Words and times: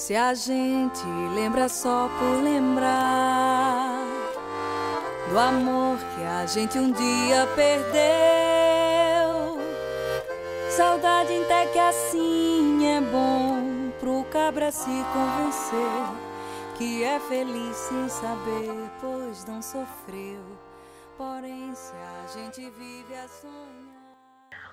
Se 0.00 0.16
a 0.16 0.32
gente 0.32 1.04
lembra 1.34 1.68
só 1.68 2.08
por 2.18 2.42
lembrar 2.42 4.02
do 5.28 5.38
amor 5.38 5.98
que 6.16 6.22
a 6.24 6.46
gente 6.46 6.78
um 6.78 6.90
dia 6.90 7.46
perdeu, 7.54 7.98
saudade 10.70 11.38
até 11.42 11.66
que 11.66 11.78
assim 11.78 12.86
é 12.86 12.98
bom 13.02 13.92
pro 14.00 14.24
cabra 14.32 14.72
se 14.72 14.88
convencer 15.12 16.16
que 16.78 17.04
é 17.04 17.20
feliz 17.20 17.76
sem 17.76 18.08
saber, 18.08 18.90
pois 19.02 19.44
não 19.44 19.60
sofreu. 19.60 20.40
Porém, 21.18 21.74
se 21.74 21.92
a 21.92 22.26
gente 22.26 22.70
vive 22.70 23.14
a 23.16 23.28
sonhar. 23.28 23.69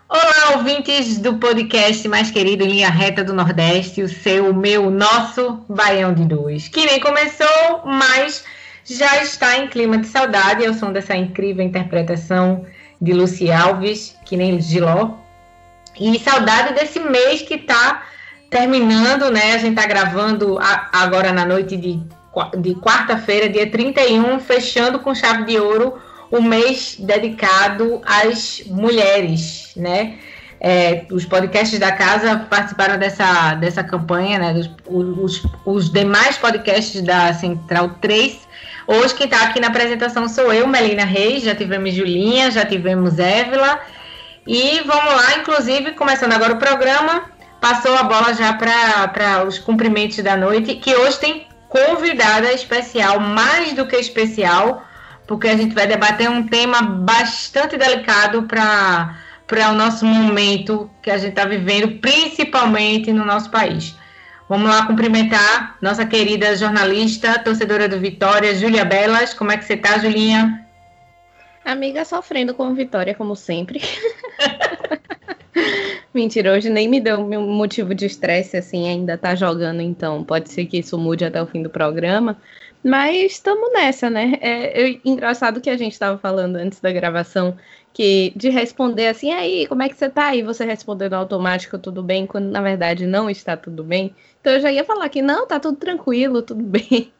Olá, 0.09 0.55
ouvintes 0.58 1.17
do 1.19 1.36
podcast 1.36 2.08
mais 2.08 2.31
querido 2.31 2.63
em 2.63 2.67
linha 2.69 2.89
reta 2.89 3.23
do 3.23 3.33
Nordeste, 3.33 4.02
o 4.02 4.08
seu, 4.08 4.49
o 4.52 4.53
meu, 4.53 4.89
nosso 4.89 5.61
Baião 5.67 6.14
de 6.14 6.23
Dois. 6.23 6.69
Que 6.69 6.86
nem 6.86 6.99
começou, 6.99 7.81
mas 7.86 8.44
já 8.86 9.22
está 9.22 9.58
em 9.58 9.67
clima 9.67 9.97
de 9.97 10.08
saudade 10.08 10.66
ao 10.66 10.73
som 10.73 10.94
dessa 10.94 11.16
incrível 11.16 11.64
interpretação 11.64 12.66
de 13.02 13.11
Luci 13.14 13.52
Alves, 13.52 14.16
que 14.25 14.38
nem 14.38 14.61
Giló. 14.61 15.11
E 15.99 16.17
saudade 16.19 16.73
desse 16.73 16.99
mês 17.02 17.42
que 17.42 17.55
está 17.55 18.03
terminando, 18.49 19.30
né? 19.30 19.55
A 19.55 19.58
gente 19.58 19.75
está 19.77 19.86
gravando 19.86 20.58
a- 20.58 20.89
agora 20.94 21.33
na 21.33 21.44
noite 21.45 21.75
de, 21.75 21.99
de 22.59 22.75
quarta-feira, 22.75 23.49
dia 23.49 23.69
31, 23.69 24.39
fechando 24.39 24.99
com 24.99 25.14
chave 25.14 25.44
de 25.44 25.59
ouro 25.59 25.99
o 26.31 26.42
mês 26.42 26.95
dedicado 27.00 28.02
às 28.06 28.61
mulheres, 28.67 29.71
né? 29.76 30.15
É, 30.60 31.05
os 31.11 31.23
podcasts 31.23 31.77
da 31.77 31.92
casa 31.92 32.48
participaram 32.49 32.98
dessa, 32.98 33.54
dessa 33.55 33.83
campanha, 33.83 34.39
né? 34.39 34.54
Dos- 34.54 34.71
os, 34.87 35.43
os 35.66 35.92
demais 35.92 36.36
podcasts 36.37 37.02
da 37.02 37.33
Central 37.33 37.89
3. 38.02 38.39
Hoje 38.87 39.14
quem 39.14 39.26
está 39.26 39.43
aqui 39.43 39.60
na 39.60 39.67
apresentação 39.67 40.27
sou 40.27 40.52
eu, 40.52 40.66
Melina 40.67 41.05
Reis, 41.05 41.43
já 41.43 41.54
tivemos 41.54 41.93
Julinha, 41.93 42.49
já 42.49 42.66
tivemos 42.66 43.20
Évila. 43.20 43.80
E 44.48 44.82
vamos 44.86 45.14
lá, 45.14 45.37
inclusive, 45.39 45.92
começando 45.92 46.32
agora 46.33 46.54
o 46.54 46.58
programa, 46.58 47.26
passou 47.60 47.93
a 47.95 48.04
bola 48.04 48.33
já 48.33 48.54
para 48.54 49.43
os 49.45 49.60
cumprimentos 49.60 50.17
da 50.23 50.37
noite, 50.37 50.76
que 50.76 50.95
hoje 50.95 51.20
tem 51.20 51.48
convidada 51.67 52.52
especial, 52.54 53.20
mais 53.20 53.73
do 53.73 53.86
que 53.86 53.98
especial, 53.98 54.83
porque 55.27 55.48
a 55.48 55.58
gente 55.58 55.76
vai 55.76 55.86
debater 55.86 56.30
um 56.30 56.48
tema 56.48 56.82
bastante 56.82 57.77
delicado 57.77 58.43
para 58.43 59.17
para 59.45 59.71
o 59.71 59.73
nosso 59.73 60.05
momento 60.05 60.92
que 61.02 61.10
a 61.10 61.17
gente 61.17 61.30
está 61.30 61.45
vivendo, 61.45 61.99
principalmente 61.99 63.14
no 63.14 63.23
nosso 63.23 63.49
país. 63.49 63.95
Vamos 64.49 64.70
lá 64.70 64.86
cumprimentar 64.86 65.77
nossa 65.82 66.05
querida 66.05 66.55
jornalista, 66.55 67.39
torcedora 67.39 67.87
do 67.87 67.98
Vitória, 67.98 68.54
Júlia 68.54 68.83
Belas. 68.83 69.33
Como 69.33 69.52
é 69.52 69.58
que 69.58 69.64
você 69.64 69.76
está, 69.76 69.98
Julinha? 69.98 70.66
Amiga 71.64 72.05
sofrendo 72.05 72.54
com 72.54 72.73
vitória, 72.73 73.16
como 73.16 73.36
sempre. 73.36 73.82
Mentira, 76.14 76.54
hoje 76.54 76.70
nem 76.70 76.87
me 76.87 76.99
deu 76.99 77.20
um 77.20 77.54
motivo 77.54 77.93
de 77.93 78.05
estresse, 78.05 78.58
assim, 78.58 78.87
ainda 78.87 79.17
tá 79.17 79.36
jogando, 79.36 79.82
então 79.82 80.23
pode 80.23 80.49
ser 80.49 80.66
que 80.66 80.77
isso 80.80 80.98
mude 80.98 81.26
até 81.26 81.42
o 81.42 81.48
fim 81.48 81.61
do 81.61 81.70
programa. 81.70 82.37
Mas 82.87 83.33
estamos 83.33 83.71
nessa, 83.73 84.09
né? 84.09 84.36
É, 84.39 84.81
eu- 84.81 84.99
engraçado 85.03 85.59
que 85.59 85.70
a 85.70 85.75
gente 85.77 85.92
estava 85.92 86.17
falando 86.17 86.55
antes 86.55 86.80
da 86.80 86.89
gravação 86.92 87.58
que 87.93 88.31
de 88.36 88.49
responder 88.49 89.08
assim, 89.08 89.33
aí, 89.33 89.65
como 89.67 89.81
é 89.83 89.89
que 89.89 89.95
você 89.98 90.08
tá? 90.09 90.33
E 90.36 90.42
você 90.43 90.64
respondendo 90.64 91.14
automático, 91.14 91.77
tudo 91.77 92.02
bem, 92.02 92.25
quando 92.25 92.49
na 92.49 92.61
verdade 92.61 93.05
não 93.05 93.30
está 93.30 93.58
tudo 93.58 93.83
bem. 93.83 94.15
Então 94.39 94.53
eu 94.53 94.61
já 94.61 94.71
ia 94.71 94.86
falar 94.86 95.09
que 95.09 95.21
não, 95.21 95.45
tá 95.48 95.59
tudo 95.59 95.77
tranquilo, 95.77 96.42
tudo 96.42 96.64
bem. 96.65 97.11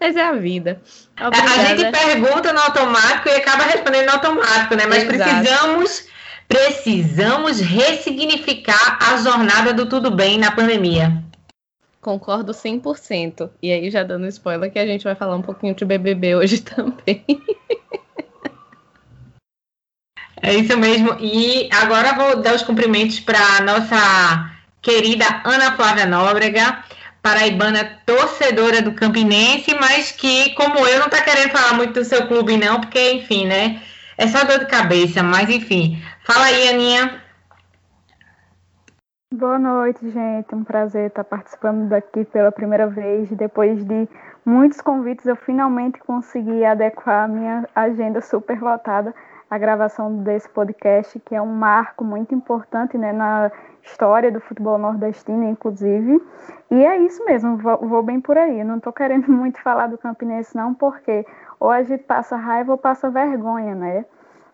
Mas 0.00 0.16
é 0.16 0.22
a 0.22 0.32
vida. 0.32 0.80
A 1.16 1.30
gente 1.66 1.84
Obrigada. 1.84 1.98
pergunta 1.98 2.52
no 2.52 2.60
automático 2.60 3.28
e 3.28 3.32
acaba 3.32 3.64
respondendo 3.64 4.06
no 4.06 4.12
automático, 4.12 4.74
né? 4.74 4.86
Mas 4.86 5.04
Exato. 5.04 5.30
precisamos 5.30 6.08
precisamos 6.48 7.60
ressignificar 7.60 8.98
a 9.00 9.18
jornada 9.18 9.72
do 9.72 9.86
tudo 9.86 10.10
bem 10.10 10.38
na 10.38 10.50
pandemia. 10.50 11.27
Concordo 12.08 12.54
100%. 12.54 13.50
E 13.62 13.70
aí, 13.70 13.90
já 13.90 14.02
dando 14.02 14.26
spoiler, 14.28 14.72
que 14.72 14.78
a 14.78 14.86
gente 14.86 15.04
vai 15.04 15.14
falar 15.14 15.36
um 15.36 15.42
pouquinho 15.42 15.74
de 15.74 15.84
BBB 15.84 16.36
hoje 16.36 16.56
também. 16.64 17.22
É 20.40 20.54
isso 20.54 20.74
mesmo. 20.78 21.18
E 21.20 21.68
agora 21.70 22.14
vou 22.14 22.40
dar 22.40 22.54
os 22.54 22.62
cumprimentos 22.62 23.20
para 23.20 23.60
nossa 23.60 24.50
querida 24.80 25.42
Ana 25.44 25.76
Flávia 25.76 26.06
Nóbrega, 26.06 26.82
paraibana 27.20 28.00
torcedora 28.06 28.80
do 28.80 28.92
Campinense, 28.92 29.74
mas 29.74 30.10
que, 30.10 30.54
como 30.54 30.78
eu, 30.86 31.00
não 31.00 31.10
tá 31.10 31.20
querendo 31.20 31.50
falar 31.50 31.74
muito 31.74 31.92
do 31.92 32.06
seu 32.06 32.26
clube, 32.26 32.56
não, 32.56 32.80
porque, 32.80 33.12
enfim, 33.12 33.44
né? 33.44 33.82
É 34.16 34.26
só 34.26 34.44
dor 34.44 34.60
de 34.60 34.66
cabeça, 34.66 35.22
mas 35.22 35.50
enfim. 35.50 36.02
Fala 36.24 36.46
aí, 36.46 36.70
Aninha. 36.70 37.22
Boa 39.30 39.58
noite, 39.58 40.08
gente. 40.08 40.54
Um 40.54 40.64
prazer 40.64 41.08
estar 41.08 41.22
participando 41.22 41.86
daqui 41.86 42.24
pela 42.24 42.50
primeira 42.50 42.86
vez. 42.86 43.28
Depois 43.28 43.84
de 43.84 44.08
muitos 44.42 44.80
convites, 44.80 45.26
eu 45.26 45.36
finalmente 45.36 45.98
consegui 45.98 46.64
adequar 46.64 47.24
a 47.24 47.28
minha 47.28 47.68
agenda 47.74 48.22
super 48.22 48.58
lotada 48.58 49.14
à 49.50 49.58
gravação 49.58 50.22
desse 50.22 50.48
podcast, 50.48 51.20
que 51.20 51.34
é 51.34 51.42
um 51.42 51.52
marco 51.52 52.02
muito 52.02 52.34
importante 52.34 52.96
né, 52.96 53.12
na 53.12 53.52
história 53.82 54.32
do 54.32 54.40
futebol 54.40 54.78
nordestino, 54.78 55.44
inclusive. 55.44 56.22
E 56.70 56.86
é 56.86 56.96
isso 56.96 57.22
mesmo, 57.26 57.58
vou, 57.58 57.86
vou 57.86 58.02
bem 58.02 58.22
por 58.22 58.38
aí. 58.38 58.64
Não 58.64 58.78
estou 58.78 58.94
querendo 58.94 59.28
muito 59.30 59.60
falar 59.60 59.88
do 59.88 59.98
Campinense, 59.98 60.56
não, 60.56 60.72
porque 60.72 61.26
ou 61.60 61.70
a 61.70 61.82
gente 61.82 62.04
passa 62.04 62.34
raiva 62.34 62.72
ou 62.72 62.78
passa 62.78 63.10
vergonha, 63.10 63.74
né? 63.74 64.06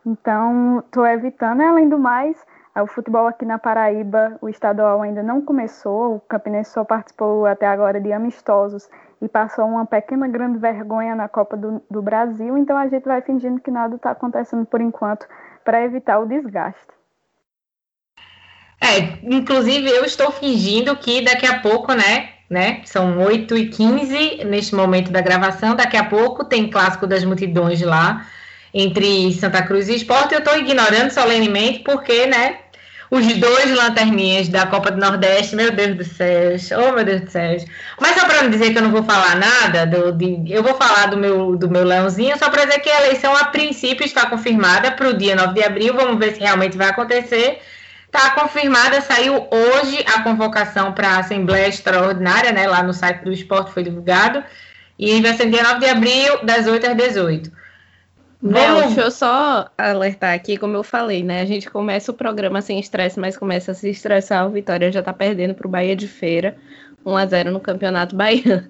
Então, 0.05 0.81
estou 0.81 1.07
evitando, 1.07 1.61
além 1.61 1.89
do 1.89 1.97
mais. 1.97 2.45
O 2.77 2.87
futebol 2.89 3.29
aqui 3.29 3.45
na 3.45 3.57
Paraíba, 3.57 4.37
o 4.41 4.49
estadual 4.49 5.01
ainda 5.01 5.23
não 5.23 5.41
começou, 5.41 6.17
o 6.17 6.21
Campinense 6.21 6.73
só 6.73 6.85
participou 6.85 7.47
até 7.47 7.67
agora 7.67 8.01
de 8.01 8.13
amistosos 8.13 8.89
e 9.23 9.29
passou 9.29 9.65
uma 9.65 9.87
pequena 9.87 10.27
grande 10.27 10.59
vergonha 10.59 11.15
na 11.15 11.29
Copa 11.29 11.57
do, 11.57 11.81
do 11.89 12.03
Brasil, 12.03 12.59
então 12.59 12.77
a 12.77 12.89
gente 12.89 13.05
vai 13.05 13.23
fingindo 13.23 13.61
que 13.61 13.71
nada 13.71 13.95
está 13.95 14.11
acontecendo 14.11 14.67
por 14.67 14.81
enquanto 14.81 15.25
para 15.65 15.85
evitar 15.85 16.19
o 16.19 16.27
desgaste. 16.27 16.95
É, 18.83 19.19
inclusive 19.23 19.89
eu 19.89 20.05
estou 20.05 20.33
fingindo 20.33 20.97
que 20.97 21.23
daqui 21.23 21.47
a 21.47 21.61
pouco, 21.61 21.95
né? 21.95 22.31
né? 22.51 22.83
São 22.85 23.19
8 23.19 23.57
e 23.57 23.69
15 23.69 24.45
neste 24.45 24.75
momento 24.75 25.11
da 25.11 25.21
gravação. 25.21 25.75
Daqui 25.75 25.97
a 25.97 26.05
pouco 26.05 26.45
tem 26.45 26.69
clássico 26.69 27.07
das 27.07 27.25
multidões 27.25 27.81
lá 27.81 28.27
entre 28.75 29.33
Santa 29.33 29.63
Cruz 29.63 29.89
e 29.89 29.95
Esporte. 29.95 30.35
Eu 30.35 30.41
estou 30.41 30.59
ignorando 30.59 31.11
solenemente 31.11 31.79
porque, 31.79 32.27
né? 32.27 32.64
Os 33.15 33.37
dois 33.37 33.71
lanterninhas 33.71 34.49
da 34.49 34.67
Copa 34.67 34.91
do 34.91 34.99
Nordeste, 34.99 35.55
meu 35.55 35.71
Deus 35.71 35.97
do 35.97 36.05
céu, 36.05 36.81
oh 36.89 36.93
meu 36.93 37.05
Deus 37.05 37.21
do 37.21 37.31
céu. 37.31 37.57
Mas 38.01 38.19
só 38.19 38.27
para 38.27 38.43
não 38.43 38.51
dizer 38.51 38.73
que 38.73 38.79
eu 38.79 38.83
não 38.83 38.91
vou 38.91 39.05
falar 39.05 39.37
nada, 39.37 39.87
do, 39.87 40.11
de, 40.11 40.53
eu 40.53 40.65
vou 40.65 40.75
falar 40.75 41.07
do 41.07 41.17
meu, 41.17 41.55
do 41.55 41.71
meu 41.71 41.85
leãozinho, 41.85 42.37
só 42.37 42.51
para 42.51 42.65
dizer 42.65 42.81
que 42.81 42.91
a 42.91 43.07
eleição 43.07 43.37
a 43.37 43.45
princípio 43.45 44.05
está 44.05 44.27
confirmada 44.27 44.91
para 44.91 45.09
o 45.09 45.15
dia 45.15 45.37
9 45.37 45.55
de 45.55 45.63
abril, 45.63 45.95
vamos 45.95 46.19
ver 46.19 46.35
se 46.35 46.41
realmente 46.41 46.77
vai 46.77 46.89
acontecer. 46.89 47.61
Está 48.07 48.31
confirmada, 48.31 49.01
saiu 49.01 49.47
hoje 49.49 50.05
a 50.13 50.23
convocação 50.23 50.93
para 50.93 51.11
a 51.11 51.19
Assembleia 51.19 51.69
Extraordinária, 51.69 52.51
né, 52.51 52.67
lá 52.67 52.83
no 52.83 52.93
site 52.93 53.23
do 53.23 53.33
esporte 53.33 53.71
foi 53.73 53.85
divulgado, 53.85 54.43
e 54.99 55.21
vai 55.21 55.35
ser 55.37 55.51
dia 55.51 55.63
9 55.63 55.79
de 55.79 55.87
abril, 55.87 56.45
das 56.45 56.67
8 56.67 56.85
às 56.85 56.97
18. 56.97 57.64
Mel, 58.45 58.83
deixa 58.83 59.01
eu 59.01 59.11
só 59.11 59.71
alertar 59.79 60.35
aqui, 60.35 60.59
como 60.59 60.77
eu 60.77 60.85
falei, 60.85 61.23
né? 61.23 61.41
A 61.41 61.47
gente 61.47 61.71
começa 61.71 62.11
o 62.11 62.15
programa 62.15 62.61
sem 62.61 62.79
estresse, 62.79 63.19
mas 63.19 63.39
começa 63.39 63.73
a 63.73 63.75
se 63.75 63.89
estressar. 63.89 64.47
O 64.47 64.51
Vitória 64.51 64.93
já 64.93 65.03
tá 65.03 65.15
perdendo 65.15 65.55
pro 65.55 65.67
Bahia 65.67 65.97
de 65.97 66.07
Feira, 66.07 66.55
1 67.07 67.17
a 67.17 67.25
0 67.25 67.51
no 67.51 67.59
Campeonato 67.59 68.15
Baiano. 68.15 68.69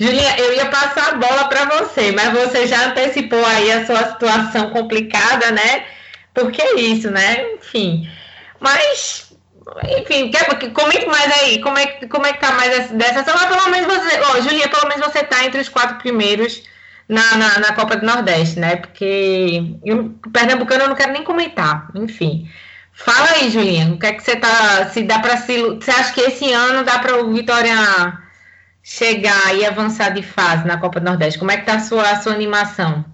Julinha, 0.00 0.34
eu 0.38 0.54
ia 0.54 0.64
passar 0.70 1.12
a 1.12 1.16
bola 1.16 1.44
para 1.44 1.66
você, 1.66 2.10
mas 2.12 2.32
você 2.32 2.66
já 2.66 2.86
antecipou 2.86 3.44
aí 3.44 3.70
a 3.70 3.84
sua 3.84 4.12
situação 4.12 4.70
complicada, 4.70 5.50
né? 5.50 5.84
Porque 6.32 6.62
é 6.62 6.80
isso, 6.80 7.10
né? 7.10 7.52
Enfim. 7.52 8.10
Mas, 8.58 9.36
enfim, 9.98 10.30
quer, 10.30 10.46
comente 10.70 11.04
mais 11.04 11.30
aí. 11.42 11.60
Como 11.60 11.76
é, 11.76 11.86
como 12.06 12.24
é 12.24 12.32
que 12.32 12.40
tá 12.40 12.52
mais 12.52 12.90
dessa? 12.92 13.30
Mas 13.30 13.44
pelo 13.44 13.68
menos 13.68 13.92
você. 13.92 14.18
Ó, 14.20 14.40
Julinha, 14.40 14.70
pelo 14.70 14.88
menos 14.88 15.06
você 15.06 15.22
tá 15.22 15.44
entre 15.44 15.60
os 15.60 15.68
quatro 15.68 15.98
primeiros 15.98 16.71
na, 17.08 17.36
na, 17.36 17.58
na, 17.58 17.72
Copa 17.74 17.96
do 17.96 18.06
Nordeste, 18.06 18.58
né? 18.58 18.76
Porque 18.76 19.76
eu, 19.84 20.10
Pernambucano 20.32 20.84
eu 20.84 20.88
não 20.88 20.96
quero 20.96 21.12
nem 21.12 21.24
comentar, 21.24 21.90
enfim. 21.94 22.48
Fala 22.92 23.30
aí, 23.32 23.50
Julinha, 23.50 23.92
o 23.92 23.98
que 23.98 24.06
é 24.06 24.12
que 24.12 24.22
você 24.22 24.36
tá. 24.36 24.88
Se 24.90 25.02
dá 25.02 25.18
para 25.18 25.36
se. 25.36 25.62
Você 25.62 25.90
acha 25.90 26.12
que 26.12 26.20
esse 26.20 26.52
ano 26.52 26.84
dá 26.84 26.98
para 26.98 27.22
o 27.22 27.32
Vitória 27.32 27.74
chegar 28.82 29.54
e 29.56 29.64
avançar 29.64 30.10
de 30.10 30.22
fase 30.22 30.66
na 30.66 30.78
Copa 30.78 31.00
do 31.00 31.06
Nordeste? 31.06 31.38
Como 31.38 31.50
é 31.50 31.56
que 31.56 31.66
tá 31.66 31.76
a 31.76 31.80
sua, 31.80 32.10
a 32.10 32.20
sua 32.20 32.32
animação? 32.32 33.04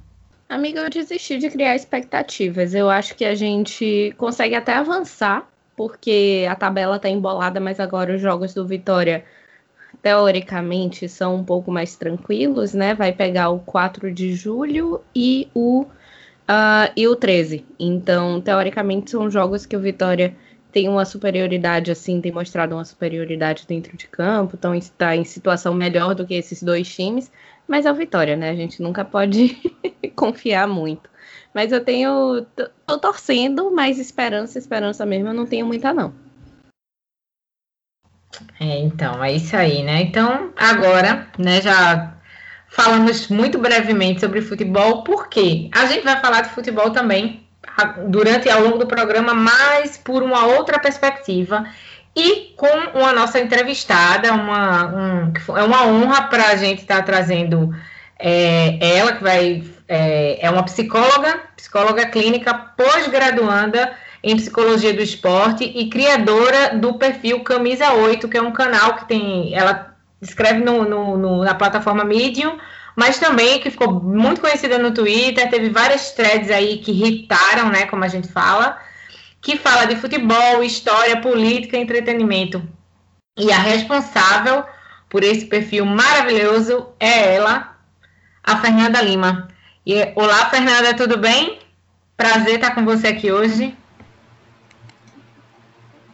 Amiga, 0.48 0.80
eu 0.80 0.90
desisti 0.90 1.38
de 1.38 1.50
criar 1.50 1.76
expectativas. 1.76 2.74
Eu 2.74 2.88
acho 2.88 3.14
que 3.14 3.24
a 3.24 3.34
gente 3.34 4.14
consegue 4.16 4.54
até 4.54 4.74
avançar, 4.74 5.46
porque 5.76 6.46
a 6.50 6.54
tabela 6.54 6.98
tá 6.98 7.08
embolada, 7.08 7.60
mas 7.60 7.78
agora 7.78 8.14
os 8.14 8.20
jogos 8.20 8.54
do 8.54 8.66
Vitória 8.66 9.24
teoricamente 10.02 11.08
são 11.08 11.36
um 11.36 11.44
pouco 11.44 11.70
mais 11.70 11.96
tranquilos, 11.96 12.74
né? 12.74 12.94
Vai 12.94 13.12
pegar 13.12 13.50
o 13.50 13.58
4 13.60 14.12
de 14.12 14.34
julho 14.34 15.00
e 15.14 15.48
o, 15.54 15.82
uh, 15.82 16.92
e 16.96 17.06
o 17.06 17.16
13. 17.16 17.64
Então, 17.78 18.40
teoricamente, 18.40 19.10
são 19.10 19.30
jogos 19.30 19.66
que 19.66 19.76
o 19.76 19.80
Vitória 19.80 20.36
tem 20.70 20.88
uma 20.88 21.04
superioridade, 21.04 21.90
assim, 21.90 22.20
tem 22.20 22.30
mostrado 22.30 22.74
uma 22.74 22.84
superioridade 22.84 23.66
dentro 23.66 23.96
de 23.96 24.06
campo, 24.06 24.54
então 24.56 24.74
está 24.74 25.16
em 25.16 25.24
situação 25.24 25.74
melhor 25.74 26.14
do 26.14 26.26
que 26.26 26.34
esses 26.34 26.62
dois 26.62 26.94
times, 26.94 27.32
mas 27.66 27.86
é 27.86 27.90
o 27.90 27.94
Vitória, 27.94 28.36
né? 28.36 28.50
A 28.50 28.54
gente 28.54 28.82
nunca 28.82 29.04
pode 29.04 29.56
confiar 30.14 30.68
muito. 30.68 31.08
Mas 31.54 31.72
eu 31.72 31.82
tenho. 31.82 32.46
tô 32.86 32.98
torcendo, 32.98 33.70
mas 33.70 33.98
esperança, 33.98 34.58
esperança 34.58 35.04
mesmo, 35.06 35.28
eu 35.28 35.34
não 35.34 35.46
tenho 35.46 35.66
muita, 35.66 35.92
não. 35.92 36.27
É, 38.60 38.78
então, 38.78 39.22
é 39.22 39.32
isso 39.32 39.56
aí, 39.56 39.82
né? 39.82 40.02
Então, 40.02 40.52
agora, 40.56 41.26
né, 41.38 41.60
já 41.60 42.14
falamos 42.68 43.28
muito 43.28 43.58
brevemente 43.58 44.20
sobre 44.20 44.42
futebol, 44.42 45.02
porque 45.02 45.70
a 45.74 45.86
gente 45.86 46.04
vai 46.04 46.20
falar 46.20 46.42
de 46.42 46.50
futebol 46.50 46.90
também 46.90 47.46
durante 48.08 48.46
e 48.46 48.50
ao 48.50 48.62
longo 48.62 48.78
do 48.78 48.86
programa, 48.86 49.34
mas 49.34 49.96
por 49.96 50.22
uma 50.22 50.46
outra 50.46 50.78
perspectiva 50.78 51.64
e 52.14 52.52
com 52.56 52.98
uma 52.98 53.12
nossa 53.12 53.38
entrevistada, 53.38 54.32
uma, 54.32 54.86
um, 54.86 55.32
é 55.56 55.62
uma 55.62 55.86
honra 55.86 56.22
para 56.22 56.48
a 56.48 56.56
gente 56.56 56.80
estar 56.80 56.96
tá 56.96 57.02
trazendo 57.02 57.74
é, 58.18 58.78
ela, 58.80 59.12
que 59.12 59.22
vai 59.22 59.62
é, 59.86 60.44
é 60.44 60.50
uma 60.50 60.64
psicóloga, 60.64 61.40
psicóloga 61.56 62.06
clínica 62.06 62.52
pós-graduanda 62.52 63.92
em 64.30 64.36
psicologia 64.36 64.92
do 64.92 65.02
esporte 65.02 65.64
e 65.64 65.88
criadora 65.88 66.76
do 66.76 66.94
perfil 66.94 67.40
Camisa 67.40 67.92
8, 67.92 68.28
que 68.28 68.36
é 68.36 68.42
um 68.42 68.52
canal 68.52 68.96
que 68.96 69.08
tem. 69.08 69.54
Ela 69.54 69.96
escreve 70.20 70.62
no, 70.62 70.84
no, 70.84 71.16
no, 71.16 71.44
na 71.44 71.54
plataforma 71.54 72.04
Medium, 72.04 72.58
mas 72.94 73.18
também 73.18 73.58
que 73.58 73.70
ficou 73.70 73.90
muito 73.90 74.40
conhecida 74.40 74.76
no 74.76 74.92
Twitter, 74.92 75.48
teve 75.48 75.70
várias 75.70 76.12
threads 76.12 76.50
aí 76.50 76.78
que 76.78 76.90
irritaram, 76.90 77.70
né? 77.70 77.86
Como 77.86 78.04
a 78.04 78.08
gente 78.08 78.28
fala, 78.28 78.78
que 79.40 79.56
fala 79.56 79.86
de 79.86 79.96
futebol, 79.96 80.62
história, 80.62 81.20
política, 81.20 81.78
entretenimento. 81.78 82.62
E 83.38 83.50
a 83.50 83.58
responsável 83.58 84.64
por 85.08 85.24
esse 85.24 85.46
perfil 85.46 85.86
maravilhoso 85.86 86.88
é 87.00 87.36
ela, 87.36 87.76
a 88.44 88.58
Fernanda 88.58 89.00
Lima. 89.00 89.48
E, 89.86 90.12
olá, 90.14 90.50
Fernanda, 90.50 90.92
tudo 90.92 91.16
bem? 91.16 91.60
Prazer 92.14 92.56
estar 92.56 92.74
com 92.74 92.84
você 92.84 93.06
aqui 93.06 93.32
hoje. 93.32 93.74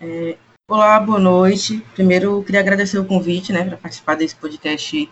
É, 0.06 0.36
olá, 0.70 1.00
boa 1.00 1.18
noite. 1.18 1.78
Primeiro, 1.94 2.42
queria 2.44 2.60
agradecer 2.60 2.98
o 2.98 3.06
convite, 3.06 3.54
né, 3.54 3.64
para 3.64 3.78
participar 3.78 4.14
desse 4.16 4.36
podcast 4.36 5.10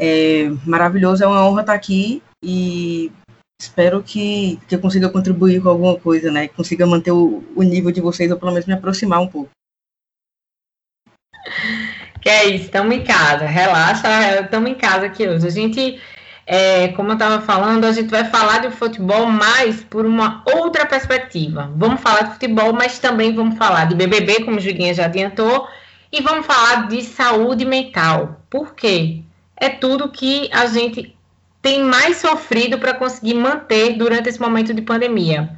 é, 0.00 0.48
maravilhoso. 0.64 1.22
É 1.22 1.26
uma 1.26 1.46
honra 1.46 1.60
estar 1.60 1.74
aqui 1.74 2.22
e 2.42 3.12
espero 3.60 4.02
que, 4.02 4.58
que 4.66 4.74
eu 4.74 4.80
consiga 4.80 5.10
contribuir 5.10 5.62
com 5.62 5.68
alguma 5.68 6.00
coisa, 6.00 6.30
né, 6.30 6.48
consiga 6.48 6.86
manter 6.86 7.10
o, 7.10 7.44
o 7.54 7.62
nível 7.62 7.92
de 7.92 8.00
vocês 8.00 8.30
ou 8.30 8.38
pelo 8.38 8.50
menos 8.50 8.66
me 8.66 8.72
aproximar 8.72 9.20
um 9.20 9.28
pouco. 9.28 9.50
Que 12.22 12.30
é 12.30 12.46
isso, 12.46 12.64
estamos 12.64 12.96
em 12.96 13.04
casa, 13.04 13.44
relaxa, 13.44 14.40
estamos 14.40 14.70
em 14.70 14.74
casa 14.74 15.04
aqui 15.04 15.28
hoje. 15.28 15.46
A 15.46 15.50
gente 15.50 16.00
é, 16.50 16.88
como 16.88 17.10
eu 17.10 17.12
estava 17.12 17.42
falando, 17.42 17.84
a 17.84 17.92
gente 17.92 18.08
vai 18.08 18.24
falar 18.24 18.60
de 18.60 18.70
futebol 18.70 19.26
mais 19.26 19.84
por 19.84 20.06
uma 20.06 20.42
outra 20.46 20.86
perspectiva. 20.86 21.70
Vamos 21.76 22.00
falar 22.00 22.22
de 22.22 22.32
futebol, 22.32 22.72
mas 22.72 22.98
também 22.98 23.34
vamos 23.34 23.58
falar 23.58 23.84
de 23.84 23.94
BBB, 23.94 24.46
como 24.46 24.56
o 24.56 24.60
Julinha 24.60 24.94
já 24.94 25.04
adiantou, 25.04 25.68
e 26.10 26.22
vamos 26.22 26.46
falar 26.46 26.88
de 26.88 27.02
saúde 27.02 27.66
mental. 27.66 28.40
Por 28.48 28.74
quê? 28.74 29.20
É 29.58 29.68
tudo 29.68 30.08
que 30.08 30.48
a 30.50 30.64
gente 30.64 31.14
tem 31.60 31.84
mais 31.84 32.16
sofrido 32.16 32.78
para 32.78 32.94
conseguir 32.94 33.34
manter 33.34 33.98
durante 33.98 34.30
esse 34.30 34.40
momento 34.40 34.72
de 34.72 34.80
pandemia. 34.80 35.50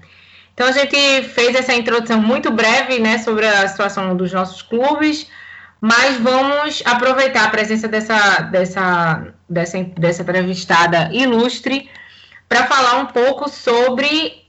Então 0.52 0.66
a 0.66 0.72
gente 0.72 1.22
fez 1.28 1.54
essa 1.54 1.72
introdução 1.72 2.20
muito 2.20 2.50
breve, 2.50 2.98
né, 2.98 3.18
sobre 3.18 3.46
a 3.46 3.68
situação 3.68 4.16
dos 4.16 4.32
nossos 4.32 4.60
clubes, 4.60 5.28
mas 5.80 6.18
vamos 6.18 6.82
aproveitar 6.84 7.44
a 7.44 7.50
presença 7.50 7.88
dessa, 7.88 8.40
dessa, 8.42 9.32
dessa, 9.48 9.78
dessa 9.78 10.22
entrevistada 10.22 11.10
ilustre 11.12 11.88
para 12.48 12.66
falar 12.66 12.98
um 12.98 13.06
pouco 13.06 13.48
sobre 13.48 14.40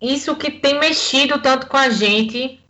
isso 0.00 0.36
que 0.36 0.50
tem 0.50 0.78
mexido 0.78 1.40
tanto 1.40 1.66
com 1.66 1.76
a 1.76 1.90
gente, 1.90 2.60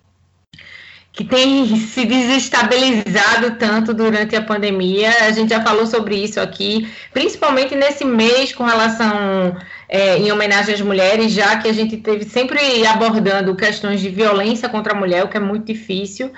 que 1.13 1.25
tem 1.25 1.77
se 1.77 2.05
desestabilizado 2.05 3.53
tanto 3.59 3.95
durante 3.95 4.35
a 4.35 4.43
pandemia. 4.43 5.11
A 5.21 5.31
gente 5.31 5.51
já 5.51 5.63
falou 5.63 5.87
sobre 5.87 6.17
isso 6.17 6.41
aqui, 6.41 6.91
principalmente 7.13 7.77
nesse 7.77 8.05
mês 8.05 8.53
com 8.53 8.65
relação 8.65 9.57
é, 9.89 10.17
em 10.19 10.33
homenagem 10.33 10.75
às 10.75 10.81
mulheres, 10.81 11.31
já 11.31 11.59
que 11.59 11.69
a 11.69 11.73
gente 11.73 11.97
teve 11.99 12.25
sempre 12.25 12.85
abordando 12.87 13.55
questões 13.55 14.01
de 14.01 14.09
violência 14.09 14.69
contra 14.69 14.93
a 14.93 14.97
mulher, 14.97 15.25
o 15.25 15.29
que 15.29 15.37
é 15.37 15.41
muito 15.41 15.67
difícil. 15.67 16.33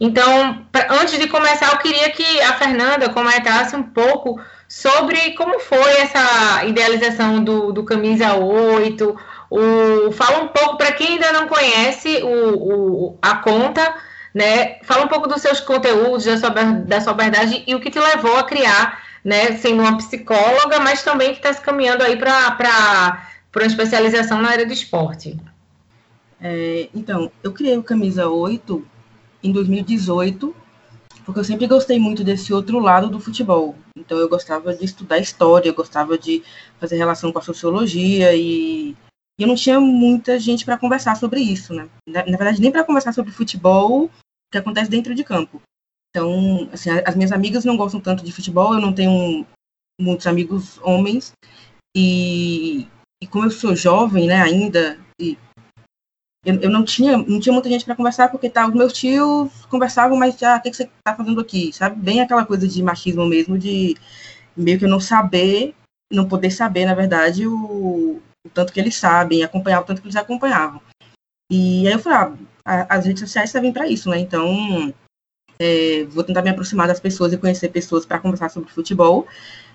Então, 0.00 0.66
pra, 0.72 0.86
antes 0.90 1.18
de 1.18 1.28
começar, 1.28 1.72
eu 1.72 1.78
queria 1.78 2.10
que 2.10 2.40
a 2.40 2.54
Fernanda 2.54 3.08
comentasse 3.10 3.76
um 3.76 3.82
pouco 3.82 4.40
sobre 4.68 5.32
como 5.32 5.60
foi 5.60 5.92
essa 5.98 6.64
idealização 6.64 7.42
do, 7.44 7.72
do 7.72 7.84
Camisa 7.84 8.34
8. 8.34 9.16
O, 9.50 10.12
fala 10.12 10.42
um 10.42 10.48
pouco, 10.48 10.76
para 10.76 10.92
quem 10.92 11.08
ainda 11.08 11.30
não 11.32 11.46
conhece 11.46 12.22
o, 12.22 12.56
o, 12.56 13.18
a 13.20 13.36
conta, 13.36 13.94
né? 14.34 14.78
Fala 14.82 15.04
um 15.04 15.08
pouco 15.08 15.28
dos 15.28 15.42
seus 15.42 15.60
conteúdos, 15.60 16.24
da 16.24 16.38
sua, 16.38 16.50
da 16.50 17.00
sua 17.00 17.12
verdade 17.12 17.62
e 17.66 17.74
o 17.74 17.80
que 17.80 17.90
te 17.90 18.00
levou 18.00 18.36
a 18.38 18.44
criar, 18.44 19.02
né? 19.22 19.56
Sendo 19.58 19.82
uma 19.82 19.98
psicóloga, 19.98 20.80
mas 20.80 21.02
também 21.02 21.32
que 21.32 21.36
está 21.36 21.52
se 21.52 21.60
caminhando 21.60 22.02
aí 22.02 22.16
para 22.16 23.28
uma 23.54 23.66
especialização 23.66 24.40
na 24.40 24.50
área 24.50 24.66
do 24.66 24.72
esporte. 24.72 25.38
É, 26.40 26.88
então, 26.94 27.30
eu 27.42 27.52
criei 27.52 27.76
o 27.76 27.84
Camisa 27.84 28.28
8 28.28 28.84
em 29.42 29.52
2018, 29.52 30.54
porque 31.24 31.40
eu 31.40 31.44
sempre 31.44 31.66
gostei 31.66 31.98
muito 31.98 32.24
desse 32.24 32.52
outro 32.52 32.78
lado 32.78 33.08
do 33.08 33.20
futebol. 33.20 33.76
Então 33.96 34.18
eu 34.18 34.28
gostava 34.28 34.74
de 34.74 34.84
estudar 34.84 35.18
história, 35.18 35.68
eu 35.68 35.74
gostava 35.74 36.18
de 36.18 36.42
fazer 36.78 36.96
relação 36.96 37.32
com 37.32 37.38
a 37.38 37.42
sociologia 37.42 38.34
e 38.34 38.96
eu 39.38 39.46
não 39.46 39.54
tinha 39.54 39.80
muita 39.80 40.38
gente 40.38 40.64
para 40.64 40.78
conversar 40.78 41.16
sobre 41.16 41.40
isso, 41.40 41.72
né? 41.72 41.88
Na, 42.06 42.22
verdade, 42.22 42.60
nem 42.60 42.70
para 42.70 42.84
conversar 42.84 43.12
sobre 43.12 43.32
futebol 43.32 44.10
que 44.50 44.58
acontece 44.58 44.90
dentro 44.90 45.14
de 45.14 45.24
campo. 45.24 45.60
Então, 46.10 46.68
assim, 46.72 46.90
as 46.90 47.14
minhas 47.14 47.32
amigas 47.32 47.64
não 47.64 47.76
gostam 47.76 48.00
tanto 48.00 48.22
de 48.22 48.32
futebol, 48.32 48.74
eu 48.74 48.80
não 48.80 48.92
tenho 48.92 49.46
muitos 50.00 50.26
amigos 50.26 50.78
homens 50.82 51.32
e, 51.96 52.86
e 53.22 53.26
como 53.26 53.46
eu 53.46 53.50
sou 53.50 53.74
jovem, 53.74 54.26
né, 54.26 54.42
ainda 54.42 54.98
e 55.18 55.38
eu, 56.44 56.60
eu 56.60 56.70
não 56.70 56.84
tinha 56.84 57.16
não 57.16 57.38
tinha 57.38 57.52
muita 57.52 57.68
gente 57.68 57.84
para 57.84 57.96
conversar 57.96 58.30
porque 58.30 58.50
tá, 58.50 58.66
os 58.66 58.74
meus 58.74 58.92
tios 58.92 59.50
conversavam, 59.66 60.16
mas 60.16 60.38
já, 60.38 60.54
ah, 60.54 60.58
o 60.58 60.62
que, 60.62 60.70
que 60.70 60.76
você 60.76 60.90
tá 61.04 61.14
fazendo 61.14 61.40
aqui, 61.40 61.72
sabe? 61.72 62.00
Bem 62.00 62.20
aquela 62.20 62.44
coisa 62.44 62.66
de 62.66 62.82
machismo 62.82 63.24
mesmo, 63.26 63.58
de 63.58 63.96
meio 64.56 64.78
que 64.78 64.84
eu 64.84 64.90
não 64.90 65.00
saber, 65.00 65.74
não 66.10 66.28
poder 66.28 66.50
saber, 66.50 66.84
na 66.84 66.94
verdade, 66.94 67.46
o, 67.46 68.20
o 68.44 68.50
tanto 68.52 68.72
que 68.72 68.80
eles 68.80 68.96
sabem, 68.96 69.42
acompanhar 69.42 69.80
o 69.80 69.84
tanto 69.84 70.00
que 70.00 70.08
eles 70.08 70.16
acompanhavam. 70.16 70.80
E 71.50 71.86
aí 71.86 71.92
eu 71.92 71.98
falei, 71.98 72.36
ah, 72.64 72.86
as 72.88 73.06
redes 73.06 73.20
sociais 73.20 73.50
servem 73.50 73.72
para 73.72 73.88
isso, 73.88 74.10
né? 74.10 74.18
Então, 74.18 74.92
é, 75.60 76.04
vou 76.06 76.24
tentar 76.24 76.42
me 76.42 76.50
aproximar 76.50 76.88
das 76.88 77.00
pessoas 77.00 77.32
e 77.32 77.38
conhecer 77.38 77.68
pessoas 77.68 78.04
para 78.04 78.18
conversar 78.18 78.48
sobre 78.50 78.70
futebol 78.70 79.26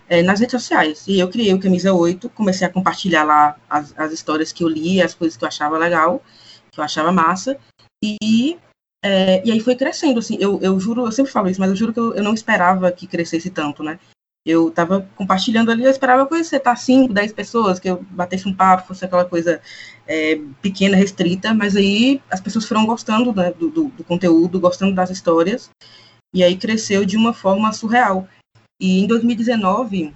é, 0.09 0.21
nas 0.21 0.39
redes 0.39 0.51
sociais. 0.51 1.05
E 1.07 1.19
eu 1.19 1.29
criei 1.29 1.53
o 1.53 1.59
Camisa 1.59 1.93
8, 1.93 2.29
comecei 2.29 2.67
a 2.67 2.69
compartilhar 2.69 3.23
lá 3.23 3.55
as, 3.69 3.97
as 3.97 4.11
histórias 4.11 4.51
que 4.51 4.63
eu 4.63 4.67
li, 4.67 5.01
as 5.01 5.13
coisas 5.13 5.37
que 5.37 5.43
eu 5.43 5.47
achava 5.47 5.77
legal, 5.77 6.21
que 6.77 6.81
eu 6.81 6.85
achava 6.85 7.11
massa. 7.11 7.57
E, 8.03 8.57
é, 9.03 9.45
e 9.45 9.51
aí 9.51 9.59
foi 9.59 9.75
crescendo, 9.75 10.19
assim, 10.19 10.37
eu, 10.39 10.59
eu 10.61 10.79
juro, 10.79 11.05
eu 11.05 11.11
sempre 11.11 11.31
falo 11.31 11.49
isso, 11.49 11.59
mas 11.59 11.69
eu 11.71 11.75
juro 11.75 11.91
que 11.91 11.99
eu, 11.99 12.13
eu 12.13 12.23
não 12.23 12.33
esperava 12.33 12.91
que 12.91 13.07
crescesse 13.07 13.49
tanto, 13.49 13.81
né? 13.83 13.99
Eu 14.45 14.69
estava 14.69 15.09
compartilhando 15.15 15.71
ali, 15.71 15.83
eu 15.83 15.91
esperava 15.91 16.25
conhecer, 16.25 16.59
tá? 16.59 16.75
5, 16.75 17.11
10 17.11 17.33
pessoas, 17.33 17.79
que 17.79 17.89
eu 17.89 18.01
batesse 18.11 18.47
um 18.47 18.53
papo, 18.53 18.87
fosse 18.87 19.03
aquela 19.03 19.25
coisa 19.25 19.59
é, 20.05 20.39
pequena, 20.61 20.95
restrita, 20.95 21.53
mas 21.53 21.75
aí 21.75 22.21
as 22.31 22.39
pessoas 22.39 22.65
foram 22.65 22.85
gostando 22.85 23.33
né, 23.33 23.51
do, 23.51 23.69
do, 23.69 23.85
do, 23.89 24.03
conteúdo, 24.03 24.59
gostando 24.59 24.95
das 24.95 25.09
histórias, 25.09 25.69
e 26.33 26.43
aí 26.43 26.55
cresceu 26.55 27.03
de 27.03 27.17
uma 27.17 27.33
forma 27.33 27.73
surreal. 27.73 28.27
E 28.79 29.03
em 29.03 29.07
2019, 29.07 30.13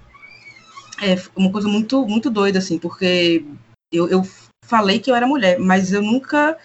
é 1.02 1.16
uma 1.36 1.50
coisa 1.50 1.68
muito, 1.68 2.06
muito 2.06 2.30
doida, 2.30 2.58
assim, 2.58 2.78
porque 2.78 3.44
eu, 3.92 4.08
eu 4.08 4.24
falei 4.64 4.98
que 4.98 5.10
eu 5.10 5.14
era 5.14 5.26
mulher, 5.26 5.58
mas 5.58 5.92
eu 5.92 6.02
nunca. 6.02 6.56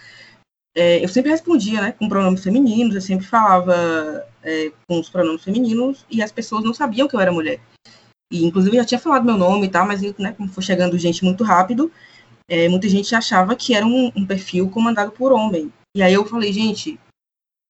É, 0.75 1.03
eu 1.03 1.07
sempre 1.07 1.31
respondia 1.31 1.81
né, 1.81 1.91
com 1.91 2.07
pronomes 2.07 2.43
femininos, 2.43 2.93
eu 2.93 3.01
sempre 3.01 3.25
falava 3.25 4.23
é, 4.43 4.71
com 4.87 4.99
os 4.99 5.09
pronomes 5.09 5.43
femininos 5.43 6.05
e 6.09 6.21
as 6.21 6.31
pessoas 6.31 6.63
não 6.63 6.73
sabiam 6.73 7.07
que 7.07 7.15
eu 7.15 7.19
era 7.19 7.31
mulher. 7.31 7.59
E, 8.31 8.45
inclusive, 8.45 8.77
eu 8.77 8.81
já 8.83 8.87
tinha 8.87 8.99
falado 8.99 9.25
meu 9.25 9.37
nome 9.37 9.65
e 9.65 9.69
tal, 9.69 9.87
mas, 9.87 10.01
né, 10.19 10.33
como 10.33 10.49
foi 10.49 10.61
chegando 10.61 10.97
gente 10.97 11.23
muito 11.23 11.43
rápido, 11.43 11.91
é, 12.47 12.69
muita 12.69 12.87
gente 12.87 13.15
achava 13.15 13.55
que 13.55 13.73
era 13.73 13.85
um, 13.85 14.11
um, 14.15 14.25
perfil 14.25 14.69
comandado 14.69 15.11
por 15.11 15.31
homem. 15.31 15.71
E 15.95 16.01
aí 16.03 16.13
eu 16.13 16.25
falei, 16.25 16.53
gente, 16.53 16.99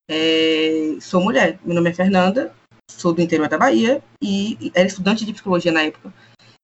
é, 0.10 0.98
sou 1.00 1.22
mulher, 1.22 1.60
meu 1.64 1.76
nome 1.76 1.90
é 1.90 1.94
Fernanda, 1.94 2.54
sou 2.90 3.14
do 3.14 3.22
interior 3.22 3.48
da 3.48 3.58
Bahia 3.58 4.02
e 4.22 4.72
era 4.74 4.88
estudante 4.88 5.26
de 5.26 5.34
psicologia 5.34 5.72
na 5.72 5.84
época. 5.84 6.14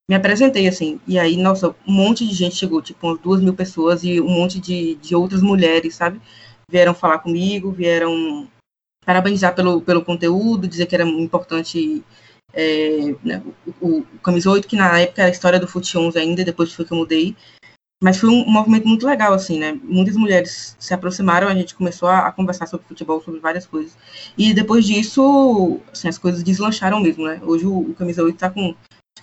Me 0.08 0.14
apresentei 0.14 0.68
assim, 0.68 1.00
e 1.06 1.18
aí, 1.18 1.36
nossa, 1.36 1.74
um 1.86 1.92
monte 1.92 2.26
de 2.26 2.34
gente 2.34 2.56
chegou, 2.56 2.82
tipo, 2.82 3.06
umas 3.06 3.18
duas 3.20 3.40
mil 3.40 3.54
pessoas 3.54 4.04
e 4.04 4.20
um 4.20 4.28
monte 4.28 4.60
de, 4.60 4.96
de 4.96 5.16
outras 5.16 5.40
mulheres, 5.40 5.94
sabe? 5.94 6.20
Vieram 6.70 6.94
falar 6.94 7.20
comigo, 7.20 7.70
vieram 7.70 8.46
parabenizar 9.04 9.54
pelo, 9.54 9.80
pelo 9.80 10.04
conteúdo, 10.04 10.68
dizer 10.68 10.86
que 10.86 10.94
era 10.94 11.04
importante 11.04 12.04
é, 12.52 13.14
né, 13.22 13.42
o, 13.80 13.98
o 13.98 14.18
Camisa 14.22 14.50
8, 14.50 14.68
que 14.68 14.76
na 14.76 15.00
época 15.00 15.22
era 15.22 15.30
a 15.30 15.32
história 15.32 15.58
do 15.58 15.66
Fute 15.66 15.96
11 15.96 16.18
ainda, 16.18 16.44
depois 16.44 16.72
foi 16.72 16.84
que 16.84 16.92
eu 16.92 16.98
mudei. 16.98 17.34
Mas 18.02 18.18
foi 18.18 18.28
um, 18.28 18.44
movimento 18.44 18.86
muito 18.86 19.06
legal, 19.06 19.32
assim, 19.32 19.58
né? 19.58 19.80
Muitas 19.82 20.16
mulheres 20.16 20.76
se 20.78 20.92
aproximaram, 20.92 21.48
a 21.48 21.54
gente 21.54 21.74
começou 21.74 22.08
a, 22.08 22.26
a 22.26 22.32
conversar 22.32 22.66
sobre 22.66 22.86
futebol, 22.86 23.22
sobre 23.22 23.40
várias 23.40 23.66
coisas. 23.66 23.96
E 24.36 24.52
depois 24.52 24.84
disso, 24.84 25.80
assim, 25.90 26.08
as 26.08 26.18
coisas 26.18 26.42
deslancharam 26.42 27.00
mesmo, 27.00 27.24
né? 27.24 27.40
Hoje 27.42 27.64
o, 27.64 27.78
o 27.78 27.94
Camisa 27.94 28.22
8 28.22 28.34
está 28.34 28.50
com 28.50 28.74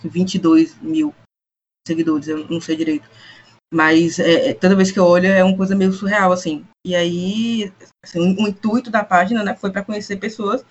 22 0.08 0.76
mil 0.80 1.14
seguidores, 1.86 2.28
eu 2.28 2.46
não 2.48 2.60
sei 2.60 2.76
direito. 2.76 3.08
Mas 3.72 4.18
é, 4.18 4.50
é, 4.50 4.54
toda 4.54 4.76
vez 4.76 4.90
que 4.90 4.98
eu 4.98 5.06
olho 5.06 5.26
é 5.26 5.42
uma 5.42 5.56
coisa 5.56 5.74
meio 5.74 5.92
surreal, 5.92 6.30
assim. 6.30 6.64
E 6.86 6.94
aí, 6.94 7.72
assim, 8.04 8.20
o, 8.20 8.44
o 8.44 8.48
intuito 8.48 8.90
da 8.90 9.02
página, 9.02 9.42
né, 9.42 9.54
foi 9.54 9.70
para 9.70 9.84
conhecer 9.84 10.16
pessoas 10.16 10.64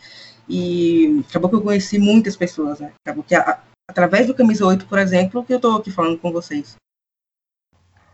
e 0.47 1.23
acabou 1.29 1.50
que 1.50 1.55
eu 1.55 1.61
conheci 1.61 1.97
muitas 1.97 2.35
pessoas, 2.35 2.79
né? 2.79 2.91
Acabou 3.03 3.23
que, 3.23 3.33
a, 3.33 3.59
através 3.89 4.27
do 4.27 4.35
Camisa 4.35 4.65
8, 4.65 4.85
por 4.85 5.00
exemplo, 5.00 5.43
que 5.43 5.53
eu 5.53 5.57
estou 5.57 5.77
aqui 5.77 5.89
falando 5.89 6.19
com 6.19 6.31
vocês. 6.31 6.75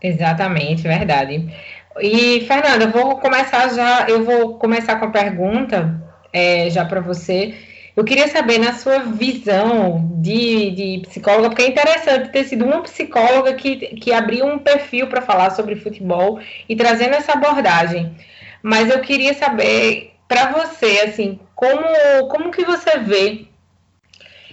Exatamente, 0.00 0.82
verdade. 0.82 1.52
E, 2.00 2.46
Fernanda, 2.46 2.84
eu 2.84 2.92
vou 2.92 3.18
começar 3.18 3.68
já, 3.74 4.08
eu 4.08 4.24
vou 4.24 4.58
começar 4.58 4.96
com 4.96 5.06
a 5.06 5.10
pergunta 5.10 6.00
é, 6.32 6.70
já 6.70 6.84
para 6.84 7.00
você. 7.00 7.54
Eu 7.98 8.04
queria 8.04 8.28
saber, 8.28 8.58
na 8.58 8.74
sua 8.74 9.00
visão 9.00 10.08
de, 10.22 10.70
de 10.70 11.02
psicóloga, 11.08 11.48
porque 11.48 11.62
é 11.62 11.68
interessante 11.68 12.30
ter 12.30 12.44
sido 12.44 12.64
uma 12.64 12.80
psicóloga 12.80 13.52
que, 13.54 13.76
que 13.96 14.12
abriu 14.12 14.46
um 14.46 14.56
perfil 14.56 15.08
para 15.08 15.20
falar 15.20 15.50
sobre 15.50 15.74
futebol 15.74 16.38
e 16.68 16.76
trazendo 16.76 17.14
essa 17.14 17.32
abordagem. 17.32 18.16
Mas 18.62 18.88
eu 18.88 19.00
queria 19.00 19.34
saber, 19.34 20.12
para 20.28 20.52
você, 20.52 21.06
assim, 21.08 21.40
como, 21.56 21.82
como 22.28 22.52
que 22.52 22.64
você 22.64 22.98
vê 22.98 23.46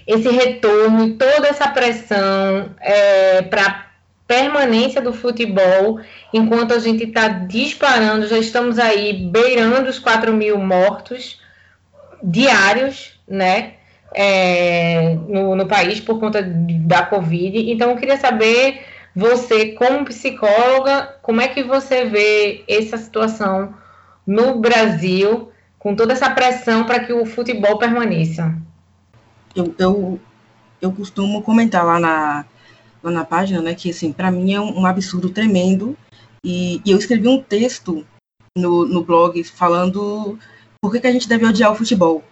esse 0.08 0.28
retorno 0.28 1.10
e 1.10 1.14
toda 1.14 1.48
essa 1.48 1.68
pressão 1.68 2.72
é, 2.82 3.44
para 3.44 3.92
permanência 4.28 5.00
do 5.00 5.14
futebol, 5.14 6.00
enquanto 6.34 6.74
a 6.74 6.80
gente 6.80 7.04
está 7.04 7.28
disparando, 7.28 8.26
já 8.26 8.40
estamos 8.40 8.80
aí 8.80 9.14
beirando 9.14 9.88
os 9.88 10.00
4 10.00 10.34
mil 10.34 10.58
mortos 10.58 11.40
diários 12.24 13.15
né, 13.28 13.74
é, 14.14 15.16
no, 15.28 15.56
no 15.56 15.68
país 15.68 16.00
por 16.00 16.20
conta 16.20 16.42
da 16.42 17.06
Covid. 17.06 17.72
Então, 17.72 17.92
eu 17.92 17.98
queria 17.98 18.18
saber, 18.18 18.82
você, 19.16 19.74
como 19.74 20.06
psicóloga, 20.06 21.18
como 21.22 21.42
é 21.42 21.48
que 21.48 21.64
você 21.64 22.06
vê 22.06 22.64
essa 22.68 22.98
situação 22.98 23.74
no 24.26 24.60
Brasil, 24.60 25.50
com 25.78 25.96
toda 25.96 26.14
essa 26.14 26.30
pressão 26.30 26.86
para 26.86 27.00
que 27.00 27.14
o 27.14 27.26
futebol 27.26 27.78
permaneça? 27.78 28.56
Eu, 29.56 29.74
eu, 29.78 30.20
eu 30.82 30.92
costumo 30.92 31.42
comentar 31.42 31.86
lá 31.86 32.00
na, 32.00 32.46
lá 33.04 33.12
na 33.12 33.24
página, 33.24 33.62
né, 33.62 33.76
que, 33.76 33.90
assim, 33.90 34.12
para 34.12 34.32
mim 34.32 34.54
é 34.54 34.60
um, 34.60 34.86
absurdo 34.86 35.30
tremendo, 35.30 35.98
e, 36.44 36.82
e, 36.86 36.92
eu 36.92 36.98
escrevi 36.98 37.28
um 37.28 37.42
texto 37.42 38.06
no, 38.58 38.86
no 38.86 39.04
blog 39.04 39.44
falando 39.44 40.38
por 40.82 40.92
que, 40.92 41.00
que 41.00 41.08
a 41.08 41.12
gente 41.12 41.28
deve 41.28 41.46
odiar 41.46 41.72
o 41.72 41.76
futebol. 41.76 42.24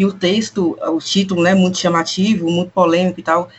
E 0.00 0.04
o 0.06 0.14
texto, 0.14 0.78
o 0.80 0.98
título, 0.98 1.42
né, 1.42 1.54
muito 1.54 1.76
chamativo, 1.76 2.50
muito 2.50 2.72
polêmico 2.72 3.20
e 3.20 3.22
tal, 3.22 3.50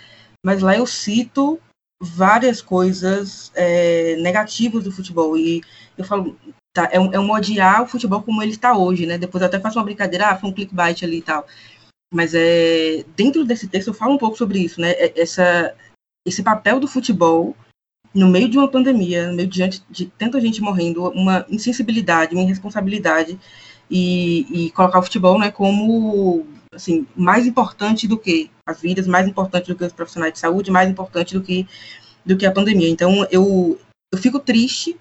mas 0.44 0.64
lá 0.64 0.76
eu 0.76 0.88
cito 0.88 1.60
várias 2.02 2.64
coisas 2.64 3.52
é, 3.54 4.16
negativas 4.16 4.84
do 4.84 4.92
futebol. 4.92 5.38
E 5.38 5.62
eu 5.96 6.04
falo, 6.04 6.36
tá, 6.74 6.90
é, 6.92 7.00
um, 7.00 7.14
é 7.14 7.20
um 7.20 7.30
odiar 7.30 7.84
o 7.84 7.88
futebol 7.88 8.24
como 8.24 8.42
ele 8.42 8.54
está 8.54 8.76
hoje, 8.76 9.06
né? 9.06 9.20
Depois 9.20 9.44
eu 9.44 9.48
até 9.48 9.60
faço 9.60 9.78
uma 9.78 9.86
brincadeira, 9.86 10.30
ah, 10.30 10.36
foi 10.36 10.50
um 10.50 10.54
clickbait 10.54 11.04
ali 11.04 11.20
e 11.20 11.22
tal. 11.22 11.46
Mas 12.12 12.34
é, 12.34 13.06
dentro 13.16 13.46
desse 13.46 13.68
texto 13.68 13.90
eu 13.90 13.94
falo 13.94 14.16
um 14.16 14.18
pouco 14.18 14.36
sobre 14.36 14.58
isso, 14.58 14.82
né? 14.82 14.94
É, 14.94 15.22
essa, 15.22 15.76
esse 16.26 16.42
papel 16.42 16.80
do 16.80 16.88
futebol 16.88 17.56
no 18.16 18.28
meio 18.28 18.50
de 18.50 18.58
uma 18.58 18.68
pandemia, 18.68 19.28
no 19.28 19.36
meio 19.36 19.48
de, 19.48 19.84
de 19.92 20.08
tanta 20.18 20.42
gente 20.42 20.60
morrendo, 20.60 21.08
uma 21.12 21.46
insensibilidade, 21.48 22.34
uma 22.34 22.44
irresponsabilidade 22.44 23.40
e, 23.92 24.68
e 24.68 24.72
colocar 24.72 25.00
o 25.00 25.04
futebol 25.04 25.38
né, 25.38 25.52
como 25.52 26.48
assim, 26.74 27.06
mais 27.16 27.46
importante 27.46 28.08
do 28.08 28.18
que 28.18 28.50
as 28.66 28.80
vidas, 28.80 29.06
mais 29.06 29.28
importante 29.28 29.68
do 29.68 29.76
que 29.76 29.84
os 29.84 29.92
profissionais 29.92 30.32
de 30.32 30.40
saúde, 30.40 30.72
mais 30.72 30.90
importante 30.90 31.34
do 31.34 31.42
que, 31.44 31.68
do 32.26 32.38
que 32.38 32.46
a 32.46 32.52
pandemia. 32.52 32.90
Então, 32.90 33.28
eu, 33.30 33.78
eu 34.14 34.18
fico 34.18 34.40
triste 34.40 34.98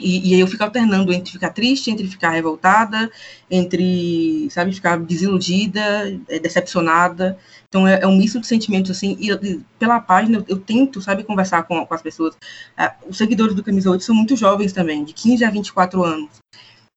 e, 0.00 0.32
aí 0.32 0.40
eu 0.40 0.46
fico 0.46 0.62
alternando 0.62 1.12
entre 1.12 1.32
ficar 1.32 1.50
triste, 1.50 1.90
entre 1.90 2.06
ficar 2.06 2.30
revoltada, 2.30 3.10
entre, 3.50 4.48
sabe, 4.48 4.72
ficar 4.72 4.96
desiludida, 4.96 5.80
é, 6.28 6.38
decepcionada. 6.38 7.36
Então 7.68 7.86
é, 7.86 8.00
é, 8.00 8.06
um 8.06 8.16
misto 8.16 8.40
de 8.40 8.46
sentimentos, 8.46 8.92
assim, 8.92 9.18
e, 9.20 9.60
pela 9.76 10.00
página 10.00 10.38
eu, 10.38 10.44
eu, 10.48 10.58
tento, 10.58 11.02
sabe, 11.02 11.24
conversar 11.24 11.64
com, 11.64 11.84
com 11.84 11.94
as 11.94 12.00
pessoas. 12.00 12.36
É, 12.76 12.92
os 13.08 13.18
seguidores 13.18 13.56
do 13.56 13.62
Camisa 13.64 13.90
8 13.90 14.04
são 14.04 14.14
muito 14.14 14.36
jovens 14.36 14.72
também, 14.72 15.04
de 15.04 15.12
15 15.12 15.44
a 15.44 15.50
24 15.50 16.04
anos. 16.04 16.30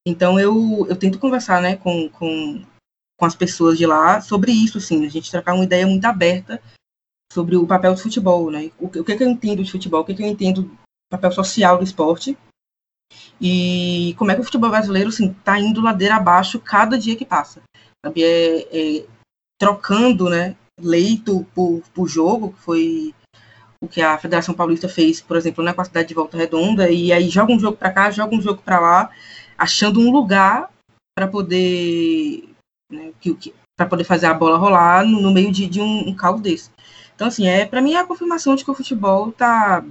Então 0.06 0.38
eu, 0.38 0.86
eu 0.88 0.96
tento 0.96 1.18
conversar 1.18 1.62
né, 1.62 1.76
com, 1.76 2.08
com, 2.08 2.64
com 3.16 3.24
as 3.24 3.36
pessoas 3.36 3.78
de 3.78 3.86
lá 3.86 4.20
sobre 4.20 4.52
isso, 4.52 4.78
assim, 4.78 5.06
a 5.06 5.08
gente 5.08 5.30
trocar 5.30 5.54
uma 5.54 5.64
ideia 5.64 5.86
muito 5.86 6.04
aberta 6.04 6.60
sobre 7.32 7.56
o 7.56 7.66
papel 7.66 7.94
do 7.94 8.00
futebol, 8.00 8.50
né? 8.50 8.70
O, 8.78 8.86
o 8.86 9.04
que, 9.04 9.16
que 9.16 9.24
eu 9.24 9.28
entendo 9.28 9.62
de 9.62 9.70
futebol, 9.70 10.00
o 10.00 10.04
que, 10.04 10.14
que 10.14 10.22
eu 10.22 10.26
entendo 10.26 10.62
do 10.62 10.78
papel 11.10 11.32
social 11.32 11.78
do 11.78 11.84
esporte 11.84 12.36
e 13.40 14.14
como 14.18 14.30
é 14.30 14.34
que 14.34 14.40
o 14.40 14.44
futebol 14.44 14.70
brasileiro 14.70 15.08
assim, 15.08 15.32
tá 15.44 15.58
indo 15.58 15.80
ladeira 15.80 16.16
abaixo 16.16 16.60
cada 16.60 16.98
dia 16.98 17.16
que 17.16 17.24
passa. 17.24 17.62
É, 18.04 18.98
é, 18.98 19.06
trocando 19.58 20.28
né, 20.28 20.56
leito 20.80 21.46
por, 21.54 21.82
por 21.94 22.08
jogo, 22.08 22.52
que 22.52 22.60
foi 22.60 23.14
o 23.80 23.88
que 23.88 24.00
a 24.00 24.16
Federação 24.16 24.54
Paulista 24.54 24.88
fez, 24.88 25.20
por 25.20 25.36
exemplo, 25.36 25.62
né, 25.64 25.72
com 25.72 25.80
a 25.80 25.84
cidade 25.84 26.08
de 26.08 26.14
Volta 26.14 26.36
Redonda, 26.36 26.88
e 26.90 27.12
aí 27.12 27.28
joga 27.28 27.52
um 27.52 27.58
jogo 27.58 27.76
para 27.76 27.90
cá, 27.90 28.10
joga 28.10 28.34
um 28.34 28.40
jogo 28.40 28.62
para 28.62 28.78
lá, 28.78 29.10
achando 29.56 30.00
um 30.00 30.10
lugar 30.10 30.70
para 31.14 31.28
poder 31.28 32.48
né, 32.90 33.12
que, 33.20 33.34
que, 33.34 33.54
para 33.76 33.86
poder 33.86 34.04
fazer 34.04 34.26
a 34.26 34.34
bola 34.34 34.58
rolar 34.58 35.04
no, 35.04 35.20
no 35.20 35.32
meio 35.32 35.50
de, 35.50 35.66
de 35.66 35.80
um, 35.80 36.08
um 36.08 36.14
caos 36.14 36.40
desse. 36.40 36.70
Então, 37.14 37.28
assim, 37.28 37.46
é, 37.46 37.64
para 37.64 37.80
mim 37.80 37.94
é 37.94 38.00
a 38.00 38.06
confirmação 38.06 38.54
de 38.54 38.64
que 38.64 38.70
o 38.70 38.74
futebol 38.74 39.28
está 39.28 39.84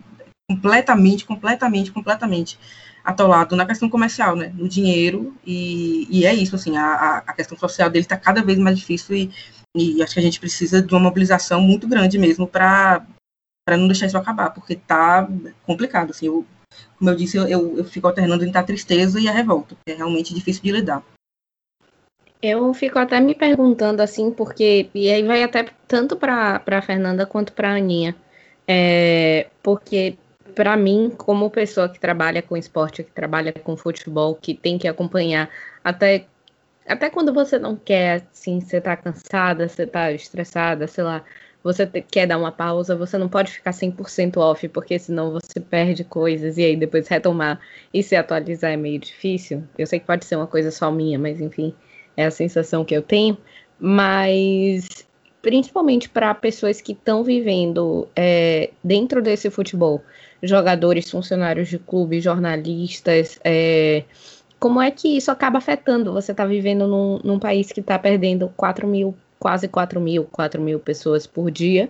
completamente, 0.50 1.26
completamente, 1.26 1.92
completamente 1.92 2.60
atolado 3.04 3.56
na 3.56 3.66
questão 3.66 3.90
comercial, 3.90 4.36
né, 4.36 4.52
no 4.56 4.68
dinheiro, 4.70 5.36
e, 5.46 6.08
e 6.10 6.26
é 6.26 6.34
isso, 6.34 6.56
assim, 6.56 6.78
a, 6.78 7.18
a 7.26 7.34
questão 7.34 7.58
social 7.58 7.90
dele 7.90 8.04
está 8.04 8.18
cada 8.18 8.44
vez 8.44 8.60
mais 8.60 8.78
difícil 8.78 9.16
e, 9.16 9.32
e 9.76 10.04
acho 10.04 10.14
que 10.14 10.20
a 10.20 10.24
gente 10.24 10.40
precisa 10.40 10.82
de 10.82 10.94
uma 10.94 11.00
mobilização 11.00 11.62
muito 11.62 11.88
grande 11.88 12.20
mesmo 12.20 12.46
para 12.46 13.06
não 13.70 13.88
deixar 13.88 14.06
isso 14.06 14.18
acabar, 14.18 14.52
porque 14.52 14.74
está 14.74 15.28
complicado, 15.66 16.12
assim, 16.12 16.28
eu, 16.28 16.46
como 17.02 17.10
eu 17.10 17.16
disse, 17.16 17.36
eu, 17.36 17.48
eu, 17.48 17.78
eu 17.80 17.84
fico 17.84 18.06
alternando 18.06 18.46
entre 18.46 18.60
a 18.60 18.64
tristeza 18.64 19.20
e 19.20 19.28
a 19.28 19.32
revolta, 19.32 19.76
é 19.88 19.94
realmente 19.94 20.36
difícil 20.36 20.62
de 20.62 20.72
lidar. 20.72 21.04
Eu 22.40 22.72
fico 22.76 23.00
até 23.00 23.20
me 23.20 23.34
perguntando 23.34 24.02
assim, 24.02 24.30
porque. 24.32 24.88
E 24.94 25.10
aí 25.10 25.24
vai 25.24 25.42
até 25.42 25.66
tanto 25.88 26.16
para 26.16 26.62
a 26.64 26.82
Fernanda 26.82 27.26
quanto 27.26 27.54
para 27.54 27.70
a 27.70 27.76
Aninha. 27.76 28.16
É, 28.68 29.48
porque, 29.64 30.16
para 30.54 30.78
mim, 30.78 31.12
como 31.18 31.50
pessoa 31.50 31.90
que 31.90 32.00
trabalha 32.00 32.42
com 32.44 32.56
esporte, 32.56 33.04
que 33.04 33.12
trabalha 33.12 33.52
com 33.52 33.76
futebol, 33.76 34.36
que 34.36 34.54
tem 34.54 34.78
que 34.78 34.88
acompanhar, 34.88 35.50
até, 35.84 36.26
até 36.88 37.10
quando 37.10 37.34
você 37.34 37.58
não 37.58 37.76
quer, 37.76 38.28
assim, 38.32 38.62
você 38.62 38.80
tá 38.80 38.96
cansada, 38.96 39.68
você 39.68 39.88
tá 39.88 40.12
estressada, 40.12 40.88
sei 40.88 41.04
lá, 41.04 41.24
você 41.64 41.86
quer 41.86 42.28
dar 42.28 42.38
uma 42.38 42.52
pausa, 42.52 42.96
você 42.96 43.18
não 43.18 43.30
pode 43.30 43.52
ficar 43.52 43.72
100% 43.72 44.38
off, 44.38 44.68
porque 44.70 44.98
senão 44.98 45.32
você 45.32 45.60
perde 45.60 46.04
coisas 46.04 46.58
e 46.58 46.64
aí 46.64 46.76
depois 46.76 47.08
retomar 47.08 47.60
e 47.94 48.02
se 48.02 48.16
atualizar 48.16 48.72
é 48.72 48.78
meio 48.78 49.00
difícil. 49.00 49.64
Eu 49.78 49.86
sei 49.86 50.00
que 50.00 50.08
pode 50.08 50.26
ser 50.26 50.36
uma 50.36 50.48
coisa 50.48 50.72
só 50.72 50.92
minha, 50.92 51.20
mas 51.20 51.40
enfim 51.40 51.74
é 52.16 52.26
a 52.26 52.32
sensação 52.32 52.84
que 52.84 52.96
eu 52.96 53.02
tenho, 53.02 53.38
mas 53.80 55.06
principalmente 55.42 56.08
para 56.10 56.34
pessoas 56.36 56.82
que 56.82 56.92
estão 56.92 57.24
vivendo 57.24 58.08
é, 58.16 58.70
dentro 58.84 59.22
desse 59.22 59.50
futebol, 59.50 60.04
jogadores, 60.42 61.10
funcionários 61.10 61.68
de 61.68 61.80
clube, 61.80 62.22
jornalistas, 62.22 63.40
é, 63.44 64.04
como 64.60 64.80
é 64.80 64.92
que 64.92 65.18
isso 65.18 65.32
acaba 65.32 65.58
afetando? 65.58 66.14
Você 66.14 66.32
está 66.32 66.46
vivendo 66.46 66.88
num, 66.88 67.20
num, 67.24 67.40
país 67.40 67.72
que 67.72 67.80
está 67.80 67.98
perdendo 67.98 68.52
4 68.56 68.88
mil, 68.88 69.16
quase 69.42 69.68
4 69.68 70.00
mil, 70.00 70.26
4 70.26 70.62
mil 70.62 70.80
pessoas 70.80 71.26
por 71.26 71.50
dia, 71.50 71.90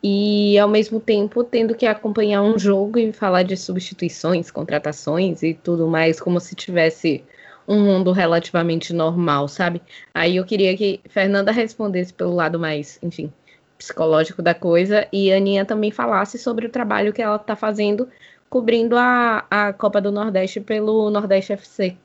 e 0.00 0.56
ao 0.58 0.68
mesmo 0.68 1.00
tempo 1.00 1.42
tendo 1.42 1.74
que 1.74 1.86
acompanhar 1.86 2.40
um 2.40 2.56
jogo 2.56 3.00
e 3.00 3.12
falar 3.12 3.42
de 3.42 3.56
substituições, 3.56 4.48
contratações 4.48 5.42
e 5.42 5.54
tudo 5.54 5.88
mais, 5.88 6.20
como 6.20 6.38
se 6.38 6.54
tivesse 6.54 7.24
um 7.66 7.80
mundo 7.82 8.12
relativamente 8.12 8.92
normal, 8.92 9.48
sabe? 9.48 9.82
Aí 10.14 10.36
eu 10.36 10.44
queria 10.44 10.76
que 10.76 11.00
Fernanda 11.08 11.50
respondesse 11.50 12.12
pelo 12.12 12.34
lado 12.34 12.60
mais, 12.60 12.98
enfim, 13.02 13.32
psicológico 13.76 14.40
da 14.40 14.54
coisa 14.54 15.08
e 15.12 15.32
a 15.32 15.36
Aninha 15.36 15.64
também 15.64 15.90
falasse 15.90 16.38
sobre 16.38 16.66
o 16.66 16.70
trabalho 16.70 17.12
que 17.12 17.22
ela 17.22 17.36
está 17.36 17.56
fazendo 17.56 18.08
cobrindo 18.48 18.96
a, 18.96 19.44
a 19.50 19.72
Copa 19.72 20.00
do 20.00 20.12
Nordeste 20.12 20.60
pelo 20.60 21.10
Nordeste 21.10 21.54
FC. 21.54 21.96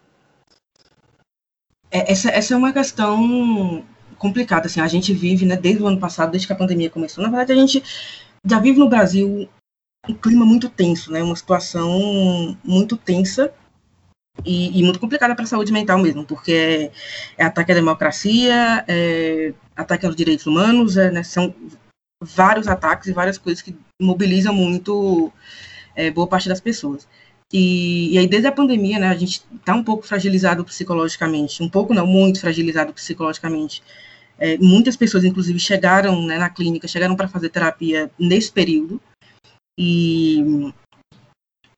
É, 1.91 2.11
essa, 2.11 2.31
essa 2.31 2.55
é 2.55 2.57
uma 2.57 2.73
questão 2.73 3.83
complicada, 4.19 4.67
assim, 4.67 4.81
a 4.81 4.87
gente 4.87 5.13
vive, 5.13 5.45
né, 5.45 5.55
desde 5.55 5.81
o 5.81 5.87
ano 5.87 5.99
passado, 5.99 6.31
desde 6.31 6.45
que 6.45 6.53
a 6.53 6.55
pandemia 6.55 6.89
começou, 6.89 7.23
na 7.23 7.29
verdade 7.29 7.53
a 7.53 7.55
gente 7.55 7.81
já 8.45 8.59
vive 8.59 8.77
no 8.77 8.89
Brasil 8.89 9.49
um 10.07 10.13
clima 10.13 10.45
muito 10.45 10.69
tenso, 10.69 11.11
né, 11.11 11.23
uma 11.23 11.35
situação 11.35 12.55
muito 12.63 12.95
tensa 12.97 13.51
e, 14.45 14.79
e 14.79 14.83
muito 14.83 14.99
complicada 14.99 15.35
para 15.35 15.43
a 15.45 15.47
saúde 15.47 15.71
mental 15.71 15.97
mesmo, 15.97 16.25
porque 16.25 16.51
é, 16.53 16.91
é 17.37 17.45
ataque 17.45 17.71
à 17.71 17.75
democracia, 17.75 18.85
é 18.87 19.53
ataque 19.75 20.05
aos 20.05 20.15
direitos 20.15 20.45
humanos, 20.45 20.97
é, 20.97 21.09
né, 21.09 21.23
são 21.23 21.53
vários 22.21 22.67
ataques 22.67 23.07
e 23.07 23.13
várias 23.13 23.37
coisas 23.37 23.61
que 23.61 23.75
mobilizam 24.01 24.53
muito 24.53 25.31
é, 25.95 26.11
boa 26.11 26.27
parte 26.27 26.49
das 26.49 26.59
pessoas. 26.59 27.07
E, 27.51 28.13
e, 28.13 28.17
aí, 28.17 28.27
desde 28.27 28.47
a 28.47 28.51
pandemia, 28.51 28.99
né, 28.99 29.07
a 29.07 29.15
gente 29.15 29.43
está 29.55 29.73
um 29.73 29.83
pouco 29.83 30.05
fragilizado 30.05 30.63
psicologicamente, 30.63 31.63
um 31.63 31.69
pouco 31.69 31.93
não, 31.93 32.05
muito 32.05 32.39
fragilizado 32.39 32.93
psicologicamente. 32.93 33.81
É, 34.39 34.57
muitas 34.57 34.95
pessoas, 34.95 35.23
inclusive, 35.23 35.59
chegaram 35.59 36.25
né, 36.25 36.37
na 36.37 36.49
clínica, 36.49 36.87
chegaram 36.87 37.15
para 37.15 37.27
fazer 37.27 37.49
terapia 37.49 38.09
nesse 38.17 38.51
período. 38.51 39.01
E, 39.77 40.73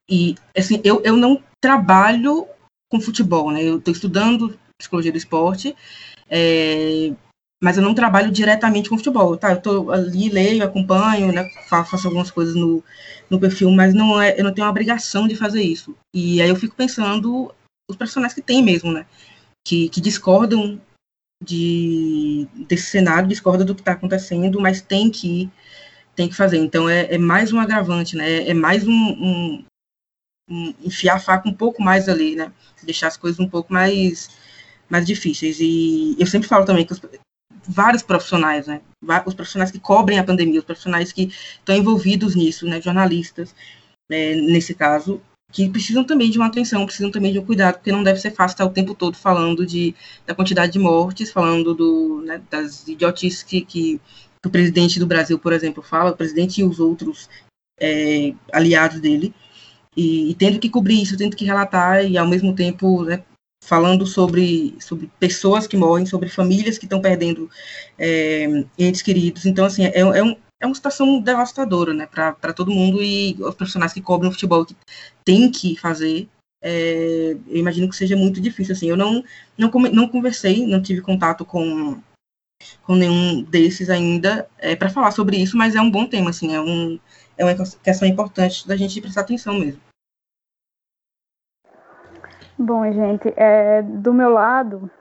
e 0.10 0.36
assim, 0.56 0.80
eu, 0.84 1.02
eu 1.04 1.18
não 1.18 1.42
trabalho 1.62 2.48
com 2.92 3.00
futebol, 3.00 3.52
né? 3.52 3.64
Eu 3.64 3.78
estou 3.78 3.94
estudando 3.94 4.60
psicologia 4.78 5.12
do 5.12 5.18
esporte, 5.18 5.76
é, 6.30 7.14
mas 7.64 7.78
eu 7.78 7.84
não 7.84 7.94
trabalho 7.94 8.32
diretamente 8.32 8.90
com 8.90 8.98
futebol, 8.98 9.38
tá? 9.38 9.52
Eu 9.52 9.58
estou 9.58 9.92
ali, 9.92 10.30
leio, 10.30 10.64
acompanho, 10.64 11.32
né? 11.32 11.48
Faço 11.70 12.08
algumas 12.08 12.32
coisas 12.32 12.56
no, 12.56 12.84
no 13.30 13.40
perfil, 13.40 13.72
mas 13.72 13.94
não 13.94 14.20
é, 14.20 14.40
eu 14.40 14.44
não 14.44 14.54
tenho 14.54 14.68
a 14.68 14.70
obrigação 14.70 15.28
de 15.28 15.36
fazer 15.36 15.62
isso. 15.62 15.96
E 16.14 16.42
aí 16.42 16.50
eu 16.50 16.56
fico 16.56 16.76
pensando 16.76 17.54
os 17.90 17.96
profissionais 17.96 18.34
que 18.34 18.42
tem 18.42 18.64
mesmo, 18.64 18.92
né? 18.92 19.06
Que, 19.66 19.90
que 19.90 20.02
discordam 20.02 20.82
de, 21.42 22.48
desse 22.68 22.88
cenário, 22.88 23.28
discordam 23.28 23.66
do 23.66 23.74
que 23.74 23.82
está 23.82 23.94
acontecendo, 23.94 24.60
mas 24.60 24.82
tem 24.82 25.10
que 25.10 25.50
tem 26.16 26.28
que 26.30 26.36
fazer. 26.36 26.58
Então 26.58 26.88
é, 26.90 27.16
é 27.16 27.18
mais 27.18 27.52
um 27.54 27.60
agravante, 27.60 28.16
né? 28.16 28.50
É, 28.50 28.54
mais 28.54 28.88
um, 28.88 28.94
um, 28.94 29.66
enfiar 30.84 31.16
a 31.16 31.20
faca 31.20 31.48
um 31.48 31.54
pouco 31.54 31.82
mais 31.82 32.08
ali, 32.10 32.36
né? 32.36 32.52
Deixar 32.84 33.08
as 33.08 33.18
coisas 33.18 33.40
um 33.40 33.48
pouco 33.50 33.74
mais, 33.74 34.30
mais 34.90 35.06
difíceis. 35.06 35.58
E 35.60 36.16
eu 36.20 36.28
sempre 36.28 36.48
falo 36.48 36.66
também 36.66 36.86
que 36.86 36.94
os, 36.94 37.02
vários 37.68 38.04
profissionais, 38.04 38.68
né? 38.68 38.82
Os 39.26 39.34
profissionais 39.34 39.72
que 39.72 39.80
cobrem 39.80 40.20
a 40.20 40.24
pandemia, 40.24 40.60
os 40.60 40.66
profissionais 40.66 41.12
que 41.12 41.28
estão 41.28 41.76
envolvidos 41.76 42.36
nisso, 42.36 42.68
né? 42.68 42.82
Jornalistas, 42.82 43.56
é, 44.12 44.36
nesse 44.36 44.76
caso, 44.76 45.22
que 45.52 45.70
precisam 45.70 46.04
também 46.04 46.30
de 46.30 46.38
uma 46.38 46.48
atenção, 46.48 46.86
precisam 46.86 47.12
também 47.12 47.34
de 47.34 47.40
um 47.40 47.46
cuidado, 47.46 47.76
porque 47.76 47.92
não 47.92 48.04
deve 48.04 48.20
ser 48.20 48.32
fácil 48.32 48.54
estar 48.54 48.66
o 48.66 48.70
tempo 48.70 48.96
todo 48.96 49.18
falando 49.18 49.66
de, 49.66 49.94
da 50.26 50.34
quantidade 50.34 50.72
de 50.72 50.80
mortes, 50.80 51.32
falando 51.32 51.74
do, 51.74 52.22
né, 52.26 52.42
das 52.50 52.88
idiotices 52.88 53.44
que, 53.44 53.62
que, 53.62 54.02
o 54.44 54.50
presidente 54.50 55.00
do 55.00 55.06
Brasil, 55.06 55.38
por 55.38 55.54
exemplo, 55.54 55.84
fala, 55.84 56.12
o 56.12 56.18
presidente 56.18 56.62
e 56.62 56.64
os 56.64 56.80
outros 56.80 57.30
é, 57.80 58.34
aliados 58.52 59.00
dele, 59.00 59.34
e, 59.96 60.32
e, 60.32 60.36
tendo 60.36 60.60
que 60.60 60.70
cobrir 60.70 61.02
isso, 61.02 61.18
tendo 61.18 61.36
que 61.36 61.46
relatar 61.46 62.04
e 62.06 62.18
ao 62.18 62.28
mesmo 62.28 62.56
tempo 62.56 63.04
né, 63.04 63.24
falando 63.64 64.08
sobre, 64.08 64.76
sobre 64.80 65.10
pessoas 65.20 65.68
que 65.68 65.78
morrem, 65.78 66.06
sobre 66.06 66.30
famílias 66.30 66.78
que 66.78 66.86
estão 66.86 67.02
perdendo 67.02 67.50
é, 68.00 68.48
entes 68.78 69.02
queridos. 69.02 69.46
Então, 69.46 69.66
assim, 69.66 69.86
é, 69.86 70.00
é, 70.00 70.24
um, 70.24 70.36
é 70.62 70.66
uma 70.66 70.76
situação 70.76 71.20
devastadora 71.20 71.92
né, 71.92 72.06
para 72.06 72.54
todo 72.54 72.72
mundo 72.72 73.02
e 73.02 73.36
os 73.40 73.56
profissionais 73.56 73.92
que 73.92 74.02
cobrem 74.02 74.30
o 74.30 74.32
futebol 74.32 74.64
que 74.64 74.78
tem 75.26 75.50
que 75.50 75.76
fazer. 75.76 76.30
É, 76.64 77.36
eu 77.48 77.58
imagino 77.58 77.90
que 77.90 77.96
seja 77.96 78.16
muito 78.16 78.40
difícil. 78.40 78.74
Assim, 78.74 78.88
eu 78.88 78.96
não, 78.96 79.24
não, 79.58 79.70
não 79.92 80.08
conversei, 80.08 80.68
não 80.68 80.80
tive 80.80 81.02
contato 81.02 81.44
com, 81.44 82.00
com 82.84 82.96
nenhum 82.96 83.42
desses 83.42 83.90
ainda 83.90 84.48
é, 84.60 84.76
para 84.76 84.92
falar 84.92 85.10
sobre 85.10 85.38
isso, 85.38 85.58
mas 85.58 85.76
é 85.76 85.82
um 85.82 85.90
bom 85.90 86.06
tema. 86.06 86.30
Assim, 86.30 86.54
é 86.54 86.62
um, 86.62 87.00
é 87.36 87.44
uma 87.44 87.56
questão 87.84 88.08
importante 88.08 88.68
da 88.68 88.78
gente 88.78 89.02
prestar 89.02 89.22
atenção 89.22 89.56
mesmo. 89.56 89.82
Bom, 92.56 92.84
gente, 92.92 93.34
é, 93.36 93.82
do 93.82 94.14
meu 94.14 94.30
lado, 94.30 94.92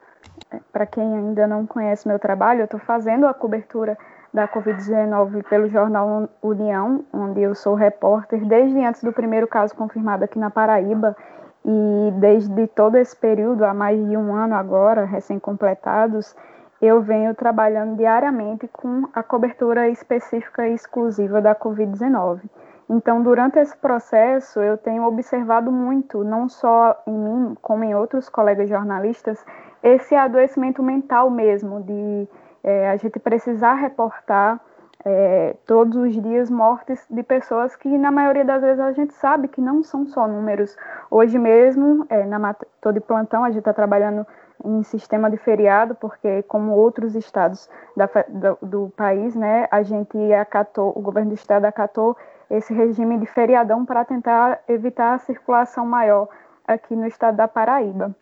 é, 0.50 0.58
para 0.72 0.86
quem 0.86 1.04
ainda 1.04 1.46
não 1.46 1.66
conhece 1.66 2.08
meu 2.08 2.18
trabalho, 2.18 2.60
eu 2.60 2.64
estou 2.64 2.80
fazendo 2.80 3.26
a 3.26 3.34
cobertura 3.34 3.98
da 4.32 4.46
Covid-19 4.46 5.42
pelo 5.48 5.68
jornal 5.68 6.28
União, 6.42 7.04
onde 7.12 7.40
eu 7.40 7.54
sou 7.54 7.74
repórter 7.74 8.44
desde 8.46 8.78
antes 8.84 9.02
do 9.02 9.12
primeiro 9.12 9.48
caso 9.48 9.74
confirmado 9.74 10.24
aqui 10.24 10.38
na 10.38 10.50
Paraíba 10.50 11.16
e 11.64 12.12
desde 12.18 12.66
todo 12.68 12.96
esse 12.96 13.16
período, 13.16 13.64
há 13.64 13.74
mais 13.74 13.98
de 14.08 14.16
um 14.16 14.34
ano 14.34 14.54
agora, 14.54 15.04
recém-completados, 15.04 16.34
eu 16.80 17.02
venho 17.02 17.34
trabalhando 17.34 17.96
diariamente 17.96 18.66
com 18.68 19.06
a 19.12 19.22
cobertura 19.22 19.88
específica 19.88 20.66
e 20.66 20.74
exclusiva 20.74 21.42
da 21.42 21.54
Covid-19. 21.54 22.40
Então, 22.88 23.22
durante 23.22 23.58
esse 23.58 23.76
processo, 23.76 24.60
eu 24.60 24.78
tenho 24.78 25.04
observado 25.04 25.70
muito, 25.70 26.24
não 26.24 26.48
só 26.48 27.00
em 27.06 27.16
mim, 27.16 27.54
como 27.60 27.84
em 27.84 27.94
outros 27.94 28.28
colegas 28.28 28.68
jornalistas, 28.68 29.44
esse 29.82 30.14
adoecimento 30.14 30.82
mental 30.82 31.30
mesmo, 31.30 31.82
de 31.82 32.28
é, 32.62 32.90
a 32.90 32.96
gente 32.96 33.18
precisar 33.18 33.74
reportar 33.74 34.60
é, 35.04 35.56
todos 35.66 35.96
os 35.96 36.12
dias 36.22 36.50
mortes 36.50 37.04
de 37.08 37.22
pessoas 37.22 37.74
que, 37.74 37.88
na 37.96 38.10
maioria 38.10 38.44
das 38.44 38.60
vezes, 38.60 38.80
a 38.80 38.92
gente 38.92 39.14
sabe 39.14 39.48
que 39.48 39.60
não 39.60 39.82
são 39.82 40.06
só 40.06 40.28
números. 40.28 40.76
Hoje 41.10 41.38
mesmo, 41.38 42.06
é, 42.08 42.24
na 42.24 42.54
Tô 42.80 42.92
de 42.92 43.00
Plantão, 43.00 43.44
a 43.44 43.48
gente 43.48 43.60
está 43.60 43.72
trabalhando 43.72 44.26
em 44.64 44.82
sistema 44.82 45.30
de 45.30 45.38
feriado, 45.38 45.94
porque 45.94 46.42
como 46.42 46.72
outros 46.72 47.14
estados 47.14 47.68
da, 47.96 48.08
do, 48.28 48.58
do, 48.60 48.92
país, 48.94 49.34
né, 49.34 49.66
a 49.70 49.82
gente 49.82 50.18
acatou, 50.34 50.92
o 50.94 51.00
governo 51.00 51.30
do 51.30 51.34
estado 51.34 51.64
acatou 51.64 52.16
esse 52.50 52.74
regime 52.74 53.16
de 53.18 53.26
feriadão 53.26 53.86
para 53.86 54.04
tentar 54.04 54.60
evitar 54.68 55.14
a 55.14 55.18
circulação 55.18 55.86
maior 55.86 56.28
aqui 56.66 56.94
no 56.94 57.06
estado 57.06 57.36
da 57.36 57.48
Paraíba. 57.48 58.14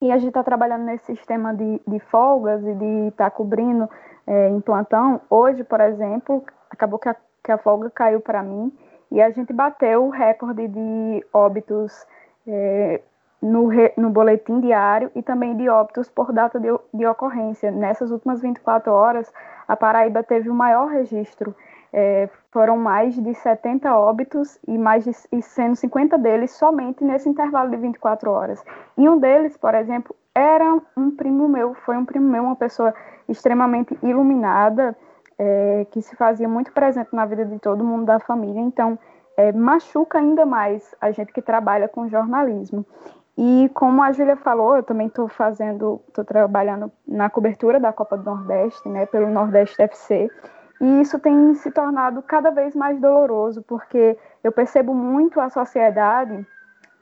E 0.00 0.12
a 0.12 0.18
gente 0.18 0.28
está 0.28 0.44
trabalhando 0.44 0.84
nesse 0.84 1.06
sistema 1.06 1.52
de, 1.52 1.80
de 1.86 1.98
folgas 1.98 2.64
e 2.64 2.74
de 2.74 3.08
estar 3.08 3.24
tá 3.24 3.30
cobrindo 3.30 3.88
é, 4.26 4.48
em 4.48 4.60
plantão. 4.60 5.20
Hoje, 5.28 5.64
por 5.64 5.80
exemplo, 5.80 6.44
acabou 6.70 6.98
que 6.98 7.08
a, 7.08 7.16
que 7.42 7.50
a 7.50 7.58
folga 7.58 7.90
caiu 7.90 8.20
para 8.20 8.42
mim 8.42 8.72
e 9.10 9.20
a 9.20 9.30
gente 9.30 9.52
bateu 9.52 10.04
o 10.04 10.10
recorde 10.10 10.68
de 10.68 11.26
óbitos 11.32 12.06
é, 12.46 13.00
no, 13.42 13.66
re, 13.66 13.92
no 13.96 14.10
boletim 14.10 14.60
diário 14.60 15.10
e 15.16 15.22
também 15.22 15.56
de 15.56 15.68
óbitos 15.68 16.08
por 16.08 16.32
data 16.32 16.60
de, 16.60 16.68
de 16.94 17.06
ocorrência. 17.06 17.70
Nessas 17.70 18.10
últimas 18.10 18.40
24 18.40 18.92
horas, 18.92 19.32
a 19.66 19.76
Paraíba 19.76 20.22
teve 20.22 20.48
o 20.48 20.54
maior 20.54 20.88
registro. 20.88 21.56
É, 21.92 22.28
foram 22.50 22.76
mais 22.76 23.14
de 23.14 23.34
70 23.34 23.96
óbitos 23.96 24.58
e 24.66 24.76
mais 24.76 25.04
de, 25.04 25.12
e 25.32 25.40
sendo 25.40 25.74
50 25.74 26.18
deles 26.18 26.50
somente 26.52 27.02
nesse 27.02 27.28
intervalo 27.28 27.70
de 27.70 27.76
24 27.76 28.30
horas. 28.30 28.62
E 28.96 29.08
um 29.08 29.18
deles, 29.18 29.56
por 29.56 29.74
exemplo, 29.74 30.14
era 30.34 30.78
um 30.96 31.10
primo 31.10 31.48
meu, 31.48 31.74
foi 31.74 31.96
um 31.96 32.04
primo 32.04 32.28
meu, 32.28 32.44
uma 32.44 32.56
pessoa 32.56 32.94
extremamente 33.28 33.98
iluminada, 34.02 34.96
é, 35.38 35.86
que 35.90 36.02
se 36.02 36.16
fazia 36.16 36.48
muito 36.48 36.72
presente 36.72 37.08
na 37.12 37.24
vida 37.24 37.44
de 37.44 37.58
todo 37.58 37.84
mundo 37.84 38.04
da 38.04 38.18
família. 38.18 38.60
Então, 38.60 38.98
é, 39.36 39.52
machuca 39.52 40.18
ainda 40.18 40.44
mais 40.44 40.94
a 41.00 41.10
gente 41.10 41.32
que 41.32 41.40
trabalha 41.40 41.88
com 41.88 42.08
jornalismo. 42.08 42.84
E 43.36 43.70
como 43.72 44.02
a 44.02 44.10
Júlia 44.10 44.36
falou, 44.36 44.74
eu 44.76 44.82
também 44.82 45.06
estou 45.06 45.28
fazendo, 45.28 46.00
estou 46.08 46.24
trabalhando 46.24 46.90
na 47.06 47.30
cobertura 47.30 47.78
da 47.78 47.92
Copa 47.92 48.16
do 48.16 48.24
Nordeste, 48.24 48.88
né, 48.88 49.06
pelo 49.06 49.30
Nordeste 49.30 49.80
FC, 49.80 50.28
e 50.80 51.00
isso 51.00 51.18
tem 51.18 51.54
se 51.54 51.70
tornado 51.70 52.22
cada 52.22 52.50
vez 52.50 52.74
mais 52.74 53.00
doloroso, 53.00 53.62
porque 53.62 54.16
eu 54.44 54.52
percebo 54.52 54.94
muito 54.94 55.40
a 55.40 55.50
sociedade 55.50 56.46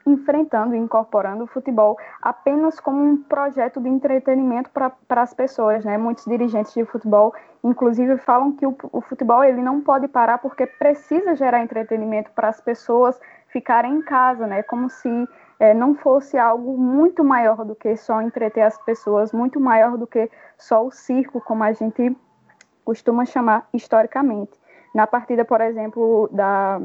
enfrentando 0.07 0.73
e 0.73 0.77
incorporando 0.77 1.43
o 1.43 1.47
futebol 1.47 1.97
apenas 2.21 2.79
como 2.79 3.03
um 3.03 3.17
projeto 3.17 3.81
de 3.81 3.89
entretenimento 3.89 4.69
para 4.71 5.21
as 5.21 5.33
pessoas, 5.33 5.83
né? 5.83 5.97
Muitos 5.97 6.25
dirigentes 6.25 6.73
de 6.73 6.85
futebol, 6.85 7.33
inclusive, 7.63 8.17
falam 8.17 8.53
que 8.53 8.65
o, 8.65 8.75
o 8.91 9.01
futebol 9.01 9.43
ele 9.43 9.61
não 9.61 9.81
pode 9.81 10.07
parar 10.07 10.37
porque 10.37 10.65
precisa 10.65 11.35
gerar 11.35 11.61
entretenimento 11.61 12.31
para 12.31 12.47
as 12.47 12.61
pessoas 12.61 13.19
ficarem 13.49 13.95
em 13.95 14.01
casa, 14.01 14.47
né? 14.47 14.63
Como 14.63 14.89
se 14.89 15.09
é, 15.59 15.73
não 15.73 15.93
fosse 15.95 16.37
algo 16.37 16.77
muito 16.77 17.23
maior 17.23 17.65
do 17.65 17.75
que 17.75 17.95
só 17.97 18.21
entreter 18.21 18.63
as 18.63 18.77
pessoas, 18.83 19.33
muito 19.33 19.59
maior 19.59 19.97
do 19.97 20.07
que 20.07 20.29
só 20.57 20.85
o 20.85 20.91
circo, 20.91 21.41
como 21.41 21.63
a 21.63 21.73
gente 21.73 22.15
costuma 22.87 23.25
chamar 23.25 23.67
historicamente. 23.73 24.53
Na 24.95 25.05
partida, 25.05 25.43
por 25.43 25.59
exemplo, 25.59 26.29
da, 26.31 26.79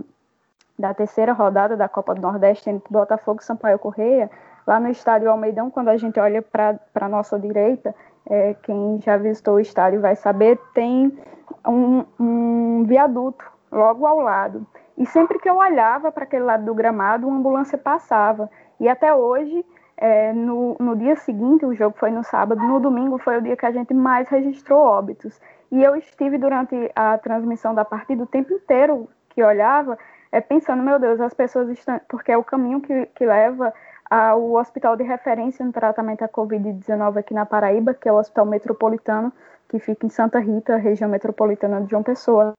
da 0.77 0.93
terceira 0.93 1.33
rodada 1.33 1.77
da 1.77 1.89
Copa 1.89 2.13
do 2.13 2.21
Nordeste 2.21 2.69
entre 2.69 2.93
Botafogo 2.93 3.41
e 3.41 3.45
Sampaio 3.45 3.79
Correia, 3.79 4.29
lá 4.67 4.81
no 4.81 4.89
estádio 4.89 5.31
Almeidão, 5.31 5.71
quando 5.71 5.91
a 5.91 5.97
gente 5.97 6.19
olha 6.19 6.43
para 6.43 6.77
a 6.97 7.09
nossa 7.09 7.39
direita, 7.39 7.95
é, 8.29 8.55
quem 8.65 9.01
já 9.01 9.17
visitou 9.17 9.55
o 9.55 9.61
estádio 9.61 10.01
vai 10.01 10.17
saber, 10.17 10.59
tem 10.75 11.17
um, 11.65 12.05
um 12.19 12.83
viaduto 12.85 13.45
logo 13.71 14.05
ao 14.05 14.19
lado. 14.19 14.67
E 14.99 15.07
sempre 15.07 15.39
que 15.39 15.49
eu 15.49 15.59
olhava 15.59 16.11
para 16.11 16.25
aquele 16.25 16.43
lado 16.43 16.65
do 16.65 16.75
gramado, 16.75 17.29
uma 17.29 17.39
ambulância 17.39 17.79
passava. 17.79 18.51
E 18.81 18.89
até 18.89 19.15
hoje, 19.15 19.65
é, 19.97 20.33
no, 20.33 20.75
no 20.81 20.97
dia 20.97 21.15
seguinte, 21.15 21.65
o 21.65 21.73
jogo 21.73 21.97
foi 21.97 22.11
no 22.11 22.25
sábado, 22.25 22.61
no 22.61 22.81
domingo 22.81 23.19
foi 23.19 23.39
o 23.39 23.41
dia 23.41 23.57
que 23.57 23.67
a 23.67 23.71
gente 23.71 23.95
mais 23.95 24.29
registrou 24.29 24.81
óbitos. 24.81 25.41
E 25.73 25.83
eu 25.83 25.97
estive 25.97 26.37
durante 26.37 26.77
a 26.95 27.17
transmissão 27.17 27.75
da 27.75 27.83
partida 27.83 28.23
o 28.23 28.27
tempo 28.27 28.53
inteiro 28.53 29.09
que 29.31 29.43
olhava, 29.43 29.99
é, 30.31 30.39
pensando, 30.39 30.83
meu 30.83 30.99
Deus, 30.99 31.19
as 31.19 31.33
pessoas 31.33 31.71
estão. 31.71 31.99
Porque 32.09 32.31
é 32.31 32.37
o 32.37 32.45
caminho 32.45 32.83
que, 32.83 33.07
que 33.07 33.25
leva 33.25 33.73
ao 34.11 34.53
hospital 34.53 34.95
de 34.97 35.03
referência 35.03 35.65
no 35.65 35.73
tratamento 35.73 36.21
da 36.21 36.29
Covid-19 36.29 37.17
aqui 37.17 37.33
na 37.33 37.47
Paraíba, 37.47 37.95
que 37.95 38.07
é 38.07 38.13
o 38.13 38.17
Hospital 38.17 38.45
Metropolitano, 38.45 39.33
que 39.67 39.79
fica 39.79 40.05
em 40.05 40.11
Santa 40.11 40.39
Rita, 40.39 40.77
região 40.77 41.09
metropolitana 41.09 41.81
de 41.81 41.91
João 41.91 42.03
Pessoa. 42.03 42.53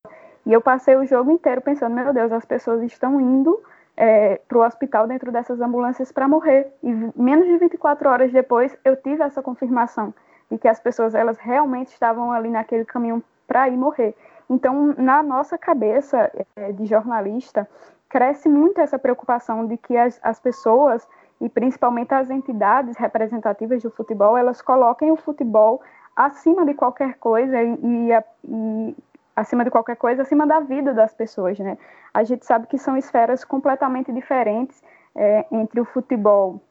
E 0.43 0.51
eu 0.51 0.59
passei 0.59 0.95
o 0.95 1.05
jogo 1.05 1.29
inteiro 1.29 1.61
pensando, 1.61 1.93
meu 1.93 2.11
Deus, 2.11 2.31
as 2.31 2.45
pessoas 2.45 2.81
estão 2.81 3.21
indo 3.21 3.61
é, 3.95 4.41
para 4.47 4.57
o 4.57 4.65
hospital 4.65 5.05
dentro 5.05 5.31
dessas 5.31 5.61
ambulâncias 5.61 6.11
para 6.11 6.27
morrer. 6.27 6.73
E 6.81 6.91
menos 7.15 7.45
de 7.45 7.59
24 7.59 8.09
horas 8.09 8.31
depois, 8.31 8.75
eu 8.83 8.95
tive 8.95 9.21
essa 9.21 9.43
confirmação 9.43 10.11
de 10.53 10.59
que 10.59 10.67
as 10.67 10.79
pessoas 10.79 11.15
elas 11.15 11.37
realmente 11.39 11.87
estavam 11.87 12.31
ali 12.31 12.49
naquele 12.49 12.85
caminho 12.85 13.23
para 13.47 13.67
ir 13.67 13.75
morrer. 13.75 14.15
Então, 14.47 14.93
na 14.97 15.23
nossa 15.23 15.57
cabeça 15.57 16.31
é, 16.55 16.71
de 16.71 16.85
jornalista, 16.85 17.67
cresce 18.07 18.47
muito 18.47 18.79
essa 18.79 18.99
preocupação 18.99 19.65
de 19.65 19.77
que 19.77 19.97
as, 19.97 20.19
as 20.21 20.39
pessoas 20.39 21.07
e 21.41 21.49
principalmente 21.49 22.13
as 22.13 22.29
entidades 22.29 22.95
representativas 22.97 23.81
do 23.81 23.89
futebol, 23.89 24.37
elas 24.37 24.61
coloquem 24.61 25.11
o 25.11 25.15
futebol 25.15 25.81
acima 26.15 26.63
de 26.65 26.75
qualquer 26.75 27.15
coisa 27.15 27.61
e, 27.61 27.79
e, 27.81 28.09
e 28.47 28.95
acima 29.35 29.63
de 29.63 29.71
qualquer 29.71 29.95
coisa, 29.95 30.21
acima 30.21 30.45
da 30.45 30.59
vida 30.59 30.93
das 30.93 31.13
pessoas, 31.13 31.57
né? 31.57 31.77
A 32.13 32.23
gente 32.23 32.45
sabe 32.45 32.67
que 32.67 32.77
são 32.77 32.95
esferas 32.95 33.43
completamente 33.43 34.11
diferentes 34.11 34.83
é, 35.15 35.45
entre 35.51 35.81
o 35.81 35.85
futebol 35.85 36.61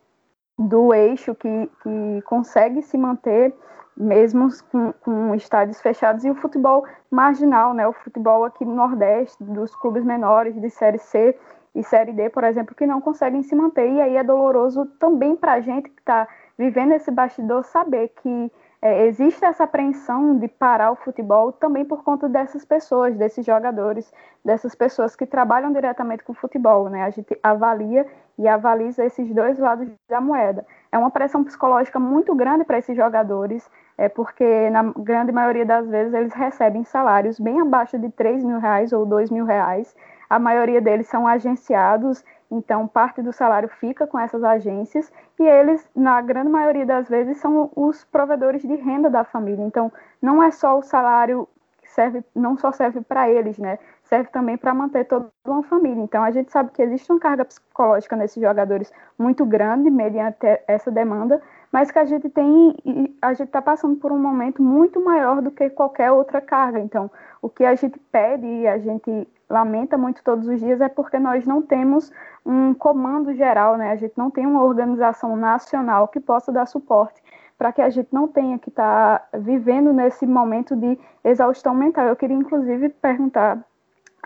do 0.59 0.93
eixo 0.93 1.35
que, 1.35 1.71
que 1.83 2.23
consegue 2.23 2.83
se 2.83 2.97
manter 2.97 3.55
mesmo 3.97 4.49
com, 4.71 4.93
com, 4.93 5.35
estádios 5.35 5.81
fechados 5.81 6.25
e 6.25 6.31
o 6.31 6.35
futebol 6.35 6.85
marginal, 7.11 7.75
né? 7.75 7.87
O 7.87 7.93
futebol 7.93 8.45
aqui 8.45 8.65
no 8.65 8.75
Nordeste, 8.75 9.43
dos 9.43 9.75
clubes 9.77 10.05
menores 10.05 10.59
de 10.61 10.71
Série 10.71 10.99
C 10.99 11.39
e 11.75 11.83
Série 11.83 12.13
D, 12.13 12.31
por 12.31 12.45
exemplo, 12.45 12.75
que 12.75 12.87
não 12.87 13.01
conseguem 13.01 13.43
se 13.43 13.55
manter. 13.55 13.91
E 13.91 14.01
aí 14.01 14.17
é 14.17 14.25
doloroso 14.25 14.87
também 14.99 15.37
para 15.37 15.55
a 15.55 15.61
gente 15.61 15.91
que 15.91 16.01
está 16.01 16.27
vivendo 16.59 16.93
esse 16.93 17.11
bastidor 17.11 17.65
saber 17.65 18.09
que 18.23 18.51
é, 18.83 19.07
existe 19.07 19.45
essa 19.45 19.63
apreensão 19.63 20.37
de 20.37 20.49
parar 20.49 20.91
o 20.91 20.97
futebol 20.97 21.53
também 21.53 21.85
por 21.85 22.03
conta 22.03 22.29
dessas 22.29 22.65
pessoas, 22.65 23.17
desses 23.17 23.47
jogadores, 23.47 24.13
dessas 24.45 24.75
pessoas 24.75 25.15
que 25.15 25.25
trabalham 25.25 25.73
diretamente 25.73 26.25
com 26.25 26.33
o 26.33 26.35
futebol, 26.35 26.91
né? 26.91 27.05
A 27.05 27.11
gente 27.11 27.39
avalia 27.45 28.05
e 28.37 28.49
avaliza 28.49 29.05
esses 29.05 29.33
dois 29.33 29.57
lados 29.57 29.89
da 30.09 30.21
moeda. 30.21 30.67
É 30.91 30.99
uma 30.99 31.13
pressão 31.13 31.45
psicológica 31.45 32.01
muito 32.01 32.35
grande 32.35 32.65
para 32.65 32.79
esses 32.79 32.97
jogadores, 32.97 33.71
é 33.97 34.09
porque 34.09 34.71
na 34.71 34.83
grande 34.97 35.33
maioria 35.33 35.65
das 35.65 35.87
vezes 35.89 36.15
eles 36.15 36.33
recebem 36.33 36.85
salários 36.85 37.39
bem 37.39 37.61
abaixo 37.61 37.99
de 37.99 38.11
3 38.11 38.43
mil 38.45 38.59
reais 38.59 38.93
ou 38.93 39.07
2 39.07 39.31
mil 39.31 39.45
reais. 39.45 39.95
A 40.29 40.39
maioria 40.39 40.81
deles 40.81 41.07
são 41.09 41.27
agenciados 41.27 42.25
então, 42.53 42.87
parte 42.87 43.23
do 43.23 43.33
salário 43.33 43.67
fica 43.67 44.07
com 44.07 44.19
essas 44.19 44.45
agências 44.45 45.11
e 45.41 45.43
eles, 45.43 45.89
na 45.97 46.21
grande 46.21 46.51
maioria 46.51 46.85
das 46.85 47.09
vezes, 47.09 47.39
são 47.39 47.73
os 47.75 48.05
provedores 48.05 48.61
de 48.61 48.75
renda 48.75 49.09
da 49.09 49.25
família. 49.25 49.65
Então, 49.65 49.91
não 50.21 50.43
é 50.43 50.51
só 50.51 50.79
o 50.79 50.83
salário 50.83 51.49
que 51.81 51.91
serve, 51.91 52.23
não 52.35 52.59
só 52.59 52.71
serve 52.71 53.01
para 53.01 53.31
eles, 53.31 53.57
né? 53.57 53.79
Serve 54.05 54.29
também 54.29 54.59
para 54.59 54.75
manter 54.75 55.07
toda 55.07 55.31
uma 55.47 55.63
família. 55.63 56.03
Então, 56.03 56.23
a 56.23 56.31
gente 56.31 56.53
sabe 56.53 56.71
que 56.73 56.83
existe 56.83 57.11
uma 57.11 57.19
carga 57.19 57.43
psicológica 57.43 58.17
nesses 58.17 58.43
jogadores 58.43 58.93
muito 59.19 59.47
grande, 59.47 59.91
mediante 59.91 60.47
essa 60.69 60.91
demanda, 60.91 61.41
mas 61.73 61.91
que 61.91 61.99
a 61.99 62.05
gente 62.05 62.29
tem, 62.29 62.77
a 63.23 63.33
gente 63.33 63.49
está 63.49 63.63
passando 63.63 63.97
por 63.97 64.13
um 64.13 64.19
momento 64.19 64.63
muito 64.63 65.03
maior 65.03 65.41
do 65.41 65.51
que 65.51 65.71
qualquer 65.71 66.13
outra 66.13 66.39
carga. 66.39 66.79
Então, 66.79 67.11
o 67.41 67.49
que 67.49 67.65
a 67.65 67.75
gente 67.75 67.99
pede 68.13 68.47
e 68.47 68.69
a 68.69 68.79
gente 68.79 69.27
lamenta 69.49 69.97
muito 69.97 70.23
todos 70.23 70.47
os 70.47 70.61
dias 70.61 70.83
é 70.83 70.89
porque 70.89 71.19
nós 71.19 71.47
não 71.47 71.63
temos 71.63 72.13
um 72.45 72.75
comando 72.75 73.35
geral, 73.35 73.79
né? 73.79 73.91
A 73.91 73.97
gente 73.97 74.13
não 74.19 74.31
tem 74.31 74.47
uma 74.47 74.63
organização 74.63 75.35
nacional 75.35 76.09
que 76.09 76.21
possa 76.21 76.53
dar 76.53 76.67
suporte 76.67 77.23
para 77.57 77.73
que 77.73 77.81
a 77.81 77.89
gente 77.89 78.09
não 78.13 78.29
tenha 78.29 78.59
que 78.59 78.69
estar 78.69 79.19
tá 79.31 79.39
vivendo 79.39 79.95
nesse 79.95 80.27
momento 80.27 80.77
de 80.77 80.99
exaustão 81.25 81.75
mental. 81.75 82.07
Eu 82.07 82.17
queria, 82.17 82.37
inclusive, 82.37 82.91
perguntar 82.91 83.59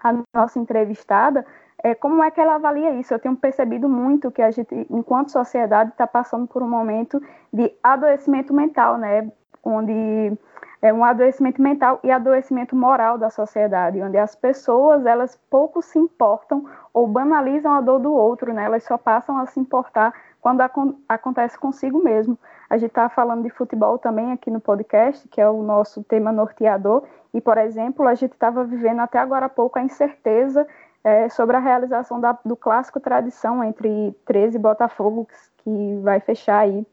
à 0.02 0.14
nossa 0.35 0.59
entrevistada 0.59 1.46
é, 1.82 1.94
como 1.94 2.22
é 2.22 2.30
que 2.30 2.40
ela 2.40 2.54
avalia 2.54 2.94
isso. 2.94 3.12
Eu 3.12 3.18
tenho 3.18 3.36
percebido 3.36 3.88
muito 3.88 4.30
que 4.30 4.42
a 4.42 4.50
gente, 4.50 4.86
enquanto 4.90 5.30
sociedade, 5.30 5.90
está 5.90 6.06
passando 6.06 6.46
por 6.46 6.62
um 6.62 6.68
momento 6.68 7.22
de 7.52 7.72
adoecimento 7.82 8.52
mental, 8.54 8.98
né? 8.98 9.30
Onde 9.62 10.32
é 10.80 10.92
um 10.92 11.04
adoecimento 11.04 11.60
mental 11.60 11.98
e 12.04 12.10
adoecimento 12.10 12.76
moral 12.76 13.18
da 13.18 13.30
sociedade, 13.30 14.02
onde 14.02 14.16
as 14.16 14.34
pessoas 14.34 15.04
elas 15.06 15.36
pouco 15.50 15.82
se 15.82 15.98
importam 15.98 16.64
ou 16.92 17.06
banalizam 17.06 17.72
a 17.72 17.80
dor 17.80 17.98
do 17.98 18.12
outro, 18.12 18.52
né? 18.52 18.64
Elas 18.64 18.84
só 18.84 18.96
passam 18.96 19.38
a 19.38 19.46
se 19.46 19.58
importar 19.58 20.12
quando 20.40 20.60
acontece 21.08 21.58
consigo 21.58 22.02
mesmo. 22.02 22.38
A 22.70 22.76
gente 22.76 22.90
está 22.90 23.08
falando 23.08 23.42
de 23.42 23.50
futebol 23.50 23.98
também 23.98 24.32
aqui 24.32 24.50
no 24.50 24.60
podcast, 24.60 25.26
que 25.28 25.40
é 25.40 25.48
o 25.48 25.62
nosso 25.62 26.04
tema 26.04 26.30
norteador, 26.30 27.02
e, 27.34 27.40
por 27.40 27.58
exemplo, 27.58 28.06
a 28.06 28.14
gente 28.14 28.32
estava 28.32 28.64
vivendo 28.64 29.00
até 29.00 29.18
agora 29.18 29.46
há 29.46 29.48
pouco 29.48 29.78
a 29.78 29.82
incerteza 29.82 30.66
é, 31.07 31.29
sobre 31.29 31.57
a 31.57 31.61
realização 31.61 32.21
da, 32.21 32.37
do 32.45 32.57
clássico 32.57 32.99
tradição 32.99 33.62
entre 33.62 34.12
13 34.25 34.57
e 34.57 34.59
Botafogo, 34.59 35.29
que 35.59 36.01
vai 36.03 36.19
fechar 36.19 36.59
aí 36.59 36.85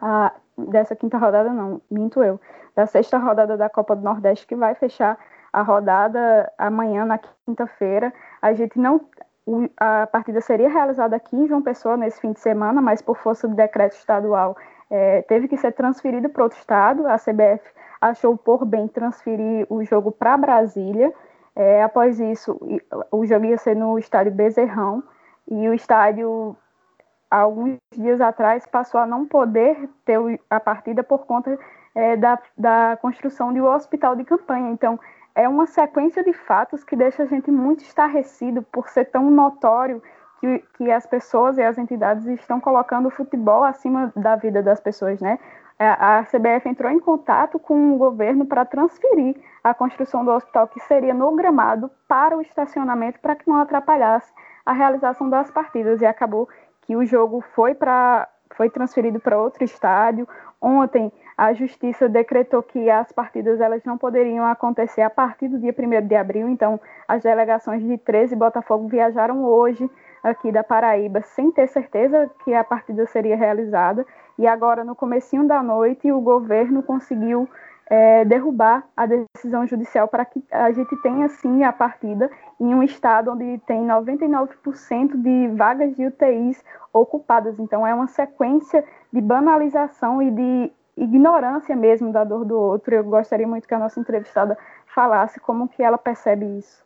a, 0.00 0.32
dessa 0.56 0.96
quinta 0.96 1.18
rodada, 1.18 1.50
não, 1.50 1.78
minto 1.90 2.22
eu, 2.22 2.40
da 2.74 2.86
sexta 2.86 3.18
rodada 3.18 3.54
da 3.54 3.68
Copa 3.68 3.94
do 3.94 4.02
Nordeste, 4.02 4.46
que 4.46 4.56
vai 4.56 4.74
fechar 4.74 5.18
a 5.52 5.60
rodada 5.60 6.50
amanhã, 6.56 7.04
na 7.04 7.20
quinta-feira. 7.44 8.14
A 8.40 8.54
gente 8.54 8.78
não. 8.78 8.98
A 9.76 10.06
partida 10.06 10.40
seria 10.40 10.70
realizada 10.70 11.14
aqui 11.14 11.36
em 11.36 11.46
João 11.46 11.60
Pessoa 11.60 11.98
nesse 11.98 12.18
fim 12.22 12.32
de 12.32 12.40
semana, 12.40 12.80
mas 12.80 13.02
por 13.02 13.18
força 13.18 13.46
do 13.46 13.54
decreto 13.54 13.92
estadual 13.92 14.56
é, 14.88 15.20
teve 15.20 15.48
que 15.48 15.58
ser 15.58 15.72
transferido 15.72 16.30
para 16.30 16.44
outro 16.44 16.58
estado. 16.58 17.06
A 17.06 17.18
CBF 17.18 17.62
achou 18.00 18.38
por 18.38 18.64
bem 18.64 18.88
transferir 18.88 19.66
o 19.68 19.84
jogo 19.84 20.10
para 20.10 20.34
Brasília. 20.38 21.12
É, 21.56 21.82
após 21.82 22.18
isso, 22.18 22.58
o 23.10 23.24
jogo 23.24 23.44
ia 23.44 23.58
ser 23.58 23.76
no 23.76 23.98
estádio 23.98 24.32
Bezerrão, 24.32 25.02
e 25.48 25.68
o 25.68 25.74
estádio 25.74 26.56
alguns 27.30 27.76
dias 27.92 28.20
atrás 28.20 28.64
passou 28.66 29.00
a 29.00 29.06
não 29.06 29.26
poder 29.26 29.88
ter 30.04 30.18
a 30.48 30.60
partida 30.60 31.02
por 31.02 31.26
conta 31.26 31.58
é, 31.94 32.16
da, 32.16 32.38
da 32.56 32.98
construção 33.00 33.52
de 33.52 33.60
um 33.60 33.66
hospital 33.66 34.16
de 34.16 34.24
campanha. 34.24 34.70
Então, 34.70 34.98
é 35.34 35.48
uma 35.48 35.66
sequência 35.66 36.22
de 36.22 36.32
fatos 36.32 36.84
que 36.84 36.94
deixa 36.94 37.24
a 37.24 37.26
gente 37.26 37.50
muito 37.50 37.82
estarrecido 37.82 38.62
por 38.62 38.88
ser 38.88 39.06
tão 39.06 39.30
notório 39.30 40.02
que, 40.40 40.64
que 40.76 40.90
as 40.90 41.06
pessoas 41.06 41.58
e 41.58 41.62
as 41.62 41.76
entidades 41.76 42.26
estão 42.26 42.60
colocando 42.60 43.06
o 43.06 43.10
futebol 43.10 43.64
acima 43.64 44.12
da 44.14 44.36
vida 44.36 44.62
das 44.62 44.80
pessoas, 44.80 45.20
né? 45.20 45.38
É, 45.76 45.88
a 45.88 46.22
CBF 46.22 46.68
entrou 46.68 46.90
em 46.90 47.00
contato 47.00 47.58
com 47.58 47.94
o 47.94 47.98
governo 47.98 48.46
para 48.46 48.64
transferir 48.64 49.34
a 49.64 49.72
construção 49.72 50.22
do 50.22 50.30
hospital 50.30 50.68
que 50.68 50.78
seria 50.80 51.14
no 51.14 51.34
gramado 51.34 51.90
para 52.06 52.36
o 52.36 52.42
estacionamento 52.42 53.18
para 53.18 53.34
que 53.34 53.48
não 53.48 53.58
atrapalhasse 53.58 54.30
a 54.64 54.72
realização 54.74 55.30
das 55.30 55.50
partidas. 55.50 56.02
E 56.02 56.06
acabou 56.06 56.46
que 56.82 56.94
o 56.94 57.04
jogo 57.06 57.40
foi 57.54 57.74
para 57.74 58.28
foi 58.54 58.70
transferido 58.70 59.18
para 59.18 59.38
outro 59.38 59.64
estádio. 59.64 60.28
Ontem 60.60 61.10
a 61.36 61.52
justiça 61.52 62.08
decretou 62.08 62.62
que 62.62 62.88
as 62.88 63.10
partidas 63.10 63.60
elas 63.60 63.82
não 63.84 63.98
poderiam 63.98 64.46
acontecer 64.46 65.02
a 65.02 65.10
partir 65.10 65.48
do 65.48 65.58
dia 65.58 65.74
1 65.76 66.06
de 66.06 66.14
abril, 66.14 66.48
então 66.48 66.80
as 67.08 67.22
delegações 67.22 67.82
de 67.82 67.98
13 67.98 68.36
Botafogo 68.36 68.86
viajaram 68.86 69.44
hoje 69.44 69.90
aqui 70.22 70.52
da 70.52 70.62
Paraíba 70.62 71.20
sem 71.22 71.50
ter 71.50 71.66
certeza 71.66 72.30
que 72.44 72.54
a 72.54 72.62
partida 72.62 73.06
seria 73.06 73.36
realizada. 73.36 74.06
E 74.38 74.46
agora 74.46 74.84
no 74.84 74.94
comecinho 74.94 75.46
da 75.46 75.62
noite 75.62 76.12
o 76.12 76.20
governo 76.20 76.82
conseguiu 76.82 77.48
é, 77.86 78.24
derrubar 78.24 78.84
a 78.96 79.06
decisão 79.06 79.66
judicial 79.66 80.08
para 80.08 80.24
que 80.24 80.42
a 80.50 80.72
gente 80.72 80.96
tenha 81.02 81.28
sim 81.28 81.64
a 81.64 81.72
partida 81.72 82.30
em 82.58 82.74
um 82.74 82.82
estado 82.82 83.32
onde 83.32 83.58
tem 83.66 83.86
99% 83.86 85.20
de 85.20 85.48
vagas 85.54 85.94
de 85.94 86.06
UTIs 86.06 86.62
ocupadas. 86.92 87.58
Então 87.58 87.86
é 87.86 87.94
uma 87.94 88.06
sequência 88.06 88.84
de 89.12 89.20
banalização 89.20 90.22
e 90.22 90.30
de 90.30 90.72
ignorância 90.96 91.76
mesmo 91.76 92.12
da 92.12 92.24
dor 92.24 92.44
do 92.44 92.58
outro. 92.58 92.94
Eu 92.94 93.04
gostaria 93.04 93.46
muito 93.46 93.68
que 93.68 93.74
a 93.74 93.78
nossa 93.78 94.00
entrevistada 94.00 94.56
falasse 94.86 95.40
como 95.40 95.68
que 95.68 95.82
ela 95.82 95.98
percebe 95.98 96.46
isso. 96.58 96.84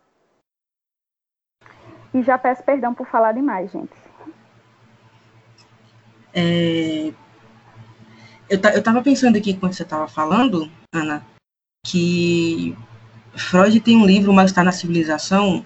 E 2.12 2.22
já 2.22 2.38
peço 2.38 2.64
perdão 2.64 2.94
por 2.94 3.06
falar 3.06 3.32
demais, 3.32 3.70
gente. 3.70 3.92
É... 6.34 7.12
Eu, 8.48 8.58
estava 8.58 9.02
pensando 9.02 9.36
aqui 9.36 9.54
quando 9.54 9.74
você 9.74 9.82
estava 9.82 10.08
falando, 10.08 10.70
Ana, 10.94 11.24
que 11.86 12.76
Freud 13.36 13.78
tem 13.80 13.96
um 13.96 14.06
livro, 14.06 14.32
Mas 14.32 14.50
está 14.50 14.64
na 14.64 14.72
Civilização, 14.72 15.64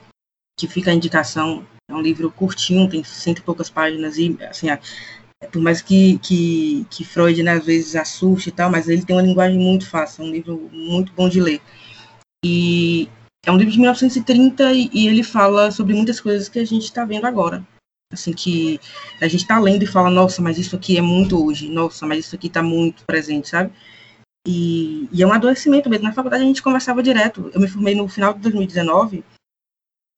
que 0.58 0.66
fica 0.66 0.90
a 0.90 0.94
indicação. 0.94 1.64
É 1.88 1.94
um 1.94 2.02
livro 2.02 2.30
curtinho, 2.30 2.88
tem 2.88 3.04
cento 3.04 3.38
e 3.38 3.42
poucas 3.42 3.70
páginas, 3.70 4.16
e 4.18 4.36
assim, 4.42 4.66
por 5.50 5.60
mais 5.60 5.82
que, 5.82 6.18
que, 6.18 6.86
que 6.90 7.04
Freud 7.04 7.42
né, 7.42 7.52
às 7.52 7.66
vezes 7.66 7.96
assuste 7.96 8.48
e 8.48 8.52
tal, 8.52 8.70
mas 8.70 8.88
ele 8.88 9.04
tem 9.04 9.14
uma 9.14 9.22
linguagem 9.22 9.58
muito 9.58 9.88
fácil, 9.88 10.24
é 10.24 10.28
um 10.28 10.30
livro 10.30 10.70
muito 10.72 11.12
bom 11.12 11.28
de 11.28 11.40
ler. 11.40 11.60
E 12.44 13.08
é 13.44 13.50
um 13.50 13.56
livro 13.56 13.72
de 13.72 13.78
1930 13.78 14.72
e, 14.72 14.90
e 14.92 15.08
ele 15.08 15.22
fala 15.22 15.70
sobre 15.70 15.94
muitas 15.94 16.20
coisas 16.20 16.48
que 16.48 16.58
a 16.58 16.64
gente 16.64 16.84
está 16.84 17.04
vendo 17.04 17.26
agora. 17.26 17.64
Assim, 18.12 18.32
que 18.32 18.78
a 19.20 19.28
gente 19.28 19.42
está 19.42 19.58
lendo 19.58 19.82
e 19.82 19.86
fala, 19.86 20.10
nossa, 20.10 20.42
mas 20.42 20.58
isso 20.58 20.76
aqui 20.76 20.98
é 20.98 21.00
muito 21.00 21.42
hoje, 21.42 21.68
nossa, 21.68 22.06
mas 22.06 22.26
isso 22.26 22.34
aqui 22.34 22.48
está 22.48 22.62
muito 22.62 23.04
presente, 23.04 23.48
sabe? 23.48 23.72
E, 24.46 25.08
e, 25.12 25.22
é 25.22 25.26
um 25.26 25.32
adoecimento 25.32 25.88
mesmo. 25.88 26.04
Na 26.04 26.12
faculdade 26.12 26.42
a 26.42 26.46
gente 26.46 26.62
conversava 26.62 27.02
direto. 27.02 27.50
Eu 27.54 27.60
me 27.60 27.68
formei 27.68 27.94
no 27.94 28.08
final 28.08 28.34
de 28.34 28.40
2019 28.40 29.24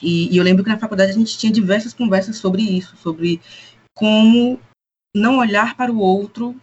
e, 0.02 0.35
e 0.35 0.37
eu 0.37 0.42
lembro 0.42 0.64
que 0.64 0.70
na 0.70 0.78
faculdade 0.78 1.12
a 1.12 1.14
gente 1.14 1.38
tinha 1.38 1.52
diversas 1.52 1.92
conversas 1.92 2.37
sobre 2.37 2.62
isso, 2.62 2.96
sobre 2.96 3.40
como 3.94 4.59
não 5.14 5.38
olhar 5.38 5.76
para 5.76 5.92
o 5.92 5.98
outro 5.98 6.59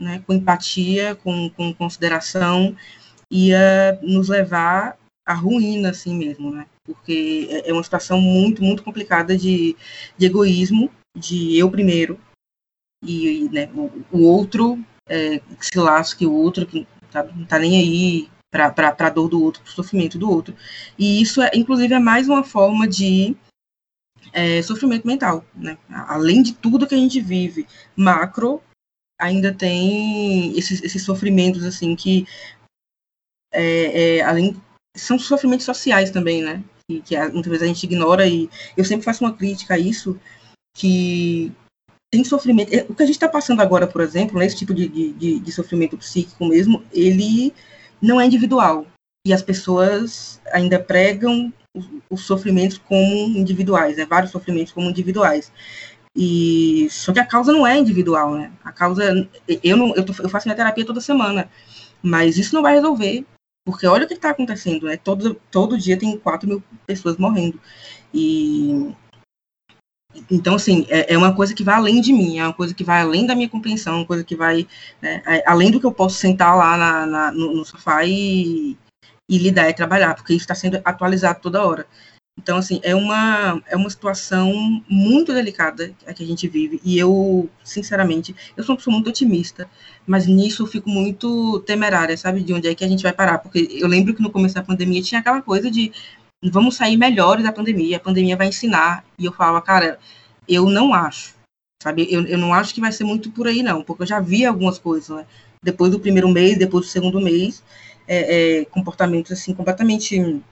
né, 0.00 0.24
com 0.26 0.32
empatia, 0.32 1.14
com, 1.16 1.50
com 1.50 1.74
consideração, 1.74 2.74
ia 3.30 3.98
nos 4.02 4.28
levar 4.28 4.96
à 5.26 5.34
ruína, 5.34 5.90
assim 5.90 6.16
mesmo, 6.16 6.50
né? 6.50 6.66
Porque 6.94 7.48
é, 7.50 7.70
é 7.70 7.72
uma 7.72 7.82
situação 7.82 8.20
muito, 8.20 8.62
muito 8.62 8.82
complicada 8.82 9.36
de, 9.36 9.76
de 10.16 10.26
egoísmo, 10.26 10.90
de 11.16 11.56
eu 11.56 11.70
primeiro, 11.70 12.18
e 13.04 13.48
né, 13.50 13.70
o, 13.74 13.90
o 14.12 14.22
outro 14.22 14.78
é, 15.08 15.38
que 15.38 15.66
se 15.66 15.78
lasque 15.78 16.26
o 16.26 16.32
outro, 16.32 16.66
que 16.66 16.86
tá, 17.10 17.24
não 17.24 17.44
tá 17.44 17.58
nem 17.58 17.78
aí 17.78 18.30
para 18.50 18.94
a 19.06 19.10
dor 19.10 19.28
do 19.28 19.42
outro, 19.42 19.62
para 19.62 19.70
o 19.70 19.74
sofrimento 19.74 20.18
do 20.18 20.28
outro. 20.28 20.54
E 20.98 21.22
isso, 21.22 21.40
é, 21.40 21.50
inclusive, 21.54 21.94
é 21.94 21.98
mais 21.98 22.28
uma 22.28 22.42
forma 22.42 22.86
de 22.86 23.36
é, 24.32 24.60
sofrimento 24.62 25.06
mental, 25.06 25.44
né? 25.54 25.78
Além 25.88 26.42
de 26.42 26.52
tudo 26.54 26.86
que 26.86 26.94
a 26.94 26.98
gente 26.98 27.20
vive 27.20 27.66
macro, 27.96 28.62
ainda 29.18 29.52
tem 29.52 30.56
esses, 30.58 30.82
esses 30.82 31.04
sofrimentos 31.04 31.64
assim 31.64 31.94
que 31.94 32.26
é, 33.52 34.18
é, 34.18 34.22
além 34.22 34.60
são 34.96 35.18
sofrimentos 35.18 35.66
sociais 35.66 36.10
também, 36.10 36.42
né? 36.42 36.62
Que, 36.90 37.00
que 37.02 37.16
muitas 37.28 37.50
vezes 37.50 37.62
a 37.62 37.66
gente 37.66 37.84
ignora 37.84 38.26
e 38.26 38.50
eu 38.76 38.84
sempre 38.84 39.04
faço 39.04 39.22
uma 39.22 39.32
crítica 39.32 39.74
a 39.74 39.78
isso 39.78 40.18
que 40.74 41.52
tem 42.10 42.24
sofrimento. 42.24 42.74
É, 42.74 42.84
o 42.88 42.94
que 42.94 43.02
a 43.02 43.06
gente 43.06 43.14
está 43.14 43.28
passando 43.28 43.60
agora, 43.60 43.86
por 43.86 44.00
exemplo, 44.00 44.38
né, 44.38 44.46
esse 44.46 44.56
tipo 44.56 44.74
de, 44.74 44.88
de, 44.88 45.38
de 45.38 45.52
sofrimento 45.52 45.96
psíquico 45.96 46.44
mesmo, 46.46 46.82
ele 46.92 47.54
não 48.02 48.20
é 48.20 48.26
individual. 48.26 48.86
E 49.24 49.32
as 49.32 49.42
pessoas 49.42 50.40
ainda 50.52 50.80
pregam 50.80 51.52
os, 52.10 52.22
sofrimentos 52.22 52.78
como 52.78 53.04
individuais, 53.38 53.96
né? 53.96 54.06
vários 54.06 54.32
sofrimentos 54.32 54.72
como 54.72 54.88
individuais. 54.88 55.52
E 56.16 56.88
só 56.90 57.12
que 57.12 57.20
a 57.20 57.26
causa 57.26 57.52
não 57.52 57.64
é 57.64 57.78
individual, 57.78 58.34
né? 58.34 58.50
A 58.64 58.72
causa 58.72 59.28
eu 59.62 59.76
não 59.76 59.94
eu, 59.94 60.04
tô, 60.04 60.12
eu 60.22 60.28
faço 60.28 60.48
minha 60.48 60.56
terapia 60.56 60.84
toda 60.84 61.00
semana, 61.00 61.48
mas 62.02 62.36
isso 62.36 62.54
não 62.54 62.62
vai 62.62 62.74
resolver, 62.74 63.24
porque 63.70 63.86
olha 63.86 64.04
o 64.04 64.08
que 64.08 64.14
está 64.14 64.30
acontecendo, 64.30 64.86
né? 64.86 64.96
Todo 64.96 65.34
todo 65.50 65.78
dia 65.78 65.98
tem 65.98 66.18
4 66.18 66.48
mil 66.48 66.62
pessoas 66.86 67.16
morrendo 67.16 67.60
e 68.12 68.94
então, 70.30 70.56
assim, 70.56 70.86
é, 70.88 71.14
é, 71.14 71.18
uma 71.18 71.34
coisa 71.34 71.54
que 71.54 71.62
vai 71.62 71.76
além 71.76 72.00
de 72.00 72.12
mim, 72.12 72.38
é 72.38 72.44
uma 72.44 72.52
coisa 72.52 72.74
que 72.74 72.82
vai 72.82 73.00
além 73.00 73.26
da 73.26 73.34
minha 73.34 73.48
compreensão, 73.48 73.98
uma 73.98 74.06
coisa 74.06 74.24
que 74.24 74.34
vai 74.34 74.66
né, 75.00 75.22
é, 75.26 75.42
além 75.46 75.70
do 75.70 75.78
que 75.78 75.86
eu 75.86 75.92
posso 75.92 76.16
sentar 76.16 76.56
lá 76.56 76.76
na, 76.76 77.06
na, 77.06 77.32
no, 77.32 77.54
no, 77.54 77.64
sofá 77.64 78.04
e, 78.04 78.76
e 79.28 79.38
lidar 79.38 79.68
e 79.68 79.74
trabalhar, 79.74 80.14
porque 80.14 80.32
isso 80.32 80.42
está 80.42 80.54
sendo 80.54 80.80
atualizado 80.84 81.40
toda 81.40 81.64
hora. 81.64 81.86
Então, 82.38 82.56
assim, 82.56 82.80
é 82.82 82.94
uma, 82.94 83.62
é 83.66 83.76
uma 83.76 83.90
situação 83.90 84.82
muito 84.88 85.32
delicada 85.34 85.94
a 86.06 86.14
que 86.14 86.24
a 86.24 86.26
gente 86.26 86.48
vive. 86.48 86.80
E 86.82 86.98
eu, 86.98 87.50
sinceramente, 87.62 88.34
eu 88.56 88.64
sou 88.64 88.72
uma 88.72 88.78
pessoa 88.78 88.94
muito 88.94 89.10
otimista, 89.10 89.68
mas 90.10 90.26
nisso 90.26 90.64
eu 90.64 90.66
fico 90.66 90.90
muito 90.90 91.60
temerária, 91.60 92.16
sabe? 92.16 92.42
De 92.42 92.52
onde 92.52 92.66
é 92.66 92.74
que 92.74 92.84
a 92.84 92.88
gente 92.88 93.04
vai 93.04 93.12
parar. 93.12 93.38
Porque 93.38 93.68
eu 93.70 93.86
lembro 93.86 94.12
que 94.12 94.20
no 94.20 94.28
começo 94.32 94.56
da 94.56 94.62
pandemia 94.62 95.00
tinha 95.00 95.20
aquela 95.20 95.40
coisa 95.40 95.70
de 95.70 95.92
vamos 96.42 96.74
sair 96.74 96.96
melhores 96.96 97.44
da 97.44 97.52
pandemia, 97.52 97.96
a 97.96 98.00
pandemia 98.00 98.36
vai 98.36 98.48
ensinar. 98.48 99.04
E 99.16 99.24
eu 99.24 99.32
falava, 99.32 99.62
cara, 99.62 100.00
eu 100.48 100.68
não 100.68 100.92
acho, 100.92 101.36
sabe? 101.80 102.08
Eu, 102.10 102.26
eu 102.26 102.36
não 102.36 102.52
acho 102.52 102.74
que 102.74 102.80
vai 102.80 102.90
ser 102.90 103.04
muito 103.04 103.30
por 103.30 103.46
aí, 103.46 103.62
não, 103.62 103.84
porque 103.84 104.02
eu 104.02 104.06
já 104.06 104.18
vi 104.18 104.44
algumas 104.44 104.80
coisas, 104.80 105.16
né? 105.16 105.24
Depois 105.62 105.92
do 105.92 106.00
primeiro 106.00 106.28
mês, 106.28 106.58
depois 106.58 106.86
do 106.86 106.90
segundo 106.90 107.20
mês, 107.20 107.62
é, 108.08 108.62
é, 108.62 108.64
comportamentos 108.64 109.30
assim 109.30 109.54
completamente 109.54 110.42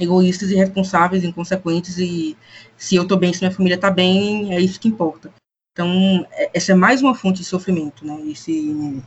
egoístas, 0.00 0.50
irresponsáveis, 0.50 1.22
inconsequentes 1.22 1.98
e 1.98 2.36
se 2.76 2.96
eu 2.96 3.06
tô 3.06 3.16
bem, 3.16 3.32
se 3.32 3.42
minha 3.42 3.54
família 3.54 3.78
tá 3.78 3.92
bem, 3.92 4.52
é 4.52 4.60
isso 4.60 4.80
que 4.80 4.88
importa. 4.88 5.32
Então, 5.74 6.24
é, 6.30 6.50
essa 6.54 6.70
é 6.70 6.74
mais 6.74 7.02
uma 7.02 7.16
fonte 7.16 7.40
de 7.40 7.44
sofrimento, 7.44 8.06
né? 8.06 8.20
Esse 8.28 9.02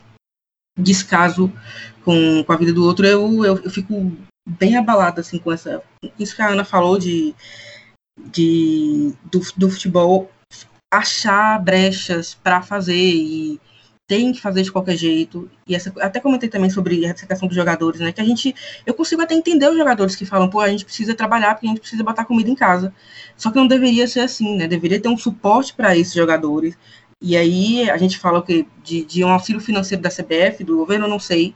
descaso 0.78 1.50
com, 2.04 2.44
com 2.44 2.52
a 2.52 2.56
vida 2.56 2.74
do 2.74 2.84
outro, 2.84 3.06
eu, 3.06 3.44
eu, 3.44 3.56
eu 3.64 3.70
fico 3.70 4.12
bem 4.46 4.76
abalada 4.76 5.20
assim 5.20 5.38
com 5.38 5.50
essa 5.50 5.82
isso 6.18 6.36
que 6.36 6.40
a 6.40 6.48
Ana 6.48 6.64
falou 6.64 6.98
de, 6.98 7.34
de 8.16 9.12
do, 9.24 9.40
do 9.56 9.70
futebol 9.70 10.30
achar 10.90 11.58
brechas 11.62 12.34
para 12.34 12.62
fazer 12.62 12.96
e 12.96 13.60
tem 14.08 14.32
que 14.32 14.40
fazer 14.40 14.62
de 14.62 14.72
qualquer 14.72 14.96
jeito. 14.96 15.50
E 15.66 15.74
essa, 15.74 15.92
até 16.00 16.18
comentei 16.18 16.48
também 16.48 16.70
sobre 16.70 17.04
essa 17.04 17.26
questão 17.26 17.46
dos 17.46 17.54
jogadores, 17.54 18.00
né? 18.00 18.10
Que 18.10 18.22
a 18.22 18.24
gente. 18.24 18.54
Eu 18.86 18.94
consigo 18.94 19.20
até 19.20 19.34
entender 19.34 19.68
os 19.68 19.76
jogadores 19.76 20.16
que 20.16 20.24
falam, 20.24 20.48
pô, 20.48 20.60
a 20.60 20.68
gente 20.68 20.84
precisa 20.84 21.14
trabalhar 21.14 21.54
porque 21.54 21.66
a 21.66 21.70
gente 21.70 21.80
precisa 21.80 22.02
botar 22.02 22.24
comida 22.24 22.50
em 22.50 22.54
casa. 22.54 22.92
Só 23.36 23.50
que 23.50 23.58
não 23.58 23.66
deveria 23.68 24.08
ser 24.08 24.20
assim, 24.20 24.56
né? 24.56 24.66
Deveria 24.66 24.98
ter 24.98 25.08
um 25.08 25.18
suporte 25.18 25.74
para 25.74 25.94
esses 25.96 26.14
jogadores. 26.14 26.74
E 27.22 27.36
aí 27.36 27.90
a 27.90 27.98
gente 27.98 28.18
fala 28.18 28.38
o 28.38 28.42
quê? 28.42 28.66
De, 28.82 29.04
de 29.04 29.22
um 29.22 29.28
auxílio 29.28 29.60
financeiro 29.60 30.02
da 30.02 30.08
CBF, 30.08 30.64
do 30.64 30.78
governo, 30.78 31.06
não 31.06 31.18
sei, 31.18 31.54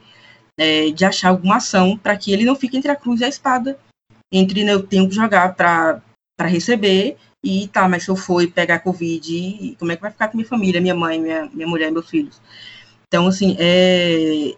é, 0.59 0.91
de 0.91 1.05
achar 1.07 1.31
alguma 1.31 1.57
ação 1.57 1.97
para 1.97 2.17
que 2.17 2.33
ele 2.33 2.45
não 2.45 2.55
fique 2.55 2.77
entre 2.77 2.91
a 2.91 2.97
cruz 2.97 3.21
e 3.21 3.25
a 3.25 3.29
espada. 3.29 3.79
Entre 4.31 4.62
né, 4.62 4.73
eu 4.75 4.83
tenho 4.83 5.09
que 5.09 5.15
jogar 5.15 5.55
para 5.55 6.03
receber 6.41 7.17
e 7.44 7.68
tá, 7.68 7.88
mas 7.88 8.05
se 8.05 8.11
eu 8.11 8.16
for 8.16 8.46
pegar 8.48 8.81
Covid, 8.81 9.76
como 9.78 9.90
é 9.90 9.96
que 9.96 10.02
vai 10.02 10.11
ficar 10.11 10.28
com 10.28 10.37
minha 10.37 10.48
família, 10.48 10.81
minha 10.81 10.94
mãe, 10.94 11.20
minha, 11.20 11.50
minha 11.52 11.66
mulher 11.66 11.90
meus 11.90 12.09
filhos? 12.09 12.40
Então, 13.09 13.26
assim, 13.26 13.57
é, 13.59 14.55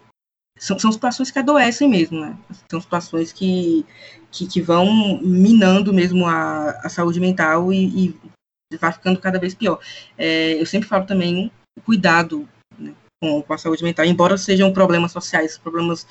são, 0.59 0.79
são 0.79 0.93
situações 0.93 1.31
que 1.31 1.39
adoecem 1.39 1.89
mesmo, 1.89 2.21
né? 2.21 2.37
São 2.71 2.81
situações 2.81 3.33
que, 3.33 3.85
que, 4.31 4.47
que 4.47 4.61
vão 4.61 5.19
minando 5.23 5.93
mesmo 5.93 6.27
a, 6.27 6.71
a 6.83 6.89
saúde 6.89 7.21
mental 7.21 7.73
e, 7.73 8.15
e 8.73 8.77
vai 8.77 8.93
ficando 8.93 9.19
cada 9.19 9.39
vez 9.39 9.55
pior. 9.55 9.81
É, 10.17 10.61
eu 10.61 10.67
sempre 10.67 10.89
falo 10.89 11.07
também 11.07 11.51
cuidado 11.85 12.49
né, 12.79 12.95
com, 13.21 13.43
com, 13.43 13.53
a 13.53 13.59
saúde 13.59 13.83
mental, 13.83 14.05
embora 14.05 14.39
sejam 14.39 14.73
problemas 14.73 15.13
sociais, 15.13 15.59
problemas 15.59 16.07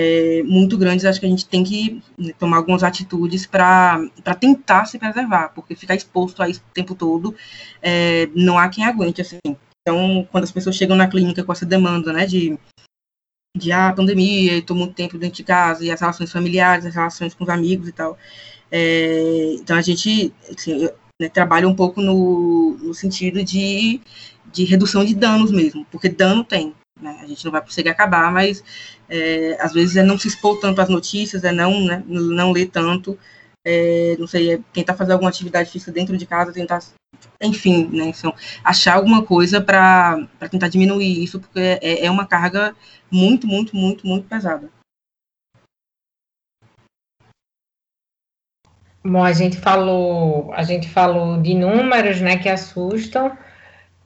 é, 0.00 0.44
muito 0.44 0.78
grandes, 0.78 1.04
acho 1.04 1.18
que 1.18 1.26
a 1.26 1.28
gente 1.28 1.44
tem 1.44 1.64
que 1.64 2.00
tomar 2.38 2.58
algumas 2.58 2.84
atitudes 2.84 3.46
para 3.46 4.08
tentar 4.38 4.84
se 4.84 4.96
preservar, 4.96 5.48
porque 5.48 5.74
ficar 5.74 5.96
exposto 5.96 6.40
a 6.40 6.48
isso 6.48 6.60
o 6.60 6.72
tempo 6.72 6.94
todo, 6.94 7.34
é, 7.82 8.28
não 8.32 8.56
há 8.56 8.68
quem 8.68 8.84
aguente, 8.84 9.20
assim. 9.20 9.38
Então, 9.82 10.24
quando 10.30 10.44
as 10.44 10.52
pessoas 10.52 10.76
chegam 10.76 10.96
na 10.96 11.08
clínica 11.08 11.42
com 11.42 11.50
essa 11.50 11.66
demanda, 11.66 12.12
né, 12.12 12.26
de, 12.26 12.56
de 13.56 13.72
ah, 13.72 13.92
pandemia, 13.92 14.58
estou 14.58 14.76
muito 14.76 14.94
tempo 14.94 15.18
dentro 15.18 15.36
de 15.36 15.42
casa, 15.42 15.84
e 15.84 15.90
as 15.90 16.00
relações 16.00 16.30
familiares, 16.30 16.86
as 16.86 16.94
relações 16.94 17.34
com 17.34 17.42
os 17.42 17.50
amigos 17.50 17.88
e 17.88 17.92
tal, 17.92 18.16
é, 18.70 19.54
então 19.54 19.76
a 19.76 19.82
gente 19.82 20.32
assim, 20.48 20.88
né, 21.20 21.28
trabalha 21.28 21.66
um 21.66 21.74
pouco 21.74 22.00
no, 22.00 22.78
no 22.80 22.94
sentido 22.94 23.42
de, 23.42 24.00
de 24.52 24.62
redução 24.62 25.04
de 25.04 25.16
danos 25.16 25.50
mesmo, 25.50 25.84
porque 25.90 26.08
dano 26.08 26.44
tem, 26.44 26.72
né? 27.00 27.18
A 27.20 27.26
gente 27.26 27.44
não 27.44 27.52
vai 27.52 27.62
conseguir 27.62 27.88
acabar, 27.88 28.30
mas 28.32 28.62
é, 29.08 29.56
às 29.60 29.72
vezes 29.72 29.96
é 29.96 30.02
não 30.02 30.18
se 30.18 30.28
expor 30.28 30.60
tanto 30.60 30.80
às 30.80 30.88
notícias, 30.88 31.44
é 31.44 31.52
não, 31.52 31.80
né, 31.80 32.02
não 32.06 32.52
ler 32.52 32.66
tanto, 32.66 33.18
é, 33.64 34.16
não 34.18 34.26
sei, 34.26 34.54
é 34.54 34.60
tentar 34.72 34.94
fazer 34.94 35.12
alguma 35.12 35.30
atividade 35.30 35.70
física 35.70 35.92
dentro 35.92 36.16
de 36.16 36.26
casa, 36.26 36.52
tentar, 36.52 36.80
enfim, 37.42 37.86
né, 37.92 38.06
então, 38.06 38.34
achar 38.62 38.94
alguma 38.94 39.24
coisa 39.24 39.60
para 39.60 40.28
tentar 40.50 40.68
diminuir 40.68 41.22
isso, 41.22 41.40
porque 41.40 41.60
é, 41.60 42.04
é 42.04 42.10
uma 42.10 42.26
carga 42.26 42.74
muito, 43.10 43.46
muito, 43.46 43.74
muito, 43.74 44.06
muito 44.06 44.28
pesada. 44.28 44.70
Bom, 49.04 49.24
a 49.24 49.32
gente 49.32 49.56
falou, 49.56 50.52
a 50.52 50.62
gente 50.62 50.88
falou 50.88 51.40
de 51.40 51.54
números, 51.54 52.20
né, 52.20 52.36
que 52.36 52.48
assustam, 52.48 53.36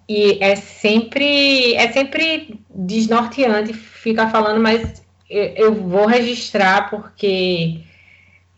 e 0.09 0.39
é 0.43 0.55
sempre, 0.55 1.75
é 1.75 1.91
sempre 1.91 2.62
desnorteante 2.75 3.73
ficar 3.73 4.31
falando, 4.31 4.61
mas 4.61 5.03
eu 5.29 5.75
vou 5.75 6.07
registrar 6.07 6.91
porque, 6.91 7.81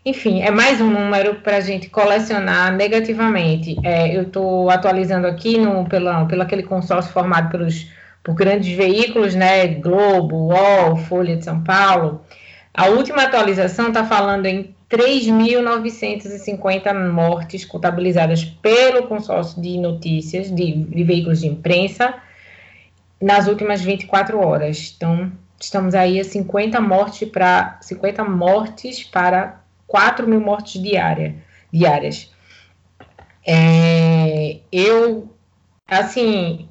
enfim, 0.05 0.41
é 0.41 0.51
mais 0.51 0.81
um 0.81 0.89
número 0.89 1.35
para 1.35 1.57
a 1.57 1.61
gente 1.61 1.89
colecionar 1.89 2.75
negativamente. 2.75 3.77
É, 3.83 4.15
eu 4.15 4.23
estou 4.23 4.69
atualizando 4.69 5.27
aqui 5.27 5.57
no, 5.57 5.87
pela, 5.87 6.25
pelo 6.25 6.41
aquele 6.41 6.63
consórcio 6.63 7.13
formado 7.13 7.49
pelos, 7.49 7.87
por 8.23 8.35
grandes 8.35 8.75
veículos, 8.75 9.35
né? 9.35 9.67
Globo, 9.67 10.53
UOL, 10.53 10.97
Folha 10.97 11.37
de 11.37 11.45
São 11.45 11.63
Paulo. 11.63 12.21
A 12.73 12.87
última 12.87 13.23
atualização 13.23 13.87
está 13.87 14.03
falando 14.03 14.45
em 14.47 14.75
3.950 14.89 17.11
mortes 17.11 17.63
contabilizadas 17.65 18.43
pelo 18.43 19.07
consórcio 19.07 19.61
de 19.61 19.77
notícias, 19.77 20.49
de, 20.53 20.73
de, 20.73 21.03
veículos 21.03 21.41
de 21.41 21.47
imprensa, 21.47 22.15
nas 23.21 23.47
últimas 23.47 23.81
24 23.81 24.39
horas. 24.39 24.93
Então, 24.95 25.31
estamos 25.59 25.95
aí 25.95 26.19
a 26.19 26.23
50 26.23 26.79
mortes 26.81 27.29
para 27.29 27.77
50 27.81 28.23
mortes 28.23 29.03
para 29.03 29.61
4 29.87 30.27
mil 30.27 30.39
mortes 30.39 30.81
diária, 30.81 31.35
diárias. 31.71 32.31
É, 33.47 34.57
eu, 34.71 35.29
assim, 35.87 36.67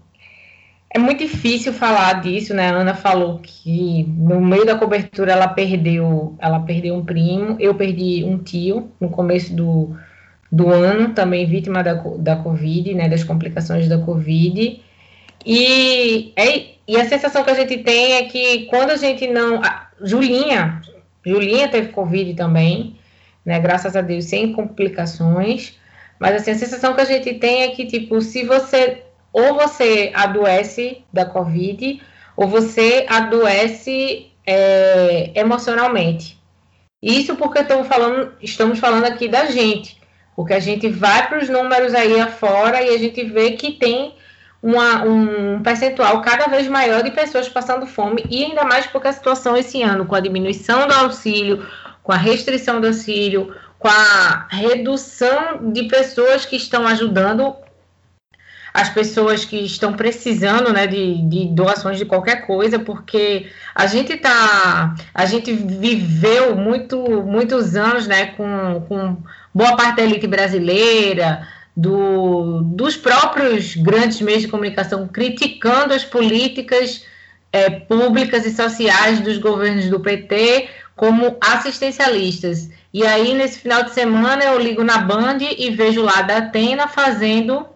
é 0.95 0.99
muito 0.99 1.19
difícil 1.19 1.73
falar 1.73 2.21
disso, 2.21 2.55
né? 2.55 2.69
A 2.69 2.77
Ana 2.77 2.95
falou 2.95 3.41
que 3.43 4.05
no 4.05 4.41
meio 4.41 4.65
da 4.65 4.79
cobertura 4.79 5.33
ela 5.33 5.49
perdeu, 5.49 6.37
ela 6.39 6.61
perdeu 6.61 6.95
um 6.95 7.05
primo, 7.05 7.57
eu 7.59 7.75
perdi 7.75 8.25
um 8.25 8.39
tio 8.39 8.91
no 9.01 9.09
começo 9.09 9.55
do, 9.55 9.97
do 10.51 10.69
ano, 10.69 11.15
também 11.15 11.47
vítima 11.47 11.83
da, 11.83 11.95
da 11.95 12.37
Covid, 12.37 12.95
né? 12.95 13.09
Das 13.09 13.25
complicações 13.25 13.89
da 13.89 13.99
Covid. 13.99 14.83
E, 15.45 16.33
é, 16.37 16.75
e 16.87 16.97
a 16.97 17.09
sensação 17.09 17.45
que 17.45 17.51
a 17.51 17.55
gente 17.55 17.79
tem 17.79 18.15
é 18.15 18.25
que 18.25 18.67
quando 18.67 18.91
a 18.91 18.97
gente 18.97 19.27
não. 19.27 19.63
A 19.63 19.89
Julinha, 20.01 20.81
Julinha 21.25 21.69
teve 21.69 21.89
Covid 21.89 22.35
também, 22.35 22.99
né? 23.45 23.59
Graças 23.61 23.97
a 23.97 24.01
Deus, 24.01 24.25
sem 24.27 24.53
complicações. 24.53 25.79
Mas 26.19 26.37
assim, 26.37 26.53
a 26.53 26.55
sensação 26.55 26.95
que 26.95 27.01
a 27.01 27.05
gente 27.05 27.35
tem 27.35 27.63
é 27.63 27.69
que, 27.69 27.87
tipo, 27.87 28.21
se 28.21 28.45
você 28.45 29.03
ou 29.33 29.55
você 29.55 30.13
adoece 30.15 31.05
da 31.13 31.27
Covid, 31.27 32.01
ou 32.37 32.47
você 32.47 33.05
adoece 33.09 34.31
é, 34.47 35.33
emocionalmente. 35.35 36.39
Isso 37.03 37.35
porque 37.35 37.59
estamos 37.59 37.89
falando, 37.89 38.33
estamos 38.41 38.79
falando 38.79 39.05
aqui 39.05 39.29
da 39.29 39.47
gente, 39.47 40.01
porque 40.37 40.55
a 40.55 40.61
gente 40.61 40.89
vai 40.89 41.29
para 41.29 41.39
os 41.39 41.49
números 41.49 41.95
aí 41.95 42.19
afora 42.21 42.81
e 42.81 42.95
a 42.95 42.99
gente 42.99 43.25
vê 43.25 43.53
que 43.53 43.73
tem 43.73 44.15
uma, 44.65 45.05
um 45.05 45.63
percentual 45.63 46.23
cada 46.23 46.47
vez 46.47 46.67
maior 46.69 47.03
de 47.03 47.11
pessoas 47.11 47.47
passando 47.47 47.87
fome, 47.87 48.25
e 48.31 48.45
ainda 48.45 48.65
mais 48.65 48.87
porque 48.87 49.09
a 49.09 49.13
situação 49.13 49.55
esse 49.55 49.83
ano, 49.83 50.07
com 50.07 50.15
a 50.15 50.21
diminuição 50.21 50.89
do 50.89 50.95
auxílio, 50.95 51.67
com 52.03 52.11
a 52.11 52.17
restrição 52.17 52.81
do 52.81 52.87
auxílio, 52.87 53.55
com 53.79 53.89
a 53.89 54.47
redução 54.49 55.71
de 55.71 55.85
pessoas 55.85 56.47
que 56.47 56.57
estão 56.57 56.89
ajudando 56.89 57.55
as 58.73 58.89
pessoas 58.89 59.45
que 59.45 59.59
estão 59.59 59.93
precisando 59.93 60.73
né, 60.73 60.87
de, 60.87 61.23
de 61.29 61.47
doações 61.49 61.99
de 61.99 62.07
qualquer 62.07 62.47
coisa, 62.47 62.79
porque 62.79 63.47
a 63.75 63.87
gente 63.87 64.17
tá. 64.17 64.97
A 65.15 65.27
gente 65.27 65.53
viveu 65.53 66.57
muito, 66.57 66.99
muitos 67.23 67.77
anos 67.77 68.07
né, 68.09 68.29
com, 68.29 68.81
com 68.89 69.17
boa 69.55 69.77
parte 69.77 69.97
da 69.97 70.03
elite 70.03 70.27
brasileira, 70.27 71.47
do, 71.77 72.63
dos 72.63 72.97
próprios 72.97 73.75
grandes 73.75 74.21
meios 74.21 74.43
de 74.43 74.49
comunicação 74.49 75.09
criticando 75.09 75.93
as 75.93 76.05
políticas 76.05 77.05
é, 77.53 77.71
públicas 77.71 78.47
e 78.47 78.55
sociais 78.55 79.21
dos 79.21 79.39
governos 79.39 79.89
do 79.89 80.01
PT 80.01 80.69
como 80.95 81.37
assistencialistas. 81.41 82.71
E 82.93 83.05
aí, 83.05 83.35
nesse 83.35 83.59
final 83.59 83.83
de 83.83 83.91
semana, 83.91 84.45
eu 84.45 84.59
ligo 84.59 84.85
na 84.85 84.99
Band 84.99 85.39
e 85.41 85.71
vejo 85.71 86.03
lá 86.03 86.23
da 86.23 86.39
Atena 86.39 86.87
fazendo 86.87 87.67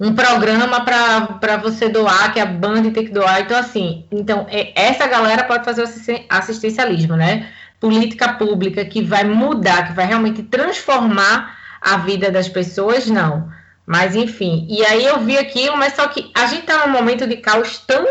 um 0.00 0.14
programa 0.14 0.84
para 0.84 1.56
você 1.56 1.88
doar, 1.88 2.32
que 2.32 2.38
a 2.38 2.46
Band 2.46 2.90
tem 2.90 3.04
que 3.04 3.12
doar. 3.12 3.40
Então, 3.40 3.58
assim, 3.58 4.04
então, 4.12 4.46
é, 4.48 4.72
essa 4.80 5.06
galera 5.06 5.44
pode 5.44 5.64
fazer 5.64 5.82
o 5.82 6.24
assistencialismo, 6.28 7.16
né? 7.16 7.48
Política 7.80 8.34
pública 8.34 8.84
que 8.84 9.02
vai 9.02 9.24
mudar, 9.24 9.88
que 9.88 9.92
vai 9.92 10.06
realmente 10.06 10.42
transformar 10.44 11.63
a 11.84 11.98
vida 11.98 12.30
das 12.30 12.48
pessoas, 12.48 13.06
não. 13.06 13.48
Mas, 13.86 14.16
enfim. 14.16 14.66
E 14.68 14.84
aí 14.86 15.04
eu 15.04 15.20
vi 15.20 15.36
aquilo, 15.36 15.76
mas 15.76 15.94
só 15.94 16.08
que 16.08 16.30
a 16.34 16.46
gente 16.46 16.62
está 16.62 16.86
num 16.86 16.92
momento 16.92 17.26
de 17.26 17.36
caos 17.36 17.78
tão, 17.86 18.06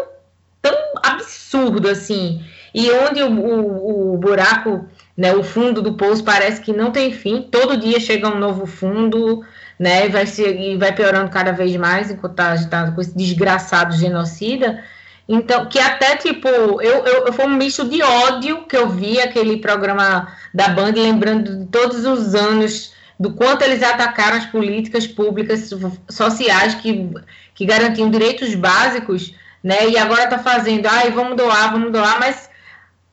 tão 0.62 0.78
absurdo, 1.02 1.90
assim. 1.90 2.46
E 2.74 2.92
onde 2.92 3.22
o, 3.24 3.30
o, 3.32 4.14
o 4.14 4.18
buraco, 4.18 4.88
né, 5.18 5.34
o 5.34 5.44
fundo 5.44 5.82
do 5.82 5.96
poço 5.96 6.24
parece 6.24 6.62
que 6.62 6.72
não 6.72 6.92
tem 6.92 7.12
fim. 7.12 7.42
Todo 7.42 7.78
dia 7.78 8.00
chega 8.00 8.28
um 8.28 8.40
novo 8.40 8.66
fundo 8.66 9.44
né? 9.80 10.06
E 10.06 10.10
vai, 10.10 10.26
ser, 10.26 10.60
e 10.60 10.78
vai 10.78 10.94
piorando 10.94 11.30
cada 11.30 11.52
vez 11.52 11.76
mais 11.76 12.12
enquanto 12.12 12.36
tá, 12.36 12.52
a 12.52 12.56
gente 12.56 12.70
tá 12.70 12.92
com 12.92 13.02
esse 13.02 13.16
desgraçado 13.16 13.96
genocida. 13.96 14.84
Então, 15.28 15.68
que 15.68 15.80
até 15.80 16.16
tipo, 16.18 16.48
eu, 16.48 16.82
eu, 16.82 17.26
eu 17.26 17.34
foi 17.34 17.46
um 17.46 17.56
misto 17.56 17.88
de 17.88 18.02
ódio 18.02 18.66
que 18.66 18.76
eu 18.76 18.90
vi 18.90 19.20
aquele 19.20 19.58
programa 19.58 20.28
da 20.54 20.70
Band, 20.70 20.94
lembrando 20.96 21.60
de 21.60 21.66
todos 21.68 22.06
os 22.06 22.36
anos 22.36 22.93
do 23.24 23.32
quanto 23.32 23.62
eles 23.62 23.82
atacaram 23.82 24.36
as 24.36 24.46
políticas 24.48 25.08
públicas 25.08 25.70
sociais 26.10 26.76
que, 26.76 27.10
que 27.56 27.66
garantiam 27.66 28.12
direitos 28.12 28.54
básicos, 28.54 29.34
né? 29.64 29.88
E 29.88 29.98
agora 29.98 30.28
tá 30.28 30.38
fazendo, 30.38 30.88
ai, 30.88 31.10
vamos 31.10 31.38
doar, 31.38 31.72
vamos 31.72 31.94
doar, 31.94 32.20
mas 32.20 32.50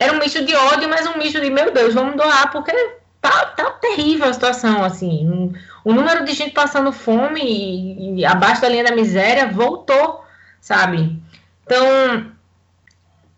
era 0.00 0.12
um 0.12 0.18
misto 0.18 0.44
de 0.44 0.52
ódio, 0.52 0.88
mas 0.88 1.06
um 1.06 1.16
misto 1.16 1.40
de, 1.40 1.48
meu 1.48 1.72
Deus, 1.72 1.94
vamos 1.94 2.16
doar, 2.16 2.50
porque 2.50 2.72
tá, 3.20 3.30
tá 3.56 3.70
terrível 3.70 4.28
a 4.28 4.32
situação, 4.32 4.82
assim. 4.82 5.52
O 5.84 5.92
número 5.92 6.24
de 6.24 6.32
gente 6.32 6.54
passando 6.54 6.90
fome 6.90 7.40
e, 7.40 8.18
e 8.18 8.26
abaixo 8.26 8.62
da 8.62 8.68
linha 8.68 8.82
da 8.82 8.96
miséria 8.96 9.46
voltou, 9.46 10.24
sabe? 10.60 11.22
Então, 11.64 12.32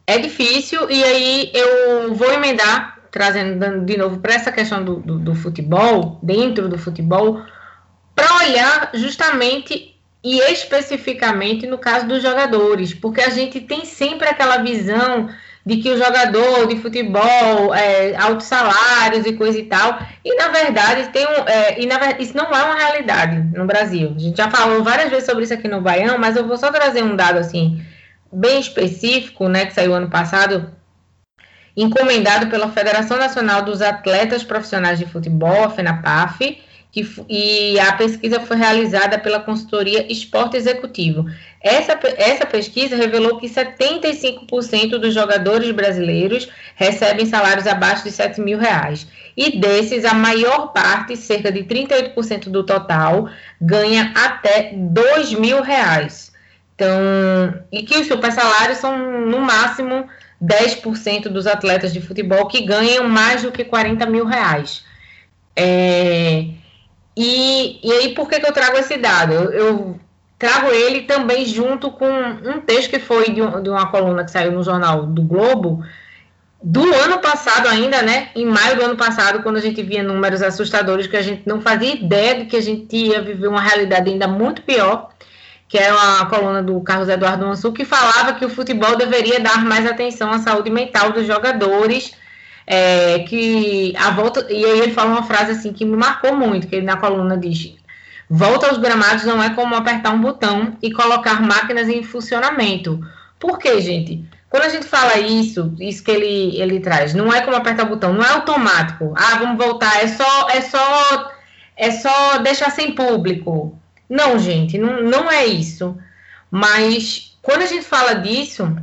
é 0.07 0.17
difícil, 0.17 0.91
e 0.91 1.05
aí 1.05 1.53
eu 1.53 2.15
vou 2.15 2.33
emendar, 2.33 2.99
trazendo 3.13 3.85
de 3.85 3.97
novo 3.97 4.19
para 4.19 4.35
essa 4.35 4.51
questão 4.51 4.83
do, 4.83 4.97
do, 4.97 5.19
do 5.19 5.35
futebol, 5.35 6.19
dentro 6.23 6.69
do 6.69 6.79
futebol, 6.79 7.43
para 8.17 8.37
olhar 8.37 8.91
justamente 8.95 9.95
e 10.25 10.39
especificamente 10.51 11.67
no 11.67 11.79
caso 11.79 12.07
dos 12.07 12.23
jogadores, 12.23 12.95
porque 12.95 13.21
a 13.21 13.29
gente 13.29 13.61
tem 13.61 13.85
sempre 13.85 14.29
aquela 14.29 14.59
visão 14.59 15.29
de 15.65 15.77
que 15.77 15.91
o 15.91 15.99
jogador 15.99 16.67
de 16.67 16.77
futebol 16.77 17.73
é, 17.75 18.17
altos 18.17 18.47
salários 18.47 19.27
e 19.27 19.35
coisa 19.35 19.59
e 19.59 19.65
tal. 19.65 20.01
E 20.25 20.35
na 20.35 20.49
verdade 20.49 21.11
tem 21.11 21.27
um, 21.27 21.47
é, 21.47 21.81
e 21.81 21.87
na, 21.87 21.99
isso 22.19 22.37
não 22.37 22.47
é 22.47 22.63
uma 22.63 22.75
realidade 22.75 23.57
no 23.57 23.67
Brasil. 23.67 24.13
A 24.17 24.19
gente 24.19 24.37
já 24.37 24.51
falou 24.51 24.83
várias 24.83 25.11
vezes 25.11 25.27
sobre 25.27 25.45
isso 25.45 25.55
aqui 25.55 25.69
no 25.69 25.81
Baião, 25.81 26.19
mas 26.19 26.35
eu 26.35 26.47
vou 26.47 26.57
só 26.57 26.73
trazer 26.73 27.03
um 27.03 27.15
dado 27.15 27.39
assim 27.39 27.85
bem 28.33 28.59
específico, 28.59 29.47
né, 29.49 29.67
que 29.67 29.75
saiu 29.75 29.93
ano 29.93 30.09
passado, 30.09 30.73
encomendado 31.77 32.49
pela 32.49 32.71
Federação 32.71 33.17
Nacional 33.17 33.63
dos 33.63 33.81
Atletas 33.81 34.43
Profissionais 34.43 34.99
de 34.99 35.07
Futebol, 35.07 35.65
a 35.65 35.71
FENAPAF, 35.71 36.59
que, 36.93 37.09
e 37.27 37.81
a 37.81 37.95
pesquisa 37.95 38.39
foi 38.41 38.59
realizada 38.59 39.19
pela 39.19 39.41
consultoria 39.41 40.13
Esporte 40.13 40.59
Executivo. 40.59 41.25
Essa, 41.59 41.99
essa 42.19 42.45
pesquisa 42.45 42.95
revelou 42.95 43.39
que 43.39 43.49
75% 43.49 44.99
dos 44.99 45.15
jogadores 45.15 45.71
brasileiros 45.71 46.51
recebem 46.75 47.25
salários 47.25 47.67
abaixo 47.67 48.05
de 48.05 48.11
7 48.11 48.43
mil 48.43 48.59
reais. 48.59 49.07
E 49.35 49.59
desses, 49.59 50.05
a 50.05 50.13
maior 50.13 50.73
parte, 50.73 51.17
cerca 51.17 51.51
de 51.51 51.65
38% 51.65 52.51
do 52.51 52.63
total, 52.63 53.31
ganha 53.59 54.13
até 54.15 54.73
2 54.75 55.33
mil 55.33 55.63
reais. 55.63 56.31
Então, 56.75 57.55
e 57.71 57.83
que 57.85 57.97
os 57.97 58.07
super 58.07 58.33
salários 58.33 58.79
são, 58.79 58.99
no 59.27 59.41
máximo, 59.41 60.07
10% 60.43 61.29
dos 61.29 61.47
atletas 61.47 61.93
de 61.93 62.01
futebol 62.01 62.47
que 62.47 62.63
ganham 62.63 63.09
mais 63.09 63.43
do 63.43 63.53
que 63.53 63.65
40 63.65 64.05
mil 64.07 64.25
reais. 64.25 64.85
É, 65.55 66.47
e, 67.17 67.79
e 67.83 67.93
aí, 67.93 68.15
por 68.15 68.29
que, 68.29 68.41
que 68.41 68.47
eu 68.47 68.53
trago 68.53 68.77
esse 68.79 68.97
dado? 68.97 69.35
Eu, 69.35 69.53
eu, 69.53 70.01
trago 70.39 70.71
ele 70.73 71.03
também 71.03 71.45
junto 71.47 71.91
com 71.93 72.09
um 72.09 72.61
texto 72.61 72.91
que 72.91 72.99
foi 72.99 73.31
de, 73.31 73.41
um, 73.41 73.63
de 73.63 73.71
uma 73.71 73.87
coluna 73.87 74.25
que 74.25 74.31
saiu 74.31 74.51
no 74.51 74.65
jornal 74.65 75.07
do 75.07 75.23
Globo, 75.23 75.85
do 76.61 76.83
ano 76.95 77.19
passado 77.19 77.69
ainda, 77.69 78.03
né? 78.03 78.31
Em 78.35 78.47
maio 78.47 78.77
do 78.77 78.85
ano 78.85 78.97
passado, 78.97 79.43
quando 79.43 79.57
a 79.57 79.61
gente 79.61 79.81
via 79.83 80.03
números 80.03 80.43
assustadores 80.43 81.07
que 81.07 81.17
a 81.17 81.23
gente 81.23 81.43
não 81.47 81.61
fazia 81.61 81.95
ideia 81.95 82.41
de 82.41 82.47
que 82.47 82.57
a 82.57 82.61
gente 82.61 82.97
ia 82.97 83.23
viver 83.23 83.47
uma 83.47 83.61
realidade 83.61 84.11
ainda 84.11 84.27
muito 84.27 84.63
pior, 84.63 85.11
que 85.73 85.79
é 85.79 85.91
uma 85.91 86.27
coluna 86.27 86.63
do 86.63 86.79
Carlos 86.83 87.09
Eduardo 87.09 87.47
Mansur, 87.47 87.73
que 87.73 87.83
falava 87.83 88.35
que 88.35 88.45
o 88.45 88.51
futebol 88.51 88.95
deveria 88.95 89.41
dar 89.41 89.65
mais 89.65 89.87
atenção 89.87 90.31
à 90.31 90.39
saúde 90.39 90.69
mental 90.69 91.13
dos 91.13 91.27
jogadores 91.27 92.13
é, 92.67 93.21
que 93.21 93.95
a 93.97 94.11
volta. 94.11 94.47
E 94.53 94.63
aí 94.67 94.81
ele 94.81 94.93
fala 94.93 95.13
uma 95.13 95.23
frase 95.23 95.53
assim 95.53 95.73
que 95.73 95.87
me 95.87 95.97
marcou 95.97 96.37
muito, 96.37 96.67
que 96.67 96.77
ele 96.77 96.85
na 96.85 96.99
coluna 96.99 97.39
diz. 97.39 97.75
Volta 98.29 98.69
aos 98.69 98.77
gramados 98.77 99.25
não 99.25 99.43
é 99.43 99.49
como 99.49 99.75
apertar 99.75 100.11
um 100.11 100.21
botão 100.21 100.77
e 100.83 100.93
colocar 100.93 101.41
máquinas 101.41 101.89
em 101.89 102.03
funcionamento. 102.03 103.01
Por 103.41 103.59
quê, 103.59 103.81
gente? 103.81 104.23
Quando 104.51 104.65
a 104.65 104.69
gente 104.69 104.85
fala 104.85 105.21
isso, 105.21 105.75
isso 105.81 106.05
que 106.05 106.11
ele, 106.11 106.61
ele 106.61 106.81
traz, 106.81 107.15
não 107.15 107.33
é 107.33 107.41
como 107.41 107.57
apertar 107.57 107.87
o 107.87 107.89
botão, 107.89 108.13
não 108.13 108.23
é 108.23 108.29
automático. 108.29 109.15
Ah, 109.17 109.39
vamos 109.39 109.57
voltar, 109.57 110.05
é 110.05 110.07
só, 110.07 110.51
é 110.51 110.61
só, 110.61 111.33
é 111.79 111.91
só 111.93 112.37
deixar 112.43 112.71
sem 112.71 112.95
público. 112.95 113.81
Não, 114.13 114.39
gente, 114.39 114.77
não, 114.77 115.03
não 115.03 115.31
é 115.31 115.47
isso. 115.47 115.97
Mas 116.51 117.35
quando 117.41 117.63
a 117.63 117.67
gente 117.67 117.87
fala 117.87 118.17
disso, 118.17 118.77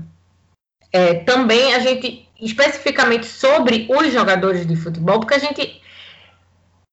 é, 0.91 1.13
também 1.13 1.75
a 1.75 1.80
gente 1.80 2.27
especificamente 2.41 3.27
sobre 3.27 3.88
os 3.91 4.11
jogadores 4.11 4.65
de 4.65 4.75
futebol, 4.75 5.19
porque 5.19 5.36
a 5.36 5.39
gente 5.39 5.80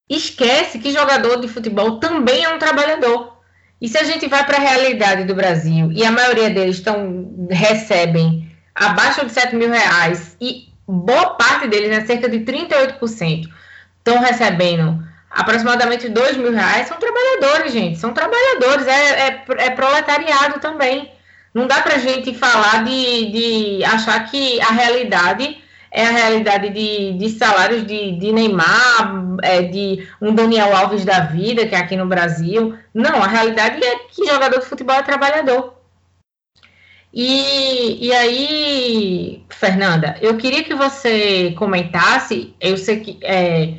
esquece 0.07 0.79
que 0.79 0.93
jogador 0.93 1.41
de 1.41 1.49
futebol 1.49 1.99
também 1.99 2.45
é 2.45 2.55
um 2.55 2.59
trabalhador. 2.59 3.39
E 3.81 3.89
se 3.89 3.97
a 3.97 4.05
gente 4.05 4.29
vai 4.29 4.45
para 4.45 4.59
a 4.59 4.61
realidade 4.61 5.25
do 5.25 5.35
Brasil 5.35 5.91
e 5.93 6.05
a 6.05 6.13
maioria 6.13 6.51
deles 6.51 6.77
estão, 6.77 7.49
recebem 7.51 8.55
abaixo 8.75 9.25
de 9.25 9.33
7 9.33 9.57
mil 9.57 9.71
reais 9.71 10.37
e 10.39 10.69
boa 10.87 11.37
parte 11.37 11.69
deles, 11.69 11.89
né, 11.89 12.05
cerca 12.05 12.29
de 12.29 12.41
38%, 12.41 13.49
estão 13.99 14.21
recebendo 14.21 15.03
aproximadamente 15.37 16.09
2 16.09 16.39
mil 16.39 16.53
reais, 16.53 16.89
são 16.89 16.97
trabalhadores, 16.99 17.73
gente, 17.73 17.99
são 17.99 18.13
trabalhadores, 18.13 18.87
é, 18.87 19.29
é, 19.29 19.45
é 19.67 19.71
proletariado 19.71 20.59
também. 20.61 21.13
Não 21.53 21.67
dá 21.67 21.81
para 21.81 21.99
gente 21.99 22.35
falar 22.35 22.85
de, 22.85 23.31
de 23.31 23.85
achar 23.85 24.19
que 24.31 24.61
a 24.61 24.73
realidade 24.73 25.63
é 25.91 26.07
a 26.07 26.11
realidade 26.11 26.71
de, 26.71 27.15
de 27.15 27.31
salários 27.31 27.87
de, 27.87 28.13
de 28.19 28.33
Neymar, 28.33 29.37
é, 29.43 29.63
de 29.63 30.07
um 30.21 30.35
Daniel 30.35 30.77
Alves 30.77 31.05
da 31.05 31.21
vida, 31.21 31.67
que 31.67 31.75
é 31.75 31.79
aqui 31.79 31.97
no 31.97 32.07
Brasil. 32.07 32.77
Não, 32.93 33.23
a 33.23 33.27
realidade 33.27 33.83
é 33.83 33.97
que 34.11 34.27
jogador 34.27 34.59
de 34.59 34.67
futebol 34.67 34.97
é 34.97 35.03
trabalhador. 35.03 35.75
E, 37.13 38.07
e 38.07 38.13
aí, 38.13 39.45
Fernanda, 39.49 40.17
eu 40.21 40.37
queria 40.37 40.63
que 40.63 40.75
você 40.75 41.55
comentasse, 41.57 42.55
eu 42.61 42.77
sei 42.77 43.01
que 43.01 43.19
é, 43.23 43.75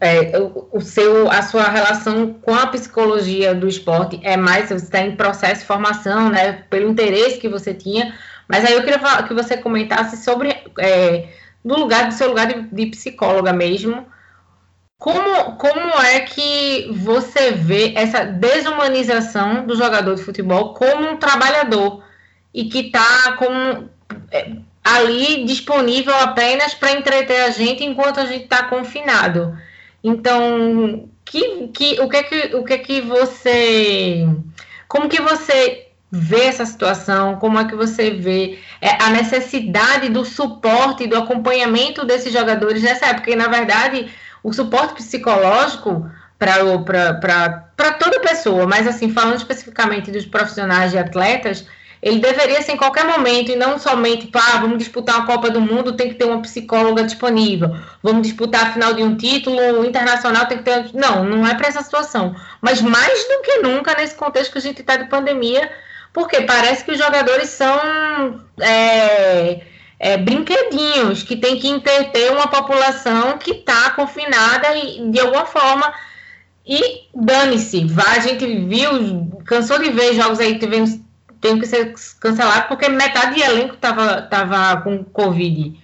é, 0.00 0.32
o 0.72 0.80
seu, 0.80 1.30
a 1.30 1.42
sua 1.42 1.68
relação 1.68 2.34
com 2.34 2.54
a 2.54 2.66
psicologia 2.66 3.54
do 3.54 3.66
esporte 3.66 4.20
é 4.22 4.36
mais, 4.36 4.68
você 4.68 4.74
está 4.74 5.00
em 5.00 5.16
processo 5.16 5.62
de 5.62 5.66
formação, 5.66 6.28
né, 6.28 6.64
pelo 6.68 6.90
interesse 6.90 7.38
que 7.38 7.48
você 7.48 7.72
tinha, 7.72 8.14
mas 8.46 8.64
aí 8.64 8.74
eu 8.74 8.82
queria 8.82 8.98
que 9.22 9.32
você 9.32 9.56
comentasse 9.56 10.22
sobre, 10.22 10.54
é, 10.78 11.28
no 11.64 11.76
lugar 11.76 12.08
do 12.08 12.14
seu 12.14 12.28
lugar 12.28 12.46
de, 12.46 12.62
de 12.62 12.86
psicóloga 12.86 13.52
mesmo, 13.52 14.06
como, 14.98 15.56
como 15.56 15.98
é 16.02 16.20
que 16.20 16.90
você 16.92 17.52
vê 17.52 17.94
essa 17.96 18.22
desumanização 18.22 19.66
do 19.66 19.74
jogador 19.74 20.14
de 20.14 20.22
futebol 20.22 20.74
como 20.74 21.08
um 21.08 21.16
trabalhador 21.16 22.04
e 22.52 22.64
que 22.64 22.80
está 22.80 23.32
como 23.38 23.88
é, 24.30 24.52
ali 24.84 25.46
disponível 25.46 26.14
apenas 26.16 26.74
para 26.74 26.92
entreter 26.92 27.44
a 27.44 27.50
gente 27.50 27.82
enquanto 27.82 28.20
a 28.20 28.26
gente 28.26 28.44
está 28.44 28.64
confinado? 28.64 29.56
Então, 30.02 31.08
que, 31.24 31.68
que, 31.68 32.00
o, 32.00 32.08
que 32.08 32.16
é 32.16 32.22
que, 32.22 32.56
o 32.56 32.64
que 32.64 32.72
é 32.72 32.78
que 32.78 33.00
você. 33.00 34.26
Como 34.88 35.08
que 35.08 35.20
você 35.20 35.88
vê 36.10 36.44
essa 36.44 36.66
situação? 36.66 37.36
Como 37.36 37.58
é 37.58 37.64
que 37.64 37.76
você 37.76 38.10
vê 38.10 38.58
é, 38.80 39.02
a 39.02 39.10
necessidade 39.10 40.08
do 40.08 40.24
suporte, 40.24 41.06
do 41.06 41.16
acompanhamento 41.16 42.04
desses 42.04 42.32
jogadores 42.32 42.82
nessa 42.82 43.06
época? 43.06 43.30
E, 43.30 43.36
na 43.36 43.48
verdade, 43.48 44.10
o 44.42 44.52
suporte 44.52 44.94
psicológico 44.94 46.10
para 46.38 47.92
toda 47.98 48.20
pessoa, 48.20 48.66
mas 48.66 48.86
assim, 48.86 49.12
falando 49.12 49.36
especificamente 49.36 50.10
dos 50.10 50.24
profissionais 50.24 50.90
de 50.90 50.98
atletas, 50.98 51.66
ele 52.02 52.18
deveria 52.18 52.62
ser 52.62 52.72
em 52.72 52.76
qualquer 52.78 53.04
momento 53.04 53.50
e 53.50 53.56
não 53.56 53.78
somente, 53.78 54.30
ah, 54.32 54.58
vamos 54.58 54.78
disputar 54.78 55.16
uma 55.16 55.26
Copa 55.26 55.50
do 55.50 55.60
Mundo, 55.60 55.92
tem 55.92 56.08
que 56.08 56.14
ter 56.14 56.24
uma 56.24 56.40
psicóloga 56.40 57.04
disponível. 57.04 57.76
Vamos 58.02 58.22
disputar 58.22 58.68
a 58.68 58.72
final 58.72 58.94
de 58.94 59.02
um 59.02 59.16
título 59.16 59.84
internacional, 59.84 60.46
tem 60.46 60.58
que 60.58 60.64
ter. 60.64 60.90
Não, 60.94 61.24
não 61.24 61.46
é 61.46 61.54
para 61.54 61.68
essa 61.68 61.82
situação. 61.82 62.34
Mas 62.62 62.80
mais 62.80 63.28
do 63.28 63.42
que 63.42 63.58
nunca 63.58 63.94
nesse 63.94 64.14
contexto 64.14 64.52
que 64.52 64.58
a 64.58 64.62
gente 64.62 64.80
está 64.80 64.96
de 64.96 65.10
pandemia, 65.10 65.70
porque 66.12 66.40
parece 66.40 66.84
que 66.84 66.92
os 66.92 66.98
jogadores 66.98 67.50
são 67.50 68.42
é, 68.60 69.60
é, 69.98 70.16
brinquedinhos 70.16 71.22
que 71.22 71.36
tem 71.36 71.58
que 71.58 71.68
entreter 71.68 72.32
uma 72.32 72.48
população 72.48 73.36
que 73.36 73.50
está 73.50 73.90
confinada 73.90 74.74
e 74.74 75.10
de 75.10 75.20
alguma 75.20 75.44
forma. 75.44 75.92
E 76.66 77.08
dane-se, 77.14 77.86
a 78.06 78.20
gente 78.20 78.46
viu, 78.46 79.42
cansou 79.44 79.78
de 79.78 79.90
ver 79.90 80.14
jogos 80.14 80.40
aí, 80.40 80.58
tivemos 80.58 80.98
tem 81.40 81.58
que 81.58 81.66
ser 81.66 81.94
cancelado 82.20 82.68
porque 82.68 82.88
metade 82.88 83.34
do 83.34 83.42
elenco 83.42 83.74
estava 83.74 84.22
tava 84.22 84.82
com 84.82 85.04
Covid. 85.04 85.80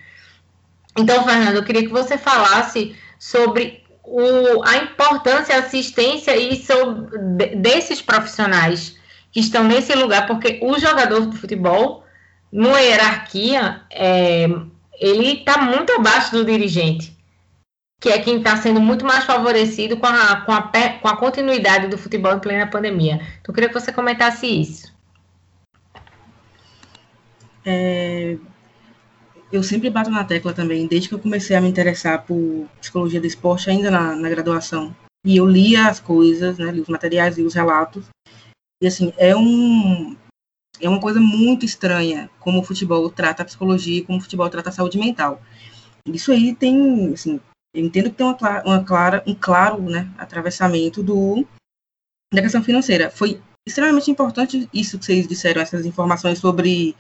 Então, 0.99 1.25
Fernando, 1.25 1.57
eu 1.57 1.65
queria 1.65 1.83
que 1.83 1.93
você 1.93 2.17
falasse 2.17 2.97
sobre 3.19 3.85
o, 4.03 4.63
a 4.65 4.77
importância, 4.79 5.57
a 5.57 5.61
assistência 5.61 6.37
e 6.37 6.57
sobre, 6.65 7.57
desses 7.57 8.01
profissionais 8.01 8.97
que 9.31 9.41
estão 9.41 9.65
nesse 9.65 9.95
lugar, 9.95 10.27
porque 10.27 10.59
o 10.63 10.79
jogador 10.79 11.27
de 11.27 11.37
futebol, 11.37 12.05
numa 12.51 12.81
hierarquia, 12.81 13.83
é, 13.91 14.47
ele 14.99 15.41
está 15.41 15.59
muito 15.59 15.93
abaixo 15.93 16.33
do 16.33 16.45
dirigente, 16.45 17.15
que 18.01 18.09
é 18.09 18.19
quem 18.19 18.39
está 18.39 18.57
sendo 18.57 18.81
muito 18.81 19.05
mais 19.05 19.25
favorecido 19.25 19.97
com 19.99 20.07
a, 20.07 20.37
com, 20.37 20.53
a, 20.53 20.63
com 21.03 21.09
a 21.09 21.17
continuidade 21.17 21.89
do 21.89 21.99
futebol 21.99 22.35
em 22.35 22.39
plena 22.41 22.67
pandemia. 22.67 23.17
Então, 23.17 23.49
eu 23.49 23.55
queria 23.55 23.69
que 23.69 23.79
você 23.79 23.93
comentasse 23.93 24.47
isso. 24.47 24.96
É, 27.67 28.39
eu 29.53 29.63
sempre 29.63 29.91
bato 29.91 30.09
na 30.09 30.25
tecla 30.25 30.55
também, 30.55 30.87
desde 30.87 31.09
que 31.09 31.15
eu 31.15 31.19
comecei 31.19 31.57
a 31.57 31.61
me 31.61 31.69
interessar 31.69 32.25
por 32.25 32.69
psicologia 32.81 33.21
do 33.21 33.27
esporte, 33.27 33.69
ainda 33.69 33.91
na, 33.91 34.15
na 34.15 34.29
graduação. 34.29 34.95
E 35.25 35.37
eu 35.37 35.47
lia 35.47 35.89
as 35.89 35.99
coisas, 35.99 36.57
né, 36.59 36.71
li 36.71 36.81
os 36.81 36.89
materiais 36.89 37.37
e 37.37 37.43
os 37.43 37.55
relatos. 37.55 38.07
E 38.81 38.87
assim, 38.87 39.13
é 39.17 39.35
um 39.37 40.17
é 40.81 40.89
uma 40.89 41.01
coisa 41.01 41.19
muito 41.19 41.65
estranha 41.65 42.31
como 42.39 42.61
o 42.61 42.63
futebol 42.63 43.11
trata 43.11 43.43
a 43.43 43.47
psicologia, 43.47 44.05
como 44.05 44.19
o 44.19 44.21
futebol 44.21 44.49
trata 44.49 44.69
a 44.69 44.73
saúde 44.73 44.99
mental. 44.99 45.41
Isso 46.07 46.31
aí 46.31 46.55
tem, 46.55 47.13
assim, 47.13 47.41
eu 47.75 47.85
entendo 47.85 48.11
que 48.11 48.17
tem 48.17 48.27
uma, 48.27 48.63
uma 48.63 48.85
clara, 48.85 49.23
um 49.27 49.35
claro, 49.35 49.81
né, 49.83 50.09
atravessamento 50.19 51.03
do 51.03 51.47
da 52.33 52.43
questão 52.43 52.63
financeira. 52.63 53.11
Foi 53.11 53.41
extremamente 53.67 54.11
importante 54.11 54.69
isso 54.73 54.99
que 54.99 55.07
vocês 55.07 55.27
disseram, 55.27 55.63
essas 55.63 55.87
informações 55.87 56.39
sobre 56.39 56.95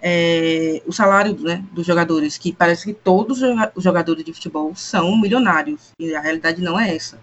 é, 0.00 0.82
o 0.86 0.92
salário 0.92 1.38
né, 1.40 1.64
dos 1.72 1.86
jogadores, 1.86 2.38
que 2.38 2.52
parece 2.52 2.84
que 2.84 2.94
todos 2.94 3.40
os 3.74 3.82
jogadores 3.82 4.24
de 4.24 4.32
futebol 4.32 4.74
são 4.74 5.20
milionários, 5.20 5.90
e 5.98 6.14
a 6.14 6.20
realidade 6.20 6.62
não 6.62 6.78
é 6.78 6.94
essa. 6.94 7.18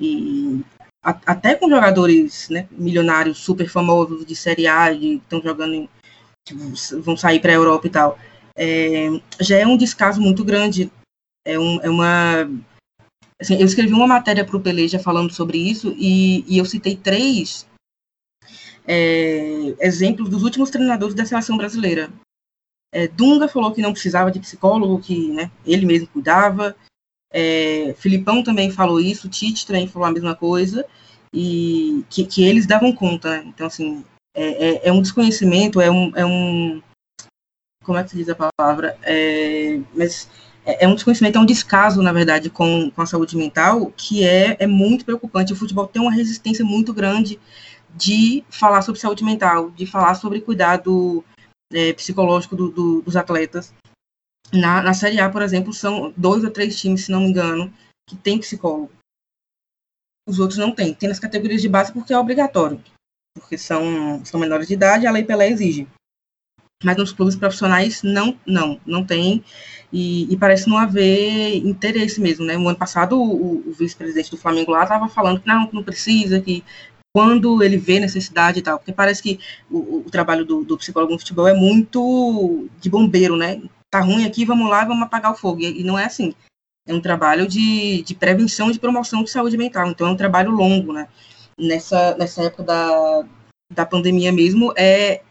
E 0.00 0.60
a, 1.02 1.10
até 1.26 1.54
com 1.54 1.68
jogadores 1.68 2.48
né, 2.48 2.66
milionários 2.70 3.38
super 3.38 3.68
famosos 3.68 4.24
de 4.24 4.34
Série 4.34 4.66
A, 4.66 4.94
que 4.94 5.14
estão 5.14 5.42
jogando, 5.42 5.74
em, 5.74 5.88
vão 7.02 7.16
sair 7.16 7.40
para 7.40 7.52
a 7.52 7.54
Europa 7.54 7.86
e 7.86 7.90
tal, 7.90 8.18
é, 8.56 9.08
já 9.40 9.56
é 9.56 9.66
um 9.66 9.76
descaso 9.76 10.20
muito 10.20 10.44
grande, 10.44 10.90
é, 11.46 11.58
um, 11.58 11.80
é 11.80 11.88
uma 11.88 12.50
assim, 13.40 13.54
eu 13.54 13.64
escrevi 13.66 13.92
uma 13.92 14.06
matéria 14.06 14.44
para 14.44 14.56
o 14.56 14.60
Peleja 14.60 14.98
falando 14.98 15.32
sobre 15.32 15.58
isso 15.58 15.94
e, 15.96 16.44
e 16.46 16.58
eu 16.58 16.64
citei 16.64 16.96
três 16.96 17.66
é, 18.86 19.74
exemplos 19.80 20.28
dos 20.28 20.42
últimos 20.42 20.70
treinadores 20.70 21.14
da 21.14 21.24
seleção 21.24 21.56
brasileira. 21.56 22.10
É, 22.92 23.06
Dunga 23.06 23.48
falou 23.48 23.72
que 23.72 23.82
não 23.82 23.92
precisava 23.92 24.30
de 24.30 24.40
psicólogo, 24.40 25.00
que 25.00 25.28
né, 25.30 25.50
ele 25.64 25.86
mesmo 25.86 26.08
cuidava. 26.08 26.74
É, 27.32 27.94
Filipão 27.98 28.42
também 28.42 28.70
falou 28.70 29.00
isso, 29.00 29.28
Tite 29.28 29.66
também 29.66 29.86
falou 29.86 30.08
a 30.08 30.12
mesma 30.12 30.34
coisa, 30.34 30.84
e 31.32 32.04
que, 32.10 32.24
que 32.24 32.42
eles 32.42 32.66
davam 32.66 32.92
conta. 32.92 33.30
Né? 33.30 33.44
Então, 33.46 33.66
assim, 33.66 34.04
é, 34.34 34.68
é, 34.68 34.88
é, 34.88 34.92
um 34.92 35.00
desconhecimento, 35.00 35.80
é 35.80 35.90
um, 35.90 36.12
é 36.16 36.26
um. 36.26 36.82
Como 37.84 37.98
é 37.98 38.04
que 38.04 38.10
se 38.10 38.16
diz 38.16 38.28
a 38.28 38.34
palavra? 38.34 38.98
É, 39.02 39.80
mas 39.94 40.28
é, 40.64 40.84
é 40.84 40.88
um 40.88 40.94
desconhecimento, 40.94 41.38
é 41.38 41.40
um 41.40 41.46
descaso, 41.46 42.02
na 42.02 42.12
verdade, 42.12 42.50
com, 42.50 42.90
com 42.90 43.02
a 43.02 43.06
saúde 43.06 43.36
mental, 43.36 43.92
que 43.96 44.24
é, 44.24 44.56
é 44.58 44.66
muito 44.66 45.04
preocupante. 45.04 45.52
O 45.52 45.56
futebol 45.56 45.86
tem 45.86 46.02
uma 46.02 46.12
resistência 46.12 46.64
muito 46.64 46.92
grande 46.92 47.38
de 47.94 48.44
falar 48.50 48.82
sobre 48.82 49.00
saúde 49.00 49.24
mental, 49.24 49.70
de 49.70 49.86
falar 49.86 50.14
sobre 50.14 50.40
cuidado 50.40 51.24
é, 51.72 51.92
psicológico 51.92 52.56
do, 52.56 52.70
do, 52.70 53.02
dos 53.02 53.16
atletas. 53.16 53.72
Na, 54.52 54.82
na 54.82 54.94
Série 54.94 55.20
A, 55.20 55.30
por 55.30 55.42
exemplo, 55.42 55.72
são 55.72 56.12
dois 56.16 56.42
ou 56.42 56.50
três 56.50 56.78
times, 56.78 57.04
se 57.04 57.12
não 57.12 57.20
me 57.20 57.28
engano, 57.28 57.72
que 58.08 58.16
tem 58.16 58.38
psicólogo. 58.38 58.90
Os 60.28 60.38
outros 60.38 60.58
não 60.58 60.72
têm. 60.72 60.94
Tem 60.94 61.08
nas 61.08 61.20
categorias 61.20 61.62
de 61.62 61.68
base 61.68 61.92
porque 61.92 62.12
é 62.12 62.18
obrigatório, 62.18 62.82
porque 63.34 63.56
são, 63.56 64.24
são 64.24 64.40
menores 64.40 64.68
de 64.68 64.74
idade, 64.74 65.06
a 65.06 65.10
Lei 65.10 65.24
Pelé 65.24 65.48
exige. 65.48 65.88
Mas 66.82 66.96
nos 66.96 67.12
clubes 67.12 67.36
profissionais 67.36 68.02
não, 68.02 68.38
não, 68.46 68.80
não 68.86 69.04
tem. 69.04 69.44
E, 69.92 70.32
e, 70.32 70.36
parece 70.36 70.68
não 70.68 70.78
haver 70.78 71.56
interesse 71.56 72.20
mesmo, 72.20 72.44
né? 72.44 72.56
O 72.56 72.68
ano 72.68 72.78
passado 72.78 73.20
o, 73.20 73.68
o 73.68 73.72
vice-presidente 73.72 74.30
do 74.30 74.38
Flamengo 74.38 74.70
lá 74.72 74.84
estava 74.84 75.08
falando 75.08 75.40
que 75.40 75.48
não, 75.48 75.68
não 75.72 75.84
precisa, 75.84 76.40
que 76.40 76.64
quando 77.12 77.62
ele 77.62 77.76
vê 77.76 77.98
necessidade 77.98 78.60
e 78.60 78.62
tal, 78.62 78.78
porque 78.78 78.92
parece 78.92 79.22
que 79.22 79.40
o, 79.70 79.98
o 80.06 80.10
trabalho 80.10 80.44
do, 80.44 80.64
do, 80.64 80.78
psicólogo 80.78 81.12
no 81.12 81.18
futebol 81.18 81.48
é 81.48 81.54
muito 81.54 82.68
de 82.80 82.88
bombeiro, 82.88 83.36
né? 83.36 83.60
Tá 83.90 84.00
ruim 84.00 84.24
aqui, 84.24 84.44
vamos 84.44 84.70
lá, 84.70 84.84
vamos 84.84 85.02
apagar 85.02 85.32
o 85.32 85.36
fogo. 85.36 85.60
E, 85.60 85.80
e 85.80 85.84
não 85.84 85.98
é 85.98 86.04
assim. 86.04 86.34
É 86.86 86.94
um 86.94 87.00
trabalho 87.00 87.46
de, 87.46 88.02
de 88.02 88.14
prevenção 88.14 88.70
e 88.70 88.72
de 88.72 88.80
promoção 88.80 89.24
de 89.24 89.30
saúde 89.30 89.56
mental. 89.56 89.88
Então 89.88 90.06
é 90.06 90.10
um 90.10 90.16
trabalho 90.16 90.50
longo, 90.50 90.92
né? 90.92 91.08
Nessa, 91.58 92.16
nessa 92.16 92.44
época 92.44 92.62
da, 92.62 93.24
da 93.72 93.84
pandemia 93.84 94.32
mesmo, 94.32 94.72
é 94.76 95.22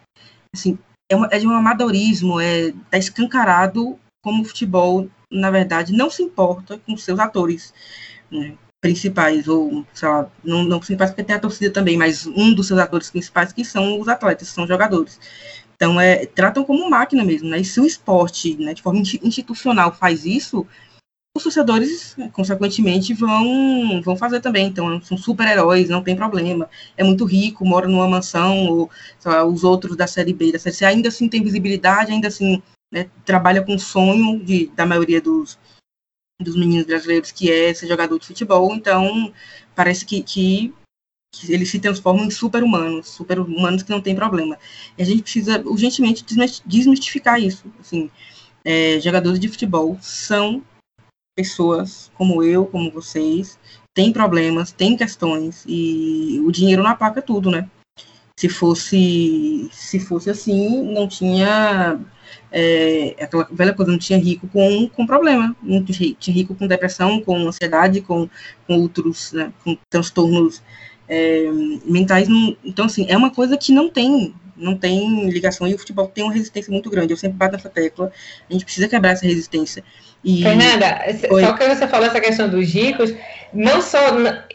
assim, 0.54 0.78
é, 1.10 1.16
uma, 1.16 1.28
é 1.32 1.40
de 1.40 1.48
um 1.48 1.52
amadorismo, 1.52 2.40
é 2.40 2.72
tá 2.92 2.98
escancarado 2.98 3.98
como 4.22 4.44
o 4.44 4.46
futebol, 4.46 5.10
na 5.32 5.50
verdade, 5.50 5.94
não 5.94 6.10
se 6.10 6.22
importa 6.22 6.78
com 6.80 6.96
seus 6.98 7.20
atores. 7.20 7.74
Né? 8.30 8.58
Principais, 8.82 9.48
ou, 9.48 9.86
sei 9.94 10.08
lá, 10.08 10.30
não, 10.44 10.64
não 10.64 10.80
principais 10.80 11.12
porque 11.12 11.24
tem 11.24 11.36
a 11.36 11.40
torcida 11.40 11.72
também, 11.72 11.98
mas 11.98 12.26
um 12.26 12.54
dos 12.54 12.68
seus 12.68 12.80
atores 12.80 13.10
principais 13.10 13.52
que 13.52 13.66
são 13.66 14.00
os 14.00 14.08
atletas, 14.08 14.48
são 14.48 14.68
jogadores. 14.68 15.20
Então, 15.76 16.00
é, 16.00 16.26
tratam 16.26 16.64
como 16.64 16.90
máquina 16.90 17.24
mesmo, 17.24 17.50
né? 17.50 17.60
E 17.60 17.66
se 17.66 17.80
o 17.80 17.86
esporte, 17.86 18.56
né, 18.58 18.74
de 18.74 18.82
forma 18.82 19.02
institucional, 19.24 19.94
faz 19.94 20.26
isso, 20.26 20.66
os 21.36 21.44
torcedores, 21.44 22.16
consequentemente, 22.34 23.14
vão, 23.14 24.02
vão 24.02 24.16
fazer 24.18 24.42
também. 24.42 24.68
Então, 24.68 25.02
são 25.02 25.18
super-heróis, 25.18 25.90
não 25.90 26.04
tem 26.04 26.16
problema. 26.16 26.70
É 26.98 27.04
muito 27.04 27.26
rico, 27.26 27.66
mora 27.66 27.88
numa 27.88 28.08
mansão, 28.08 28.68
ou 28.68 28.90
lá, 29.26 29.46
os 29.46 29.64
outros 29.64 29.96
da 29.96 30.08
Série 30.08 30.34
B, 30.34 30.52
da 30.52 30.60
Série 30.60 30.76
C, 30.76 30.86
ainda 30.86 31.10
assim 31.10 31.30
tem 31.30 31.44
visibilidade, 31.44 32.12
ainda 32.12 32.28
assim 32.28 32.62
né, 32.92 33.10
trabalha 33.26 33.62
com 33.62 33.76
o 33.76 33.80
sonho 33.80 34.40
de, 34.44 34.68
da 34.76 34.86
maioria 34.86 35.22
dos, 35.22 35.58
dos 36.42 36.56
meninos 36.56 36.86
brasileiros, 36.86 37.32
que 37.32 37.52
é 37.52 37.74
ser 37.74 37.88
jogador 37.88 38.18
de 38.18 38.28
futebol, 38.28 38.74
então 38.74 39.34
parece 39.76 40.06
que, 40.06 40.24
que, 40.24 40.74
que 41.34 41.52
eles 41.52 41.70
se 41.70 41.80
transformam 41.80 42.26
em 42.26 42.32
super-humanos, 42.32 43.10
super-humanos 43.10 43.84
que 43.84 43.92
não 43.92 44.02
tem 44.02 44.16
problema. 44.16 44.58
E 44.98 45.04
a 45.04 45.06
gente 45.06 45.22
precisa 45.22 45.62
urgentemente 45.66 46.24
desmistificar 46.66 47.40
isso. 47.42 47.66
Assim, 47.80 48.10
é, 48.64 49.00
jogadores 49.00 49.40
de 49.40 49.50
futebol 49.50 49.98
são 50.02 50.64
pessoas 51.36 52.12
como 52.16 52.44
eu, 52.44 52.66
como 52.66 52.92
vocês, 52.92 53.60
têm 53.94 54.14
problemas, 54.14 54.72
têm 54.72 54.96
questões, 54.96 55.64
e 55.68 56.42
o 56.46 56.52
dinheiro 56.52 56.84
não 56.84 56.90
apaga 56.90 57.22
tudo, 57.22 57.52
né? 57.52 57.70
Se 58.38 58.48
fosse, 58.48 59.70
se 59.74 60.00
fosse 60.00 60.30
assim, 60.30 60.82
não 60.94 61.08
tinha 61.08 62.00
é, 62.52 63.16
aquela 63.20 63.48
velha 63.52 63.74
coisa, 63.74 63.92
não 63.92 64.00
tinha 64.00 64.18
rico 64.18 64.48
com, 64.48 64.88
com 64.90 65.06
problema, 65.06 65.56
não 65.62 65.84
tinha 65.84 66.16
rico 66.36 66.56
com 66.56 66.68
depressão, 66.68 67.22
com 67.22 67.48
ansiedade, 67.48 68.02
com, 68.02 68.30
com 68.66 68.80
outros, 68.80 69.34
né, 69.34 69.52
com 69.64 69.78
transtornos 69.90 70.62
é, 71.08 71.48
mentais. 71.86 72.28
Não, 72.28 72.56
então, 72.64 72.86
assim, 72.86 73.06
é 73.08 73.16
uma 73.16 73.30
coisa 73.30 73.58
que 73.58 73.72
não 73.72 73.90
tem, 73.90 74.34
não 74.58 74.76
tem 74.76 75.30
ligação, 75.30 75.68
e 75.68 75.76
o 75.76 75.80
futebol 75.80 76.08
tem 76.08 76.24
uma 76.24 76.34
resistência 76.34 76.72
muito 76.72 76.90
grande, 76.90 77.14
eu 77.14 77.18
sempre 77.18 77.38
bato 77.38 77.54
nessa 77.54 77.70
tecla, 77.70 78.12
a 78.50 78.54
gente 78.54 78.66
precisa 78.66 78.88
quebrar 78.88 79.12
essa 79.12 79.26
resistência. 79.26 79.84
E... 80.24 80.44
Fernanda, 80.44 81.02
Oi. 81.32 81.44
só 81.44 81.54
que 81.54 81.68
você 81.68 81.88
falou 81.88 82.08
essa 82.08 82.20
questão 82.20 82.50
dos 82.50 82.68
ricos, 82.68 83.14
não 83.54 83.82
só 83.82 84.00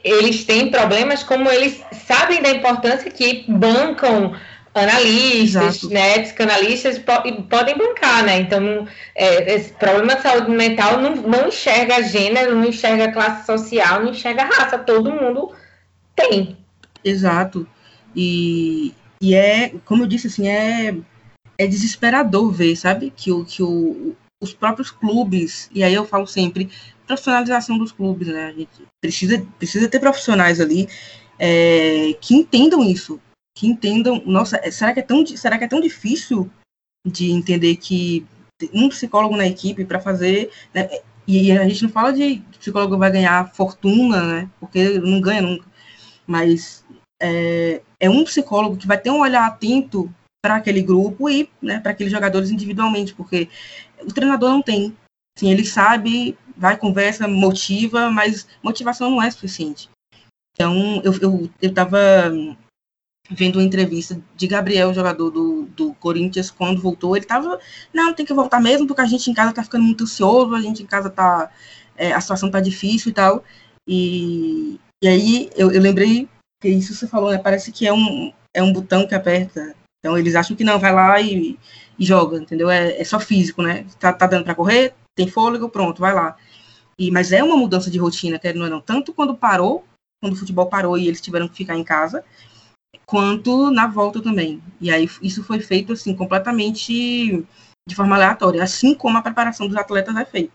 eles 0.03 0.45
têm 0.45 0.70
problemas, 0.70 1.22
como 1.22 1.49
eles 1.49 1.80
sabem 2.07 2.42
da 2.42 2.51
importância 2.51 3.11
que 3.11 3.45
bancam 3.49 4.34
analistas, 4.75 5.77
Exato. 5.77 5.95
né, 5.95 6.18
psicanalistas 6.18 6.99
podem 6.99 7.79
bancar, 7.79 8.25
né? 8.25 8.41
Então, 8.41 8.87
é, 9.14 9.55
esse 9.55 9.72
problema 9.72 10.16
de 10.16 10.22
saúde 10.22 10.51
mental 10.51 11.01
não, 11.01 11.14
não 11.14 11.49
enxerga 11.49 12.03
gênero, 12.03 12.57
não 12.57 12.66
enxerga 12.66 13.12
classe 13.12 13.47
social, 13.47 14.03
não 14.03 14.11
enxerga 14.11 14.45
raça, 14.45 14.77
todo 14.79 15.12
mundo 15.12 15.53
tem. 16.16 16.57
Exato. 17.05 17.66
E, 18.16 18.93
e 19.20 19.35
é, 19.35 19.72
como 19.85 20.03
eu 20.03 20.09
disse, 20.09 20.27
assim, 20.27 20.49
é, 20.49 20.95
é 21.57 21.66
desesperador 21.66 22.51
ver, 22.51 22.75
sabe, 22.75 23.12
que, 23.16 23.31
o, 23.31 23.45
que 23.45 23.62
o, 23.62 24.16
os 24.41 24.53
próprios 24.53 24.91
clubes, 24.91 25.70
e 25.72 25.85
aí 25.85 25.95
eu 25.95 26.05
falo 26.05 26.27
sempre, 26.27 26.68
profissionalização 27.07 27.79
dos 27.79 27.93
clubes, 27.93 28.27
né? 28.29 28.47
A 28.47 28.53
gente 28.53 28.83
precisa, 29.01 29.47
precisa 29.57 29.89
ter 29.89 30.01
profissionais 30.01 30.61
ali 30.61 30.89
é, 31.39 32.16
que 32.20 32.35
entendam 32.35 32.83
isso, 32.83 33.20
que 33.57 33.67
entendam, 33.67 34.23
nossa, 34.27 34.59
é, 34.63 34.71
será 34.71 34.93
que 34.93 35.01
é 35.01 35.03
tão, 35.03 35.25
será 35.27 35.57
que 35.57 35.65
é 35.65 35.69
tão 35.69 35.81
difícil 35.81 36.51
de 37.07 37.31
entender 37.31 37.77
que 37.77 38.27
um 38.73 38.89
psicólogo 38.89 39.37
na 39.37 39.47
equipe 39.47 39.85
para 39.85 40.01
fazer, 40.01 40.51
né, 40.73 40.89
e 41.27 41.53
a 41.53 41.67
gente 41.69 41.83
não 41.83 41.91
fala 41.91 42.13
de 42.13 42.43
psicólogo 42.59 42.99
vai 42.99 43.11
ganhar 43.11 43.53
fortuna, 43.55 44.23
né, 44.23 44.51
porque 44.59 44.99
não 44.99 45.21
ganha 45.21 45.43
nunca, 45.43 45.67
mas 46.27 46.85
é, 47.23 47.83
é 48.01 48.11
um 48.11 48.25
psicólogo 48.25 48.77
que 48.77 48.87
vai 48.87 48.99
ter 48.99 49.11
um 49.11 49.21
olhar 49.21 49.47
atento 49.47 50.13
para 50.43 50.57
aquele 50.57 50.83
grupo 50.83 51.29
e 51.31 51.49
né, 51.63 51.81
para 51.81 51.93
aqueles 51.93 52.13
jogadores 52.13 52.51
individualmente, 52.51 53.15
porque 53.15 53.49
o 54.03 54.13
treinador 54.13 54.51
não 54.51 54.61
tem. 54.61 54.95
Assim, 55.37 55.51
ele 55.51 55.65
sabe, 55.65 56.37
vai, 56.57 56.77
conversa, 56.77 57.27
motiva, 57.27 58.11
mas 58.11 58.47
motivação 58.63 59.11
não 59.11 59.23
é 59.23 59.31
suficiente. 59.31 59.89
Então, 60.55 61.03
eu 61.03 61.51
estava 61.61 61.99
eu, 62.31 62.51
eu 62.51 62.57
vendo 63.31 63.57
uma 63.57 63.64
entrevista 63.64 64.20
de 64.37 64.47
Gabriel, 64.47 64.93
jogador 64.93 65.31
do, 65.31 65.62
do 65.75 65.95
Corinthians, 65.95 66.51
quando 66.51 66.81
voltou, 66.81 67.16
ele 67.16 67.25
tava, 67.25 67.59
não, 67.93 68.12
tem 68.12 68.27
que 68.27 68.35
voltar 68.35 68.61
mesmo, 68.61 68.87
porque 68.87 69.01
a 69.01 69.07
gente 69.07 69.31
em 69.31 69.35
casa 69.35 69.53
tá 69.53 69.62
ficando 69.62 69.85
muito 69.85 70.05
ansioso, 70.05 70.55
a 70.55 70.61
gente 70.61 70.83
em 70.83 70.87
casa 70.87 71.09
tá, 71.09 71.51
é, 71.97 72.12
a 72.12 72.20
situação 72.20 72.51
tá 72.51 72.61
difícil 72.61 73.11
e 73.11 73.14
tal, 73.14 73.43
e, 73.89 74.79
e 75.03 75.09
aí 75.09 75.51
eu, 75.57 75.70
eu 75.70 75.81
lembrei 75.81 76.29
que 76.61 76.68
isso 76.68 76.95
você 76.95 77.07
falou, 77.07 77.31
né, 77.31 77.39
parece 77.39 77.72
que 77.72 77.87
é 77.87 77.93
um, 77.93 78.33
é 78.53 78.62
um 78.62 78.72
botão 78.72 79.07
que 79.07 79.14
aperta, 79.14 79.75
então 79.99 80.18
eles 80.18 80.35
acham 80.35 80.55
que 80.55 80.64
não, 80.64 80.79
vai 80.79 80.93
lá 80.93 81.18
e, 81.20 81.59
e 81.99 82.05
joga, 82.05 82.39
entendeu, 82.39 82.70
é, 82.70 83.01
é 83.01 83.05
só 83.05 83.18
físico, 83.18 83.62
né, 83.62 83.87
tá, 83.99 84.12
tá 84.12 84.27
dando 84.27 84.45
para 84.45 84.55
correr, 84.55 84.95
tem 85.16 85.29
fôlego, 85.29 85.68
pronto, 85.70 86.01
vai 86.01 86.12
lá. 86.12 86.37
E, 86.99 87.11
mas 87.11 87.33
é 87.33 87.43
uma 87.43 87.57
mudança 87.57 87.91
de 87.91 87.99
rotina, 87.99 88.39
não, 88.55 88.68
não, 88.68 88.81
tanto 88.81 89.12
quando 89.14 89.35
parou, 89.35 89.85
quando 90.22 90.35
o 90.35 90.37
futebol 90.37 90.66
parou 90.66 90.99
e 90.99 91.09
eles 91.09 91.20
tiveram 91.20 91.49
que 91.49 91.57
ficar 91.57 91.77
em 91.77 91.83
casa, 91.85 92.22
quanto 93.07 93.71
na 93.71 93.87
volta 93.87 94.23
também. 94.23 94.63
E 94.81 94.91
aí 94.91 95.09
isso 95.23 95.43
foi 95.45 95.61
feito 95.61 95.93
assim 95.93 96.15
completamente 96.15 97.45
de 97.87 97.95
forma 97.95 98.17
aleatória, 98.17 98.63
assim 98.63 98.95
como 98.95 99.19
a 99.19 99.23
preparação 99.23 99.69
dos 99.69 99.77
atletas 99.77 100.17
é 100.17 100.25
feita, 100.25 100.53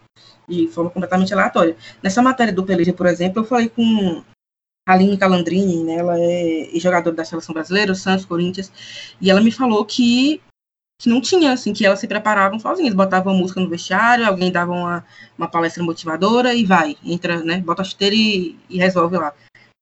de 0.47 0.67
forma 0.67 0.89
completamente 0.89 1.33
aleatória. 1.33 1.77
Nessa 2.01 2.21
matéria 2.21 2.53
do 2.53 2.65
Peleja, 2.65 2.91
por 2.91 3.05
exemplo, 3.05 3.41
eu 3.43 3.45
falei 3.45 3.69
com 3.69 4.23
a 4.87 4.93
Aline 4.93 5.17
Calandrini, 5.17 5.83
né, 5.83 5.97
ela 5.97 6.15
é 6.19 6.71
jogadora 6.79 7.15
da 7.15 7.23
seleção 7.23 7.53
brasileira, 7.53 7.93
Santos, 7.93 8.25
Corinthians, 8.25 8.71
e 9.21 9.29
ela 9.29 9.41
me 9.41 9.51
falou 9.51 9.85
que, 9.85 10.41
que 10.99 11.07
não 11.07 11.21
tinha, 11.21 11.53
assim, 11.53 11.71
que 11.71 11.85
elas 11.85 11.99
se 11.99 12.07
preparavam 12.07 12.59
sozinhas, 12.59 12.95
botavam 12.95 13.35
música 13.35 13.61
no 13.61 13.69
vestiário, 13.69 14.25
alguém 14.25 14.51
dava 14.51 14.71
uma, 14.71 15.05
uma 15.37 15.47
palestra 15.47 15.83
motivadora 15.83 16.55
e 16.55 16.65
vai, 16.65 16.97
entra, 17.03 17.43
né, 17.43 17.59
bota 17.59 17.83
a 17.83 17.85
chuteira 17.85 18.15
e, 18.15 18.57
e 18.67 18.79
resolve 18.79 19.17
lá. 19.17 19.35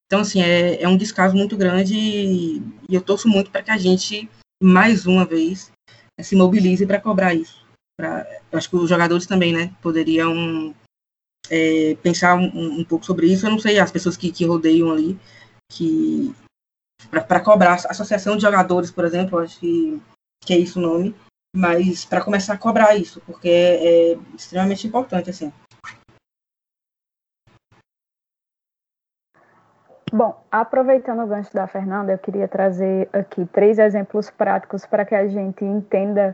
Então, 0.07 0.21
assim, 0.21 0.41
é, 0.41 0.81
é 0.81 0.87
um 0.87 0.97
descaso 0.97 1.35
muito 1.35 1.57
grande 1.57 1.93
e, 1.93 2.57
e 2.89 2.95
eu 2.95 3.01
torço 3.01 3.27
muito 3.27 3.51
para 3.51 3.61
que 3.61 3.71
a 3.71 3.77
gente, 3.77 4.29
mais 4.61 5.05
uma 5.05 5.25
vez, 5.25 5.69
se 6.21 6.35
mobilize 6.35 6.85
para 6.87 7.01
cobrar 7.01 7.33
isso. 7.33 7.65
Pra, 7.99 8.25
eu 8.51 8.57
acho 8.57 8.69
que 8.69 8.75
os 8.77 8.89
jogadores 8.89 9.25
também, 9.25 9.53
né, 9.53 9.73
poderiam 9.81 10.73
é, 11.49 11.95
pensar 12.01 12.35
um, 12.35 12.79
um, 12.79 12.85
pouco 12.85 13.05
sobre 13.05 13.27
isso. 13.27 13.45
Eu 13.45 13.51
não 13.51 13.59
sei 13.59 13.79
as 13.79 13.91
pessoas 13.91 14.15
que, 14.15 14.31
que 14.31 14.45
rodeiam 14.45 14.91
ali, 14.91 15.19
que 15.69 16.33
para 17.09 17.41
cobrar 17.41 17.73
a 17.73 17.91
associação 17.91 18.37
de 18.37 18.43
jogadores, 18.43 18.89
por 18.89 19.03
exemplo, 19.03 19.39
acho 19.39 19.59
que, 19.59 20.01
que 20.41 20.53
é 20.53 20.57
isso 20.57 20.79
o 20.79 20.81
nome, 20.81 21.13
mas 21.55 22.05
para 22.05 22.23
começar 22.23 22.53
a 22.53 22.57
cobrar 22.57 22.95
isso, 22.95 23.21
porque 23.25 23.49
é, 23.49 24.11
é 24.13 24.17
extremamente 24.35 24.87
importante 24.87 25.29
assim. 25.29 25.51
Bom, 30.11 30.41
aproveitando 30.49 31.21
o 31.21 31.27
gancho 31.27 31.53
da 31.53 31.67
Fernanda, 31.67 32.13
eu 32.13 32.17
queria 32.17 32.47
trazer 32.47 33.09
aqui 33.11 33.45
três 33.47 33.77
exemplos 33.77 34.29
práticos 34.29 34.85
para 34.85 35.03
que 35.03 35.13
a 35.13 35.27
gente 35.27 35.65
entenda 35.65 36.33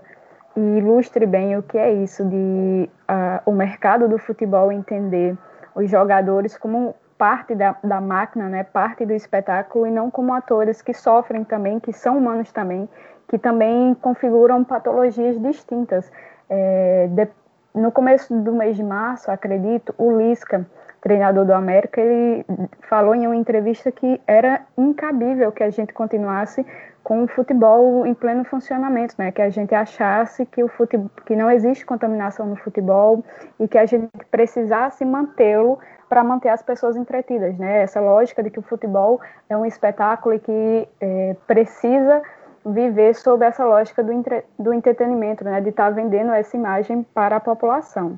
e 0.55 0.59
ilustre 0.77 1.25
bem 1.25 1.57
o 1.57 1.63
que 1.63 1.79
é 1.79 1.91
isso 1.91 2.23
de 2.23 2.87
uh, 3.09 3.49
o 3.49 3.51
mercado 3.51 4.07
do 4.07 4.19
futebol 4.19 4.71
entender 4.71 5.35
os 5.73 5.89
jogadores 5.89 6.55
como 6.55 6.93
parte 7.17 7.55
da, 7.55 7.75
da 7.83 7.99
máquina, 7.99 8.47
né, 8.47 8.63
parte 8.63 9.07
do 9.07 9.13
espetáculo 9.13 9.87
e 9.87 9.91
não 9.91 10.11
como 10.11 10.33
atores 10.33 10.79
que 10.81 10.93
sofrem 10.93 11.43
também, 11.43 11.79
que 11.79 11.91
são 11.91 12.19
humanos 12.19 12.51
também, 12.51 12.87
que 13.27 13.39
também 13.39 13.95
configuram 13.95 14.63
patologias 14.63 15.39
distintas. 15.41 16.11
É, 16.47 17.07
de, 17.09 17.27
no 17.73 17.91
começo 17.91 18.35
do 18.39 18.53
mês 18.53 18.75
de 18.75 18.83
março, 18.83 19.31
acredito, 19.31 19.95
o 19.97 20.15
Lisca 20.15 20.63
treinador 21.03 21.45
do 21.45 21.53
América, 21.53 21.99
ele 21.99 22.45
falou 22.89 23.13
em 23.13 23.27
uma 23.27 23.35
entrevista 23.35 23.91
que 23.91 24.21
era 24.25 24.61
incabível 24.77 25.51
que 25.51 25.61
a 25.61 25.69
gente 25.69 25.91
continuasse 25.91 26.65
com 27.03 27.23
o 27.23 27.27
futebol 27.27 28.05
em 28.05 28.13
pleno 28.13 28.45
funcionamento, 28.45 29.13
né? 29.17 29.29
Que 29.29 29.41
a 29.41 29.49
gente 29.49 29.75
achasse 29.75 30.45
que 30.45 30.63
o 30.63 30.69
futebol, 30.69 31.09
que 31.25 31.35
não 31.35 31.51
existe 31.51 31.85
contaminação 31.85 32.45
no 32.45 32.55
futebol 32.55 33.21
e 33.59 33.67
que 33.67 33.77
a 33.77 33.85
gente 33.85 34.07
precisasse 34.31 35.03
mantê-lo 35.03 35.77
para 36.07 36.23
manter 36.23 36.47
as 36.47 36.61
pessoas 36.61 36.95
entretidas, 36.95 37.57
né? 37.57 37.81
Essa 37.81 37.99
lógica 37.99 38.41
de 38.41 38.49
que 38.49 38.59
o 38.59 38.63
futebol 38.63 39.19
é 39.49 39.57
um 39.57 39.65
espetáculo 39.65 40.35
e 40.35 40.39
que 40.39 40.87
é, 41.01 41.35
precisa 41.45 42.21
viver 42.65 43.13
sob 43.13 43.45
essa 43.45 43.65
lógica 43.65 44.01
do, 44.01 44.13
entre, 44.13 44.45
do 44.57 44.73
entretenimento, 44.73 45.43
né? 45.43 45.59
De 45.59 45.69
estar 45.69 45.85
tá 45.85 45.89
vendendo 45.89 46.31
essa 46.31 46.55
imagem 46.55 47.03
para 47.13 47.35
a 47.35 47.39
população. 47.41 48.17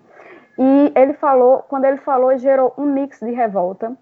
E 0.58 0.92
ele 0.96 1.14
falou, 1.14 1.60
quando 1.68 1.86
ele 1.86 1.98
falou, 1.98 2.38
gerou 2.38 2.74
um 2.78 2.86
mix 2.86 3.20
de 3.20 3.32
revolta, 3.32 3.96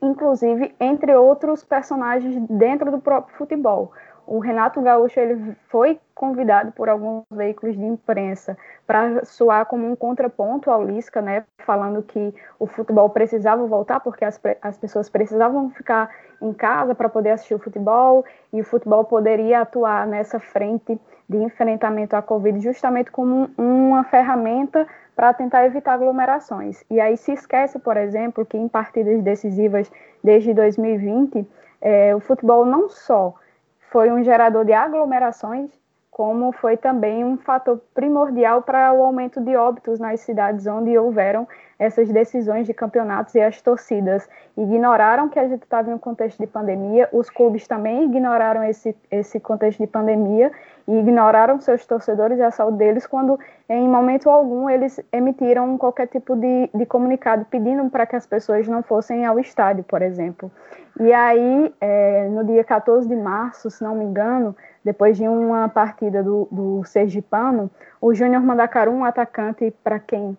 inclusive 0.00 0.74
entre 0.80 1.14
outros 1.14 1.64
personagens 1.64 2.36
dentro 2.48 2.90
do 2.90 3.00
próprio 3.00 3.36
futebol. 3.36 3.92
O 4.26 4.38
Renato 4.38 4.80
Gaúcho 4.80 5.18
ele 5.18 5.56
foi 5.68 5.98
convidado 6.14 6.70
por 6.70 6.88
alguns 6.88 7.24
veículos 7.32 7.76
de 7.76 7.84
imprensa 7.84 8.56
para 8.86 9.24
soar 9.24 9.66
como 9.66 9.90
um 9.90 9.96
contraponto 9.96 10.70
ao 10.70 10.84
Lisca, 10.84 11.20
né, 11.20 11.44
falando 11.58 12.00
que 12.00 12.32
o 12.56 12.64
futebol 12.64 13.10
precisava 13.10 13.66
voltar 13.66 13.98
porque 13.98 14.24
as, 14.24 14.40
as 14.62 14.78
pessoas 14.78 15.08
precisavam 15.08 15.70
ficar 15.70 16.10
em 16.40 16.52
casa 16.52 16.94
para 16.94 17.08
poder 17.08 17.30
assistir 17.30 17.54
o 17.54 17.58
futebol 17.58 18.24
e 18.52 18.60
o 18.60 18.64
futebol 18.64 19.04
poderia 19.04 19.62
atuar 19.62 20.06
nessa 20.06 20.38
frente 20.38 20.96
de 21.28 21.36
enfrentamento 21.36 22.14
à 22.14 22.22
Covid 22.22 22.60
justamente 22.60 23.10
como 23.10 23.50
uma 23.58 24.04
ferramenta 24.04 24.86
para 25.20 25.34
tentar 25.34 25.66
evitar 25.66 25.92
aglomerações. 25.92 26.82
E 26.88 26.98
aí 26.98 27.14
se 27.14 27.32
esquece, 27.32 27.78
por 27.78 27.94
exemplo, 27.98 28.46
que 28.46 28.56
em 28.56 28.66
partidas 28.66 29.22
decisivas 29.22 29.92
desde 30.24 30.54
2020, 30.54 31.46
é, 31.78 32.16
o 32.16 32.20
futebol 32.20 32.64
não 32.64 32.88
só 32.88 33.34
foi 33.90 34.10
um 34.10 34.24
gerador 34.24 34.64
de 34.64 34.72
aglomerações, 34.72 35.70
como 36.20 36.52
foi 36.52 36.76
também 36.76 37.24
um 37.24 37.38
fator 37.38 37.80
primordial 37.94 38.60
para 38.60 38.92
o 38.92 39.02
aumento 39.02 39.40
de 39.40 39.56
óbitos 39.56 39.98
nas 39.98 40.20
cidades 40.20 40.66
onde 40.66 40.98
houveram 40.98 41.48
essas 41.78 42.10
decisões 42.10 42.66
de 42.66 42.74
campeonatos 42.74 43.34
e 43.34 43.40
as 43.40 43.62
torcidas 43.62 44.28
ignoraram 44.54 45.30
que 45.30 45.38
a 45.38 45.48
gente 45.48 45.62
estava 45.62 45.90
em 45.90 45.94
um 45.94 45.98
contexto 45.98 46.38
de 46.38 46.46
pandemia, 46.46 47.08
os 47.10 47.30
clubes 47.30 47.66
também 47.66 48.04
ignoraram 48.04 48.62
esse, 48.64 48.94
esse 49.10 49.40
contexto 49.40 49.78
de 49.78 49.86
pandemia 49.86 50.52
e 50.86 50.98
ignoraram 50.98 51.58
seus 51.58 51.86
torcedores 51.86 52.38
e 52.38 52.42
a 52.42 52.50
saúde 52.50 52.76
deles 52.76 53.06
quando, 53.06 53.40
em 53.66 53.88
momento 53.88 54.28
algum, 54.28 54.68
eles 54.68 55.00
emitiram 55.10 55.78
qualquer 55.78 56.08
tipo 56.08 56.36
de, 56.36 56.68
de 56.74 56.84
comunicado 56.84 57.46
pedindo 57.46 57.88
para 57.88 58.04
que 58.04 58.14
as 58.14 58.26
pessoas 58.26 58.68
não 58.68 58.82
fossem 58.82 59.24
ao 59.24 59.40
estádio, 59.40 59.84
por 59.84 60.02
exemplo. 60.02 60.52
E 60.98 61.14
aí, 61.14 61.74
é, 61.80 62.28
no 62.28 62.44
dia 62.44 62.62
14 62.62 63.08
de 63.08 63.16
março, 63.16 63.70
se 63.70 63.82
não 63.82 63.94
me 63.94 64.04
engano, 64.04 64.54
depois 64.84 65.16
de 65.16 65.28
uma 65.28 65.68
partida 65.68 66.22
do, 66.22 66.48
do 66.50 66.84
Sergipano, 66.84 67.70
o 68.00 68.14
Júnior 68.14 68.42
Mandacaru, 68.42 68.90
um 68.90 69.04
atacante 69.04 69.72
para 69.84 69.98
quem 69.98 70.36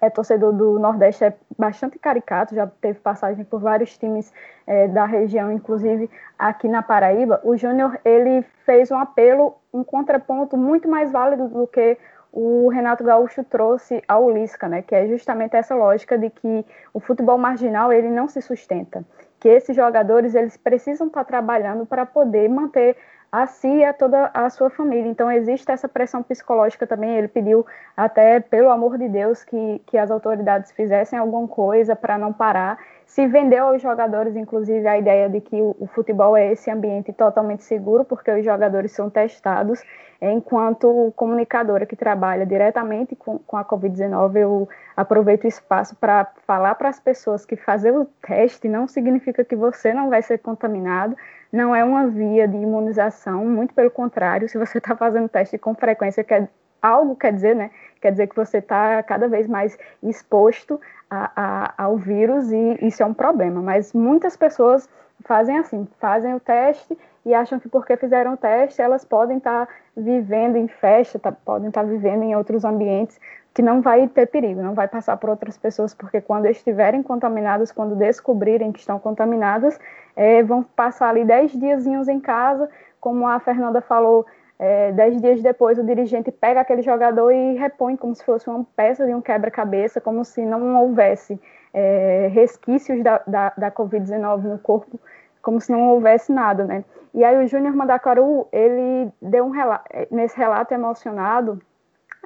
é 0.00 0.08
torcedor 0.08 0.52
do 0.52 0.78
Nordeste, 0.78 1.24
é 1.24 1.34
bastante 1.58 1.98
caricato, 1.98 2.54
já 2.54 2.66
teve 2.66 2.98
passagem 3.00 3.44
por 3.44 3.60
vários 3.60 3.96
times 3.98 4.32
é, 4.66 4.88
da 4.88 5.04
região, 5.04 5.52
inclusive 5.52 6.08
aqui 6.38 6.68
na 6.68 6.82
Paraíba. 6.82 7.40
O 7.44 7.56
Júnior 7.56 7.98
ele 8.04 8.42
fez 8.64 8.90
um 8.90 8.96
apelo, 8.96 9.54
um 9.72 9.84
contraponto 9.84 10.56
muito 10.56 10.88
mais 10.88 11.12
válido 11.12 11.48
do 11.48 11.66
que 11.66 11.98
o 12.32 12.68
Renato 12.68 13.04
Gaúcho 13.04 13.44
trouxe 13.44 14.02
ao 14.06 14.30
Lisca, 14.30 14.68
né, 14.68 14.82
que 14.82 14.94
é 14.94 15.06
justamente 15.06 15.56
essa 15.56 15.74
lógica 15.74 16.16
de 16.16 16.30
que 16.30 16.64
o 16.94 17.00
futebol 17.00 17.36
marginal 17.36 17.92
ele 17.92 18.08
não 18.08 18.28
se 18.28 18.40
sustenta, 18.40 19.04
que 19.38 19.48
esses 19.48 19.74
jogadores 19.74 20.34
eles 20.34 20.56
precisam 20.56 21.08
estar 21.08 21.24
trabalhando 21.24 21.84
para 21.84 22.06
poder 22.06 22.48
manter 22.48 22.96
a 23.32 23.46
si 23.46 23.68
e 23.68 23.84
a 23.84 23.92
toda 23.92 24.30
a 24.34 24.50
sua 24.50 24.70
família. 24.70 25.08
Então, 25.08 25.30
existe 25.30 25.70
essa 25.70 25.88
pressão 25.88 26.22
psicológica 26.22 26.86
também. 26.86 27.16
Ele 27.16 27.28
pediu, 27.28 27.64
até 27.96 28.40
pelo 28.40 28.70
amor 28.70 28.98
de 28.98 29.08
Deus, 29.08 29.44
que, 29.44 29.80
que 29.86 29.96
as 29.96 30.10
autoridades 30.10 30.72
fizessem 30.72 31.18
alguma 31.18 31.46
coisa 31.46 31.94
para 31.94 32.18
não 32.18 32.32
parar. 32.32 32.78
Se 33.06 33.26
vendeu 33.26 33.66
aos 33.66 33.82
jogadores, 33.82 34.36
inclusive, 34.36 34.86
a 34.86 34.98
ideia 34.98 35.28
de 35.28 35.40
que 35.40 35.60
o, 35.60 35.76
o, 35.80 35.86
futebol 35.88 36.36
é 36.36 36.52
esse 36.52 36.70
ambiente 36.70 37.12
totalmente 37.12 37.64
seguro, 37.64 38.04
porque 38.04 38.30
os 38.30 38.44
jogadores 38.44 38.92
são 38.92 39.10
testados. 39.10 39.82
Enquanto 40.22 41.12
comunicadora 41.16 41.86
que 41.86 41.96
trabalha 41.96 42.44
diretamente 42.44 43.16
com, 43.16 43.38
com 43.38 43.56
a 43.56 43.64
Covid-19, 43.64 44.36
eu 44.36 44.68
aproveito 44.96 45.44
o 45.44 45.48
espaço 45.48 45.96
para 45.96 46.26
falar 46.46 46.74
para 46.74 46.88
as 46.88 47.00
pessoas 47.00 47.46
que 47.46 47.56
fazer 47.56 47.92
o 47.92 48.04
teste 48.04 48.68
não 48.68 48.86
significa 48.86 49.44
que 49.44 49.56
você 49.56 49.94
não 49.94 50.10
vai 50.10 50.20
ser 50.20 50.38
contaminado 50.38 51.16
não 51.52 51.74
é 51.74 51.84
uma 51.84 52.06
via 52.06 52.46
de 52.46 52.56
imunização, 52.56 53.44
muito 53.44 53.74
pelo 53.74 53.90
contrário, 53.90 54.48
se 54.48 54.58
você 54.58 54.78
está 54.78 54.94
fazendo 54.96 55.28
teste 55.28 55.58
com 55.58 55.74
frequência, 55.74 56.22
quer, 56.22 56.48
algo 56.80 57.16
quer 57.16 57.32
dizer, 57.32 57.56
né? 57.56 57.70
Quer 58.00 58.12
dizer 58.12 58.28
que 58.28 58.36
você 58.36 58.58
está 58.58 59.02
cada 59.02 59.28
vez 59.28 59.46
mais 59.46 59.78
exposto 60.02 60.80
a, 61.10 61.30
a, 61.36 61.84
ao 61.84 61.96
vírus 61.96 62.50
e 62.52 62.78
isso 62.86 63.02
é 63.02 63.06
um 63.06 63.14
problema. 63.14 63.60
Mas 63.60 63.92
muitas 63.92 64.36
pessoas 64.36 64.88
fazem 65.24 65.58
assim, 65.58 65.86
fazem 65.98 66.34
o 66.34 66.40
teste 66.40 66.96
e 67.26 67.34
acham 67.34 67.60
que 67.60 67.68
porque 67.68 67.96
fizeram 67.96 68.32
o 68.32 68.36
teste 68.36 68.80
elas 68.80 69.04
podem 69.04 69.36
estar 69.36 69.66
tá 69.66 69.72
vivendo 69.96 70.56
em 70.56 70.68
festa, 70.68 71.18
tá, 71.18 71.32
podem 71.32 71.68
estar 71.68 71.82
tá 71.82 71.88
vivendo 71.88 72.22
em 72.22 72.34
outros 72.34 72.64
ambientes 72.64 73.20
que 73.52 73.62
não 73.62 73.80
vai 73.80 74.06
ter 74.08 74.26
perigo, 74.26 74.62
não 74.62 74.74
vai 74.74 74.86
passar 74.86 75.16
por 75.16 75.30
outras 75.30 75.58
pessoas, 75.58 75.92
porque 75.92 76.20
quando 76.20 76.46
estiverem 76.46 77.02
contaminadas, 77.02 77.72
quando 77.72 77.96
descobrirem 77.96 78.70
que 78.70 78.78
estão 78.78 78.98
contaminadas, 78.98 79.78
é, 80.14 80.42
vão 80.42 80.62
passar 80.62 81.08
ali 81.08 81.24
10 81.24 81.52
diazinhos 81.52 82.08
em 82.08 82.20
casa, 82.20 82.68
como 83.00 83.26
a 83.26 83.40
Fernanda 83.40 83.80
falou, 83.80 84.26
é, 84.60 84.92
dez 84.92 85.18
dias 85.22 85.42
depois 85.42 85.78
o 85.78 85.82
dirigente 85.82 86.30
pega 86.30 86.60
aquele 86.60 86.82
jogador 86.82 87.32
e 87.32 87.54
repõe 87.54 87.96
como 87.96 88.14
se 88.14 88.22
fosse 88.22 88.48
uma 88.48 88.62
peça 88.76 89.06
de 89.06 89.14
um 89.14 89.22
quebra-cabeça, 89.22 90.02
como 90.02 90.22
se 90.22 90.44
não 90.44 90.76
houvesse 90.82 91.40
é, 91.72 92.28
resquícios 92.30 93.02
da, 93.02 93.22
da, 93.26 93.54
da 93.56 93.70
Covid-19 93.70 94.42
no 94.42 94.58
corpo, 94.58 95.00
como 95.40 95.58
se 95.62 95.72
não 95.72 95.88
houvesse 95.88 96.30
nada, 96.30 96.66
né? 96.66 96.84
E 97.14 97.24
aí 97.24 97.42
o 97.42 97.48
Júnior 97.48 97.74
Mandacaru, 97.74 98.46
ele 98.52 99.10
deu 99.20 99.46
um 99.46 99.50
relato, 99.50 99.84
nesse 100.10 100.36
relato 100.36 100.74
emocionado, 100.74 101.58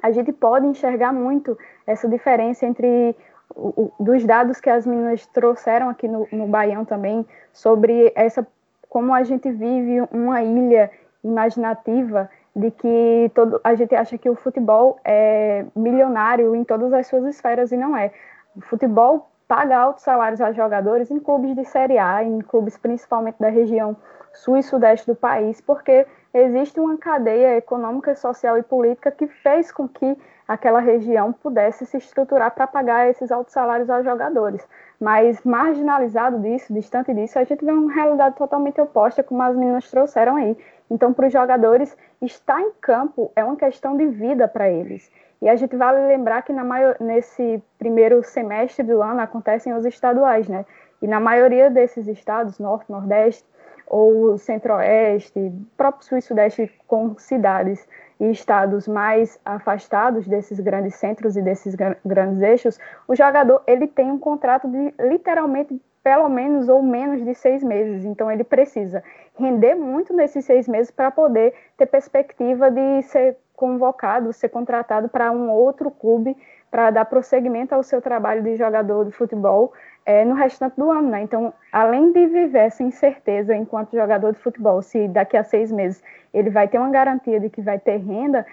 a 0.05 0.11
gente 0.11 0.31
pode 0.31 0.67
enxergar 0.67 1.11
muito 1.11 1.57
essa 1.87 2.07
diferença 2.07 2.63
entre 2.63 3.15
o, 3.55 3.91
o, 3.99 4.03
dos 4.03 4.23
dados 4.23 4.61
que 4.61 4.69
as 4.69 4.85
meninas 4.85 5.25
trouxeram 5.25 5.89
aqui 5.89 6.07
no, 6.07 6.27
no 6.31 6.45
Baião 6.45 6.85
também, 6.85 7.25
sobre 7.51 8.11
essa 8.15 8.45
como 8.87 9.15
a 9.15 9.23
gente 9.23 9.51
vive 9.51 10.01
uma 10.11 10.43
ilha 10.43 10.91
imaginativa 11.23 12.29
de 12.55 12.69
que 12.69 13.31
todo, 13.33 13.59
a 13.63 13.73
gente 13.73 13.95
acha 13.95 14.15
que 14.15 14.29
o 14.29 14.35
futebol 14.35 14.99
é 15.03 15.65
milionário 15.75 16.55
em 16.55 16.63
todas 16.63 16.93
as 16.93 17.07
suas 17.07 17.25
esferas 17.25 17.71
e 17.71 17.77
não 17.77 17.97
é. 17.97 18.11
O 18.55 18.61
futebol 18.61 19.27
paga 19.47 19.77
altos 19.77 20.03
salários 20.03 20.41
a 20.41 20.51
jogadores 20.51 21.11
em 21.11 21.19
clubes 21.19 21.55
de 21.55 21.65
Série 21.65 21.97
A, 21.97 22.23
em 22.23 22.39
clubes 22.39 22.77
principalmente 22.77 23.39
da 23.39 23.49
região 23.49 23.95
sul 24.33 24.57
e 24.57 24.63
sudeste 24.63 25.07
do 25.07 25.15
país, 25.15 25.61
porque 25.61 26.05
existe 26.33 26.79
uma 26.79 26.97
cadeia 26.97 27.57
econômica, 27.57 28.15
social 28.15 28.57
e 28.57 28.63
política 28.63 29.11
que 29.11 29.27
fez 29.27 29.71
com 29.71 29.87
que 29.87 30.17
aquela 30.47 30.79
região 30.79 31.33
pudesse 31.33 31.85
se 31.85 31.97
estruturar 31.97 32.51
para 32.51 32.67
pagar 32.67 33.09
esses 33.09 33.31
altos 33.31 33.53
salários 33.53 33.89
aos 33.89 34.05
jogadores. 34.05 34.65
Mas 34.99 35.41
marginalizado 35.43 36.39
disso, 36.39 36.73
distante 36.73 37.13
disso, 37.13 37.37
a 37.39 37.43
gente 37.43 37.65
vê 37.65 37.71
uma 37.71 37.93
realidade 37.93 38.35
totalmente 38.35 38.79
oposta, 38.79 39.23
como 39.23 39.41
as 39.41 39.55
meninas 39.55 39.89
trouxeram 39.89 40.35
aí. 40.35 40.57
Então, 40.89 41.13
para 41.13 41.27
os 41.27 41.33
jogadores, 41.33 41.97
estar 42.21 42.61
em 42.61 42.71
campo 42.79 43.31
é 43.35 43.43
uma 43.43 43.55
questão 43.55 43.97
de 43.97 44.07
vida 44.07 44.47
para 44.47 44.69
eles. 44.69 45.11
E 45.41 45.49
a 45.49 45.55
gente 45.55 45.75
vale 45.75 46.07
lembrar 46.07 46.43
que 46.43 46.53
maior, 46.53 46.95
nesse 46.99 47.61
primeiro 47.77 48.23
semestre 48.23 48.83
do 48.83 49.01
ano 49.01 49.19
acontecem 49.19 49.73
os 49.73 49.85
estaduais, 49.85 50.47
né? 50.47 50.65
E 51.01 51.07
na 51.07 51.19
maioria 51.19 51.69
desses 51.69 52.07
estados, 52.07 52.57
Norte, 52.57 52.91
Nordeste 52.91 53.45
ou 53.87 54.37
Centro-Oeste, 54.37 55.51
próprio 55.77 56.05
Sul 56.05 56.17
e 56.17 56.21
Sudeste 56.21 56.71
com 56.87 57.17
cidades 57.17 57.87
e 58.19 58.31
estados 58.31 58.87
mais 58.87 59.39
afastados 59.43 60.27
desses 60.27 60.59
grandes 60.59 60.95
centros 60.95 61.35
e 61.35 61.41
desses 61.41 61.75
grandes 62.05 62.41
eixos, 62.41 62.79
o 63.07 63.15
jogador 63.15 63.61
ele 63.67 63.87
tem 63.87 64.11
um 64.11 64.19
contrato 64.19 64.67
de 64.67 64.93
literalmente 64.99 65.81
pelo 66.03 66.29
menos 66.29 66.69
ou 66.69 66.83
menos 66.83 67.25
de 67.25 67.33
seis 67.33 67.63
meses. 67.63 68.05
Então 68.05 68.31
ele 68.31 68.43
precisa 68.43 69.03
render 69.37 69.73
muito 69.73 70.13
nesses 70.13 70.45
seis 70.45 70.67
meses 70.67 70.91
para 70.91 71.09
poder 71.09 71.53
ter 71.75 71.87
perspectiva 71.87 72.69
de 72.69 73.01
ser 73.01 73.37
convocado, 73.55 74.31
ser 74.31 74.49
contratado 74.49 75.09
para 75.09 75.31
um 75.31 75.49
outro 75.49 75.89
clube 75.89 76.37
para 76.69 76.91
dar 76.91 77.05
prosseguimento 77.05 77.73
ao 77.73 77.81
seu 77.81 78.01
trabalho 78.01 78.43
de 78.43 78.55
jogador 78.55 79.05
de 79.05 79.11
futebol 79.11 79.73
é, 80.05 80.23
no 80.23 80.35
restante 80.35 80.75
do 80.77 80.91
ano, 80.91 81.09
né? 81.09 81.21
Então, 81.23 81.51
além 81.71 82.11
de 82.11 82.27
viver 82.27 82.59
essa 82.59 82.83
incerteza 82.83 83.55
enquanto 83.55 83.95
jogador 83.95 84.33
de 84.33 84.39
futebol, 84.39 84.81
se 84.81 85.07
daqui 85.07 85.35
a 85.35 85.43
seis 85.43 85.71
meses 85.71 86.03
ele 86.31 86.49
vai 86.49 86.67
ter 86.67 86.77
uma 86.77 86.89
garantia 86.89 87.39
de 87.39 87.49
que 87.49 87.61
vai 87.61 87.79
ter 87.79 87.97
renda, 87.97 88.45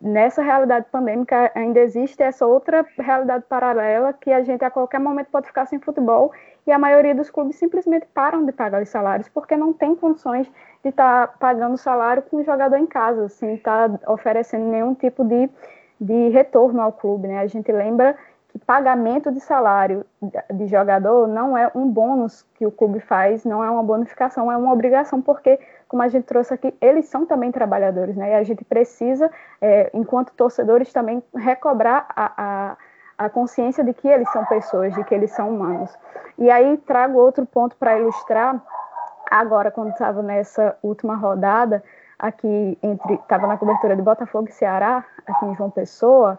nessa 0.00 0.42
realidade 0.42 0.86
pandêmica 0.92 1.50
ainda 1.56 1.80
existe 1.80 2.22
essa 2.22 2.46
outra 2.46 2.86
realidade 2.96 3.44
paralela 3.48 4.12
que 4.12 4.30
a 4.30 4.42
gente 4.42 4.64
a 4.64 4.70
qualquer 4.70 5.00
momento 5.00 5.26
pode 5.26 5.48
ficar 5.48 5.66
sem 5.66 5.80
futebol 5.80 6.32
e 6.64 6.70
a 6.70 6.78
maioria 6.78 7.12
dos 7.12 7.28
clubes 7.28 7.56
simplesmente 7.56 8.06
param 8.14 8.46
de 8.46 8.52
pagar 8.52 8.80
os 8.80 8.88
salários 8.88 9.28
porque 9.28 9.56
não 9.56 9.72
tem 9.72 9.96
condições 9.96 10.46
de 10.84 10.90
estar 10.90 11.26
tá 11.26 11.34
pagando 11.38 11.76
salário 11.76 12.22
com 12.22 12.36
o 12.36 12.44
jogador 12.44 12.76
em 12.76 12.86
casa, 12.86 13.28
sem 13.28 13.54
estar 13.54 13.88
tá 13.90 14.12
oferecendo 14.12 14.66
nenhum 14.66 14.94
tipo 14.94 15.24
de, 15.24 15.50
de 16.00 16.28
retorno 16.28 16.80
ao 16.80 16.92
clube, 16.92 17.26
né? 17.26 17.40
A 17.40 17.46
gente 17.48 17.72
lembra 17.72 18.16
que 18.50 18.58
pagamento 18.58 19.30
de 19.30 19.38
salário 19.40 20.04
de 20.52 20.66
jogador 20.66 21.28
não 21.28 21.56
é 21.56 21.70
um 21.72 21.88
bônus 21.88 22.44
que 22.56 22.66
o 22.66 22.70
clube 22.70 22.98
faz, 22.98 23.44
não 23.44 23.62
é 23.62 23.70
uma 23.70 23.82
bonificação, 23.82 24.50
é 24.50 24.56
uma 24.56 24.72
obrigação, 24.72 25.22
porque, 25.22 25.58
como 25.86 26.02
a 26.02 26.08
gente 26.08 26.24
trouxe 26.24 26.52
aqui, 26.52 26.74
eles 26.80 27.06
são 27.06 27.24
também 27.24 27.52
trabalhadores, 27.52 28.16
né? 28.16 28.32
E 28.32 28.34
a 28.34 28.42
gente 28.42 28.64
precisa, 28.64 29.30
é, 29.60 29.90
enquanto 29.94 30.32
torcedores, 30.34 30.92
também 30.92 31.22
recobrar 31.36 32.06
a, 32.08 32.32
a, 32.36 32.76
a, 33.26 33.30
consciência 33.30 33.84
de 33.84 33.94
que 33.94 34.08
eles 34.08 34.28
são 34.32 34.44
pessoas, 34.46 34.92
de 34.94 35.04
que 35.04 35.14
eles 35.14 35.30
são 35.30 35.48
humanos. 35.48 35.96
E 36.36 36.50
aí 36.50 36.76
trago 36.78 37.18
outro 37.18 37.46
ponto 37.46 37.76
para 37.76 37.98
ilustrar, 37.98 38.60
agora, 39.30 39.70
quando 39.70 39.90
estava 39.90 40.22
nessa 40.22 40.76
última 40.82 41.14
rodada, 41.14 41.84
aqui 42.18 42.76
entre, 42.82 43.14
estava 43.14 43.46
na 43.46 43.56
cobertura 43.56 43.94
de 43.94 44.02
Botafogo 44.02 44.48
e 44.48 44.52
Ceará, 44.52 45.04
aqui 45.24 45.46
em 45.46 45.54
João 45.54 45.70
Pessoa, 45.70 46.36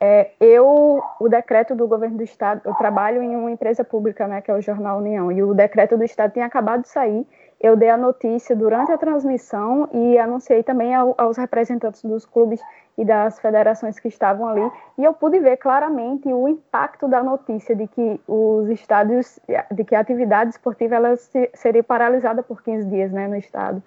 é, 0.00 0.30
eu, 0.40 1.02
o 1.20 1.28
decreto 1.28 1.74
do 1.74 1.86
governo 1.86 2.16
do 2.16 2.22
estado, 2.22 2.62
eu 2.64 2.74
trabalho 2.74 3.22
em 3.22 3.36
uma 3.36 3.50
empresa 3.50 3.84
pública, 3.84 4.26
né, 4.26 4.40
que 4.40 4.50
é 4.50 4.54
o 4.54 4.60
Jornal 4.62 4.98
União, 4.98 5.30
e 5.30 5.42
o 5.42 5.52
decreto 5.52 5.96
do 5.98 6.04
estado 6.04 6.32
tinha 6.32 6.46
acabado 6.46 6.82
de 6.82 6.88
sair. 6.88 7.26
Eu 7.60 7.76
dei 7.76 7.90
a 7.90 7.96
notícia 7.98 8.56
durante 8.56 8.90
a 8.90 8.96
transmissão 8.96 9.86
e 9.92 10.16
anunciei 10.16 10.62
também 10.62 10.94
ao, 10.94 11.14
aos 11.18 11.36
representantes 11.36 12.02
dos 12.02 12.24
clubes 12.24 12.62
e 12.96 13.04
das 13.04 13.38
federações 13.38 14.00
que 14.00 14.08
estavam 14.08 14.48
ali, 14.48 14.72
e 14.96 15.04
eu 15.04 15.12
pude 15.12 15.38
ver 15.38 15.58
claramente 15.58 16.32
o 16.32 16.48
impacto 16.48 17.06
da 17.06 17.22
notícia 17.22 17.76
de 17.76 17.86
que 17.86 18.20
os 18.26 18.68
estádios, 18.70 19.38
de 19.70 19.84
que 19.84 19.94
a 19.94 20.00
atividade 20.00 20.50
esportiva 20.50 20.96
ela 20.96 21.14
seria 21.52 21.84
paralisada 21.84 22.42
por 22.42 22.62
15 22.62 22.88
dias, 22.88 23.12
né, 23.12 23.28
no 23.28 23.36
estado. 23.36 23.82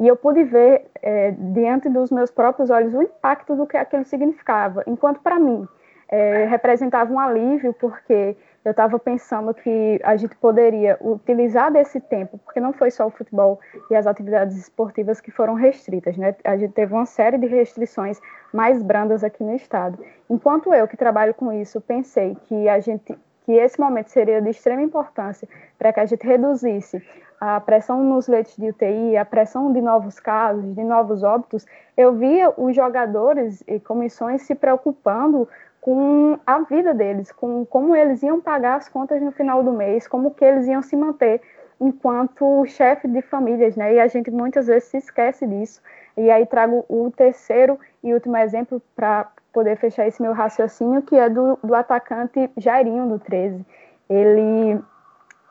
E 0.00 0.08
eu 0.08 0.16
pude 0.16 0.42
ver, 0.44 0.86
é, 1.02 1.30
diante 1.30 1.90
dos 1.90 2.10
meus 2.10 2.30
próprios 2.30 2.70
olhos, 2.70 2.94
o 2.94 3.02
impacto 3.02 3.54
do 3.54 3.66
que 3.66 3.76
aquilo 3.76 4.02
significava. 4.06 4.82
Enquanto, 4.86 5.20
para 5.20 5.38
mim, 5.38 5.68
é, 6.08 6.46
representava 6.46 7.12
um 7.12 7.20
alívio, 7.20 7.74
porque 7.74 8.34
eu 8.64 8.70
estava 8.70 8.98
pensando 8.98 9.52
que 9.52 10.00
a 10.02 10.16
gente 10.16 10.34
poderia 10.36 10.96
utilizar 11.02 11.70
desse 11.70 12.00
tempo, 12.00 12.38
porque 12.38 12.58
não 12.58 12.72
foi 12.72 12.90
só 12.90 13.06
o 13.06 13.10
futebol 13.10 13.60
e 13.90 13.94
as 13.94 14.06
atividades 14.06 14.56
esportivas 14.56 15.20
que 15.20 15.30
foram 15.30 15.52
restritas, 15.52 16.16
né? 16.16 16.34
A 16.44 16.56
gente 16.56 16.72
teve 16.72 16.94
uma 16.94 17.04
série 17.04 17.36
de 17.36 17.46
restrições 17.46 18.18
mais 18.54 18.82
brandas 18.82 19.22
aqui 19.22 19.44
no 19.44 19.54
estado. 19.54 20.02
Enquanto 20.30 20.72
eu, 20.72 20.88
que 20.88 20.96
trabalho 20.96 21.34
com 21.34 21.52
isso, 21.52 21.78
pensei 21.78 22.38
que 22.46 22.70
a 22.70 22.80
gente 22.80 23.18
que 23.50 23.56
esse 23.56 23.80
momento 23.80 24.10
seria 24.10 24.40
de 24.40 24.48
extrema 24.48 24.80
importância 24.80 25.48
para 25.76 25.92
que 25.92 25.98
a 25.98 26.06
gente 26.06 26.24
reduzisse 26.24 27.02
a 27.40 27.58
pressão 27.60 28.04
nos 28.04 28.28
leitos 28.28 28.56
de 28.56 28.68
UTI, 28.68 29.16
a 29.16 29.24
pressão 29.24 29.72
de 29.72 29.80
novos 29.80 30.20
casos, 30.20 30.72
de 30.72 30.84
novos 30.84 31.24
óbitos, 31.24 31.66
eu 31.96 32.12
via 32.12 32.52
os 32.56 32.76
jogadores 32.76 33.64
e 33.66 33.80
comissões 33.80 34.42
se 34.42 34.54
preocupando 34.54 35.48
com 35.80 36.38
a 36.46 36.60
vida 36.60 36.94
deles, 36.94 37.32
com 37.32 37.64
como 37.66 37.96
eles 37.96 38.22
iam 38.22 38.40
pagar 38.40 38.76
as 38.76 38.88
contas 38.88 39.20
no 39.20 39.32
final 39.32 39.64
do 39.64 39.72
mês, 39.72 40.06
como 40.06 40.30
que 40.30 40.44
eles 40.44 40.68
iam 40.68 40.82
se 40.82 40.94
manter 40.94 41.40
enquanto 41.80 42.64
chefe 42.66 43.08
de 43.08 43.20
famílias, 43.20 43.74
né? 43.74 43.94
E 43.94 43.98
a 43.98 44.06
gente 44.06 44.30
muitas 44.30 44.68
vezes 44.68 44.90
se 44.90 44.98
esquece 44.98 45.44
disso. 45.44 45.82
E 46.16 46.30
aí 46.30 46.46
trago 46.46 46.84
o 46.88 47.10
terceiro 47.10 47.80
e 48.04 48.14
último 48.14 48.36
exemplo 48.36 48.80
para 48.94 49.28
poder 49.52 49.76
fechar 49.76 50.06
esse 50.06 50.20
meu 50.22 50.32
raciocínio, 50.32 51.02
que 51.02 51.16
é 51.16 51.28
do, 51.28 51.58
do 51.62 51.74
atacante 51.74 52.50
Jairinho 52.56 53.08
do 53.08 53.18
13. 53.18 53.64
Ele 54.08 54.80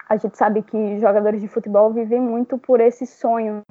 a 0.07 0.17
gente 0.17 0.35
sabe 0.35 0.63
que 0.63 0.97
jogadores 0.97 1.39
de 1.39 1.47
futebol 1.47 1.91
vivem 1.93 2.19
muito 2.19 2.57
por 2.57 2.81
esse 2.81 3.05
sonho 3.05 3.61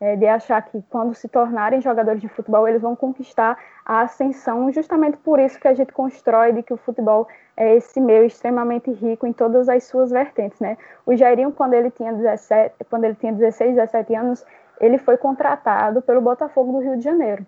é, 0.00 0.14
de 0.14 0.26
achar 0.28 0.62
que 0.62 0.80
quando 0.88 1.12
se 1.12 1.28
tornarem 1.28 1.80
jogadores 1.80 2.20
de 2.20 2.28
futebol 2.28 2.68
eles 2.68 2.80
vão 2.80 2.94
conquistar 2.94 3.58
a 3.84 4.02
ascensão, 4.02 4.70
justamente 4.70 5.16
por 5.16 5.40
isso 5.40 5.58
que 5.58 5.66
a 5.66 5.74
gente 5.74 5.92
constrói 5.92 6.52
de 6.52 6.62
que 6.62 6.72
o 6.72 6.76
futebol 6.76 7.26
é 7.56 7.74
esse 7.74 8.00
meio 8.00 8.24
extremamente 8.24 8.92
rico 8.92 9.26
em 9.26 9.32
todas 9.32 9.68
as 9.68 9.84
suas 9.84 10.12
vertentes, 10.12 10.60
né? 10.60 10.78
O 11.04 11.16
Jairinho, 11.16 11.50
quando 11.50 11.74
ele 11.74 11.90
tinha 11.90 12.12
17, 12.12 12.76
quando 12.88 13.04
ele 13.04 13.16
tinha 13.16 13.32
16, 13.32 13.74
17 13.74 14.14
anos, 14.14 14.46
ele 14.80 14.98
foi 14.98 15.16
contratado 15.16 16.00
pelo 16.00 16.20
Botafogo 16.20 16.72
do 16.72 16.78
Rio 16.78 16.96
de 16.96 17.02
Janeiro. 17.02 17.44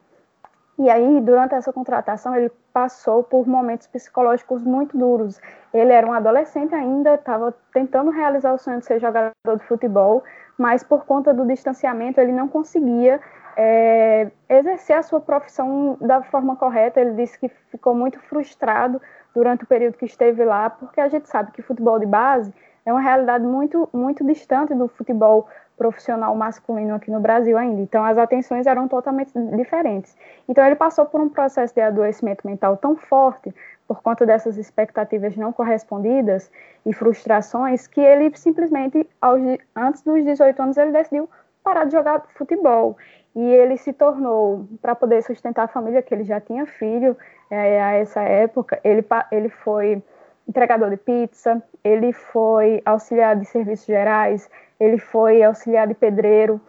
E 0.80 0.88
aí, 0.88 1.20
durante 1.20 1.54
essa 1.54 1.70
contratação, 1.74 2.34
ele 2.34 2.50
passou 2.72 3.22
por 3.22 3.46
momentos 3.46 3.86
psicológicos 3.86 4.64
muito 4.64 4.96
duros. 4.96 5.38
Ele 5.74 5.92
era 5.92 6.06
um 6.06 6.12
adolescente 6.14 6.74
ainda, 6.74 7.16
estava 7.16 7.54
tentando 7.70 8.10
realizar 8.10 8.54
o 8.54 8.58
sonho 8.58 8.78
de 8.78 8.86
ser 8.86 8.98
jogador 8.98 9.34
de 9.58 9.62
futebol, 9.64 10.24
mas 10.56 10.82
por 10.82 11.04
conta 11.04 11.34
do 11.34 11.46
distanciamento, 11.46 12.18
ele 12.18 12.32
não 12.32 12.48
conseguia 12.48 13.20
é, 13.58 14.30
exercer 14.48 14.96
a 14.96 15.02
sua 15.02 15.20
profissão 15.20 15.98
da 16.00 16.22
forma 16.22 16.56
correta. 16.56 16.98
Ele 16.98 17.12
disse 17.12 17.38
que 17.38 17.50
ficou 17.70 17.94
muito 17.94 18.18
frustrado 18.20 19.02
durante 19.34 19.64
o 19.64 19.66
período 19.66 19.98
que 19.98 20.06
esteve 20.06 20.42
lá, 20.46 20.70
porque 20.70 20.98
a 20.98 21.08
gente 21.08 21.28
sabe 21.28 21.52
que 21.52 21.60
futebol 21.60 21.98
de 21.98 22.06
base 22.06 22.54
é 22.86 22.90
uma 22.90 23.02
realidade 23.02 23.44
muito, 23.44 23.86
muito 23.92 24.24
distante 24.24 24.74
do 24.74 24.88
futebol 24.88 25.46
profissional 25.80 26.36
masculino 26.36 26.94
aqui 26.94 27.10
no 27.10 27.20
Brasil 27.20 27.56
ainda. 27.56 27.80
Então, 27.80 28.04
as 28.04 28.18
atenções 28.18 28.66
eram 28.66 28.86
totalmente 28.86 29.32
diferentes. 29.56 30.14
Então, 30.46 30.62
ele 30.62 30.74
passou 30.76 31.06
por 31.06 31.22
um 31.22 31.28
processo 31.30 31.74
de 31.74 31.80
adoecimento 31.80 32.46
mental 32.46 32.76
tão 32.76 32.94
forte 32.96 33.54
por 33.88 34.02
conta 34.02 34.26
dessas 34.26 34.58
expectativas 34.58 35.34
não 35.38 35.54
correspondidas 35.54 36.52
e 36.84 36.92
frustrações 36.92 37.86
que 37.86 37.98
ele 37.98 38.30
simplesmente, 38.36 39.08
aos, 39.22 39.40
antes 39.74 40.02
dos 40.02 40.22
18 40.22 40.60
anos, 40.60 40.76
ele 40.76 40.92
decidiu 40.92 41.30
parar 41.64 41.84
de 41.84 41.92
jogar 41.92 42.26
futebol. 42.34 42.98
E 43.34 43.40
ele 43.40 43.78
se 43.78 43.94
tornou, 43.94 44.66
para 44.82 44.94
poder 44.94 45.22
sustentar 45.22 45.64
a 45.64 45.68
família, 45.68 46.02
que 46.02 46.12
ele 46.12 46.24
já 46.24 46.42
tinha 46.42 46.66
filho 46.66 47.16
é, 47.50 47.80
a 47.80 47.92
essa 47.92 48.20
época, 48.20 48.78
ele, 48.84 49.02
ele 49.32 49.48
foi 49.48 50.02
entregador 50.48 50.90
de 50.90 50.96
pizza, 50.96 51.62
ele 51.84 52.12
foi 52.12 52.82
auxiliar 52.84 53.36
de 53.36 53.44
serviços 53.44 53.86
gerais, 53.86 54.50
ele 54.78 54.98
foi 54.98 55.42
auxiliar 55.42 55.86
de 55.86 55.94
pedreiro, 55.94 56.60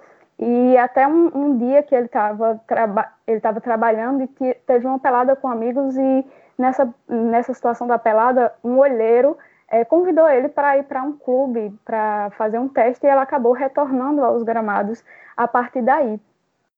e 0.42 0.76
até 0.76 1.08
um, 1.08 1.30
um 1.36 1.58
dia 1.58 1.84
que 1.84 1.94
ele 1.94 2.08
estava 2.08 2.60
trabalhando 3.62 4.24
e 4.24 4.54
teve 4.66 4.88
uma 4.88 4.98
pelada 4.98 5.36
com 5.36 5.48
amigos 5.48 5.96
e 5.96 6.26
nessa, 6.58 6.92
nessa 7.08 7.54
situação 7.54 7.86
da 7.86 8.00
pelada, 8.00 8.52
um 8.64 8.80
olheiro 8.80 9.38
é, 9.70 9.86
convidou 9.86 10.28
ele 10.28 10.50
para 10.50 10.78
ir 10.80 10.84
para 10.84 11.04
um 11.04 11.14
clube 11.14 11.72
para 11.86 12.32
fazer 12.32 12.58
um 12.58 12.68
teste 12.68 13.06
e 13.06 13.10
ela 13.10 13.22
acabou 13.22 13.54
retornando 13.54 14.24
aos 14.24 14.42
gramados 14.42 15.04
a 15.38 15.48
partir 15.48 15.84
daí. 15.84 16.20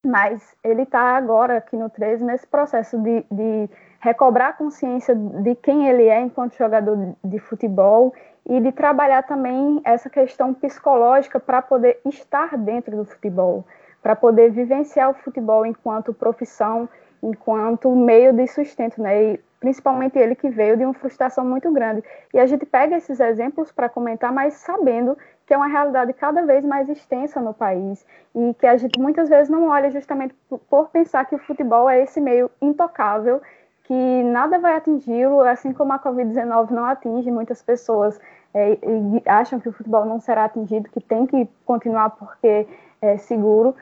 Mas 0.05 0.55
ele 0.61 0.83
está 0.83 1.15
agora 1.15 1.57
aqui 1.57 1.77
no 1.77 1.89
13 1.89 2.25
nesse 2.25 2.45
processo 2.45 2.99
de, 2.99 3.25
de 3.31 3.69
recobrar 4.03 4.49
a 4.49 4.53
consciência 4.53 5.15
de 5.15 5.55
quem 5.55 5.87
ele 5.87 6.07
é 6.07 6.19
enquanto 6.19 6.57
jogador 6.57 7.15
de 7.23 7.39
futebol 7.39 8.13
e 8.45 8.59
de 8.59 8.69
trabalhar 8.73 9.23
também 9.23 9.79
essa 9.85 10.09
questão 10.09 10.53
psicológica 10.53 11.39
para 11.39 11.61
poder 11.61 12.01
estar 12.05 12.57
dentro 12.57 12.97
do 12.97 13.05
futebol, 13.05 13.65
para 14.01 14.13
poder 14.13 14.51
vivenciar 14.51 15.09
o 15.09 15.13
futebol 15.13 15.65
enquanto 15.65 16.13
profissão 16.13 16.89
enquanto 17.23 17.89
meio 17.95 18.33
de 18.33 18.45
sustento, 18.47 19.01
né? 19.01 19.23
E 19.23 19.39
principalmente 19.61 20.19
ele 20.19 20.35
que 20.35 20.49
veio 20.49 20.75
de 20.75 20.83
uma 20.83 20.93
frustração 20.93 21.45
muito 21.45 21.71
grande. 21.71 22.03
E 22.33 22.37
a 22.37 22.45
gente 22.45 22.65
pega 22.65 22.97
esses 22.97 23.21
exemplos 23.21 23.71
para 23.71 23.87
comentar, 23.87 24.33
mas 24.33 24.55
sabendo 24.55 25.17
que 25.47 25.53
é 25.53 25.57
uma 25.57 25.67
realidade 25.67 26.11
cada 26.11 26.45
vez 26.45 26.65
mais 26.65 26.89
extensa 26.89 27.39
no 27.39 27.53
país 27.53 28.05
e 28.35 28.53
que 28.55 28.67
a 28.67 28.75
gente 28.75 28.99
muitas 28.99 29.29
vezes 29.29 29.49
não 29.49 29.69
olha 29.69 29.89
justamente 29.89 30.35
por 30.69 30.89
pensar 30.89 31.23
que 31.23 31.35
o 31.35 31.39
futebol 31.39 31.89
é 31.89 32.03
esse 32.03 32.19
meio 32.19 32.51
intocável 32.61 33.41
que 33.83 34.23
nada 34.23 34.59
vai 34.59 34.75
atingi-lo, 34.75 35.41
assim 35.41 35.73
como 35.73 35.93
a 35.93 35.99
Covid-19 35.99 36.71
não 36.71 36.85
atinge 36.85 37.29
muitas 37.29 37.61
pessoas 37.61 38.19
é, 38.53 38.73
e 38.73 39.21
acham 39.25 39.59
que 39.59 39.67
o 39.67 39.73
futebol 39.73 40.05
não 40.05 40.19
será 40.19 40.45
atingido, 40.45 40.89
que 40.89 41.01
tem 41.01 41.25
que 41.25 41.49
continuar 41.65 42.11
porque 42.11 42.67
é 43.01 43.17
seguro. 43.17 43.75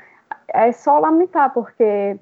É 0.48 0.72
só 0.72 0.98
lamentar, 0.98 1.54
porque 1.54 2.18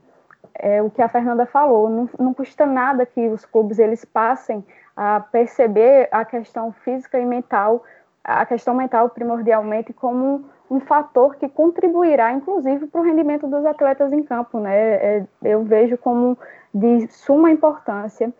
é 0.55 0.81
o 0.81 0.89
que 0.89 1.01
a 1.01 1.07
Fernanda 1.07 1.45
falou, 1.45 1.89
não, 1.89 2.09
não 2.19 2.33
custa 2.33 2.65
nada 2.65 3.05
que 3.05 3.27
os 3.27 3.45
clubes 3.45 3.79
eles 3.79 4.03
passem 4.03 4.65
a 4.95 5.21
perceber 5.21 6.09
a 6.11 6.25
questão 6.25 6.73
física 6.73 7.17
e 7.17 7.25
mental, 7.25 7.83
a 8.23 8.45
questão 8.45 8.73
mental 8.73 9.09
primordialmente 9.09 9.93
como 9.93 10.43
um 10.69 10.79
fator 10.81 11.35
que 11.35 11.47
contribuirá, 11.47 12.31
inclusive, 12.33 12.87
para 12.87 13.01
o 13.01 13.03
rendimento 13.03 13.47
dos 13.47 13.65
atletas 13.65 14.11
em 14.11 14.21
campo, 14.21 14.59
né? 14.59 14.75
É, 14.77 15.25
eu 15.43 15.63
vejo 15.63 15.97
como 15.97 16.37
de 16.73 17.07
suma 17.07 17.51
importância. 17.51 18.33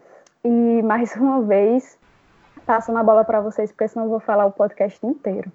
E 0.44 0.82
mais 0.82 1.16
uma 1.16 1.42
vez, 1.42 1.98
passo 2.66 2.92
na 2.92 3.04
bola 3.04 3.26
para 3.26 3.42
vocês, 3.42 3.72
porque 3.72 3.88
senão 3.88 4.06
eu 4.06 4.12
vou 4.12 4.20
falar 4.20 4.46
o 4.46 4.52
podcast 4.52 5.06
inteiro. 5.06 5.52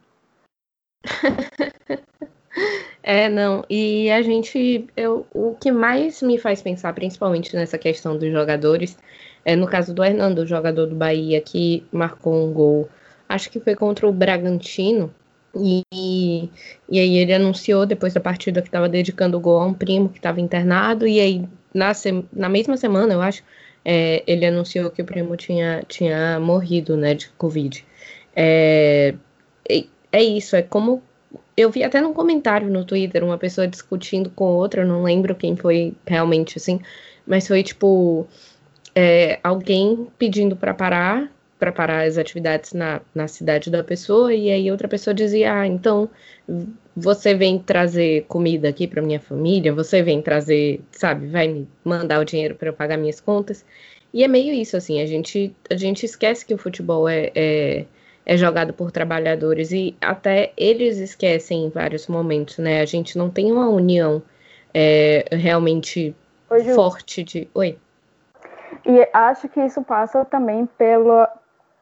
é, 3.02 3.28
não. 3.28 3.64
E 3.68 4.10
a 4.10 4.20
gente, 4.22 4.86
eu, 4.96 5.26
o 5.32 5.54
que 5.54 5.70
mais 5.70 6.20
me 6.22 6.38
faz 6.38 6.60
pensar, 6.60 6.92
principalmente 6.92 7.54
nessa 7.54 7.78
questão 7.78 8.18
dos 8.18 8.30
jogadores, 8.30 8.98
é 9.44 9.54
no 9.54 9.66
caso 9.66 9.94
do 9.94 10.02
Hernando, 10.02 10.46
jogador 10.46 10.86
do 10.86 10.96
Bahia, 10.96 11.40
que 11.40 11.86
marcou 11.92 12.34
um 12.34 12.52
gol, 12.52 12.88
acho 13.28 13.50
que 13.50 13.60
foi 13.60 13.74
contra 13.74 14.08
o 14.08 14.12
Bragantino. 14.12 15.14
E, 15.56 16.50
e 16.88 16.98
aí 16.98 17.16
ele 17.16 17.32
anunciou 17.32 17.86
depois 17.86 18.12
da 18.12 18.20
partida 18.20 18.60
que 18.60 18.68
estava 18.68 18.88
dedicando 18.88 19.36
o 19.36 19.40
gol 19.40 19.60
a 19.60 19.66
um 19.66 19.74
primo 19.74 20.08
que 20.08 20.18
estava 20.18 20.40
internado, 20.40 21.06
e 21.06 21.20
aí 21.20 21.48
na, 21.72 21.92
na 22.32 22.48
mesma 22.48 22.76
semana, 22.76 23.14
eu 23.14 23.20
acho, 23.20 23.42
é, 23.84 24.22
ele 24.26 24.46
anunciou 24.46 24.90
que 24.90 25.02
o 25.02 25.04
primo 25.04 25.36
tinha, 25.36 25.82
tinha 25.88 26.38
morrido, 26.40 26.96
né, 26.96 27.14
de 27.14 27.28
Covid. 27.30 27.84
É, 28.34 29.14
é 30.12 30.22
isso, 30.22 30.54
é 30.54 30.62
como. 30.62 31.02
Eu 31.56 31.70
vi 31.70 31.82
até 31.82 32.00
num 32.00 32.12
comentário 32.12 32.70
no 32.70 32.84
Twitter 32.84 33.24
uma 33.24 33.38
pessoa 33.38 33.66
discutindo 33.66 34.30
com 34.30 34.44
outra, 34.44 34.84
não 34.84 35.02
lembro 35.02 35.34
quem 35.34 35.56
foi 35.56 35.94
realmente 36.06 36.58
assim, 36.58 36.80
mas 37.26 37.46
foi 37.46 37.62
tipo 37.62 38.26
é, 38.94 39.38
alguém 39.42 40.08
pedindo 40.18 40.56
para 40.56 40.74
parar 40.74 41.30
para 41.58 41.72
parar 41.72 42.06
as 42.06 42.18
atividades 42.18 42.72
na, 42.72 43.00
na 43.14 43.28
cidade 43.28 43.70
da 43.70 43.82
pessoa, 43.82 44.34
e 44.34 44.50
aí 44.50 44.70
outra 44.70 44.88
pessoa 44.88 45.14
dizia: 45.14 45.54
Ah, 45.54 45.66
então 45.66 46.10
você 46.96 47.34
vem 47.34 47.58
trazer 47.58 48.24
comida 48.26 48.68
aqui 48.68 48.86
para 48.86 49.02
minha 49.02 49.20
família, 49.20 49.72
você 49.72 50.02
vem 50.02 50.22
trazer, 50.22 50.80
sabe, 50.92 51.26
vai 51.26 51.48
me 51.48 51.68
mandar 51.84 52.20
o 52.20 52.24
dinheiro 52.24 52.54
para 52.54 52.68
eu 52.68 52.72
pagar 52.72 52.96
minhas 52.96 53.20
contas. 53.20 53.64
E 54.12 54.22
é 54.22 54.28
meio 54.28 54.54
isso, 54.54 54.76
assim, 54.76 55.00
a 55.00 55.06
gente, 55.06 55.54
a 55.68 55.74
gente 55.74 56.06
esquece 56.06 56.46
que 56.46 56.54
o 56.54 56.58
futebol 56.58 57.08
é, 57.08 57.32
é, 57.34 57.84
é 58.24 58.36
jogado 58.36 58.72
por 58.72 58.92
trabalhadores 58.92 59.72
e 59.72 59.96
até 60.00 60.52
eles 60.56 60.98
esquecem 60.98 61.64
em 61.64 61.68
vários 61.68 62.06
momentos, 62.06 62.58
né? 62.58 62.80
A 62.80 62.84
gente 62.84 63.18
não 63.18 63.28
tem 63.28 63.50
uma 63.50 63.68
união 63.68 64.22
é, 64.72 65.24
realmente 65.32 66.14
Oi, 66.48 66.62
forte 66.74 67.24
de. 67.24 67.48
Oi. 67.54 67.76
E 68.86 69.08
acho 69.12 69.48
que 69.48 69.60
isso 69.60 69.82
passa 69.82 70.24
também 70.24 70.66
pelo, 70.78 71.26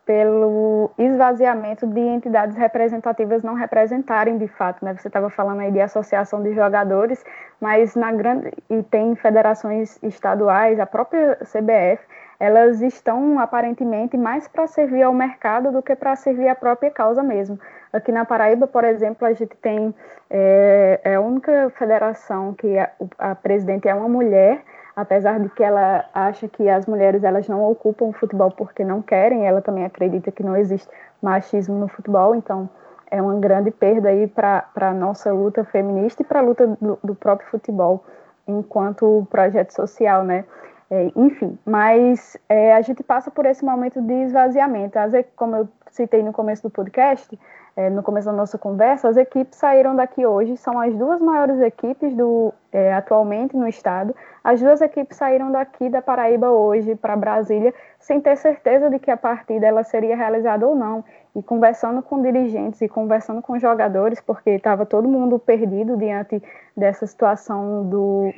pelo 0.05 0.91
esvaziamento 0.99 1.87
de 1.87 2.01
entidades 2.01 2.57
representativas 2.57 3.43
não 3.43 3.55
representarem 3.55 4.37
de 4.37 4.49
fato, 4.49 4.85
né? 4.85 4.95
Você 4.95 5.09
estava 5.09 5.31
falando 5.31 5.61
aí 5.61 5.71
de 5.71 5.81
associação 5.81 6.43
de 6.43 6.53
jogadores, 6.55 7.25
mas 7.61 7.95
na 7.95 8.11
grande 8.11 8.51
e 8.69 8.83
tem 8.83 9.15
federações 9.15 9.99
estaduais, 10.03 10.81
a 10.81 10.87
própria 10.87 11.37
CBF, 11.45 12.03
elas 12.41 12.81
estão 12.81 13.39
aparentemente 13.39 14.17
mais 14.17 14.49
para 14.49 14.67
servir 14.67 15.03
ao 15.03 15.15
mercado 15.15 15.71
do 15.71 15.81
que 15.81 15.95
para 15.95 16.17
servir 16.17 16.49
à 16.49 16.57
própria 16.57 16.91
causa 16.91 17.23
mesmo. 17.23 17.57
Aqui 17.93 18.11
na 18.11 18.25
Paraíba, 18.25 18.67
por 18.67 18.83
exemplo, 18.83 19.25
a 19.25 19.33
gente 19.33 19.57
tem 19.59 19.95
é, 20.29 21.01
é 21.05 21.15
a 21.15 21.21
única 21.21 21.71
federação 21.79 22.53
que 22.55 22.77
a, 22.77 22.91
a 23.17 23.35
presidente 23.37 23.87
é 23.87 23.95
uma 23.95 24.09
mulher 24.09 24.65
apesar 24.95 25.41
de 25.41 25.49
que 25.51 25.63
ela 25.63 26.05
acha 26.13 26.49
que 26.49 26.69
as 26.69 26.87
mulheres 26.87 27.25
elas 27.25 27.49
não 27.49 27.63
ocupam 27.71 28.07
o 28.07 28.13
futebol 28.13 28.51
porque 28.51 28.85
não 28.85 29.01
querem, 29.03 29.47
ela 29.47 29.63
também 29.63 29.85
acredita 29.85 30.31
que 30.31 30.43
não 30.43 30.57
existe 30.57 30.89
machismo 31.21 31.79
no 31.79 31.89
futebol, 31.89 32.35
então 32.35 32.69
é 33.11 33.21
uma 33.21 33.39
grande 33.39 33.71
perda 33.71 34.09
aí 34.09 34.27
para 34.27 34.67
a 34.75 34.93
nossa 34.93 35.33
luta 35.33 35.65
feminista 35.65 36.23
e 36.23 36.25
para 36.25 36.41
a 36.41 36.43
luta 36.43 36.67
do, 36.67 36.99
do, 37.05 37.15
próprio 37.15 37.49
futebol 37.51 38.03
enquanto 38.49 39.27
projeto 39.31 39.71
social, 39.71 40.25
né? 40.25 40.45
É, 40.91 41.11
enfim, 41.15 41.59
mas 41.65 42.37
é, 42.49 42.75
a 42.75 42.81
gente 42.81 43.03
passa 43.03 43.31
por 43.31 43.47
esse 43.47 43.65
momento 43.65 44.01
de 44.01 44.15
esvaziamento. 44.25 44.99
Como 45.37 45.57
eu 45.57 45.69
citei 45.91 46.23
no 46.23 46.33
começo 46.33 46.63
do 46.63 46.71
podcast, 46.71 47.39
é, 47.75 47.89
no 47.89 48.03
começo 48.03 48.27
da 48.27 48.33
nossa 48.33 48.59
conversa, 48.59 49.09
as 49.09 49.17
equipes 49.17 49.59
saíram 49.59 49.97
daqui 49.97 50.27
hoje, 50.27 50.57
são 50.57 50.79
as 50.79 50.95
duas 50.95 51.21
maiores 51.21 51.61
equipes 51.61 52.15
do, 52.15 52.53
é, 52.71 52.93
atualmente 52.93 53.57
no 53.57 53.67
estado. 53.67 54.15
As 54.45 54.61
duas 54.61 54.81
equipes 54.81 55.17
saíram 55.17 55.51
daqui 55.51 55.89
da 55.89 56.03
Paraíba 56.03 56.51
hoje 56.51 56.95
para 56.95 57.17
Brasília, 57.17 57.73
sem 57.99 58.21
ter 58.21 58.37
certeza 58.37 58.91
de 58.91 58.99
que 58.99 59.11
a 59.11 59.17
partida 59.17 59.67
ela 59.67 59.85
seria 59.85 60.17
realizada 60.17 60.67
ou 60.67 60.75
não. 60.75 61.03
E 61.35 61.43
conversando 61.43 62.03
com 62.03 62.21
dirigentes 62.21 62.83
e 62.83 62.89
conversando 62.89 63.41
com 63.41 63.59
jogadores, 63.59 64.21
porque 64.21 64.51
estava 64.51 64.85
todo 64.85 65.09
mundo 65.09 65.39
perdido 65.39 65.97
diante 65.97 66.43
dessa 66.77 67.07
situação 67.07 67.89
do, 67.89 68.35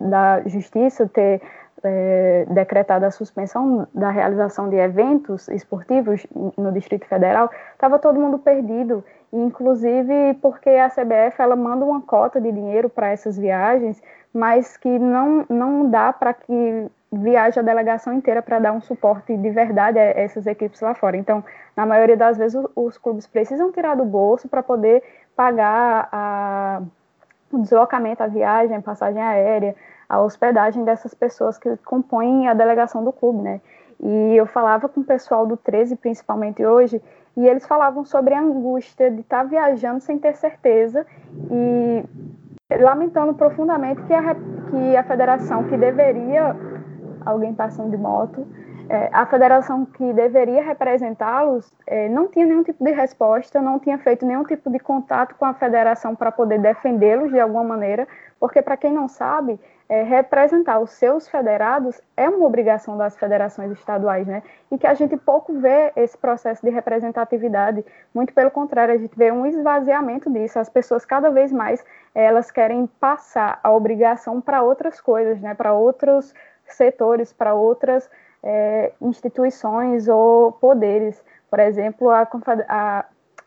da 0.00 0.42
justiça 0.46 1.08
ter 1.08 1.40
é, 1.84 2.46
decretada 2.48 3.06
a 3.06 3.10
suspensão 3.10 3.86
da 3.94 4.10
realização 4.10 4.68
de 4.68 4.76
eventos 4.76 5.48
esportivos 5.48 6.26
no 6.56 6.72
Distrito 6.72 7.06
Federal, 7.06 7.50
estava 7.72 7.98
todo 7.98 8.20
mundo 8.20 8.38
perdido, 8.38 9.04
inclusive 9.32 10.34
porque 10.40 10.70
a 10.70 10.88
CBF 10.88 11.40
ela 11.40 11.56
manda 11.56 11.84
uma 11.84 12.00
cota 12.00 12.40
de 12.40 12.52
dinheiro 12.52 12.88
para 12.88 13.10
essas 13.10 13.38
viagens, 13.38 14.02
mas 14.32 14.76
que 14.76 14.98
não, 14.98 15.44
não 15.48 15.90
dá 15.90 16.12
para 16.12 16.32
que 16.32 16.90
viaje 17.12 17.58
a 17.60 17.62
delegação 17.62 18.14
inteira 18.14 18.40
para 18.40 18.58
dar 18.58 18.72
um 18.72 18.80
suporte 18.80 19.36
de 19.36 19.50
verdade 19.50 19.98
a 19.98 20.02
essas 20.02 20.46
equipes 20.46 20.80
lá 20.80 20.94
fora. 20.94 21.16
Então, 21.16 21.44
na 21.76 21.84
maioria 21.84 22.16
das 22.16 22.38
vezes, 22.38 22.60
os, 22.74 22.96
clubes 22.96 23.26
precisam 23.26 23.70
tirar 23.70 23.94
do 23.96 24.04
bolso 24.04 24.48
para 24.48 24.62
poder 24.62 25.02
pagar 25.36 26.08
a, 26.10 26.82
o 27.50 27.58
deslocamento, 27.58 28.22
a 28.22 28.26
viagem, 28.26 28.80
passagem 28.80 29.20
aérea, 29.20 29.76
a 30.12 30.20
hospedagem 30.20 30.84
dessas 30.84 31.14
pessoas 31.14 31.56
que 31.56 31.74
compõem 31.86 32.46
a 32.46 32.52
delegação 32.52 33.02
do 33.02 33.10
clube, 33.10 33.40
né? 33.40 33.62
E 33.98 34.36
eu 34.36 34.44
falava 34.44 34.86
com 34.86 35.00
o 35.00 35.04
pessoal 35.04 35.46
do 35.46 35.56
13, 35.56 35.96
principalmente 35.96 36.62
hoje, 36.62 37.00
e 37.34 37.48
eles 37.48 37.66
falavam 37.66 38.04
sobre 38.04 38.34
a 38.34 38.40
angústia 38.42 39.10
de 39.10 39.22
estar 39.22 39.38
tá 39.38 39.44
viajando 39.44 40.00
sem 40.00 40.18
ter 40.18 40.36
certeza 40.36 41.06
e 41.50 42.04
lamentando 42.78 43.32
profundamente 43.32 44.02
que 44.02 44.12
a, 44.12 44.34
que 44.34 44.96
a 44.98 45.02
federação 45.02 45.64
que 45.64 45.78
deveria, 45.78 46.54
alguém 47.24 47.54
passando 47.54 47.90
de 47.90 47.96
moto, 47.96 48.46
é, 48.90 49.08
a 49.14 49.24
federação 49.24 49.86
que 49.86 50.12
deveria 50.12 50.62
representá-los 50.62 51.72
é, 51.86 52.06
não 52.10 52.28
tinha 52.28 52.44
nenhum 52.44 52.62
tipo 52.62 52.84
de 52.84 52.90
resposta, 52.90 53.62
não 53.62 53.78
tinha 53.78 53.96
feito 53.96 54.26
nenhum 54.26 54.44
tipo 54.44 54.70
de 54.70 54.78
contato 54.78 55.34
com 55.36 55.46
a 55.46 55.54
federação 55.54 56.14
para 56.14 56.30
poder 56.30 56.60
defendê-los 56.60 57.30
de 57.30 57.40
alguma 57.40 57.64
maneira, 57.64 58.06
porque, 58.38 58.60
para 58.60 58.76
quem 58.76 58.92
não 58.92 59.08
sabe, 59.08 59.58
é, 59.88 60.02
representar 60.02 60.78
os 60.78 60.90
seus 60.92 61.28
federados 61.28 62.00
é 62.16 62.28
uma 62.28 62.46
obrigação 62.46 62.96
das 62.96 63.16
federações 63.16 63.70
estaduais, 63.72 64.26
né? 64.26 64.42
E 64.70 64.78
que 64.78 64.86
a 64.86 64.94
gente 64.94 65.16
pouco 65.16 65.52
vê 65.58 65.92
esse 65.96 66.16
processo 66.16 66.64
de 66.64 66.70
representatividade, 66.70 67.84
muito 68.14 68.32
pelo 68.32 68.50
contrário, 68.50 68.94
a 68.94 68.96
gente 68.96 69.16
vê 69.16 69.30
um 69.30 69.46
esvaziamento 69.46 70.30
disso. 70.30 70.58
As 70.58 70.68
pessoas 70.68 71.04
cada 71.04 71.30
vez 71.30 71.52
mais 71.52 71.84
elas 72.14 72.50
querem 72.50 72.86
passar 73.00 73.60
a 73.62 73.70
obrigação 73.70 74.40
para 74.40 74.62
outras 74.62 75.00
coisas, 75.00 75.40
né? 75.40 75.54
Para 75.54 75.72
outros 75.72 76.34
setores, 76.66 77.32
para 77.32 77.54
outras 77.54 78.08
é, 78.42 78.92
instituições 79.00 80.08
ou 80.08 80.52
poderes. 80.52 81.22
Por 81.50 81.60
exemplo, 81.60 82.10
a, 82.10 82.26
a, 82.68 83.04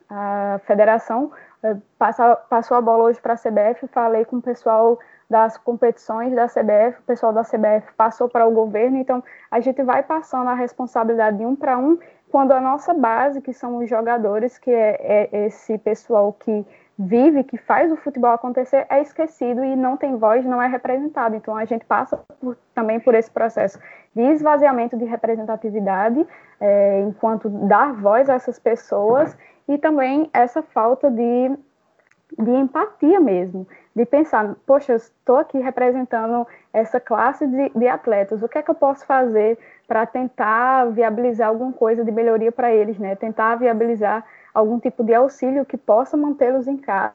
a 0.10 0.60
federação 0.66 1.32
é, 1.64 1.76
passa, 1.98 2.36
passou 2.36 2.78
a 2.78 2.82
bola 2.82 3.06
hoje 3.06 3.20
para 3.20 3.34
a 3.34 3.38
CBF, 3.38 3.88
falei 3.88 4.26
com 4.26 4.38
o 4.38 4.42
pessoal 4.42 5.00
das 5.30 5.57
competições 5.57 6.34
da 6.34 6.47
CBF, 6.47 6.99
o 6.99 7.03
pessoal 7.03 7.34
da 7.34 7.43
CBF 7.43 7.93
passou 7.97 8.30
para 8.30 8.45
o 8.47 8.51
governo, 8.51 8.97
então 8.97 9.23
a 9.49 9.59
gente 9.59 9.82
vai 9.84 10.03
passando 10.03 10.49
a 10.49 10.53
responsabilidade 10.53 11.38
de 11.38 11.45
um 11.45 11.55
para 11.55 11.78
um, 11.78 11.97
quando 12.30 12.51
a 12.51 12.61
nossa 12.61 12.93
base, 12.93 13.41
que 13.41 13.53
são 13.53 13.78
os 13.78 13.89
jogadores, 13.89 14.57
que 14.57 14.71
é, 14.71 15.30
é 15.34 15.45
esse 15.45 15.78
pessoal 15.78 16.34
que 16.34 16.65
vive, 16.97 17.43
que 17.43 17.57
faz 17.57 17.91
o 17.91 17.97
futebol 17.97 18.32
acontecer, 18.32 18.86
é 18.89 19.01
esquecido 19.01 19.63
e 19.63 19.76
não 19.76 19.97
tem 19.97 20.15
voz, 20.15 20.45
não 20.45 20.61
é 20.61 20.67
representado. 20.67 21.36
Então 21.36 21.55
a 21.55 21.65
gente 21.65 21.86
passa 21.86 22.17
por, 22.39 22.57
também 22.73 22.99
por 22.99 23.13
esse 23.13 23.30
processo 23.30 23.80
de 24.15 24.21
esvaziamento 24.21 24.97
de 24.97 25.05
representatividade, 25.05 26.26
é, 26.59 27.01
enquanto 27.01 27.49
dar 27.49 27.93
voz 27.93 28.30
a 28.30 28.36
essas 28.36 28.57
pessoas, 28.57 29.38
e 29.67 29.78
também 29.78 30.30
essa 30.32 30.61
falta 30.61 31.09
de, 31.09 31.51
de 32.38 32.51
empatia 32.51 33.19
mesmo, 33.19 33.67
de 33.95 34.05
pensar, 34.05 34.55
poxa, 34.65 34.93
eu 34.93 34.97
estou 34.97 35.38
aqui 35.38 35.59
representando 35.59 36.45
essa 36.73 36.99
classe 36.99 37.47
de, 37.47 37.69
de 37.69 37.88
atletas, 37.88 38.41
o 38.43 38.49
que 38.49 38.57
é 38.57 38.61
que 38.61 38.69
eu 38.69 38.76
posso 38.76 39.05
fazer 39.05 39.57
para 39.88 40.05
tentar 40.05 40.86
viabilizar 40.91 41.49
alguma 41.49 41.71
coisa 41.71 42.03
de 42.03 42.11
melhoria 42.11 42.51
para 42.51 42.73
eles, 42.73 42.97
né? 42.97 43.15
Tentar 43.15 43.55
viabilizar 43.55 44.26
algum 44.53 44.80
tipo 44.80 45.03
de 45.03 45.13
auxílio 45.13 45.65
que 45.65 45.78
possa 45.78 46.17
mantê-los 46.17 46.67
em 46.67 46.78
casa, 46.78 47.13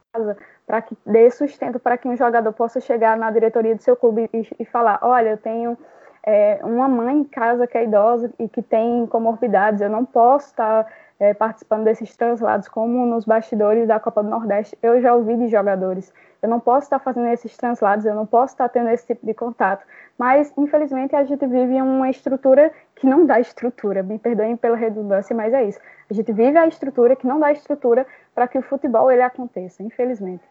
para 0.66 0.80
que 0.80 0.96
dê 1.04 1.30
sustento 1.30 1.80
para 1.80 1.98
que 1.98 2.06
um 2.06 2.16
jogador 2.16 2.52
possa 2.52 2.80
chegar 2.80 3.16
na 3.16 3.30
diretoria 3.30 3.74
do 3.74 3.82
seu 3.82 3.96
clube 3.96 4.30
e, 4.32 4.46
e 4.60 4.64
falar: 4.64 5.00
olha, 5.02 5.30
eu 5.30 5.38
tenho 5.38 5.76
é, 6.22 6.60
uma 6.62 6.88
mãe 6.88 7.18
em 7.18 7.24
casa 7.24 7.66
que 7.66 7.78
é 7.78 7.84
idosa 7.84 8.32
e 8.38 8.48
que 8.48 8.62
tem 8.62 9.06
comorbidades, 9.06 9.80
eu 9.80 9.90
não 9.90 10.04
posso 10.04 10.46
estar 10.48 10.86
é, 11.18 11.34
participando 11.34 11.84
desses 11.84 12.16
translados, 12.16 12.66
como 12.68 13.04
nos 13.04 13.26
bastidores 13.26 13.86
da 13.86 14.00
Copa 14.00 14.22
do 14.22 14.30
Nordeste, 14.30 14.76
eu 14.82 15.00
já 15.02 15.14
ouvi 15.14 15.36
de 15.36 15.48
jogadores. 15.48 16.12
Eu 16.42 16.48
não 16.48 16.58
posso 16.58 16.84
estar 16.84 16.98
fazendo 16.98 17.26
esses 17.26 17.54
translados, 17.56 18.06
eu 18.06 18.14
não 18.14 18.24
posso 18.24 18.54
estar 18.54 18.68
tendo 18.70 18.88
esse 18.88 19.06
tipo 19.06 19.26
de 19.26 19.34
contato. 19.34 19.84
Mas, 20.16 20.50
infelizmente, 20.56 21.14
a 21.14 21.22
gente 21.24 21.46
vive 21.46 21.80
uma 21.82 22.08
estrutura 22.08 22.72
que 22.96 23.06
não 23.06 23.26
dá 23.26 23.38
estrutura. 23.38 24.02
Me 24.02 24.18
perdoem 24.18 24.56
pela 24.56 24.76
redundância, 24.76 25.36
mas 25.36 25.52
é 25.52 25.64
isso. 25.64 25.78
A 26.10 26.14
gente 26.14 26.32
vive 26.32 26.56
a 26.56 26.66
estrutura 26.66 27.14
que 27.14 27.26
não 27.26 27.38
dá 27.38 27.52
estrutura 27.52 28.06
para 28.34 28.48
que 28.48 28.56
o 28.56 28.62
futebol 28.62 29.10
ele 29.12 29.22
aconteça, 29.22 29.82
infelizmente. 29.82 30.42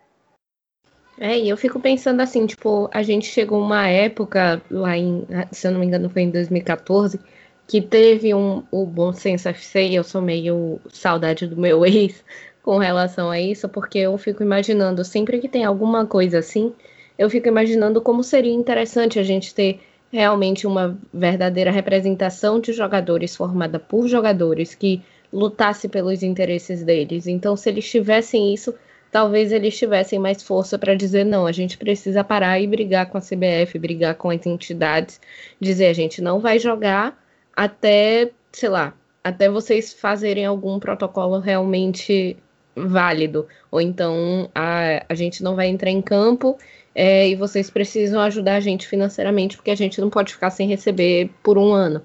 É, 1.21 1.37
e 1.37 1.49
eu 1.49 1.57
fico 1.57 1.81
pensando 1.81 2.21
assim, 2.21 2.45
tipo, 2.45 2.89
a 2.93 3.03
gente 3.03 3.25
chegou 3.27 3.59
uma 3.59 3.85
época 3.87 4.61
lá 4.71 4.97
em, 4.97 5.27
se 5.51 5.67
eu 5.67 5.71
não 5.71 5.79
me 5.81 5.85
engano, 5.85 6.09
foi 6.09 6.21
em 6.21 6.29
2014, 6.31 7.19
que 7.67 7.81
teve 7.81 8.33
um, 8.33 8.63
o 8.71 8.85
Bom 8.85 9.11
Senso 9.11 9.49
FC, 9.49 9.89
eu 9.91 10.03
sou 10.03 10.21
meio 10.21 10.79
saudade 10.89 11.45
do 11.45 11.57
meu 11.57 11.83
ex 11.85 12.23
com 12.63 12.77
relação 12.77 13.29
a 13.29 13.39
isso, 13.39 13.67
porque 13.67 13.99
eu 13.99 14.17
fico 14.17 14.41
imaginando, 14.43 15.03
sempre 15.03 15.39
que 15.39 15.49
tem 15.49 15.65
alguma 15.65 16.05
coisa 16.05 16.39
assim, 16.39 16.73
eu 17.17 17.29
fico 17.29 17.49
imaginando 17.49 18.01
como 18.01 18.23
seria 18.23 18.53
interessante 18.53 19.19
a 19.19 19.23
gente 19.23 19.53
ter 19.53 19.81
realmente 20.11 20.65
uma 20.65 20.97
verdadeira 21.13 21.69
representação 21.69 22.61
de 22.61 22.71
jogadores 22.71 23.35
formada 23.35 23.77
por 23.77 24.07
jogadores 24.07 24.73
que 24.73 25.01
lutasse 25.31 25.89
pelos 25.89 26.23
interesses 26.23 26.81
deles. 26.83 27.27
Então, 27.27 27.57
se 27.57 27.69
eles 27.69 27.89
tivessem 27.89 28.53
isso, 28.53 28.73
talvez 29.11 29.51
eles 29.51 29.77
tivessem 29.77 30.19
mais 30.19 30.43
força 30.43 30.77
para 30.77 30.95
dizer 30.95 31.23
não, 31.25 31.45
a 31.45 31.51
gente 31.51 31.77
precisa 31.77 32.23
parar 32.23 32.59
e 32.59 32.67
brigar 32.67 33.07
com 33.07 33.17
a 33.17 33.21
CBF, 33.21 33.77
brigar 33.79 34.15
com 34.15 34.29
as 34.29 34.45
entidades, 34.45 35.19
dizer 35.59 35.87
a 35.87 35.93
gente 35.93 36.21
não 36.21 36.39
vai 36.39 36.59
jogar 36.59 37.17
até, 37.55 38.31
sei 38.51 38.69
lá, 38.69 38.93
até 39.23 39.49
vocês 39.49 39.93
fazerem 39.93 40.45
algum 40.45 40.79
protocolo 40.79 41.39
realmente 41.39 42.37
válido, 42.75 43.47
ou 43.69 43.81
então 43.81 44.49
a, 44.55 45.03
a 45.09 45.15
gente 45.15 45.43
não 45.43 45.55
vai 45.55 45.67
entrar 45.67 45.89
em 45.89 46.01
campo 46.01 46.57
é, 46.95 47.27
e 47.29 47.35
vocês 47.35 47.69
precisam 47.69 48.21
ajudar 48.21 48.55
a 48.55 48.59
gente 48.59 48.87
financeiramente 48.87 49.55
porque 49.57 49.71
a 49.71 49.75
gente 49.75 49.99
não 49.99 50.09
pode 50.09 50.33
ficar 50.33 50.49
sem 50.49 50.67
receber 50.67 51.29
por 51.43 51.57
um 51.57 51.71
ano. 51.73 52.01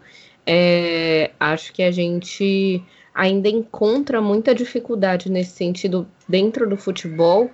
É, 0.46 1.30
acho 1.40 1.72
que 1.72 1.82
a 1.82 1.90
gente 1.90 2.82
ainda 3.14 3.48
encontra 3.48 4.20
muita 4.20 4.54
dificuldade 4.54 5.30
nesse 5.30 5.52
sentido 5.52 6.06
dentro 6.28 6.68
do 6.68 6.76
futebol, 6.76 7.50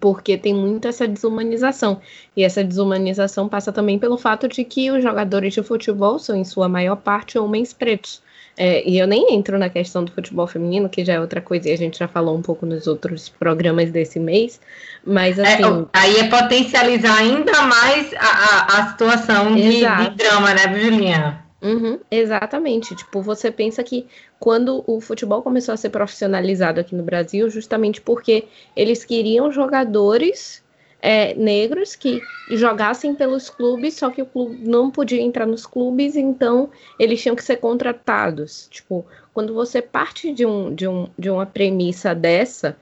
porque 0.00 0.36
tem 0.36 0.52
muito 0.52 0.86
essa 0.86 1.06
desumanização. 1.08 2.00
E 2.36 2.44
essa 2.44 2.62
desumanização 2.62 3.48
passa 3.48 3.72
também 3.72 3.98
pelo 3.98 4.18
fato 4.18 4.48
de 4.48 4.64
que 4.64 4.90
os 4.90 5.02
jogadores 5.02 5.54
de 5.54 5.62
futebol 5.62 6.18
são, 6.18 6.36
em 6.36 6.44
sua 6.44 6.68
maior 6.68 6.96
parte, 6.96 7.38
homens 7.38 7.72
pretos. 7.72 8.20
É, 8.58 8.88
e 8.88 8.98
eu 8.98 9.06
nem 9.06 9.34
entro 9.34 9.58
na 9.58 9.68
questão 9.68 10.02
do 10.02 10.10
futebol 10.10 10.46
feminino, 10.46 10.88
que 10.88 11.04
já 11.04 11.14
é 11.14 11.20
outra 11.20 11.42
coisa, 11.42 11.68
e 11.68 11.72
a 11.72 11.76
gente 11.76 11.98
já 11.98 12.08
falou 12.08 12.36
um 12.36 12.40
pouco 12.40 12.64
nos 12.64 12.86
outros 12.86 13.28
programas 13.28 13.90
desse 13.90 14.18
mês, 14.18 14.58
mas 15.04 15.38
é, 15.38 15.42
assim. 15.42 15.82
É, 15.82 15.86
aí 15.92 16.16
é 16.16 16.28
potencializar 16.28 17.18
ainda 17.18 17.62
mais 17.62 18.14
a, 18.14 18.18
a, 18.18 18.78
a 18.78 18.88
situação 18.88 19.54
de, 19.54 19.80
de, 19.80 20.10
drama, 20.16 20.54
né, 20.54 20.80
Julinha? 20.80 21.45
Uhum, 21.62 21.98
exatamente. 22.10 22.94
Tipo, 22.94 23.22
você 23.22 23.50
pensa 23.50 23.82
que 23.82 24.06
quando 24.38 24.84
o 24.86 25.00
futebol 25.00 25.42
começou 25.42 25.72
a 25.72 25.76
ser 25.76 25.90
profissionalizado 25.90 26.80
aqui 26.80 26.94
no 26.94 27.02
Brasil, 27.02 27.48
justamente 27.48 28.00
porque 28.00 28.46
eles 28.74 29.04
queriam 29.04 29.50
jogadores 29.50 30.62
é, 31.00 31.34
negros 31.34 31.96
que 31.96 32.20
jogassem 32.50 33.14
pelos 33.14 33.48
clubes, 33.48 33.94
só 33.94 34.10
que 34.10 34.20
o 34.22 34.26
clube 34.26 34.58
não 34.68 34.90
podia 34.90 35.20
entrar 35.20 35.46
nos 35.46 35.66
clubes, 35.66 36.14
então 36.14 36.70
eles 36.98 37.22
tinham 37.22 37.34
que 37.36 37.42
ser 37.44 37.56
contratados. 37.56 38.68
Tipo, 38.70 39.06
quando 39.32 39.54
você 39.54 39.80
parte 39.80 40.32
de, 40.32 40.44
um, 40.44 40.74
de, 40.74 40.86
um, 40.86 41.08
de 41.18 41.30
uma 41.30 41.46
premissa 41.46 42.14
dessa, 42.14 42.76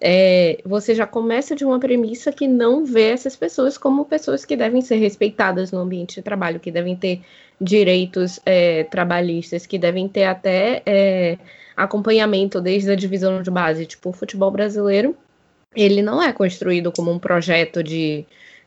é, 0.00 0.58
você 0.64 0.94
já 0.94 1.06
começa 1.06 1.54
de 1.54 1.64
uma 1.64 1.78
premissa 1.78 2.32
que 2.32 2.48
não 2.48 2.86
vê 2.86 3.10
essas 3.10 3.36
pessoas 3.36 3.76
como 3.76 4.06
pessoas 4.06 4.44
que 4.44 4.56
devem 4.56 4.80
ser 4.80 4.96
respeitadas 4.96 5.70
no 5.70 5.80
ambiente 5.80 6.14
de 6.14 6.22
trabalho, 6.22 6.58
que 6.58 6.70
devem 6.70 6.96
ter 6.96 7.20
direitos 7.60 8.40
é, 8.46 8.84
trabalhistas, 8.84 9.66
que 9.66 9.78
devem 9.78 10.08
ter 10.08 10.24
até 10.24 10.82
é, 10.86 11.38
acompanhamento 11.76 12.60
desde 12.60 12.90
a 12.90 12.96
divisão 12.96 13.42
de 13.42 13.50
base. 13.50 13.84
Tipo, 13.84 14.08
o 14.08 14.12
futebol 14.12 14.50
brasileiro, 14.50 15.14
ele 15.76 16.00
não 16.00 16.22
é 16.22 16.32
construído 16.32 16.90
como 16.90 17.10
um 17.10 17.18
projeto 17.18 17.82
de, 17.82 18.24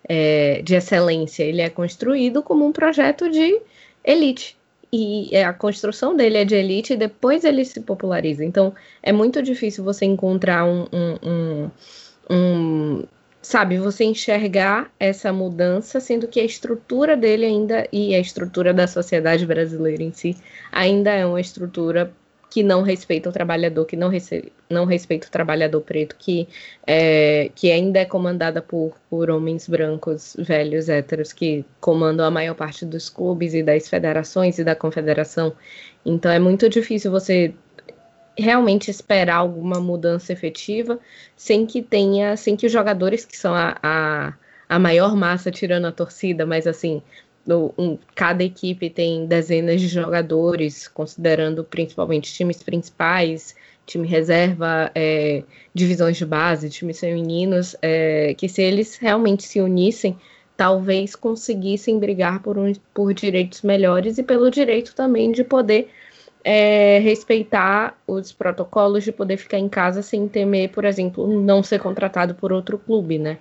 é, 0.08 0.62
de 0.62 0.76
excelência, 0.76 1.44
ele 1.44 1.62
é 1.62 1.70
construído 1.70 2.44
como 2.44 2.64
um 2.64 2.72
projeto 2.72 3.30
de 3.30 3.60
elite 4.06 4.56
e 4.96 5.36
é, 5.36 5.44
a 5.44 5.52
construção 5.52 6.16
dele 6.16 6.38
é 6.38 6.46
de 6.46 6.54
elite 6.54 6.94
e 6.94 6.96
depois 6.96 7.44
ele 7.44 7.66
se 7.66 7.82
populariza. 7.82 8.46
Então 8.46 8.76
é 9.02 9.12
muito 9.12 9.42
difícil 9.42 9.84
você 9.84 10.06
encontrar 10.06 10.66
um, 10.66 10.86
um, 10.94 11.18
um, 11.24 11.72
um 12.30 13.04
sabe, 13.42 13.80
você 13.80 14.04
enxergar 14.04 14.92
essa 15.00 15.34
mudança, 15.34 16.00
sendo 16.00 16.28
que 16.28 16.40
a 16.40 16.46
estrutura 16.46 17.18
dele 17.18 17.44
ainda 17.44 17.88
e 17.92 18.14
a 18.14 18.20
estrutura 18.20 18.72
da 18.72 18.86
sociedade 18.86 19.48
brasileira 19.48 20.04
em 20.04 20.14
si 20.14 20.38
ainda 20.72 21.10
é 21.12 21.26
uma 21.26 21.42
estrutura 21.42 22.14
que 22.54 22.62
não 22.62 22.84
respeita 22.84 23.30
o 23.30 23.34
trabalhador, 23.34 23.84
que 23.84 23.96
não, 23.96 24.12
não 24.70 24.86
respeita 24.86 25.28
o 25.28 25.32
trabalhador 25.32 25.82
preto, 25.82 26.16
que, 26.16 26.48
é, 26.86 27.50
que 27.56 27.72
ainda 27.72 27.98
é 27.98 28.06
comandada 28.06 28.62
por, 28.62 28.96
por 29.10 29.32
homens 29.32 29.68
brancos, 29.68 30.36
velhos, 30.38 30.88
héteros, 30.88 31.34
que 31.34 31.66
comandam 31.82 32.24
a 32.24 32.30
maior 32.30 32.54
parte 32.54 32.86
dos 32.86 33.10
clubes 33.10 33.56
e 33.56 33.64
das 33.64 33.90
federações 33.90 34.60
e 34.60 34.64
da 34.64 34.76
confederação. 34.76 35.56
Então 36.06 36.32
é 36.32 36.38
muito 36.38 36.70
difícil 36.70 37.10
você 37.10 37.56
realmente 38.38 38.92
esperar 38.92 39.38
alguma 39.38 39.80
mudança 39.80 40.32
efetiva 40.32 41.00
sem 41.36 41.66
que 41.66 41.82
tenha, 41.82 42.38
sem 42.38 42.56
que 42.56 42.68
os 42.68 42.72
jogadores 42.72 43.26
que 43.26 43.36
são 43.36 43.56
a, 43.56 43.80
a, 43.82 44.34
a 44.70 44.78
maior 44.78 45.16
massa 45.16 45.50
tirando 45.50 45.86
a 45.86 45.92
torcida, 45.92 46.46
mas 46.46 46.68
assim, 46.68 47.02
um, 47.48 47.98
cada 48.16 48.44
equipe 48.44 48.90
tem 48.90 49.26
dezenas 49.26 49.82
de 49.82 49.88
jogadores, 49.88 50.88
considerando 50.88 51.64
principalmente 51.64 52.34
times 52.34 52.64
principais, 52.64 53.56
time 53.86 54.08
reserva, 54.08 54.92
é, 54.96 55.44
divisões 55.74 56.18
de 56.18 56.26
base, 56.26 56.70
times 56.70 57.00
femininos, 57.00 57.76
é, 57.82 58.34
que 58.38 58.48
se 58.48 58.62
eles 58.62 58.98
realmente 58.98 59.44
se 59.44 59.60
unissem, 59.60 60.18
talvez 60.56 61.16
conseguissem 61.16 62.00
brigar 62.00 62.42
por, 62.42 62.58
um, 62.58 62.72
por 62.94 63.14
direitos 63.14 63.62
melhores 63.62 64.18
e 64.18 64.24
pelo 64.24 64.50
direito 64.50 64.96
também 64.96 65.32
de 65.32 65.44
poder 65.44 65.90
é, 66.44 67.00
respeitar 67.00 67.98
os 68.08 68.32
protocolos, 68.32 69.04
de 69.04 69.12
poder 69.12 69.38
ficar 69.38 69.58
em 69.58 69.70
casa 69.70 70.02
sem 70.02 70.28
temer, 70.28 70.70
por 70.70 70.86
exemplo, 70.86 71.28
não 71.42 71.64
ser 71.64 71.80
contratado 71.80 72.36
por 72.36 72.52
outro 72.52 72.78
clube, 72.78 73.18
né? 73.18 73.38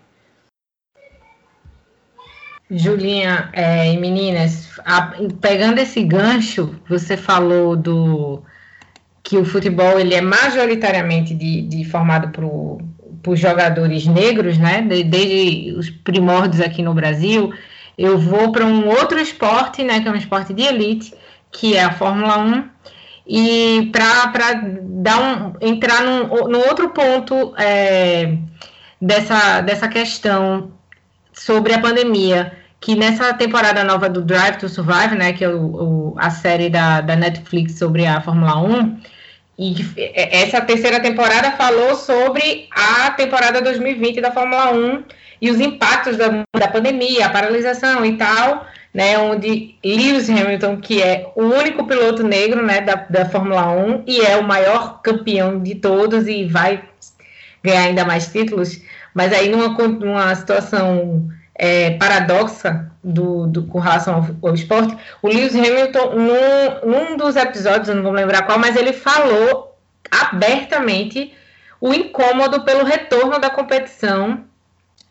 Julinha 2.75 3.51
é, 3.53 3.93
e 3.93 3.99
meninas, 3.99 4.71
a, 4.85 5.13
pegando 5.41 5.79
esse 5.79 6.03
gancho, 6.03 6.75
você 6.89 7.17
falou 7.17 7.77
do 7.77 8.43
que 9.23 9.37
o 9.37 9.45
futebol 9.45 10.01
ele 10.01 10.15
é 10.15 10.21
majoritariamente 10.21 11.35
de, 11.35 11.63
de 11.63 11.85
formado 11.85 12.31
por, 12.31 12.81
por 13.23 13.37
jogadores 13.37 14.07
negros, 14.07 14.57
né? 14.57 14.81
De, 14.81 15.05
desde 15.05 15.73
os 15.73 15.91
primórdios 15.91 16.63
aqui 16.63 16.83
no 16.83 16.95
Brasil. 16.95 17.53
Eu 17.97 18.19
vou 18.19 18.51
para 18.51 18.65
um 18.65 18.89
outro 18.89 19.21
esporte, 19.21 19.85
né? 19.85 20.01
Que 20.01 20.09
é 20.09 20.11
um 20.11 20.17
esporte 20.17 20.55
de 20.55 20.63
elite, 20.63 21.15
que 21.51 21.77
é 21.77 21.85
a 21.85 21.93
Fórmula 21.93 22.39
1. 22.39 22.65
E 23.27 23.91
para 23.93 24.33
um, 25.21 25.53
entrar 25.61 26.03
num, 26.03 26.49
num 26.49 26.61
outro 26.61 26.89
ponto 26.89 27.55
é, 27.57 28.39
dessa, 29.01 29.61
dessa 29.61 29.89
questão 29.89 30.73
sobre 31.33 31.75
a 31.75 31.79
pandemia 31.79 32.62
que 32.83 32.97
nessa 32.97 33.33
temporada 33.33 33.85
nova 33.85 34.09
do 34.09 34.21
Drive 34.21 34.57
to 34.57 34.69
Survive, 34.69 35.15
né, 35.15 35.33
que 35.33 35.45
é 35.45 35.49
o, 35.49 35.61
o, 35.61 36.15
a 36.19 36.31
série 36.31 36.69
da, 36.69 37.01
da 37.01 37.15
Netflix 37.15 37.79
sobre 37.79 38.05
a 38.05 38.21
Fórmula 38.21 38.61
1, 38.61 38.99
e 39.57 39.77
essa 40.15 40.61
terceira 40.61 40.99
temporada 40.99 41.53
falou 41.53 41.95
sobre 41.95 42.67
a 42.73 43.11
temporada 43.13 43.63
2020 43.63 44.21
da 44.21 44.33
Fórmula 44.33 44.73
1 44.73 45.05
e 45.41 45.51
os 45.51 45.61
impactos 45.61 46.17
da, 46.17 46.45
da 46.59 46.67
pandemia, 46.67 47.27
a 47.27 47.31
paralisação 47.31 48.05
e 48.05 48.17
tal, 48.17 48.67
né, 48.93 49.17
onde 49.17 49.77
Lewis 49.85 50.29
Hamilton, 50.29 50.79
que 50.79 51.01
é 51.01 51.31
o 51.37 51.45
único 51.45 51.87
piloto 51.87 52.25
negro 52.25 52.67
né, 52.67 52.81
da, 52.81 52.97
da 52.97 53.27
Fórmula 53.27 53.71
1 53.71 54.03
e 54.09 54.21
é 54.23 54.37
o 54.37 54.43
maior 54.43 55.01
campeão 55.03 55.63
de 55.63 55.77
todos 55.77 56.27
e 56.27 56.47
vai 56.47 56.83
ganhar 57.63 57.85
ainda 57.85 58.05
mais 58.05 58.27
títulos, 58.33 58.83
mas 59.15 59.33
aí 59.33 59.49
numa, 59.49 59.69
numa 59.69 60.35
situação 60.35 61.31
é, 61.55 61.91
paradoxa 61.93 62.91
do, 63.03 63.47
do, 63.47 63.65
com 63.65 63.79
relação 63.79 64.15
ao, 64.15 64.49
ao, 64.49 64.55
esporte, 64.55 64.97
o 65.21 65.29
Lewis 65.29 65.55
Hamilton, 65.55 66.15
num, 66.15 66.91
num 66.91 67.17
dos 67.17 67.37
episódios, 67.37 67.89
eu 67.89 67.97
não 67.97 68.03
vou 68.03 68.13
lembrar 68.13 68.43
qual, 68.43 68.59
mas 68.59 68.77
ele 68.77 68.93
falou 68.93 69.77
abertamente 70.11 71.35
o 71.81 71.93
incômodo 71.93 72.65
pelo 72.65 72.85
retorno 72.85 73.39
da 73.39 73.51
competição 73.51 74.45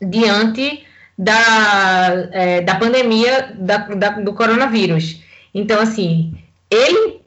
diante 0.02 0.86
da, 1.18 2.30
é, 2.32 2.62
da 2.62 2.76
pandemia 2.76 3.54
da, 3.56 3.78
da, 3.78 4.10
do 4.12 4.34
coronavírus. 4.34 5.22
Então, 5.54 5.80
assim, 5.82 6.34
ele, 6.70 7.22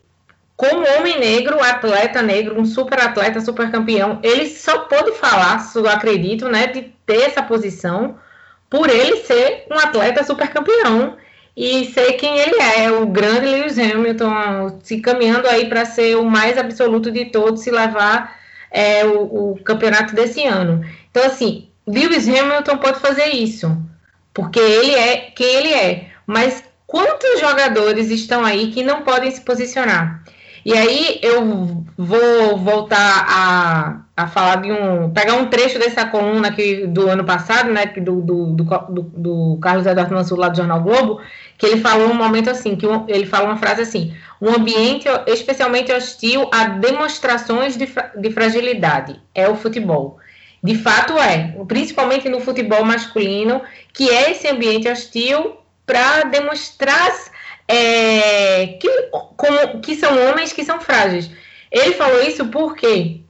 como 0.57 0.87
homem 0.99 1.21
negro, 1.21 1.63
atleta 1.63 2.23
negro, 2.23 2.59
um 2.59 2.65
super 2.65 3.01
atleta, 3.01 3.41
super 3.41 3.71
campeão, 3.71 4.19
ele 4.23 4.49
só 4.49 4.81
pôde 4.81 5.13
falar, 5.13 5.65
acredito, 5.93 6.49
né, 6.49 6.67
de 6.69 6.93
ter 7.07 7.23
essa 7.23 7.43
posição 7.43 8.17
por 8.75 8.91
ele 8.91 9.19
ser 9.19 9.67
um 9.71 9.79
atleta 9.79 10.25
super 10.25 10.49
campeão 10.49 11.17
e 11.57 11.85
ser 11.93 12.15
quem 12.15 12.37
ele 12.37 12.61
é, 12.61 12.91
o 12.91 13.07
grande 13.07 13.47
Lewis 13.47 13.79
Hamilton, 13.79 14.81
se 14.83 14.99
caminhando 14.99 15.47
aí 15.47 15.69
para 15.69 15.85
ser 15.85 16.17
o 16.17 16.25
mais 16.25 16.59
absoluto 16.59 17.13
de 17.13 17.27
todos, 17.27 17.63
se 17.63 17.71
levar 17.71 18.37
é, 18.73 19.05
o, 19.05 19.53
o 19.53 19.61
campeonato 19.63 20.13
desse 20.13 20.45
ano. 20.45 20.85
Então, 21.09 21.25
assim, 21.25 21.69
Lewis 21.87 22.27
Hamilton 22.27 22.79
pode 22.79 22.99
fazer 22.99 23.29
isso, 23.29 23.81
porque 24.33 24.59
ele 24.59 24.93
é 24.93 25.19
quem 25.19 25.47
ele 25.47 25.73
é. 25.73 26.07
Mas 26.27 26.65
quantos 26.85 27.39
jogadores 27.39 28.11
estão 28.11 28.45
aí 28.45 28.73
que 28.73 28.83
não 28.83 29.03
podem 29.03 29.31
se 29.31 29.43
posicionar? 29.43 30.25
E 30.65 30.73
aí 30.73 31.21
eu 31.23 31.85
vou 31.97 32.57
voltar 32.57 33.25
a, 33.29 34.04
a 34.17 34.29
falar 34.29 34.57
de 34.57 34.71
um. 34.71 35.11
pegar 35.11 35.35
um 35.35 35.47
trecho 35.47 35.79
dessa 35.79 36.07
coluna 36.07 36.49
aqui 36.49 36.87
do 36.87 37.09
ano 37.09 37.25
passado, 37.25 37.71
né? 37.73 37.87
Do, 37.87 38.21
do, 38.21 38.47
do, 38.53 38.65
do, 38.65 39.03
do 39.03 39.59
Carlos 39.61 39.87
Eduardo 39.87 40.15
Mansur 40.15 40.39
lá 40.39 40.49
do 40.49 40.57
Jornal 40.57 40.83
Globo, 40.83 41.21
que 41.59 41.67
ele 41.67 41.81
falou 41.81 42.11
um 42.11 42.15
momento 42.15 42.49
assim, 42.49 42.77
que 42.77 42.87
um, 42.87 43.05
ele 43.09 43.27
fala 43.27 43.47
uma 43.47 43.57
frase 43.57 43.83
assim, 43.83 44.15
um 44.41 44.51
ambiente 44.51 45.09
especialmente 45.27 45.93
hostil 45.93 46.49
a 46.53 46.67
demonstrações 46.67 47.77
de, 47.77 47.89
de 48.17 48.31
fragilidade. 48.31 49.21
É 49.35 49.49
o 49.49 49.57
futebol. 49.57 50.19
De 50.63 50.77
fato 50.77 51.19
é, 51.19 51.55
principalmente 51.67 52.29
no 52.29 52.41
futebol 52.41 52.85
masculino, 52.85 53.63
que 53.93 54.09
é 54.09 54.31
esse 54.31 54.49
ambiente 54.49 54.89
hostil 54.89 55.57
para 55.85 56.23
demonstrar 56.25 57.13
é, 57.67 58.79
que, 58.81 58.89
como, 59.37 59.81
que 59.81 59.97
são 59.97 60.29
homens 60.29 60.53
que 60.53 60.65
são 60.65 60.81
frágeis. 60.81 61.31
Ele 61.71 61.93
falou 61.95 62.23
isso 62.23 62.47
porque 62.47 63.24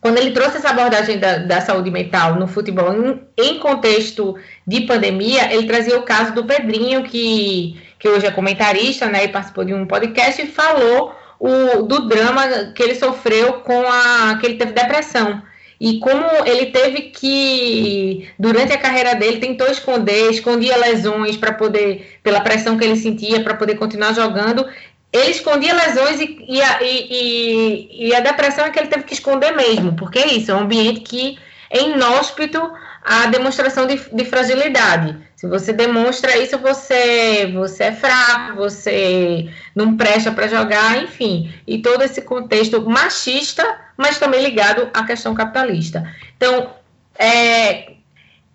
quando 0.00 0.18
ele 0.18 0.30
trouxe 0.30 0.58
essa 0.58 0.70
abordagem 0.70 1.18
da, 1.18 1.38
da 1.38 1.60
saúde 1.60 1.90
mental 1.90 2.36
no 2.36 2.46
futebol 2.46 2.92
em, 2.92 3.20
em, 3.36 3.58
contexto 3.58 4.36
de 4.66 4.82
pandemia, 4.82 5.52
ele 5.52 5.66
trazia 5.66 5.98
o 5.98 6.02
caso 6.02 6.32
do 6.34 6.44
Pedrinho, 6.44 7.02
que, 7.02 7.80
que 7.98 8.08
hoje 8.08 8.26
é 8.26 8.30
comentarista, 8.30 9.06
né, 9.06 9.24
e 9.24 9.28
participou 9.28 9.64
de 9.64 9.74
um 9.74 9.86
podcast, 9.86 10.40
e 10.40 10.46
falou 10.46 11.14
o, 11.40 11.82
do 11.82 12.08
drama 12.08 12.72
que 12.74 12.82
ele 12.82 12.94
sofreu 12.94 13.54
com 13.54 13.82
a. 13.88 14.36
que 14.38 14.46
ele 14.46 14.56
teve 14.56 14.72
depressão. 14.72 15.42
E 15.80 16.00
como 16.00 16.24
ele 16.44 16.66
teve 16.66 17.02
que, 17.02 18.28
durante 18.36 18.72
a 18.72 18.78
carreira 18.78 19.14
dele, 19.14 19.38
tentou 19.38 19.68
esconder, 19.68 20.30
escondia 20.30 20.76
lesões 20.76 21.36
para 21.36 21.52
poder, 21.52 22.18
pela 22.20 22.40
pressão 22.40 22.76
que 22.76 22.84
ele 22.84 22.96
sentia, 22.96 23.44
para 23.44 23.54
poder 23.54 23.76
continuar 23.76 24.12
jogando. 24.12 24.66
Ele 25.12 25.30
escondia 25.30 25.74
lesões 25.74 26.20
e, 26.20 26.44
e, 26.46 26.62
a, 26.62 26.82
e, 26.82 28.08
e, 28.08 28.14
a 28.14 28.20
depressão 28.20 28.64
é 28.64 28.70
que 28.70 28.78
ele 28.78 28.88
teve 28.88 29.04
que 29.04 29.14
esconder 29.14 29.52
mesmo, 29.52 29.94
porque 29.96 30.18
é 30.18 30.26
isso, 30.34 30.50
é 30.50 30.54
um 30.54 30.60
ambiente 30.60 31.00
que 31.00 31.38
é 31.70 31.82
inóspito 31.82 32.60
à 33.02 33.26
demonstração 33.26 33.86
de, 33.86 33.96
de 33.96 34.24
fragilidade. 34.26 35.16
Se 35.34 35.46
você 35.46 35.72
demonstra 35.72 36.36
isso, 36.36 36.58
você, 36.58 37.50
você 37.54 37.84
é 37.84 37.92
fraco, 37.92 38.56
você 38.56 39.48
não 39.74 39.96
presta 39.96 40.32
para 40.32 40.48
jogar, 40.48 41.02
enfim. 41.02 41.54
E 41.66 41.78
todo 41.78 42.02
esse 42.02 42.22
contexto 42.22 42.82
machista, 42.82 43.80
mas 43.96 44.18
também 44.18 44.42
ligado 44.42 44.90
à 44.92 45.04
questão 45.04 45.34
capitalista. 45.34 46.12
Então, 46.36 46.74
é, 47.18 47.92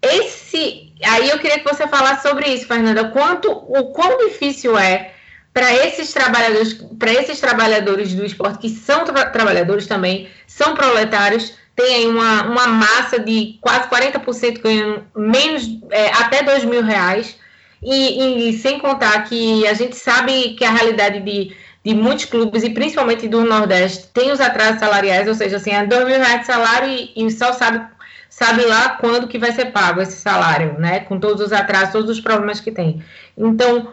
esse. 0.02 0.92
Aí 1.04 1.30
eu 1.30 1.40
queria 1.40 1.60
que 1.60 1.74
você 1.74 1.88
falasse 1.88 2.28
sobre 2.28 2.48
isso, 2.50 2.68
Fernanda. 2.68 3.10
Quanto, 3.10 3.50
o 3.50 3.92
quão 3.92 4.18
difícil 4.28 4.78
é 4.78 5.13
para 5.54 5.72
esses 5.86 6.12
trabalhadores, 6.12 6.74
para 6.98 7.14
esses 7.14 7.40
trabalhadores 7.40 8.14
do 8.14 8.26
esporte 8.26 8.58
que 8.60 8.70
são 8.70 9.06
tra 9.06 9.26
trabalhadores 9.28 9.86
também, 9.86 10.28
são 10.48 10.74
proletários, 10.74 11.54
tem 11.76 11.96
aí 11.96 12.08
uma, 12.08 12.44
uma 12.44 12.68
massa 12.68 13.20
de 13.20 13.58
quase 13.62 13.88
40% 13.88 14.62
ganhando 14.62 15.04
menos, 15.16 15.64
é, 15.92 16.08
até 16.14 16.44
2 16.44 16.66
mil 16.66 16.84
reais, 16.84 17.38
e, 17.82 18.50
e, 18.50 18.54
sem 18.60 18.80
contar 18.80 19.26
que 19.26 19.68
a 19.68 19.74
gente 19.74 19.96
sabe 19.96 20.54
que 20.54 20.64
a 20.64 20.72
realidade 20.72 21.20
de, 21.20 21.56
de 21.84 21.94
muitos 21.94 22.26
clubes, 22.26 22.64
e 22.64 22.70
principalmente 22.70 23.28
do 23.28 23.44
Nordeste, 23.44 24.08
tem 24.14 24.32
os 24.32 24.40
atrasos 24.40 24.80
salariais, 24.80 25.28
ou 25.28 25.36
seja, 25.36 25.58
assim, 25.58 25.72
é 25.72 25.86
2 25.86 26.06
mil 26.06 26.18
reais 26.18 26.42
de 26.42 26.46
salário 26.48 26.90
e, 26.90 27.12
e 27.16 27.30
só 27.30 27.52
sabe, 27.52 27.86
sabe 28.30 28.64
lá 28.66 28.92
quando 28.92 29.28
que 29.28 29.38
vai 29.38 29.52
ser 29.52 29.66
pago 29.66 30.02
esse 30.02 30.20
salário, 30.20 30.80
né? 30.80 31.02
Com 31.02 31.20
todos 31.20 31.46
os 31.46 31.52
atrasos, 31.52 31.92
todos 31.92 32.10
os 32.10 32.22
problemas 32.22 32.62
que 32.62 32.72
tem. 32.72 33.04
Então, 33.38 33.92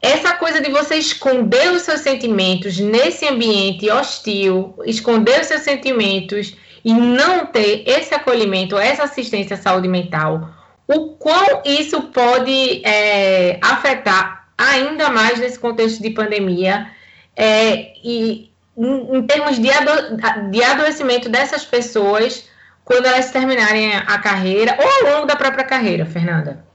essa 0.00 0.34
coisa 0.34 0.60
de 0.60 0.70
você 0.70 0.96
esconder 0.96 1.72
os 1.72 1.82
seus 1.82 2.00
sentimentos 2.00 2.78
nesse 2.78 3.26
ambiente 3.26 3.90
hostil, 3.90 4.74
esconder 4.86 5.40
os 5.40 5.46
seus 5.48 5.62
sentimentos 5.62 6.56
e 6.84 6.92
não 6.94 7.46
ter 7.46 7.82
esse 7.86 8.14
acolhimento, 8.14 8.78
essa 8.78 9.04
assistência 9.04 9.54
à 9.54 9.58
saúde 9.58 9.88
mental, 9.88 10.50
o 10.86 11.10
quão 11.16 11.62
isso 11.64 12.02
pode 12.02 12.80
é, 12.84 13.58
afetar 13.60 14.48
ainda 14.56 15.10
mais 15.10 15.38
nesse 15.38 15.58
contexto 15.58 16.00
de 16.00 16.10
pandemia 16.10 16.90
é, 17.36 17.92
e 18.02 18.50
em, 18.76 19.22
termos 19.22 19.58
de, 19.58 19.70
ado 19.70 20.50
de 20.50 20.62
adoecimento 20.62 21.28
dessas 21.28 21.64
pessoas 21.64 22.48
quando 22.84 23.06
elas 23.06 23.30
terminarem 23.30 23.94
a 23.94 24.18
carreira 24.18 24.78
ou 24.80 25.08
ao 25.08 25.14
longo 25.14 25.26
da 25.26 25.36
própria 25.36 25.64
carreira, 25.64 26.06
Fernanda? 26.06 26.67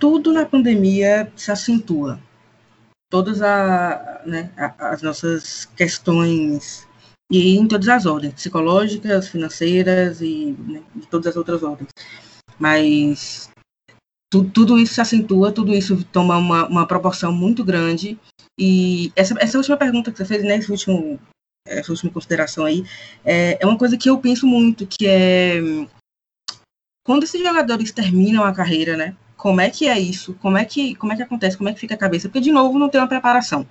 Tudo 0.00 0.32
na 0.32 0.44
pandemia 0.44 1.30
se 1.36 1.52
acentua 1.52 2.18
todas 3.10 3.42
a, 3.42 4.22
né, 4.24 4.52
as 4.78 5.02
nossas 5.02 5.66
questões 5.76 6.88
e 7.30 7.56
em 7.56 7.66
todas 7.66 7.88
as 7.88 8.06
ordens, 8.06 8.34
psicológicas, 8.34 9.28
financeiras 9.28 10.20
e 10.20 10.56
né, 10.58 10.82
de 10.94 11.06
todas 11.08 11.26
as 11.26 11.36
outras 11.36 11.62
ordens. 11.62 11.90
Mas 12.58 13.50
tu, 14.30 14.44
tudo 14.44 14.78
isso 14.78 14.94
se 14.94 15.00
acentua, 15.00 15.52
tudo 15.52 15.74
isso 15.74 16.02
toma 16.04 16.36
uma, 16.36 16.66
uma 16.66 16.86
proporção 16.86 17.32
muito 17.32 17.64
grande. 17.64 18.18
E 18.58 19.12
essa, 19.16 19.34
essa 19.38 19.58
última 19.58 19.76
pergunta 19.76 20.10
que 20.10 20.18
você 20.18 20.24
fez, 20.24 20.42
né, 20.44 20.56
esse 20.56 20.70
último, 20.70 21.18
essa 21.66 21.92
última 21.92 22.12
consideração 22.12 22.64
aí, 22.64 22.84
é, 23.24 23.58
é 23.60 23.66
uma 23.66 23.78
coisa 23.78 23.96
que 23.96 24.08
eu 24.08 24.18
penso 24.18 24.46
muito, 24.46 24.86
que 24.86 25.06
é 25.06 25.60
quando 27.04 27.24
esses 27.24 27.40
jogadores 27.42 27.90
terminam 27.90 28.44
a 28.44 28.52
carreira, 28.52 28.96
né, 28.96 29.16
como 29.40 29.58
é 29.62 29.70
que 29.70 29.88
é 29.88 29.98
isso, 29.98 30.34
como 30.34 30.58
é 30.58 30.66
que, 30.66 30.94
como 30.96 31.14
é 31.14 31.16
que 31.16 31.22
acontece, 31.22 31.56
como 31.56 31.70
é 31.70 31.72
que 31.72 31.80
fica 31.80 31.94
a 31.94 31.98
cabeça, 31.98 32.28
porque 32.28 32.42
de 32.42 32.52
novo 32.52 32.78
não 32.78 32.90
tem 32.90 33.00
uma 33.00 33.08
preparação. 33.08 33.66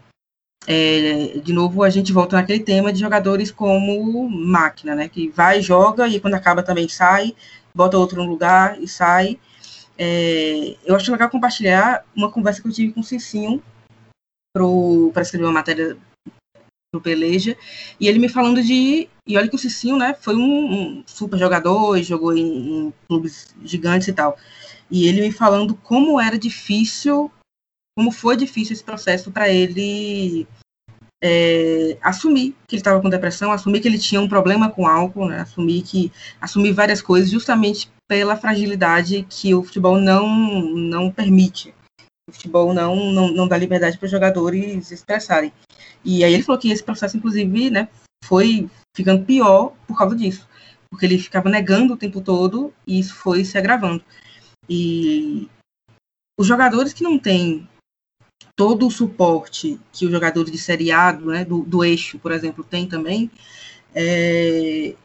É, 0.68 1.38
de 1.44 1.54
novo 1.54 1.84
a 1.84 1.90
gente 1.92 2.12
volta 2.12 2.36
naquele 2.36 2.64
tema 2.64 2.92
de 2.92 3.00
jogadores 3.00 3.52
como 3.52 4.28
máquina, 4.28 4.96
né, 4.96 5.08
que 5.08 5.30
vai, 5.30 5.62
joga 5.62 6.08
e 6.08 6.20
quando 6.20 6.34
acaba 6.34 6.64
também 6.64 6.90
sai, 6.90 7.36
bota 7.74 8.00
outro 8.00 8.22
no 8.22 8.28
lugar 8.28 8.82
e 8.82 8.88
sai. 8.88 9.40
É, 9.96 10.76
eu 10.84 10.96
acho 10.96 11.12
legal 11.12 11.30
compartilhar 11.30 12.04
uma 12.16 12.32
conversa 12.32 12.62
que 12.64 12.68
eu 12.68 12.74
tive 12.74 12.94
com 12.94 13.02
o 13.02 13.04
Cicinho 13.04 13.62
para 15.14 15.22
escrever 15.22 15.46
uma 15.46 15.54
matéria 15.54 15.96
pro 16.92 17.00
Peleja, 17.00 17.56
e 18.00 18.08
ele 18.08 18.18
me 18.18 18.28
falando 18.28 18.64
de. 18.64 19.08
E 19.28 19.38
olha 19.38 19.48
que 19.48 19.56
o 19.56 19.60
Cicinho, 19.60 19.96
né, 19.98 20.16
foi 20.20 20.36
um, 20.36 20.74
um 20.74 21.04
super 21.06 21.38
jogador, 21.38 22.02
jogou 22.02 22.36
em, 22.36 22.88
em, 22.88 22.94
clubes 23.08 23.54
gigantes 23.64 24.08
e 24.08 24.14
tal 24.14 24.36
e 24.90 25.08
ele 25.08 25.22
me 25.22 25.32
falando 25.32 25.76
como 25.76 26.20
era 26.20 26.38
difícil, 26.38 27.32
como 27.98 28.12
foi 28.12 28.36
difícil 28.36 28.74
esse 28.74 28.84
processo 28.84 29.32
para 29.32 29.50
ele 29.50 30.48
é, 31.22 31.98
assumir 32.02 32.56
que 32.68 32.76
ele 32.76 32.80
estava 32.80 33.02
com 33.02 33.10
depressão, 33.10 33.52
assumir 33.52 33.82
que 33.82 33.88
ele 33.88 34.00
tinha 34.00 34.22
um 34.22 34.30
problema 34.30 34.70
com 34.70 34.88
álcool, 34.88 35.28
né, 35.28 35.42
assumir 35.42 35.82
que 35.84 36.12
assumir 36.40 36.72
várias 36.72 37.02
coisas 37.02 37.30
justamente 37.30 37.90
pela 38.08 38.38
fragilidade 38.38 39.26
que 39.30 39.54
o 39.54 39.64
futebol 39.64 40.00
não 40.00 40.28
não 40.76 41.12
permite. 41.12 41.74
O 42.28 42.32
futebol 42.32 42.74
não, 42.74 43.12
não, 43.12 43.28
não 43.30 43.48
dá 43.48 43.58
liberdade 43.58 43.98
para 43.98 44.06
os 44.06 44.12
jogadores 44.12 44.92
expressarem. 44.92 45.52
E 46.06 46.24
aí 46.24 46.34
ele 46.34 46.44
falou 46.44 46.62
que 46.62 46.72
esse 46.72 46.84
processo, 46.84 47.18
inclusive, 47.18 47.70
né, 47.70 47.90
foi 48.24 48.70
ficando 48.96 49.26
pior 49.26 49.74
por 49.88 49.98
causa 49.98 50.16
disso. 50.16 50.48
Porque 50.92 51.06
ele 51.06 51.18
ficava 51.18 51.50
negando 51.50 51.94
o 51.94 51.98
tempo 51.98 52.22
todo 52.22 52.74
e 52.86 53.00
isso 53.00 53.16
foi 53.16 53.44
se 53.44 53.58
agravando. 53.58 54.04
E 54.70 55.50
os 56.40 56.46
jogadores 56.46 56.94
que 56.94 57.04
não 57.04 57.18
têm 57.18 57.68
todo 58.56 58.88
o 58.88 58.92
suporte 58.92 59.80
que 59.92 60.06
os 60.06 60.12
jogadores 60.12 60.52
de 60.52 60.58
seriado, 60.58 61.26
né, 61.26 61.46
do, 61.46 61.64
do 61.64 61.84
eixo, 61.84 62.20
por 62.20 62.32
exemplo, 62.32 62.64
tem 62.64 62.88
também, 62.88 63.32
é, 63.96 64.96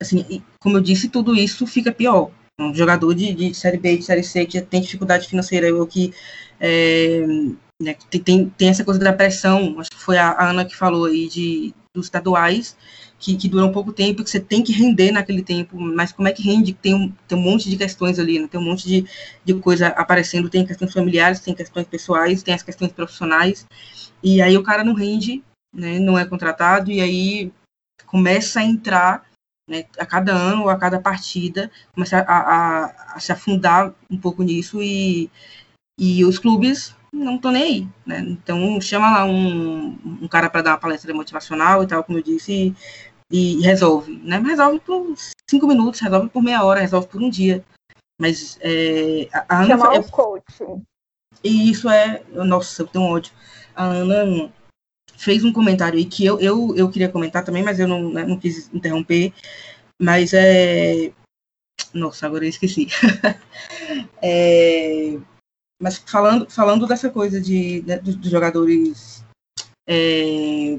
assim, 0.00 0.42
como 0.60 0.78
eu 0.78 0.80
disse, 0.80 1.08
tudo 1.08 1.34
isso 1.34 1.66
fica 1.66 1.92
pior. 1.92 2.30
Um 2.60 2.74
jogador 2.74 3.14
de, 3.14 3.32
de 3.34 3.54
série 3.54 3.78
B, 3.78 3.96
de 3.96 4.04
série 4.04 4.22
C, 4.22 4.44
que 4.46 4.60
tem 4.60 4.80
dificuldade 4.80 5.28
financeira, 5.28 5.74
ou 5.74 5.86
que 5.86 6.12
é, 6.60 7.26
né, 7.80 7.94
tem, 8.24 8.48
tem 8.50 8.68
essa 8.68 8.84
coisa 8.84 9.00
da 9.00 9.12
pressão, 9.12 9.78
acho 9.78 9.90
que 9.90 9.98
foi 9.98 10.18
a, 10.18 10.30
a 10.30 10.50
Ana 10.50 10.64
que 10.64 10.76
falou 10.76 11.06
aí, 11.06 11.28
de, 11.28 11.74
dos 11.94 12.06
estaduais, 12.06 12.76
que, 13.18 13.36
que 13.36 13.48
duram 13.48 13.70
pouco 13.70 13.92
tempo, 13.92 14.24
que 14.24 14.30
você 14.30 14.40
tem 14.40 14.62
que 14.62 14.72
render 14.72 15.12
naquele 15.12 15.42
tempo, 15.42 15.78
mas 15.78 16.10
como 16.10 16.26
é 16.26 16.32
que 16.32 16.42
rende? 16.42 16.72
Tem 16.72 16.94
um, 16.94 17.12
tem 17.28 17.36
um 17.36 17.42
monte 17.42 17.68
de 17.68 17.76
questões 17.76 18.18
ali, 18.18 18.38
né? 18.38 18.48
tem 18.48 18.58
um 18.58 18.64
monte 18.64 18.88
de, 18.88 19.06
de 19.44 19.54
coisa 19.60 19.88
aparecendo, 19.88 20.48
tem 20.48 20.66
questões 20.66 20.92
familiares, 20.92 21.40
tem 21.40 21.54
questões 21.54 21.86
pessoais, 21.86 22.42
tem 22.42 22.54
as 22.54 22.62
questões 22.62 22.92
profissionais, 22.92 23.66
e 24.22 24.40
aí 24.40 24.56
o 24.56 24.62
cara 24.62 24.82
não 24.82 24.94
rende, 24.94 25.44
né? 25.74 25.98
não 25.98 26.18
é 26.18 26.24
contratado, 26.24 26.90
e 26.90 27.00
aí 27.00 27.52
começa 28.06 28.60
a 28.60 28.64
entrar 28.64 29.24
né, 29.68 29.84
a 29.98 30.06
cada 30.06 30.32
ano 30.32 30.68
a 30.68 30.76
cada 30.76 30.98
partida, 30.98 31.70
começa 31.94 32.18
a, 32.18 32.38
a, 32.38 33.14
a, 33.16 33.20
se 33.20 33.32
afundar 33.32 33.94
um 34.10 34.18
pouco 34.18 34.42
nisso 34.42 34.82
e, 34.82 35.30
e 35.98 36.24
os 36.24 36.38
clubes 36.38 36.96
não 37.12 37.36
estão 37.36 37.50
nem 37.50 37.62
aí, 37.62 37.88
né? 38.06 38.20
Então 38.20 38.80
chama 38.80 39.10
lá 39.10 39.24
um, 39.24 39.98
um 40.22 40.28
cara 40.28 40.48
para 40.48 40.62
dar 40.62 40.70
uma 40.72 40.78
palestra 40.78 41.12
motivacional 41.12 41.82
e 41.82 41.86
tal, 41.86 42.02
como 42.02 42.18
eu 42.18 42.22
disse, 42.22 42.74
e, 43.30 43.58
e 43.58 43.60
resolve, 43.60 44.18
né? 44.24 44.38
Resolve 44.38 44.80
por 44.80 45.14
cinco 45.48 45.66
minutos, 45.66 46.00
resolve 46.00 46.28
por 46.30 46.42
meia 46.42 46.64
hora, 46.64 46.80
resolve 46.80 47.08
por 47.08 47.22
um 47.22 47.28
dia. 47.28 47.64
Mas 48.18 48.58
é, 48.60 49.28
a 49.48 49.58
Ana. 49.58 49.66
Chamar 49.66 49.94
é, 49.94 49.98
o 49.98 50.10
coach. 50.10 50.44
E 51.44 51.70
isso 51.70 51.88
é. 51.88 52.22
Nossa, 52.32 52.82
eu 52.82 52.86
tenho 52.86 53.04
ódio. 53.04 53.32
A 53.74 53.84
Ana 53.84 54.50
fez 55.16 55.44
um 55.44 55.52
comentário 55.52 55.98
aí 55.98 56.04
que 56.04 56.24
eu, 56.24 56.38
eu, 56.40 56.74
eu 56.76 56.90
queria 56.90 57.08
comentar 57.08 57.44
também, 57.44 57.62
mas 57.62 57.78
eu 57.78 57.88
não, 57.88 58.10
né, 58.10 58.24
não 58.24 58.38
quis 58.38 58.72
interromper. 58.72 59.32
Mas 60.00 60.32
é. 60.34 61.12
Nossa, 61.92 62.26
agora 62.26 62.44
eu 62.44 62.48
esqueci. 62.48 62.88
é, 64.22 65.18
mas 65.82 65.98
falando, 65.98 66.48
falando 66.48 66.86
dessa 66.86 67.10
coisa 67.10 67.40
de, 67.40 67.80
dos, 68.02 68.14
dos 68.14 68.30
jogadores 68.30 69.24
é, 69.86 70.78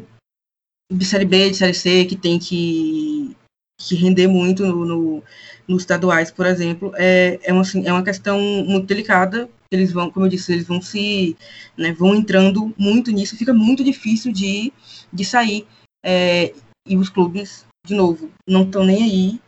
de 0.92 1.06
Série 1.06 1.26
B, 1.26 1.50
de 1.50 1.58
Série 1.58 1.74
C, 1.74 2.06
que 2.06 2.16
tem 2.16 2.40
que, 2.40 3.36
que 3.78 3.96
render 3.96 4.28
muito 4.28 4.66
no, 4.66 4.86
no, 4.86 5.24
nos 5.68 5.82
estaduais, 5.82 6.32
por 6.32 6.46
exemplo, 6.46 6.94
é, 6.96 7.38
é, 7.44 7.52
uma, 7.52 7.64
assim, 7.64 7.86
é 7.86 7.92
uma 7.92 8.04
questão 8.04 8.40
muito 8.40 8.88
delicada. 8.88 9.50
Eles 9.70 9.92
vão, 9.92 10.10
como 10.10 10.26
eu 10.26 10.30
disse, 10.30 10.54
eles 10.54 10.68
vão 10.68 10.82
se 10.82 11.36
né, 11.78 11.92
vão 11.92 12.16
entrando 12.16 12.74
muito 12.78 13.12
nisso, 13.12 13.36
fica 13.36 13.54
muito 13.54 13.84
difícil 13.84 14.32
de, 14.32 14.72
de 15.12 15.26
sair. 15.26 15.68
É, 16.06 16.54
e 16.88 16.96
os 16.96 17.10
clubes, 17.10 17.66
de 17.86 17.94
novo, 17.94 18.32
não 18.48 18.64
estão 18.64 18.86
nem 18.86 19.04
aí 19.04 19.42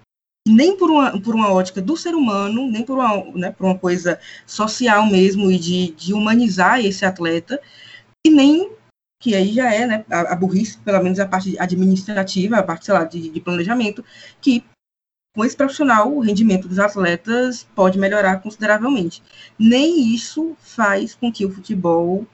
nem 0.48 0.78
por 0.78 0.92
uma, 0.92 1.20
por 1.20 1.34
uma 1.34 1.52
ótica 1.52 1.82
do 1.82 1.98
ser 1.98 2.14
humano, 2.14 2.70
nem 2.70 2.84
por 2.84 2.98
uma, 2.98 3.24
né, 3.34 3.52
por 3.52 3.66
uma 3.66 3.78
coisa 3.78 4.20
social 4.46 5.06
mesmo 5.08 5.52
e 5.52 5.58
de, 5.58 5.92
de 5.92 6.14
humanizar 6.14 6.80
esse 6.80 7.06
atleta, 7.06 7.60
e 8.26 8.30
nem 8.30 8.72
que 9.22 9.34
aí 9.34 9.54
já 9.54 9.74
é 9.74 9.88
né, 9.88 10.06
a, 10.10 10.34
a 10.34 10.36
burrice, 10.36 10.78
pelo 10.78 11.02
menos 11.02 11.20
a 11.20 11.28
parte 11.28 11.58
administrativa, 11.58 12.58
a 12.58 12.64
parte, 12.64 12.86
sei 12.86 12.94
lá, 12.94 13.04
de, 13.04 13.30
de 13.30 13.42
planejamento, 13.42 14.06
que 14.40 14.64
com 15.36 15.44
esse 15.44 15.56
profissional 15.56 16.14
o 16.14 16.22
rendimento 16.22 16.68
dos 16.68 16.80
atletas 16.80 17.68
pode 17.76 17.98
melhorar 17.98 18.42
consideravelmente. 18.42 19.24
Nem 19.58 20.14
isso 20.14 20.56
faz 20.60 21.16
com 21.16 21.32
que 21.32 21.46
o 21.46 21.52
futebol 21.52 22.26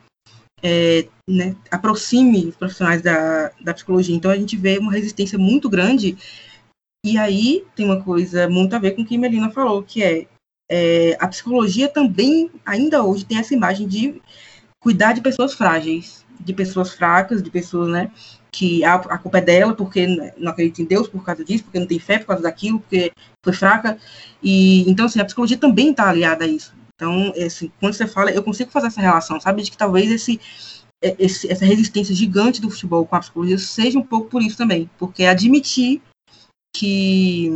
é, 0.61 1.07
né, 1.27 1.55
aproxime 1.71 2.47
os 2.47 2.55
profissionais 2.55 3.01
da, 3.01 3.51
da 3.61 3.73
psicologia. 3.73 4.15
Então 4.15 4.29
a 4.29 4.37
gente 4.37 4.57
vê 4.57 4.77
uma 4.77 4.91
resistência 4.91 5.39
muito 5.39 5.69
grande 5.69 6.17
e 7.03 7.17
aí 7.17 7.65
tem 7.75 7.85
uma 7.85 8.01
coisa 8.01 8.47
muito 8.47 8.75
a 8.75 8.79
ver 8.79 8.91
com 8.91 9.01
o 9.01 9.05
que 9.05 9.17
Melina 9.17 9.49
falou, 9.49 9.81
que 9.81 10.03
é, 10.03 10.27
é, 10.69 11.17
a 11.19 11.27
psicologia 11.27 11.89
também, 11.89 12.51
ainda 12.65 13.03
hoje, 13.03 13.25
tem 13.25 13.39
essa 13.39 13.55
imagem 13.55 13.87
de 13.87 14.21
cuidar 14.79 15.13
de 15.13 15.21
pessoas 15.21 15.53
frágeis, 15.53 16.23
de 16.39 16.53
pessoas 16.53 16.93
fracas, 16.93 17.41
de 17.41 17.49
pessoas, 17.49 17.89
né, 17.89 18.11
que 18.51 18.83
a, 18.83 18.95
a 18.95 19.17
culpa 19.17 19.39
é 19.39 19.41
dela 19.41 19.73
porque 19.73 20.05
não 20.37 20.51
acredita 20.51 20.81
em 20.81 20.85
Deus 20.85 21.07
por 21.07 21.23
causa 21.23 21.43
disso, 21.43 21.63
porque 21.63 21.79
não 21.79 21.87
tem 21.87 21.99
fé 21.99 22.19
por 22.19 22.27
causa 22.27 22.43
daquilo, 22.43 22.79
porque 22.79 23.11
foi 23.43 23.53
fraca. 23.53 23.97
E 24.43 24.89
então, 24.89 25.05
assim, 25.05 25.19
a 25.19 25.25
psicologia 25.25 25.57
também 25.57 25.91
está 25.91 26.09
aliada 26.09 26.45
a 26.45 26.47
isso. 26.47 26.75
Então, 26.95 27.33
assim, 27.43 27.71
quando 27.79 27.93
você 27.93 28.05
fala, 28.05 28.31
eu 28.31 28.43
consigo 28.43 28.69
fazer 28.69 28.87
essa 28.87 29.01
relação, 29.01 29.39
sabe, 29.39 29.63
de 29.63 29.71
que 29.71 29.77
talvez 29.77 30.11
esse, 30.11 30.39
esse, 31.01 31.51
essa 31.51 31.65
resistência 31.65 32.13
gigante 32.13 32.61
do 32.61 32.69
futebol 32.69 33.05
com 33.07 33.15
a 33.15 33.19
psicologia 33.19 33.57
seja 33.57 33.97
um 33.97 34.03
pouco 34.03 34.29
por 34.29 34.41
isso 34.43 34.57
também, 34.57 34.89
porque 34.99 35.23
admitir 35.23 36.01
que, 36.75 37.49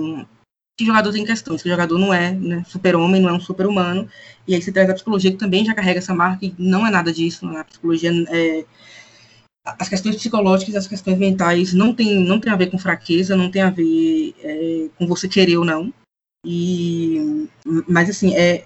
que 0.77 0.85
jogador 0.85 1.11
tem 1.11 1.25
questões, 1.25 1.61
que 1.61 1.69
o 1.69 1.71
jogador 1.71 1.97
não 1.97 2.13
é 2.13 2.31
né, 2.31 2.63
super-homem, 2.67 3.21
não 3.21 3.29
é 3.29 3.33
um 3.33 3.39
super-humano, 3.39 4.09
e 4.47 4.55
aí 4.55 4.61
se 4.61 4.71
traz 4.71 4.89
a 4.89 4.93
psicologia 4.93 5.31
que 5.31 5.37
também 5.37 5.65
já 5.65 5.73
carrega 5.73 5.99
essa 5.99 6.13
marca, 6.13 6.45
e 6.45 6.53
não 6.57 6.85
é 6.85 6.91
nada 6.91 7.11
disso, 7.11 7.45
né? 7.45 7.59
a 7.59 7.63
psicologia 7.63 8.11
é, 8.29 8.65
as 9.65 9.89
questões 9.89 10.15
psicológicas, 10.15 10.75
as 10.75 10.87
questões 10.87 11.17
mentais 11.17 11.73
não 11.73 11.93
tem, 11.93 12.23
não 12.23 12.39
tem 12.39 12.51
a 12.51 12.55
ver 12.55 12.69
com 12.69 12.77
fraqueza, 12.77 13.35
não 13.35 13.49
tem 13.49 13.61
a 13.61 13.69
ver 13.69 14.35
é, 14.39 14.89
com 14.97 15.07
você 15.07 15.27
querer 15.27 15.57
ou 15.57 15.65
não, 15.65 15.91
e, 16.45 17.49
mas 17.87 18.09
assim, 18.09 18.35
é, 18.35 18.65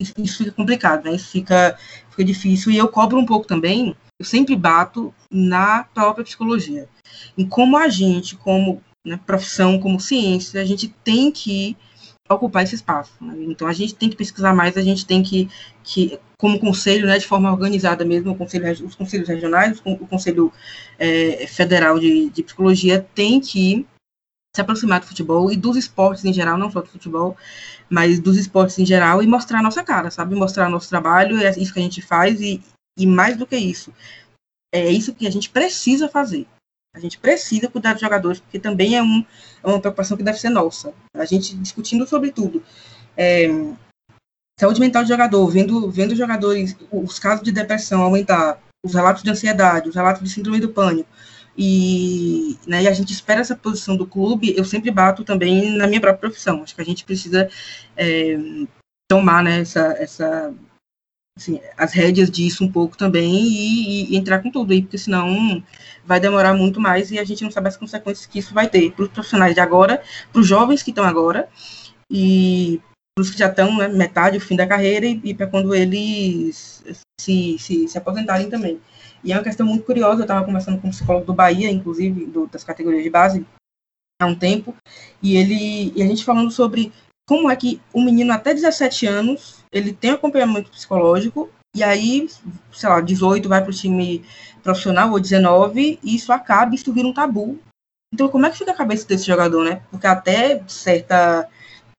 isso 0.00 0.38
fica 0.38 0.52
complicado, 0.52 1.04
né? 1.04 1.16
Isso 1.16 1.30
fica, 1.30 1.76
fica 2.10 2.24
difícil. 2.24 2.70
E 2.70 2.76
eu 2.76 2.88
cobro 2.88 3.18
um 3.18 3.26
pouco 3.26 3.46
também, 3.46 3.96
eu 4.18 4.24
sempre 4.24 4.54
bato 4.54 5.12
na 5.30 5.84
própria 5.84 6.24
psicologia. 6.24 6.88
Em 7.36 7.48
como 7.48 7.76
a 7.76 7.88
gente, 7.88 8.36
como 8.36 8.82
né, 9.04 9.20
profissão, 9.26 9.78
como 9.78 10.00
ciência, 10.00 10.60
a 10.60 10.64
gente 10.64 10.88
tem 10.88 11.30
que 11.30 11.76
ocupar 12.28 12.62
esse 12.62 12.74
espaço. 12.74 13.12
Né? 13.20 13.34
Então, 13.48 13.68
a 13.68 13.72
gente 13.72 13.94
tem 13.94 14.08
que 14.08 14.16
pesquisar 14.16 14.54
mais, 14.54 14.76
a 14.76 14.82
gente 14.82 15.06
tem 15.06 15.22
que, 15.22 15.48
que 15.82 16.18
como 16.38 16.58
conselho, 16.58 17.06
né, 17.06 17.18
de 17.18 17.26
forma 17.26 17.50
organizada 17.50 18.04
mesmo, 18.04 18.36
conselho, 18.36 18.86
os 18.86 18.94
conselhos 18.94 19.28
regionais, 19.28 19.80
o 19.84 20.06
Conselho 20.06 20.52
é, 20.98 21.46
Federal 21.46 21.98
de, 21.98 22.30
de 22.30 22.42
Psicologia 22.42 23.06
tem 23.14 23.40
que 23.40 23.86
se 24.54 24.60
aproximar 24.60 25.00
do 25.00 25.06
futebol 25.06 25.50
e 25.50 25.56
dos 25.56 25.76
esportes 25.76 26.24
em 26.24 26.32
geral, 26.32 26.56
não 26.56 26.70
só 26.70 26.80
do 26.80 26.88
futebol, 26.88 27.36
mas 27.90 28.20
dos 28.20 28.36
esportes 28.36 28.78
em 28.78 28.86
geral 28.86 29.22
e 29.22 29.26
mostrar 29.26 29.58
a 29.58 29.62
nossa 29.62 29.82
cara, 29.82 30.10
sabe? 30.10 30.36
Mostrar 30.36 30.70
nosso 30.70 30.88
trabalho, 30.88 31.38
é 31.38 31.50
isso 31.58 31.72
que 31.72 31.80
a 31.80 31.82
gente 31.82 32.00
faz 32.00 32.40
e, 32.40 32.62
e 32.96 33.06
mais 33.06 33.36
do 33.36 33.46
que 33.46 33.56
isso, 33.56 33.92
é 34.72 34.88
isso 34.90 35.14
que 35.14 35.26
a 35.26 35.30
gente 35.30 35.50
precisa 35.50 36.08
fazer. 36.08 36.46
A 36.94 37.00
gente 37.00 37.18
precisa 37.18 37.68
cuidar 37.68 37.92
dos 37.92 38.00
jogadores, 38.00 38.38
porque 38.38 38.58
também 38.58 38.96
é, 38.96 39.02
um, 39.02 39.24
é 39.62 39.66
uma 39.66 39.80
preocupação 39.80 40.16
que 40.16 40.22
deve 40.22 40.38
ser 40.38 40.48
nossa. 40.48 40.94
A 41.12 41.24
gente 41.24 41.56
discutindo 41.56 42.06
sobre 42.06 42.30
tudo. 42.30 42.62
É, 43.16 43.48
saúde 44.58 44.80
mental 44.80 45.02
do 45.02 45.08
jogador, 45.08 45.46
vendo, 45.48 45.90
vendo 45.90 46.14
jogadores, 46.14 46.76
os 46.92 47.18
casos 47.18 47.44
de 47.44 47.50
depressão 47.50 48.02
aumentar, 48.02 48.60
os 48.84 48.94
relatos 48.94 49.24
de 49.24 49.30
ansiedade, 49.30 49.88
os 49.88 49.96
relatos 49.96 50.22
de 50.22 50.30
síndrome 50.30 50.60
do 50.60 50.68
pânico. 50.68 51.08
E, 51.56 52.58
né, 52.66 52.82
e 52.82 52.88
a 52.88 52.92
gente 52.92 53.12
espera 53.12 53.40
essa 53.40 53.56
posição 53.56 53.96
do 53.96 54.06
clube, 54.06 54.54
eu 54.56 54.64
sempre 54.64 54.90
bato 54.90 55.24
também 55.24 55.76
na 55.76 55.86
minha 55.86 56.00
própria 56.00 56.28
profissão. 56.28 56.62
Acho 56.62 56.74
que 56.74 56.82
a 56.82 56.84
gente 56.84 57.04
precisa 57.04 57.48
é, 57.96 58.36
tomar 59.08 59.42
né, 59.42 59.60
essa, 59.60 59.96
essa 59.98 60.54
assim, 61.36 61.60
as 61.76 61.92
rédeas 61.92 62.30
disso 62.30 62.64
um 62.64 62.70
pouco 62.70 62.96
também 62.96 63.34
e, 63.34 64.12
e, 64.12 64.16
entrar 64.16 64.40
com 64.40 64.50
tudo 64.50 64.72
aí, 64.72 64.82
porque 64.82 64.98
senão 64.98 65.62
vai 66.04 66.20
demorar 66.20 66.54
muito 66.54 66.80
mais 66.80 67.10
e 67.10 67.18
a 67.18 67.24
gente 67.24 67.42
não 67.42 67.50
sabe 67.50 67.68
as 67.68 67.76
consequências 67.76 68.26
que 68.26 68.38
isso 68.38 68.54
vai 68.54 68.68
ter 68.68 68.92
para 68.92 69.04
os 69.04 69.10
profissionais 69.10 69.54
de 69.54 69.60
agora, 69.60 70.02
para 70.32 70.40
os 70.40 70.46
jovens 70.46 70.82
que 70.82 70.90
estão 70.90 71.04
agora 71.04 71.48
e 72.10 72.80
para 73.14 73.22
os 73.22 73.30
que 73.30 73.38
já 73.38 73.48
estão 73.48 73.76
né, 73.76 73.88
metade, 73.88 74.38
o 74.38 74.40
fim 74.40 74.56
da 74.56 74.66
carreira 74.66 75.06
e, 75.06 75.20
e 75.24 75.34
para 75.34 75.46
quando 75.46 75.74
eles 75.74 76.84
se, 77.20 77.58
se, 77.58 77.88
se 77.88 77.98
aposentarem 77.98 78.48
também. 78.48 78.80
E 79.22 79.32
é 79.32 79.36
uma 79.36 79.44
questão 79.44 79.66
muito 79.66 79.84
curiosa, 79.84 80.20
eu 80.20 80.24
estava 80.24 80.44
conversando 80.44 80.80
com 80.80 80.88
um 80.88 80.90
psicólogo 80.90 81.26
do 81.26 81.32
Bahia, 81.32 81.70
inclusive, 81.70 82.26
do, 82.26 82.46
das 82.46 82.62
categorias 82.62 83.02
de 83.02 83.10
base, 83.10 83.46
há 84.20 84.26
um 84.26 84.34
tempo, 84.34 84.74
e 85.22 85.36
ele 85.36 85.92
e 85.96 86.02
a 86.02 86.06
gente 86.06 86.24
falando 86.24 86.50
sobre 86.50 86.92
como 87.26 87.50
é 87.50 87.56
que 87.56 87.80
um 87.94 88.04
menino 88.04 88.32
até 88.32 88.52
17 88.52 89.06
anos 89.06 89.63
ele 89.74 89.92
tem 89.92 90.12
acompanhamento 90.12 90.70
psicológico, 90.70 91.50
e 91.74 91.82
aí, 91.82 92.28
sei 92.72 92.88
lá, 92.88 93.00
18 93.00 93.48
vai 93.48 93.60
para 93.60 93.70
o 93.70 93.74
time 93.74 94.24
profissional, 94.62 95.10
ou 95.10 95.18
19, 95.18 95.98
e 96.02 96.14
isso 96.14 96.32
acaba, 96.32 96.74
isso 96.74 96.92
vira 96.92 97.08
um 97.08 97.12
tabu. 97.12 97.58
Então, 98.12 98.28
como 98.28 98.46
é 98.46 98.50
que 98.50 98.58
fica 98.58 98.70
a 98.70 98.76
cabeça 98.76 99.06
desse 99.08 99.26
jogador, 99.26 99.64
né? 99.64 99.82
Porque 99.90 100.06
até 100.06 100.62
certa 100.68 101.48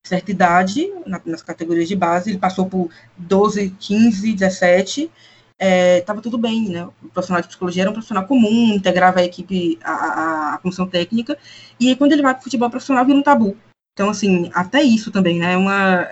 certa 0.07 0.31
idade, 0.31 0.88
na, 1.06 1.19
nas 1.26 1.41
categorias 1.41 1.88
de 1.88 1.95
base, 1.95 2.30
ele 2.30 2.38
passou 2.38 2.68
por 2.68 2.89
12, 3.18 3.72
15, 3.80 4.34
17, 4.34 5.11
estava 5.60 6.22
tudo 6.22 6.38
bem, 6.38 6.69
né? 6.69 6.85
O 7.03 7.10
profissional 7.10 7.41
de 7.41 7.47
psicologia 7.47 7.84
era 7.84 7.89
um 7.89 7.93
profissional 7.93 8.26
comum, 8.27 8.73
integrava 8.73 9.19
a 9.19 9.26
equipe, 9.26 9.80
a, 9.84 9.91
a, 9.91 10.56
a 10.56 10.60
função 10.60 10.88
técnica, 10.88 11.38
e 11.80 11.89
aí, 11.89 11.95
quando 11.95 12.14
ele 12.14 12.22
vai 12.22 12.34
para 12.34 12.41
o 12.41 12.43
futebol 12.43 12.69
profissional, 12.69 13.03
vira 13.06 13.18
um 13.18 13.23
tabu. 13.23 13.57
Então, 13.93 14.10
assim, 14.10 14.52
até 14.53 14.84
isso 14.84 15.10
também, 15.11 15.39
né? 15.39 15.53
É 15.53 15.57
uma, 15.57 16.07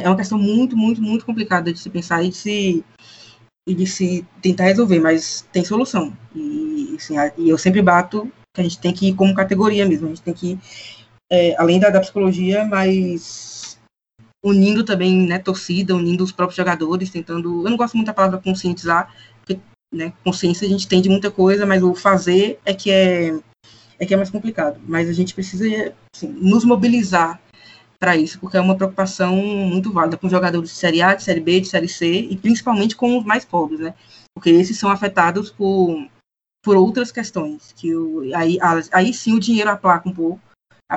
é 0.00 0.08
uma 0.08 0.16
questão 0.16 0.38
muito, 0.38 0.76
muito, 0.76 1.02
muito 1.02 1.24
complicada 1.24 1.72
de 1.72 1.78
se 1.78 1.90
pensar 1.90 2.22
e 2.22 2.30
de 2.30 2.36
se, 2.36 2.84
e 3.68 3.74
de 3.74 3.86
se 3.86 4.26
tentar 4.40 4.64
resolver, 4.64 5.00
mas 5.00 5.46
tem 5.52 5.64
solução. 5.64 6.16
E, 6.34 6.94
assim, 6.96 7.14
e 7.38 7.48
eu 7.48 7.58
sempre 7.58 7.82
bato 7.82 8.30
que 8.54 8.60
a 8.60 8.64
gente 8.64 8.78
tem 8.78 8.92
que 8.92 9.08
ir 9.08 9.14
como 9.14 9.34
categoria 9.34 9.86
mesmo, 9.86 10.06
a 10.06 10.10
gente 10.10 10.22
tem 10.22 10.34
que 10.34 10.58
é, 11.32 11.56
além 11.56 11.80
da, 11.80 11.88
da 11.88 12.00
psicologia, 12.00 12.62
mas 12.66 13.78
unindo 14.44 14.84
também, 14.84 15.26
né, 15.26 15.38
torcida, 15.38 15.96
unindo 15.96 16.22
os 16.22 16.32
próprios 16.32 16.56
jogadores, 16.56 17.08
tentando, 17.08 17.64
eu 17.64 17.70
não 17.70 17.76
gosto 17.76 17.94
muito 17.96 18.08
da 18.08 18.14
palavra 18.14 18.38
conscientizar, 18.38 19.14
porque, 19.38 19.58
né, 19.94 20.12
consciência 20.22 20.66
a 20.66 20.70
gente 20.70 20.86
tem 20.86 21.00
de 21.00 21.08
muita 21.08 21.30
coisa, 21.30 21.64
mas 21.64 21.82
o 21.82 21.94
fazer 21.94 22.58
é 22.66 22.74
que 22.74 22.90
é, 22.90 23.38
é 23.98 24.04
que 24.04 24.12
é 24.12 24.16
mais 24.16 24.28
complicado, 24.28 24.78
mas 24.86 25.08
a 25.08 25.12
gente 25.14 25.32
precisa, 25.32 25.94
assim, 26.14 26.28
nos 26.28 26.64
mobilizar 26.64 27.40
para 28.02 28.16
isso, 28.16 28.40
porque 28.40 28.56
é 28.56 28.60
uma 28.60 28.74
preocupação 28.74 29.36
muito 29.36 29.92
válida 29.92 30.16
com 30.16 30.28
jogadores 30.28 30.70
de 30.70 30.74
Série 30.74 31.00
A, 31.00 31.14
de 31.14 31.22
Série 31.22 31.38
B, 31.38 31.60
de 31.60 31.68
Série 31.68 31.88
C, 31.88 32.26
e 32.28 32.36
principalmente 32.36 32.96
com 32.96 33.16
os 33.16 33.24
mais 33.24 33.44
pobres, 33.44 33.78
né, 33.78 33.94
porque 34.34 34.50
esses 34.50 34.76
são 34.76 34.90
afetados 34.90 35.50
por, 35.50 36.04
por 36.64 36.76
outras 36.76 37.12
questões, 37.12 37.72
que 37.76 37.94
o, 37.94 38.22
aí, 38.34 38.58
aí 38.90 39.14
sim 39.14 39.36
o 39.36 39.38
dinheiro 39.38 39.70
aplaca 39.70 40.08
um 40.08 40.12
pouco, 40.12 40.40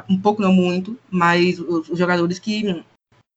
um 0.10 0.20
pouco 0.20 0.42
não 0.42 0.52
muito, 0.52 0.98
mas 1.08 1.60
os, 1.60 1.90
os 1.90 2.00
jogadores 2.00 2.40
que 2.40 2.84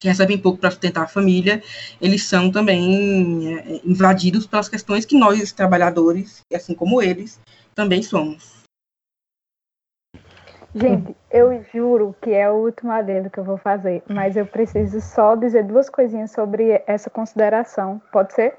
que 0.01 0.07
recebem 0.07 0.39
pouco 0.39 0.59
para 0.61 0.71
sustentar 0.71 1.03
a 1.03 1.09
família, 1.09 1.61
eles 2.01 2.23
são 2.23 2.53
também 2.53 3.59
é, 3.59 3.81
invadidos 3.85 4.47
pelas 4.47 4.69
questões 4.69 5.05
que 5.05 5.19
nós, 5.19 5.51
trabalhadores, 5.51 6.41
assim 6.55 6.73
como 6.73 7.03
eles, 7.03 7.41
também 7.75 8.01
somos. 8.01 8.58
Gente, 10.81 11.17
eu 11.31 11.65
juro 11.73 12.15
que 12.21 12.33
é 12.33 12.49
o 12.49 12.55
último 12.55 12.93
adendo 12.93 13.29
que 13.29 13.39
eu 13.39 13.45
vou 13.45 13.59
fazer, 13.59 14.03
mas 14.09 14.37
eu 14.37 14.47
preciso 14.47 15.01
só 15.01 15.35
dizer 15.35 15.65
duas 15.65 15.91
coisinhas 15.91 16.31
sobre 16.31 16.83
essa 16.87 17.11
consideração. 17.11 18.01
Pode 18.13 18.33
ser? 18.33 18.55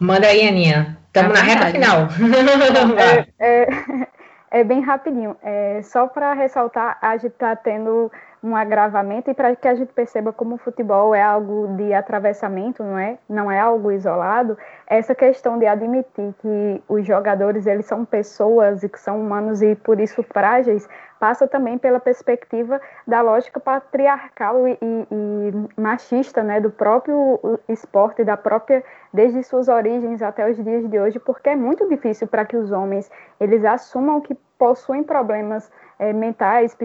Manda 0.00 0.26
aí, 0.26 0.48
Aninha. 0.48 0.96
Estamos 1.06 1.38
na 1.38 1.44
reta 1.44 1.66
final. 1.66 2.08
É, 3.38 3.62
é, 3.62 4.60
é 4.60 4.64
bem 4.64 4.80
rapidinho. 4.80 5.36
É, 5.42 5.80
só 5.82 6.06
para 6.06 6.32
ressaltar, 6.32 6.98
a 7.02 7.16
gente 7.16 7.32
está 7.32 7.54
tendo 7.54 8.10
um 8.46 8.54
agravamento 8.54 9.30
e 9.30 9.34
para 9.34 9.56
que 9.56 9.66
a 9.66 9.74
gente 9.74 9.92
perceba 9.92 10.32
como 10.32 10.54
o 10.54 10.58
futebol 10.58 11.14
é 11.14 11.22
algo 11.22 11.66
de 11.76 11.92
atravessamento, 11.92 12.82
não 12.82 12.96
é? 12.96 13.18
Não 13.28 13.50
é 13.50 13.58
algo 13.58 13.90
isolado. 13.90 14.56
Essa 14.86 15.14
questão 15.14 15.58
de 15.58 15.66
admitir 15.66 16.32
que 16.38 16.82
os 16.88 17.04
jogadores 17.04 17.66
eles 17.66 17.86
são 17.86 18.04
pessoas 18.04 18.84
e 18.84 18.88
que 18.88 19.00
são 19.00 19.20
humanos 19.20 19.62
e 19.62 19.74
por 19.74 19.98
isso 19.98 20.22
frágeis 20.22 20.88
passa 21.18 21.48
também 21.48 21.78
pela 21.78 21.98
perspectiva 21.98 22.80
da 23.06 23.22
lógica 23.22 23.58
patriarcal 23.58 24.68
e, 24.68 24.78
e, 24.80 25.06
e 25.10 25.80
machista, 25.80 26.42
né, 26.42 26.60
do 26.60 26.70
próprio 26.70 27.58
esporte, 27.68 28.22
da 28.22 28.36
própria 28.36 28.84
desde 29.12 29.42
suas 29.42 29.66
origens 29.66 30.22
até 30.22 30.48
os 30.48 30.62
dias 30.62 30.88
de 30.88 31.00
hoje, 31.00 31.18
porque 31.18 31.48
é 31.48 31.56
muito 31.56 31.88
difícil 31.88 32.28
para 32.28 32.44
que 32.44 32.56
os 32.56 32.70
homens 32.70 33.10
eles 33.40 33.64
assumam 33.64 34.20
que 34.20 34.36
possuem 34.58 35.02
problemas 35.02 35.70
é, 35.98 36.12
mentais, 36.12 36.76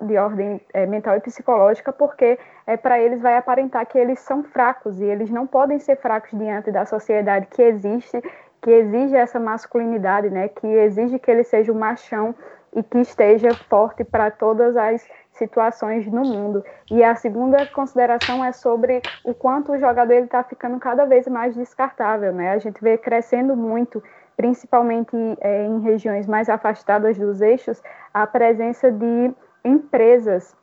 de 0.00 0.16
ordem 0.16 0.60
é, 0.72 0.86
mental 0.86 1.16
e 1.16 1.20
psicológica, 1.20 1.92
porque 1.92 2.38
é, 2.66 2.76
para 2.76 2.98
eles 3.00 3.20
vai 3.20 3.36
aparentar 3.36 3.86
que 3.86 3.98
eles 3.98 4.20
são 4.20 4.42
fracos 4.44 5.00
e 5.00 5.04
eles 5.04 5.30
não 5.30 5.46
podem 5.46 5.78
ser 5.78 5.96
fracos 5.96 6.30
diante 6.30 6.70
da 6.70 6.84
sociedade 6.84 7.46
que 7.46 7.62
existe, 7.62 8.22
que 8.60 8.70
exige 8.70 9.16
essa 9.16 9.38
masculinidade, 9.38 10.30
né, 10.30 10.48
que 10.48 10.66
exige 10.66 11.18
que 11.18 11.30
ele 11.30 11.44
seja 11.44 11.72
o 11.72 11.74
machão 11.74 12.34
e 12.74 12.82
que 12.82 12.98
esteja 12.98 13.54
forte 13.54 14.04
para 14.04 14.30
todas 14.30 14.76
as 14.76 15.06
situações 15.32 16.06
no 16.06 16.22
mundo. 16.22 16.64
E 16.90 17.02
a 17.02 17.14
segunda 17.14 17.64
consideração 17.66 18.44
é 18.44 18.52
sobre 18.52 19.00
o 19.24 19.32
quanto 19.32 19.72
o 19.72 19.78
jogador 19.78 20.14
está 20.14 20.42
ficando 20.42 20.78
cada 20.78 21.04
vez 21.04 21.26
mais 21.26 21.54
descartável, 21.54 22.32
né? 22.32 22.50
A 22.52 22.58
gente 22.58 22.82
vê 22.82 22.98
crescendo 22.98 23.56
muito 23.56 24.02
principalmente 24.36 25.16
é, 25.40 25.64
em 25.64 25.80
regiões 25.80 26.26
mais 26.26 26.48
afastadas 26.48 27.18
dos 27.18 27.40
eixos, 27.40 27.82
a 28.12 28.26
presença 28.26 28.90
de 28.90 29.34
empresas 29.64 30.54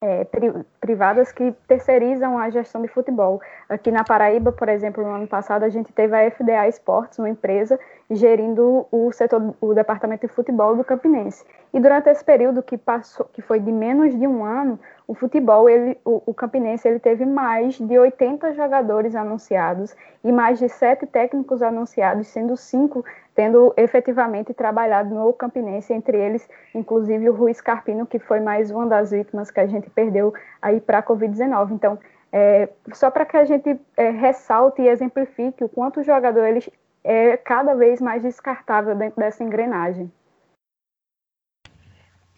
é, 0.00 0.24
privadas 0.80 1.32
que 1.32 1.52
terceirizam 1.66 2.38
a 2.38 2.48
gestão 2.50 2.80
de 2.80 2.88
futebol. 2.88 3.40
Aqui 3.68 3.90
na 3.90 4.04
Paraíba, 4.04 4.52
por 4.52 4.68
exemplo, 4.68 5.02
no 5.02 5.10
ano 5.10 5.26
passado, 5.26 5.64
a 5.64 5.68
gente 5.68 5.92
teve 5.92 6.16
a 6.16 6.30
FDA 6.30 6.68
Esportes, 6.68 7.18
uma 7.18 7.28
empresa 7.28 7.78
gerindo 8.08 8.86
o 8.92 9.10
setor, 9.12 9.54
o 9.60 9.74
departamento 9.74 10.26
de 10.26 10.32
futebol 10.32 10.76
do 10.76 10.84
Campinense. 10.84 11.44
E 11.74 11.80
durante 11.80 12.08
esse 12.08 12.24
período 12.24 12.62
que 12.62 12.78
passou, 12.78 13.26
que 13.32 13.42
foi 13.42 13.58
de 13.58 13.72
menos 13.72 14.16
de 14.16 14.26
um 14.26 14.44
ano, 14.44 14.78
o 15.08 15.14
futebol, 15.14 15.70
ele, 15.70 15.98
o, 16.04 16.22
o 16.26 16.34
Campinense, 16.34 16.86
ele 16.86 16.98
teve 16.98 17.24
mais 17.24 17.78
de 17.78 17.98
80 17.98 18.52
jogadores 18.52 19.16
anunciados 19.16 19.96
e 20.22 20.30
mais 20.30 20.58
de 20.58 20.68
sete 20.68 21.06
técnicos 21.06 21.62
anunciados, 21.62 22.26
sendo 22.26 22.54
cinco 22.58 23.02
tendo 23.34 23.72
efetivamente 23.76 24.52
trabalhado 24.52 25.14
no 25.14 25.32
Campinense, 25.32 25.94
entre 25.94 26.18
eles, 26.18 26.46
inclusive, 26.74 27.30
o 27.30 27.32
Rui 27.32 27.54
Carpino, 27.54 28.04
que 28.04 28.18
foi 28.18 28.40
mais 28.40 28.70
uma 28.70 28.84
das 28.86 29.10
vítimas 29.10 29.50
que 29.50 29.60
a 29.60 29.66
gente 29.66 29.88
perdeu 29.88 30.34
aí 30.60 30.78
para 30.78 30.98
a 30.98 31.02
Covid-19. 31.02 31.70
Então, 31.72 31.98
é, 32.30 32.68
só 32.92 33.10
para 33.10 33.24
que 33.24 33.36
a 33.36 33.44
gente 33.46 33.80
é, 33.96 34.10
ressalte 34.10 34.82
e 34.82 34.88
exemplifique 34.88 35.64
o 35.64 35.68
quanto 35.70 36.00
o 36.00 36.04
jogador 36.04 36.44
ele 36.44 36.62
é 37.02 37.38
cada 37.38 37.74
vez 37.74 37.98
mais 38.00 38.22
descartável 38.22 38.94
dentro 38.94 39.18
dessa 39.18 39.42
engrenagem. 39.42 40.12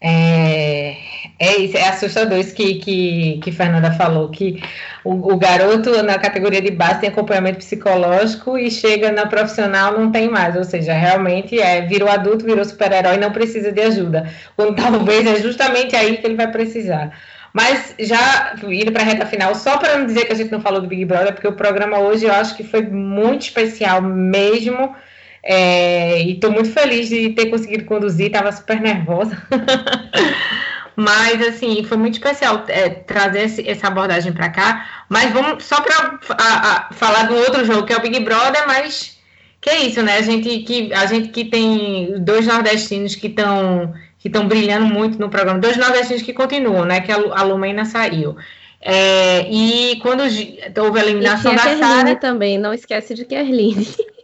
É, 0.03 0.97
é 1.37 1.77
é 1.77 1.89
assustador 1.89 2.39
isso 2.39 2.55
que, 2.55 2.75
que, 2.75 3.39
que 3.43 3.51
Fernanda 3.51 3.91
falou, 3.91 4.29
que 4.29 4.61
o, 5.03 5.33
o, 5.33 5.37
garoto 5.37 6.01
na 6.03 6.17
categoria 6.17 6.61
de 6.61 6.71
base 6.71 7.01
tem 7.01 7.09
acompanhamento 7.09 7.59
psicológico 7.59 8.57
e 8.57 8.71
chega 8.71 9.11
na 9.11 9.27
profissional 9.27 9.97
não 9.97 10.11
tem 10.11 10.29
mais, 10.29 10.55
ou 10.55 10.63
seja, 10.63 10.93
realmente 10.93 11.59
é, 11.59 11.81
virou 11.81 12.09
adulto, 12.09 12.45
virou 12.45 12.65
super-herói 12.65 13.17
não 13.17 13.31
precisa 13.31 13.71
de 13.71 13.81
ajuda, 13.81 14.27
quando 14.55 14.75
talvez 14.75 15.25
é 15.27 15.41
justamente 15.41 15.95
aí 15.95 16.17
que 16.17 16.25
ele 16.25 16.35
vai 16.35 16.51
precisar. 16.51 17.11
Mas 17.53 17.93
já 17.99 18.55
indo 18.63 18.91
para 18.91 19.01
a 19.01 19.05
reta 19.05 19.25
final, 19.25 19.53
só 19.55 19.77
para 19.77 19.97
não 19.97 20.05
dizer 20.05 20.25
que 20.25 20.31
a 20.31 20.35
gente 20.35 20.51
não 20.51 20.61
falou 20.61 20.81
do 20.81 20.87
Big 20.87 21.03
Brother, 21.05 21.33
porque 21.33 21.47
o 21.47 21.53
programa 21.53 21.99
hoje 21.99 22.25
eu 22.25 22.33
acho 22.33 22.55
que 22.55 22.63
foi 22.63 22.81
muito 22.81 23.41
especial 23.43 24.01
mesmo, 24.01 24.95
é, 25.43 26.21
e 26.21 26.33
estou 26.33 26.51
muito 26.51 26.71
feliz 26.71 27.09
de 27.09 27.29
ter 27.29 27.47
conseguido 27.47 27.85
conduzir, 27.85 28.27
estava 28.27 28.51
super 28.51 28.79
nervosa. 28.79 29.41
Mas, 30.95 31.41
assim, 31.47 31.83
foi 31.83 31.97
muito 31.97 32.15
especial 32.15 32.63
é, 32.67 32.89
trazer 32.89 33.45
esse, 33.45 33.67
essa 33.67 33.87
abordagem 33.87 34.33
para 34.33 34.49
cá. 34.49 35.05
Mas 35.09 35.31
vamos 35.31 35.63
só 35.63 35.81
para 35.81 36.89
falar 36.91 37.23
do 37.23 37.35
outro 37.35 37.65
jogo, 37.65 37.85
que 37.85 37.93
é 37.93 37.97
o 37.97 38.01
Big 38.01 38.19
Brother, 38.19 38.67
mas 38.67 39.17
que 39.59 39.69
é 39.69 39.85
isso, 39.85 40.01
né? 40.03 40.17
A 40.17 40.21
gente 40.21 40.59
que, 40.59 40.93
a 40.93 41.05
gente 41.05 41.29
que 41.29 41.45
tem 41.45 42.15
dois 42.19 42.45
nordestinos 42.45 43.15
que 43.15 43.27
estão 43.27 43.93
que 44.19 44.27
estão 44.27 44.47
brilhando 44.47 44.85
muito 44.85 45.17
no 45.17 45.29
programa, 45.29 45.59
dois 45.59 45.77
nordestinos 45.77 46.21
que 46.21 46.33
continuam, 46.33 46.85
né? 46.85 47.01
Que 47.01 47.11
a, 47.11 47.15
a 47.15 47.41
Lumena 47.41 47.85
saiu. 47.85 48.35
É, 48.79 49.47
e 49.49 49.99
quando 50.01 50.21
houve 50.21 50.99
a 50.99 51.03
eliminação 51.03 51.53
e 51.53 51.55
da 51.55 51.77
Sara... 51.77 52.15
também, 52.15 52.57
não 52.57 52.73
esquece 52.73 53.15
de 53.15 53.25
Kerline. 53.25 53.87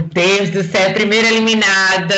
Deus 0.00 0.50
do 0.50 0.62
céu, 0.62 0.92
primeira 0.94 1.28
eliminada. 1.28 2.14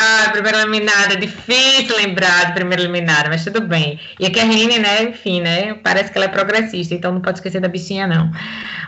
Ah, 0.00 0.30
primeira 0.30 0.58
eliminada, 0.62 1.16
difícil 1.16 1.94
lembrar 1.96 2.46
de 2.46 2.52
primeira 2.54 2.82
eliminada, 2.82 3.28
mas 3.28 3.44
tudo 3.44 3.60
bem. 3.60 4.00
E 4.18 4.26
a 4.26 4.30
Kerline, 4.30 4.78
né, 4.78 5.02
enfim, 5.02 5.42
né, 5.42 5.74
parece 5.74 6.10
que 6.10 6.16
ela 6.16 6.24
é 6.24 6.28
progressista, 6.28 6.94
então 6.94 7.12
não 7.12 7.20
pode 7.20 7.38
esquecer 7.38 7.60
da 7.60 7.68
bichinha, 7.68 8.06
não. 8.06 8.30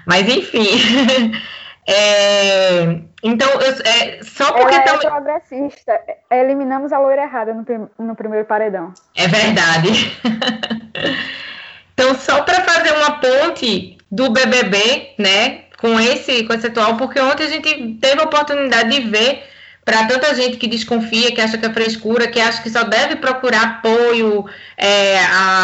Mas, 0.06 0.26
enfim. 0.26 0.66
é, 1.86 2.98
então, 3.22 3.48
eu, 3.60 3.72
é, 3.84 4.20
só 4.22 4.52
porque... 4.52 4.74
Ela 4.74 4.84
é 4.84 4.86
tam... 4.86 4.98
progressista. 4.98 6.00
Eliminamos 6.30 6.94
a 6.94 6.98
loira 6.98 7.24
errada 7.24 7.52
no, 7.52 7.90
no 7.98 8.16
primeiro 8.16 8.46
paredão. 8.46 8.94
É 9.16 9.28
verdade. 9.28 10.18
então, 11.92 12.14
só 12.14 12.42
para 12.42 12.62
fazer 12.62 12.92
uma 12.96 13.20
ponte 13.20 13.98
do 14.10 14.30
BBB, 14.30 15.14
né, 15.18 15.64
com 15.84 16.00
esse, 16.00 16.48
atual, 16.66 16.96
porque 16.96 17.20
ontem 17.20 17.44
a 17.44 17.50
gente 17.50 17.98
teve 18.00 18.18
a 18.18 18.24
oportunidade 18.24 18.88
de 18.88 19.06
ver 19.06 19.44
para 19.84 20.06
tanta 20.06 20.34
gente 20.34 20.56
que 20.56 20.66
desconfia, 20.66 21.30
que 21.30 21.42
acha 21.42 21.58
que 21.58 21.66
é 21.66 21.70
frescura, 21.70 22.26
que 22.26 22.40
acha 22.40 22.62
que 22.62 22.70
só 22.70 22.84
deve 22.84 23.16
procurar 23.16 23.62
apoio, 23.62 24.46
é, 24.78 25.18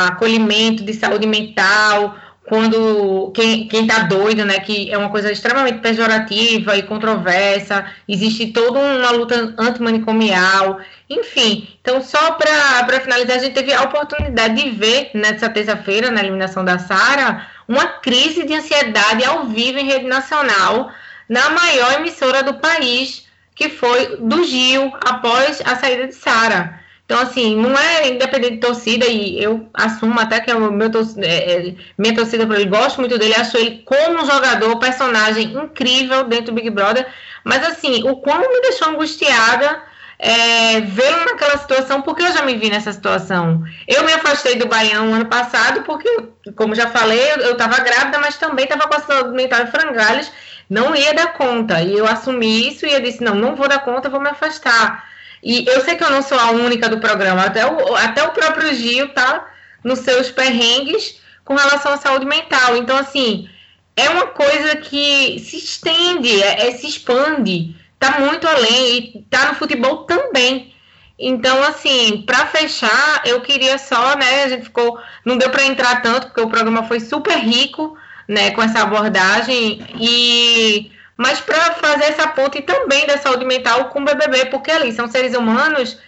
acolhimento 0.09 0.85
de 0.85 0.93
saúde 0.93 1.27
mental, 1.27 2.15
quando 2.47 3.33
quem, 3.35 3.67
quem 3.67 3.87
tá 3.87 4.01
doido, 4.01 4.45
né, 4.45 4.59
que 4.59 4.93
é 4.93 4.99
uma 4.99 5.09
coisa 5.09 5.33
extremamente 5.33 5.79
pejorativa 5.79 6.77
e 6.77 6.83
controversa, 6.83 7.87
existe 8.07 8.49
toda 8.49 8.79
uma 8.79 9.13
luta 9.13 9.55
antimanicomial, 9.57 10.81
enfim. 11.09 11.67
Então, 11.81 12.03
só 12.03 12.33
para 12.33 13.01
finalizar, 13.01 13.37
a 13.37 13.41
gente 13.41 13.55
teve 13.55 13.73
a 13.73 13.85
oportunidade 13.85 14.63
de 14.63 14.69
ver 14.69 15.13
nessa 15.15 15.49
terça-feira, 15.49 16.11
na 16.11 16.21
eliminação 16.21 16.63
da 16.63 16.79
Sara, 16.79 17.47
uma 17.71 17.87
crise 17.87 18.45
de 18.45 18.53
ansiedade 18.53 19.25
ao 19.25 19.45
vivo 19.45 19.79
em 19.79 19.87
rede 19.87 20.05
nacional, 20.05 20.91
na 21.29 21.51
maior 21.51 21.93
emissora 21.93 22.43
do 22.43 22.55
país, 22.55 23.29
que 23.55 23.69
foi 23.69 24.17
do 24.17 24.43
Gil, 24.43 24.93
após 25.07 25.63
a 25.65 25.77
saída 25.77 26.09
de 26.09 26.15
Sara. 26.17 26.81
Então, 27.05 27.21
assim, 27.21 27.55
não 27.55 27.79
é 27.79 28.09
independente 28.09 28.55
de 28.55 28.61
torcida, 28.61 29.07
e 29.07 29.41
eu 29.41 29.69
assumo 29.73 30.19
até 30.19 30.41
que 30.41 30.51
é 30.51 30.55
o 30.57 30.73
meu 30.73 30.91
torcida, 30.91 31.25
é, 31.25 31.69
é, 31.69 31.75
minha 31.97 32.13
torcida 32.13 32.45
por 32.45 32.57
ele, 32.57 32.69
gosto 32.69 32.99
muito 32.99 33.17
dele, 33.17 33.35
acho 33.37 33.57
ele 33.57 33.85
como 33.85 34.27
jogador, 34.27 34.77
personagem 34.81 35.53
incrível 35.53 36.25
dentro 36.25 36.47
do 36.47 36.53
Big 36.53 36.71
Brother, 36.71 37.07
mas 37.45 37.65
assim, 37.65 38.03
o 38.03 38.17
quão 38.17 38.41
me 38.41 38.63
deixou 38.63 38.89
angustiada 38.89 39.81
é, 40.23 40.83
vê-lo 40.83 41.25
naquela 41.25 41.57
situação, 41.57 42.03
porque 42.03 42.23
eu 42.23 42.33
já 42.33 42.43
me 42.43 42.55
vi 42.55 42.69
nessa 42.69 42.93
situação. 42.93 43.65
Eu 43.89 44.05
me 44.05 44.13
afastei 44.13 44.57
do 44.57 44.69
Baião 44.69 45.15
ano 45.15 45.25
passado, 45.27 45.83
porque, 45.83 46.09
como 46.55 46.75
já 46.75 46.89
falei, 46.91 47.33
eu 47.39 47.53
estava 47.53 47.81
grávida, 47.81 48.19
mas 48.19 48.37
também 48.37 48.65
estava 48.65 48.87
com 48.87 48.95
a 48.95 49.01
saúde 49.01 49.31
mental 49.31 49.63
em 49.63 49.67
frangalhos, 49.69 50.31
não 50.69 50.95
ia 50.95 51.15
dar 51.15 51.33
conta. 51.33 51.81
E 51.81 51.97
eu 51.97 52.07
assumi 52.07 52.69
isso 52.69 52.85
e 52.85 52.93
eu 52.93 53.01
disse: 53.01 53.25
não, 53.25 53.35
não 53.35 53.57
vou 53.57 53.67
dar 53.67 53.79
conta, 53.79 54.11
vou 54.11 54.21
me 54.21 54.29
afastar. 54.29 55.09
E 55.43 55.67
eu 55.67 55.81
sei 55.81 55.97
que 55.97 56.05
eu 56.05 56.11
não 56.11 56.21
sou 56.21 56.39
a 56.39 56.51
única 56.51 56.87
do 56.89 57.01
programa, 57.01 57.45
até 57.45 57.67
o, 57.67 57.97
até 57.97 58.23
o 58.23 58.33
próprio 58.33 58.75
Gil 58.75 59.09
tá 59.15 59.49
nos 59.83 60.01
seus 60.01 60.31
perrengues 60.31 61.19
com 61.47 61.55
relação 61.55 61.95
à 61.95 61.97
saúde 61.97 62.27
mental. 62.27 62.77
Então, 62.77 62.99
assim, 62.99 63.49
é 63.97 64.11
uma 64.11 64.27
coisa 64.27 64.77
que 64.77 65.39
se 65.39 65.57
estende, 65.57 66.43
é, 66.43 66.69
é, 66.69 66.73
se 66.73 66.87
expande, 66.87 67.75
tá 68.01 68.19
muito 68.19 68.49
além 68.49 68.97
e 68.97 69.27
tá 69.31 69.49
no 69.49 69.55
futebol 69.55 69.99
também. 69.99 70.75
Então, 71.19 71.63
assim, 71.63 72.23
para 72.27 72.47
fechar, 72.47 73.21
eu 73.27 73.43
queria 73.43 73.77
só, 73.77 74.17
né, 74.17 74.45
a 74.45 74.49
gente 74.49 74.65
ficou, 74.65 74.99
não 75.25 75.37
deu 75.37 75.51
para 75.51 75.67
entrar 75.67 76.01
tanto 76.01 76.29
porque 76.29 76.41
o 76.41 76.49
programa 76.49 76.85
foi 76.85 76.99
super 76.99 77.37
rico, 77.37 77.97
né, 78.27 78.53
com 78.53 78.63
essa 78.63 78.83
abordagem 78.83 79.87
e 80.01 80.91
mas 81.17 81.39
para 81.39 81.75
fazer 81.75 82.05
essa 82.05 82.29
ponte 82.29 82.63
também 82.63 83.07
da 83.07 83.19
saúde 83.19 83.45
mental 83.45 83.91
com 83.91 84.01
o 84.01 84.05
BBB, 84.07 84.47
porque 84.47 84.71
ali 84.71 84.91
são 84.91 85.07
seres 85.07 85.37
humanos 85.37 85.99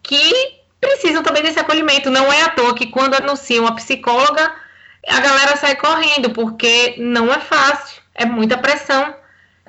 que 0.00 0.32
precisam 0.80 1.24
também 1.24 1.42
desse 1.42 1.58
acolhimento. 1.58 2.08
Não 2.08 2.32
é 2.32 2.42
à 2.42 2.50
toa 2.50 2.72
que 2.72 2.86
quando 2.86 3.14
anunciam 3.14 3.66
a 3.66 3.72
psicóloga, 3.72 4.54
a 5.08 5.18
galera 5.18 5.56
sai 5.56 5.74
correndo, 5.74 6.30
porque 6.30 6.94
não 6.98 7.34
é 7.34 7.40
fácil, 7.40 8.00
é 8.14 8.24
muita 8.24 8.56
pressão. 8.56 9.16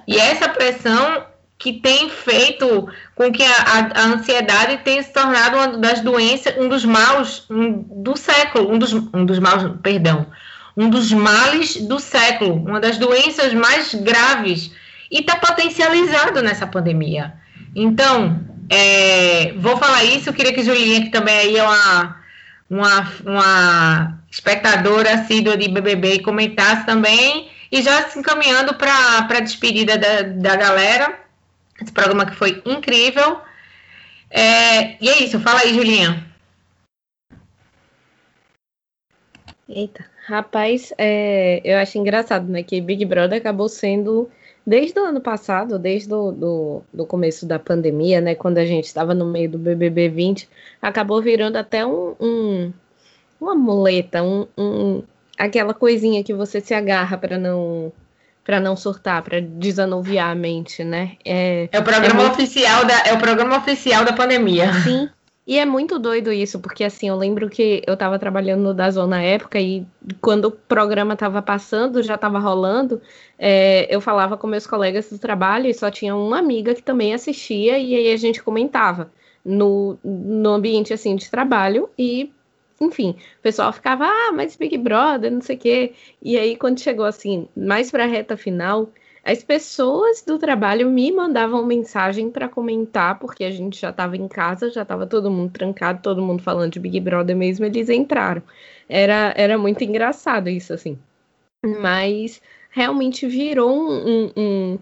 E 0.08 0.20
essa 0.20 0.50
pressão 0.50 1.26
que 1.57 1.73
tem 1.73 2.10
feito 2.10 2.88
com 3.15 3.32
que 3.32 3.44
a, 3.44 3.91
a, 3.95 4.06
ansiedade 4.07 4.77
tenha 4.84 5.02
se 5.02 5.14
tornado 5.14 5.56
uma 5.56 5.77
das 5.77 6.02
doenças, 6.02 6.56
um 6.57 6.68
dos 6.68 6.84
maus 6.84 7.45
do 7.49 8.15
século, 8.18 8.72
um 8.72 8.77
dos, 8.77 8.94
um 8.94 9.26
dos 9.26 9.40
maus, 9.40 9.72
perdão, 9.82 10.27
um 10.76 10.90
dos 10.90 11.11
males 11.14 11.77
do 11.77 11.99
século, 11.99 12.56
uma 12.56 12.80
das 12.80 12.98
doenças 12.98 13.53
mais 13.53 13.95
graves 13.95 14.72
e 15.10 15.19
está 15.19 15.38
potencializado 15.38 16.41
nessa 16.41 16.68
pandemia. 16.68 17.34
Então, 17.73 18.40
é, 18.69 19.53
vou 19.57 19.77
falar 19.77 20.03
isso, 20.03 20.30
eu 20.30 20.34
queria 20.34 20.53
que 20.53 20.64
Julinha, 20.64 21.03
que 21.03 21.10
também 21.10 21.38
aí 21.38 21.57
é 21.57 21.64
uma, 21.64 22.18
uma, 22.69 23.11
uma 23.26 24.19
espectadora 24.30 25.14
assídua 25.14 25.56
de 25.56 25.69
BBB, 25.69 26.19
comentasse 26.19 26.86
também, 26.86 27.49
e 27.72 27.82
já 27.82 28.10
se 28.10 28.19
encaminhando 28.19 28.73
para 28.73 29.19
a 29.19 29.40
despedida 29.40 29.98
da, 29.98 30.22
da 30.22 30.56
galera, 30.56 31.24
esse 31.81 31.91
programa 31.91 32.26
que 32.26 32.35
foi 32.35 32.61
incrível. 32.65 33.41
É, 34.30 35.03
e 35.03 35.10
é 35.10 35.23
isso, 35.23 35.39
fala 35.39 35.61
aí, 35.61 35.73
Julinha. 35.73 36.26
Eita. 39.68 40.06
Rapaz, 40.27 40.91
é, 40.97 41.61
eu 41.64 41.77
acho 41.77 41.97
engraçado, 41.97 42.47
né? 42.52 42.64
Que 42.64 42.81
Big 42.81 43.06
Brother 43.06 43.38
acabou 43.38 43.69
sendo, 43.69 44.30
desde 44.65 44.99
o 44.99 45.06
ano 45.06 45.22
passado, 45.22 45.77
desde 45.77 46.11
o 46.14 46.31
do, 46.31 46.84
do 46.91 47.06
começo 47.06 47.45
da 47.45 47.60
pandemia, 47.60 48.19
né? 48.22 48.34
Quando 48.34 48.57
a 48.57 48.65
gente 48.65 48.85
estava 48.85 49.14
no 49.14 49.26
meio 49.26 49.49
do 49.49 49.60
BBB 49.60 50.10
20, 50.10 50.49
acabou 50.81 51.22
virando 51.22 51.57
até 51.57 51.85
um, 51.85 52.15
um 52.19 52.73
uma 53.39 53.53
muleta, 53.53 54.23
um, 54.23 54.47
um, 54.57 55.03
aquela 55.38 55.73
coisinha 55.73 56.23
que 56.23 56.34
você 56.34 56.60
se 56.61 56.73
agarra 56.73 57.18
para 57.18 57.38
não 57.38 57.91
para 58.45 58.59
não 58.59 58.77
surtar, 58.77 59.23
para 59.23 59.41
desanuviar 59.41 60.30
a 60.30 60.35
mente, 60.35 60.84
né? 60.84 61.17
É, 61.26 61.67
é 61.72 61.80
o 61.80 61.84
programa 61.84 62.22
é 62.22 62.23
muito... 62.23 62.34
oficial 62.34 62.85
da 62.85 63.01
é 63.07 63.13
o 63.13 63.17
programa 63.17 63.57
oficial 63.57 64.05
da 64.05 64.13
pandemia. 64.13 64.72
Sim, 64.84 65.09
e 65.47 65.59
é 65.59 65.65
muito 65.65 65.99
doido 65.99 66.31
isso, 66.31 66.59
porque 66.59 66.84
assim, 66.84 67.09
eu 67.09 67.15
lembro 67.15 67.49
que 67.49 67.84
eu 67.85 67.95
tava 67.95 68.17
trabalhando 68.17 68.61
no 68.61 68.73
Dazon 68.73 69.05
na 69.05 69.22
época 69.22 69.59
e 69.59 69.85
quando 70.19 70.45
o 70.45 70.51
programa 70.51 71.15
tava 71.15 71.39
passando, 71.39 72.01
já 72.01 72.17
tava 72.17 72.39
rolando, 72.39 72.99
é, 73.38 73.88
eu 73.93 73.99
falava 73.99 74.38
com 74.38 74.47
meus 74.47 74.65
colegas 74.65 75.09
do 75.09 75.19
trabalho 75.19 75.67
e 75.67 75.73
só 75.73 75.91
tinha 75.91 76.15
uma 76.15 76.39
amiga 76.39 76.73
que 76.73 76.81
também 76.81 77.13
assistia 77.13 77.77
e 77.77 77.95
aí 77.95 78.11
a 78.11 78.17
gente 78.17 78.41
comentava 78.41 79.11
no, 79.43 79.99
no 80.03 80.49
ambiente 80.49 80.91
assim 80.91 81.15
de 81.15 81.30
trabalho 81.30 81.89
e 81.97 82.31
enfim, 82.80 83.15
o 83.39 83.41
pessoal 83.41 83.72
ficava, 83.72 84.06
ah, 84.06 84.31
mas 84.34 84.56
Big 84.56 84.77
Brother, 84.77 85.31
não 85.31 85.41
sei 85.41 85.56
o 85.56 85.60
quê. 85.60 85.93
E 86.22 86.38
aí, 86.38 86.56
quando 86.56 86.80
chegou 86.80 87.06
assim, 87.06 87.47
mais 87.56 87.89
pra 87.89 88.06
reta 88.06 88.35
final, 88.35 88.89
as 89.23 89.43
pessoas 89.43 90.22
do 90.22 90.38
trabalho 90.38 90.89
me 90.89 91.11
mandavam 91.11 91.65
mensagem 91.65 92.30
para 92.30 92.47
comentar, 92.47 93.18
porque 93.18 93.43
a 93.43 93.49
gente 93.49 93.80
já 93.80 93.89
estava 93.89 94.15
em 94.15 94.27
casa, 94.27 94.69
já 94.69 94.84
estava 94.84 95.07
todo 95.07 95.31
mundo 95.31 95.52
trancado, 95.52 96.02
todo 96.02 96.22
mundo 96.22 96.43
falando 96.43 96.73
de 96.73 96.80
Big 96.80 96.99
Brother 96.99 97.35
mesmo, 97.35 97.65
eles 97.65 97.89
entraram. 97.89 98.43
Era, 98.88 99.34
era 99.35 99.57
muito 99.57 99.84
engraçado 99.84 100.47
isso, 100.47 100.73
assim. 100.73 100.99
Mas 101.81 102.39
realmente 102.69 103.26
virou 103.26 103.76
um, 103.76 104.31
um, 104.38 104.80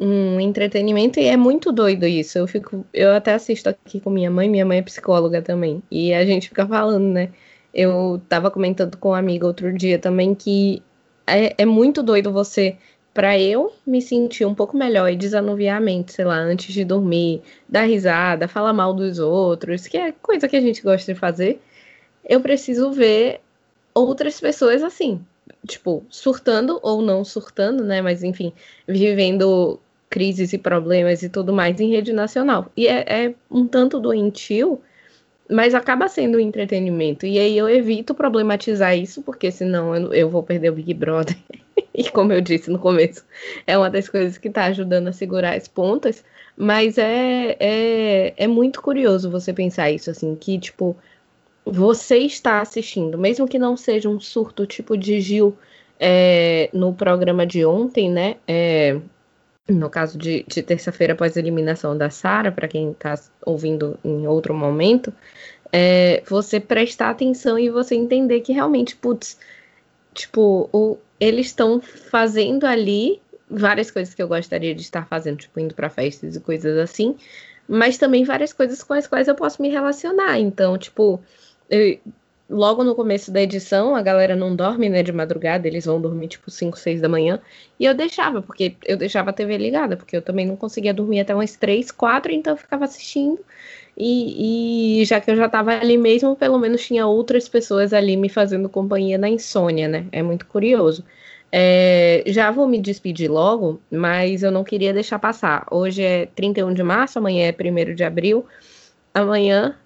um 0.00 0.40
entretenimento 0.40 1.20
e 1.20 1.26
é 1.26 1.36
muito 1.36 1.70
doido 1.70 2.06
isso. 2.06 2.38
Eu 2.38 2.46
fico, 2.48 2.84
eu 2.92 3.12
até 3.12 3.34
assisto 3.34 3.68
aqui 3.68 4.00
com 4.00 4.10
minha 4.10 4.30
mãe, 4.30 4.48
minha 4.48 4.64
mãe 4.64 4.78
é 4.78 4.82
psicóloga 4.82 5.42
também, 5.42 5.82
e 5.90 6.14
a 6.14 6.24
gente 6.24 6.48
fica 6.48 6.66
falando, 6.66 7.04
né? 7.04 7.30
Eu 7.72 8.20
tava 8.28 8.50
comentando 8.50 8.96
com 8.96 9.10
uma 9.10 9.18
amiga 9.18 9.46
outro 9.46 9.72
dia 9.72 9.98
também 9.98 10.34
que 10.34 10.82
é, 11.26 11.54
é 11.58 11.66
muito 11.66 12.02
doido 12.02 12.32
você 12.32 12.76
para 13.12 13.38
eu 13.38 13.72
me 13.86 14.00
sentir 14.00 14.44
um 14.44 14.54
pouco 14.54 14.76
melhor 14.76 15.10
e 15.10 15.16
desanuviar 15.16 15.78
a 15.78 15.80
mente, 15.80 16.12
sei 16.12 16.24
lá, 16.24 16.36
antes 16.36 16.72
de 16.72 16.84
dormir, 16.84 17.42
dar 17.68 17.82
risada, 17.82 18.48
falar 18.48 18.72
mal 18.72 18.94
dos 18.94 19.18
outros, 19.18 19.86
que 19.86 19.96
é 19.96 20.12
coisa 20.12 20.48
que 20.48 20.56
a 20.56 20.60
gente 20.60 20.82
gosta 20.82 21.12
de 21.12 21.18
fazer, 21.18 21.60
eu 22.24 22.40
preciso 22.40 22.92
ver 22.92 23.40
outras 23.94 24.40
pessoas 24.40 24.82
assim, 24.82 25.20
tipo, 25.66 26.04
surtando 26.08 26.78
ou 26.82 27.02
não 27.02 27.24
surtando, 27.24 27.84
né? 27.84 28.00
Mas 28.00 28.22
enfim, 28.22 28.52
vivendo 28.86 29.80
crises 30.10 30.52
e 30.52 30.58
problemas 30.58 31.22
e 31.22 31.28
tudo 31.28 31.52
mais 31.52 31.80
em 31.80 31.90
rede 31.90 32.12
nacional. 32.12 32.70
E 32.76 32.88
é, 32.88 33.04
é 33.06 33.34
um 33.48 33.66
tanto 33.66 34.00
doentio, 34.00 34.80
mas 35.48 35.74
acaba 35.74 36.08
sendo 36.08 36.36
um 36.36 36.40
entretenimento. 36.40 37.24
E 37.24 37.38
aí 37.38 37.56
eu 37.56 37.68
evito 37.68 38.12
problematizar 38.14 38.96
isso, 38.98 39.22
porque 39.22 39.50
senão 39.52 39.94
eu, 39.94 40.12
eu 40.12 40.28
vou 40.28 40.42
perder 40.42 40.70
o 40.70 40.74
Big 40.74 40.92
Brother. 40.92 41.36
e 41.94 42.10
como 42.10 42.32
eu 42.32 42.40
disse 42.40 42.70
no 42.70 42.78
começo, 42.78 43.24
é 43.66 43.78
uma 43.78 43.88
das 43.88 44.08
coisas 44.08 44.36
que 44.36 44.48
está 44.48 44.64
ajudando 44.64 45.08
a 45.08 45.12
segurar 45.12 45.56
as 45.56 45.68
pontas. 45.68 46.24
Mas 46.56 46.98
é, 46.98 47.56
é, 47.58 48.34
é 48.36 48.46
muito 48.46 48.82
curioso 48.82 49.30
você 49.30 49.52
pensar 49.52 49.90
isso, 49.90 50.10
assim, 50.10 50.34
que, 50.34 50.58
tipo, 50.58 50.96
você 51.64 52.18
está 52.18 52.60
assistindo, 52.60 53.16
mesmo 53.16 53.48
que 53.48 53.58
não 53.58 53.76
seja 53.76 54.08
um 54.08 54.20
surto 54.20 54.66
tipo 54.66 54.96
de 54.96 55.20
Gil 55.20 55.56
é, 55.98 56.68
no 56.72 56.92
programa 56.92 57.46
de 57.46 57.64
ontem, 57.64 58.10
né? 58.10 58.36
É, 58.46 58.98
no 59.70 59.88
caso 59.88 60.18
de, 60.18 60.44
de 60.46 60.62
terça-feira 60.62 61.12
após 61.12 61.36
a 61.36 61.40
eliminação 61.40 61.96
da 61.96 62.10
Sara, 62.10 62.50
para 62.50 62.68
quem 62.68 62.90
está 62.90 63.14
ouvindo 63.44 63.98
em 64.04 64.26
outro 64.26 64.52
momento, 64.54 65.12
é, 65.72 66.22
você 66.28 66.58
prestar 66.58 67.10
atenção 67.10 67.58
e 67.58 67.70
você 67.70 67.94
entender 67.94 68.40
que 68.40 68.52
realmente, 68.52 68.96
putz, 68.96 69.38
tipo, 70.12 70.68
o, 70.72 70.98
eles 71.18 71.46
estão 71.46 71.80
fazendo 71.80 72.66
ali 72.66 73.20
várias 73.48 73.90
coisas 73.90 74.14
que 74.14 74.22
eu 74.22 74.28
gostaria 74.28 74.74
de 74.74 74.82
estar 74.82 75.06
fazendo, 75.06 75.38
tipo, 75.38 75.58
indo 75.60 75.74
para 75.74 75.90
festas 75.90 76.36
e 76.36 76.40
coisas 76.40 76.78
assim, 76.78 77.16
mas 77.68 77.98
também 77.98 78.24
várias 78.24 78.52
coisas 78.52 78.82
com 78.82 78.94
as 78.94 79.06
quais 79.06 79.28
eu 79.28 79.34
posso 79.34 79.62
me 79.62 79.68
relacionar. 79.68 80.38
Então, 80.38 80.76
tipo, 80.76 81.20
eu, 81.68 81.98
logo 82.50 82.84
no 82.84 82.94
começo 82.94 83.30
da 83.30 83.40
edição, 83.40 83.94
a 83.96 84.02
galera 84.02 84.34
não 84.36 84.54
dorme, 84.56 84.88
né, 84.88 85.02
de 85.02 85.12
madrugada, 85.12 85.68
eles 85.68 85.86
vão 85.86 86.00
dormir 86.00 86.28
tipo 86.28 86.50
5, 86.50 86.78
6 86.78 87.00
da 87.00 87.08
manhã, 87.08 87.40
e 87.78 87.84
eu 87.84 87.94
deixava, 87.94 88.42
porque 88.42 88.76
eu 88.84 88.96
deixava 88.96 89.30
a 89.30 89.32
TV 89.32 89.56
ligada, 89.56 89.96
porque 89.96 90.16
eu 90.16 90.22
também 90.22 90.46
não 90.46 90.56
conseguia 90.56 90.92
dormir 90.92 91.20
até 91.20 91.34
umas 91.34 91.56
3, 91.56 91.90
4, 91.90 92.32
então 92.32 92.52
eu 92.54 92.56
ficava 92.56 92.84
assistindo, 92.84 93.38
E, 93.96 95.00
e, 95.02 95.04
já 95.04 95.20
que 95.20 95.30
eu 95.30 95.36
já 95.36 95.46
estava 95.46 95.72
ali 95.72 95.98
mesmo, 95.98 96.34
pelo 96.36 96.58
menos 96.58 96.84
tinha 96.86 97.06
outras 97.06 97.48
pessoas 97.48 97.92
ali 97.92 98.16
me 98.16 98.28
fazendo 98.28 98.68
companhia 98.68 99.18
na 99.18 99.28
insônia, 99.28 99.88
né? 99.88 100.06
É 100.12 100.22
muito 100.22 100.46
curioso. 100.46 101.04
É, 101.52 102.22
já 102.26 102.50
vou 102.50 102.68
me 102.68 102.80
despedir 102.80 103.30
logo, 103.30 103.80
mas 103.90 104.42
eu 104.42 104.50
não 104.52 104.64
queria 104.64 104.92
deixar 104.94 105.18
passar. 105.18 105.66
Hoje 105.70 106.02
é 106.02 106.26
31 106.26 106.72
de 106.74 106.82
março, 106.82 107.18
amanhã 107.18 107.46
é 107.48 107.52
1 107.52 107.94
de 107.94 108.04
abril. 108.04 108.46
Amanhã, 109.12 109.76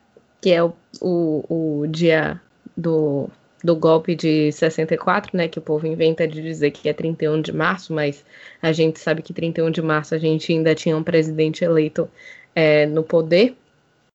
que 0.41 0.53
é 0.53 0.62
o, 0.62 0.74
o, 1.01 1.81
o 1.82 1.86
dia 1.89 2.41
do, 2.76 3.28
do 3.62 3.74
golpe 3.74 4.14
de 4.14 4.52
64, 4.52 5.36
né, 5.36 5.48
que 5.48 5.59
o 5.59 5.62
povo 5.62 5.86
inventa 5.86 6.26
de 6.26 6.42
dizer 6.42 6.70
que 6.70 6.88
é 6.88 6.92
31 6.92 7.40
de 7.40 7.52
março, 7.52 7.92
mas 7.92 8.24
a 8.60 8.72
gente 8.72 8.98
sabe 9.01 9.22
que 9.22 9.32
31 9.32 9.70
de 9.70 9.82
março 9.82 10.14
a 10.14 10.18
gente 10.18 10.52
ainda 10.52 10.74
tinha 10.74 10.96
um 10.96 11.02
presidente 11.02 11.64
eleito 11.64 12.09
é, 12.55 12.86
no 12.86 13.02
poder, 13.02 13.56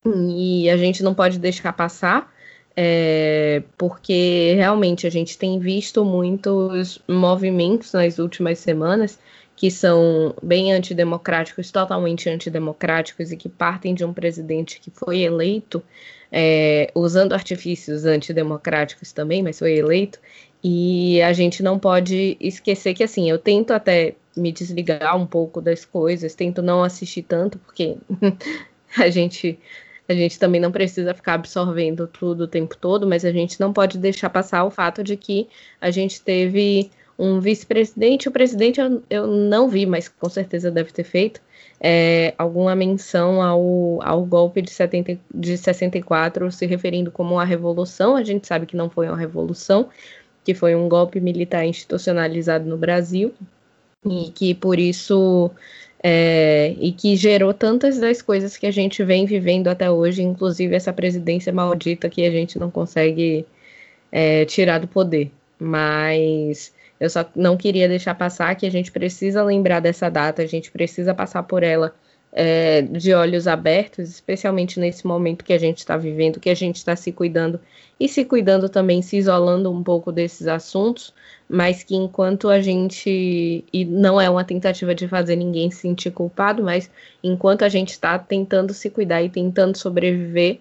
e 0.06 0.70
a 0.70 0.78
gente 0.78 1.04
não 1.04 1.14
pode 1.14 1.40
deixar 1.40 1.74
passar, 1.74 2.32
é, 2.76 3.62
porque 3.78 4.54
realmente 4.56 5.06
a 5.06 5.10
gente 5.10 5.38
tem 5.38 5.60
visto 5.60 6.06
muitos 6.06 7.02
movimentos 7.08 7.92
nas 7.92 8.20
últimas 8.20 8.60
semanas 8.60 9.20
que 9.60 9.70
são 9.70 10.34
bem 10.42 10.72
antidemocráticos, 10.72 11.70
totalmente 11.70 12.30
antidemocráticos 12.30 13.30
e 13.30 13.36
que 13.36 13.50
partem 13.50 13.94
de 13.94 14.06
um 14.06 14.14
presidente 14.14 14.80
que 14.80 14.90
foi 14.90 15.20
eleito 15.20 15.84
é, 16.32 16.90
usando 16.96 17.34
artifícios 17.34 18.06
antidemocráticos 18.06 19.12
também, 19.12 19.44
mas 19.44 19.60
foi 19.60 19.74
eleito. 19.74 20.18
E 20.64 21.22
a 21.22 21.34
gente 21.34 21.62
não 21.62 21.78
pode 21.78 22.38
esquecer 22.40 22.94
que, 22.94 23.04
assim, 23.04 23.30
eu 23.30 23.38
tento 23.38 23.72
até 23.72 24.16
me 24.34 24.54
desligar 24.54 25.18
um 25.18 25.28
pouco 25.28 25.60
das 25.60 25.84
coisas, 25.84 26.34
tento 26.34 26.62
não 26.62 26.82
assistir 26.82 27.24
tanto, 27.24 27.60
porque 27.60 27.98
a 28.98 29.10
gente 29.10 29.60
a 30.08 30.14
gente 30.14 30.40
também 30.40 30.62
não 30.62 30.72
precisa 30.72 31.14
ficar 31.14 31.34
absorvendo 31.34 32.08
tudo 32.08 32.46
o 32.46 32.48
tempo 32.48 32.78
todo, 32.78 33.06
mas 33.06 33.26
a 33.26 33.32
gente 33.32 33.60
não 33.60 33.74
pode 33.74 33.98
deixar 33.98 34.30
passar 34.30 34.64
o 34.64 34.72
fato 34.72 35.04
de 35.04 35.18
que 35.18 35.50
a 35.82 35.92
gente 35.92 36.22
teve 36.22 36.90
um 37.20 37.42
vice-presidente, 37.42 38.30
o 38.30 38.32
presidente 38.32 38.80
eu, 38.80 39.04
eu, 39.10 39.28
não 39.28 39.68
vi, 39.68 39.86
mas 39.86 40.08
com 40.08 40.30
certeza 40.30 40.72
deve 40.72 40.94
ter 40.94 41.04
feito, 41.04 41.42
é, 41.82 42.34
alguma 42.38 42.74
menção 42.74 43.42
ao, 43.42 44.02
ao 44.02 44.26
golpe 44.26 44.62
de, 44.62 44.72
70, 44.72 45.20
de 45.36 45.58
64, 45.58 46.50
se 46.50 46.66
referindo 46.66 47.12
como 47.12 47.36
uma 47.36 47.44
revolução. 47.44 48.16
A 48.16 48.24
gente 48.24 48.48
sabe 48.48 48.66
que 48.66 48.78
não 48.78 48.90
foi 48.90 49.08
uma 49.08 49.18
revolução, 49.18 49.90
que 50.46 50.54
foi 50.54 50.76
um 50.76 50.88
golpe 50.88 51.20
militar 51.20 51.66
institucionalizado 51.66 52.66
no 52.66 52.78
Brasil, 52.78 53.34
e 54.06 54.32
que 54.32 54.54
por 54.56 54.80
isso. 54.80 55.52
É, 56.02 56.74
e 56.80 56.94
que 56.94 57.18
gerou 57.18 57.54
tantas 57.54 58.00
das 58.00 58.22
coisas 58.22 58.56
que 58.56 58.66
a 58.66 58.72
gente 58.72 59.04
vem 59.04 59.26
vivendo 59.26 59.68
até 59.68 59.92
hoje, 59.92 60.22
inclusive 60.22 60.74
essa 60.74 60.94
presidência 60.94 61.52
maldita 61.52 62.10
que 62.10 62.26
a 62.26 62.32
gente 62.32 62.58
não 62.58 62.72
consegue 62.72 63.46
é, 64.10 64.46
tirar 64.46 64.80
do 64.80 64.88
poder. 64.88 65.30
Mas 65.60 66.72
eu 67.00 67.10
só 67.10 67.26
não 67.36 67.56
queria 67.56 67.88
deixar 67.88 68.16
passar 68.16 68.56
que 68.56 68.66
a 68.66 68.72
gente 68.72 68.92
precisa 68.92 69.44
lembrar 69.44 69.80
dessa 69.80 70.10
data, 70.10 70.42
a 70.42 70.48
gente 70.48 70.70
precisa 70.72 71.14
passar 71.14 71.44
por 71.44 71.64
ela 71.64 71.94
é, 72.32 72.82
de 72.82 73.14
olhos 73.14 73.48
abertos, 73.48 74.10
especialmente 74.10 74.80
nesse 74.80 75.06
momento 75.06 75.44
que 75.44 75.54
a 75.54 75.58
gente 75.58 75.80
está 75.80 75.98
vivendo, 75.98 76.40
que 76.40 76.50
a 76.50 76.56
gente 76.56 76.76
está 76.76 76.96
se 76.96 77.12
cuidando 77.12 77.60
e 78.00 78.08
se 78.08 78.24
cuidando 78.24 78.70
também, 78.70 79.02
se 79.02 79.18
isolando 79.18 79.72
um 79.72 79.84
pouco 79.84 80.12
desses 80.12 80.48
assuntos, 80.48 81.14
mas 81.50 81.84
que 81.84 81.96
enquanto 81.96 82.50
a 82.50 82.62
gente, 82.62 83.66
e 83.74 83.86
não 83.86 84.22
é 84.22 84.30
uma 84.30 84.44
tentativa 84.44 84.94
de 84.94 85.08
fazer 85.08 85.36
ninguém 85.36 85.72
se 85.72 85.82
sentir 85.82 86.12
culpado, 86.12 86.64
mas 86.64 86.90
enquanto 87.24 87.64
a 87.64 87.70
gente 87.70 87.90
está 87.90 88.18
tentando 88.20 88.74
se 88.74 88.90
cuidar 88.90 89.24
e 89.24 89.30
tentando 89.30 89.78
sobreviver, 89.78 90.60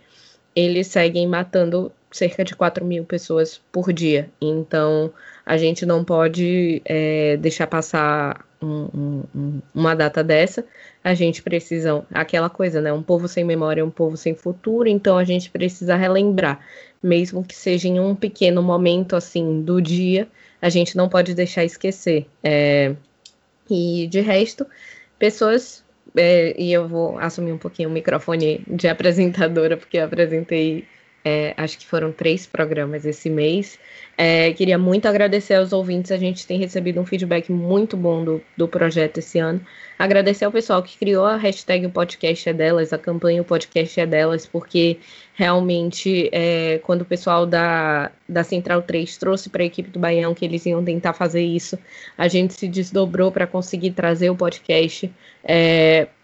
eles 0.57 0.89
seguem 0.89 1.27
matando 1.27 1.93
cerca 2.11 2.45
de 2.45 2.55
4 2.57 2.85
mil 2.85 3.05
pessoas 3.05 3.61
por 3.71 3.93
dia. 3.93 4.31
Então, 4.41 5.13
a 5.45 5.57
gente 5.57 5.85
não 5.85 6.05
pode 6.05 6.83
é, 6.85 7.37
deixar 7.37 7.67
passar 7.67 8.45
um, 8.61 9.23
um, 9.35 9.63
uma 9.75 9.95
data 9.95 10.23
dessa. 10.23 10.65
A 11.03 11.15
gente 11.15 11.43
precisa, 11.43 12.05
aquela 12.13 12.51
coisa, 12.51 12.81
né? 12.81 12.93
Um 12.93 13.03
povo 13.03 13.29
sem 13.29 13.45
memória 13.45 13.81
é 13.81 13.85
um 13.85 13.91
povo 13.91 14.17
sem 14.17 14.35
futuro, 14.35 14.89
então 14.89 15.17
a 15.17 15.25
gente 15.25 15.51
precisa 15.51 15.97
relembrar, 15.97 16.61
mesmo 17.03 17.45
que 17.45 17.55
seja 17.55 17.89
em 17.89 18.01
um 18.01 18.15
pequeno 18.15 18.63
momento 18.63 19.15
assim 19.15 19.63
do 19.63 19.81
dia, 19.81 20.29
a 20.61 20.69
gente 20.69 20.97
não 20.97 21.09
pode 21.09 21.35
deixar 21.35 21.65
esquecer. 21.65 22.27
É, 22.43 22.95
e 23.71 24.07
de 24.09 24.21
resto, 24.21 24.67
pessoas. 25.19 25.85
É, 26.17 26.55
e 26.61 26.73
eu 26.73 26.89
vou 26.89 27.19
assumir 27.19 27.53
um 27.53 27.59
pouquinho 27.59 27.89
o 27.89 27.93
microfone 27.93 28.65
de 28.67 28.89
apresentadora, 28.89 29.77
porque 29.77 29.99
eu 29.99 30.05
apresentei 30.05 30.87
é, 31.29 31.55
acho 31.57 31.79
que 31.79 31.87
foram 31.87 32.11
três 32.11 32.47
programas 32.47 33.05
esse 33.05 33.29
mês. 33.29 33.79
É, 34.17 34.53
queria 34.53 34.79
muito 34.79 35.07
agradecer 35.07 35.55
aos 35.55 35.73
ouvintes, 35.73 36.11
a 36.11 36.17
gente 36.17 36.47
tem 36.47 36.59
recebido 36.59 37.01
um 37.01 37.07
feedback 37.07 37.53
muito 37.53 37.97
bom 37.97 38.25
do, 38.25 38.43
do 38.57 38.67
projeto 38.67 39.19
esse 39.19 39.39
ano. 39.39 39.61
Agradecer 39.99 40.45
ao 40.45 40.51
pessoal 40.51 40.83
que 40.83 40.97
criou 40.97 41.25
a 41.25 41.37
hashtag 41.37 41.87
O 41.87 41.91
Podcast 41.91 42.49
é 42.49 42.53
Delas, 42.53 42.93
a 42.93 42.99
campanha 42.99 43.43
O 43.43 43.45
Podcast 43.45 44.01
é 44.01 44.07
Delas, 44.07 44.47
porque 44.47 44.99
realmente, 45.35 46.31
é, 46.33 46.81
quando 46.83 47.03
o 47.03 47.05
pessoal 47.05 47.47
da, 47.47 48.11
da 48.29 48.43
Central 48.43 48.83
3 48.83 49.17
trouxe 49.19 49.51
para 49.51 49.63
a 49.63 49.67
equipe 49.67 49.91
do 49.91 50.01
Baião 50.01 50.35
que 50.35 50.45
eles 50.45 50.65
iam 50.67 50.83
tentar 50.83 51.13
fazer 51.13 51.43
isso, 51.43 51.79
a 52.17 52.27
gente 52.27 52.55
se 52.55 52.67
desdobrou 52.67 53.31
para 53.31 53.47
conseguir 53.47 53.93
trazer 53.93 54.31
o 54.31 54.37
podcast. 54.37 55.13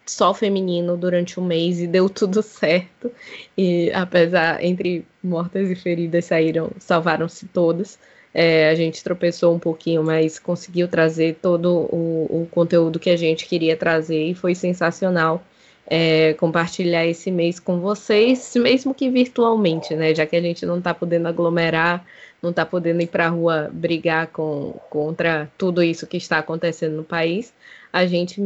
Só 0.06 0.34
feminino 0.34 0.96
durante 0.96 1.40
um 1.40 1.44
mês 1.44 1.80
e 1.80 1.86
deu 1.86 2.08
tudo 2.10 2.42
certo. 2.42 3.10
E 3.56 3.90
apesar 3.92 4.62
entre 4.62 5.06
mortas 5.22 5.70
e 5.70 5.74
feridas 5.74 6.26
saíram, 6.26 6.70
salvaram-se 6.78 7.46
todas. 7.46 7.98
É, 8.34 8.68
a 8.68 8.74
gente 8.74 9.02
tropeçou 9.02 9.54
um 9.54 9.58
pouquinho, 9.60 10.02
mas 10.02 10.38
conseguiu 10.40 10.88
trazer 10.88 11.38
todo 11.40 11.72
o, 11.72 12.42
o, 12.42 12.48
conteúdo 12.50 12.98
que 12.98 13.08
a 13.08 13.16
gente 13.16 13.46
queria 13.46 13.76
trazer 13.76 14.24
e 14.24 14.34
foi 14.34 14.56
sensacional 14.56 15.40
é, 15.86 16.34
compartilhar 16.34 17.06
esse 17.06 17.30
mês 17.30 17.60
com 17.60 17.78
vocês, 17.78 18.54
mesmo 18.56 18.94
que 18.94 19.08
virtualmente, 19.08 19.94
né? 19.94 20.14
Já 20.14 20.26
que 20.26 20.34
a 20.34 20.40
gente 20.40 20.66
não 20.66 20.78
está 20.78 20.92
podendo 20.92 21.28
aglomerar, 21.28 22.04
não 22.42 22.50
está 22.50 22.64
podendo 22.66 23.02
ir 23.02 23.06
para 23.06 23.26
a 23.26 23.28
rua 23.28 23.70
brigar 23.72 24.28
com, 24.28 24.72
contra 24.90 25.50
tudo 25.56 25.82
isso 25.82 26.06
que 26.06 26.16
está 26.16 26.38
acontecendo 26.38 26.96
no 26.96 27.04
país, 27.04 27.54
a 27.92 28.06
gente 28.06 28.40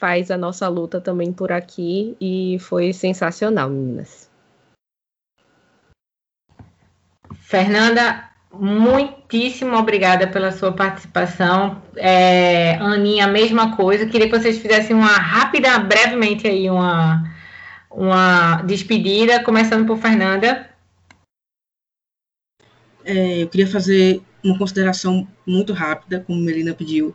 faz 0.00 0.30
a 0.30 0.38
nossa 0.38 0.66
luta 0.66 0.98
também 0.98 1.30
por 1.30 1.52
aqui 1.52 2.16
e 2.18 2.56
foi 2.58 2.90
sensacional, 2.94 3.68
meninas. 3.68 4.30
Fernanda, 7.34 8.30
muitíssimo 8.50 9.76
obrigada 9.76 10.26
pela 10.26 10.50
sua 10.50 10.72
participação. 10.72 11.82
É, 11.96 12.76
Aninha, 12.76 13.26
a 13.26 13.28
mesma 13.28 13.76
coisa. 13.76 14.06
Queria 14.06 14.28
que 14.28 14.38
vocês 14.38 14.58
fizessem 14.58 14.96
uma 14.96 15.12
rápida, 15.12 15.78
brevemente 15.78 16.46
aí, 16.46 16.70
uma, 16.70 17.30
uma 17.90 18.62
despedida, 18.62 19.44
começando 19.44 19.86
por 19.86 19.98
Fernanda. 19.98 20.70
É, 23.04 23.42
eu 23.42 23.48
queria 23.48 23.66
fazer 23.66 24.22
uma 24.42 24.56
consideração 24.56 25.28
muito 25.46 25.74
rápida, 25.74 26.20
como 26.20 26.40
a 26.40 26.42
Melina 26.42 26.72
pediu, 26.72 27.14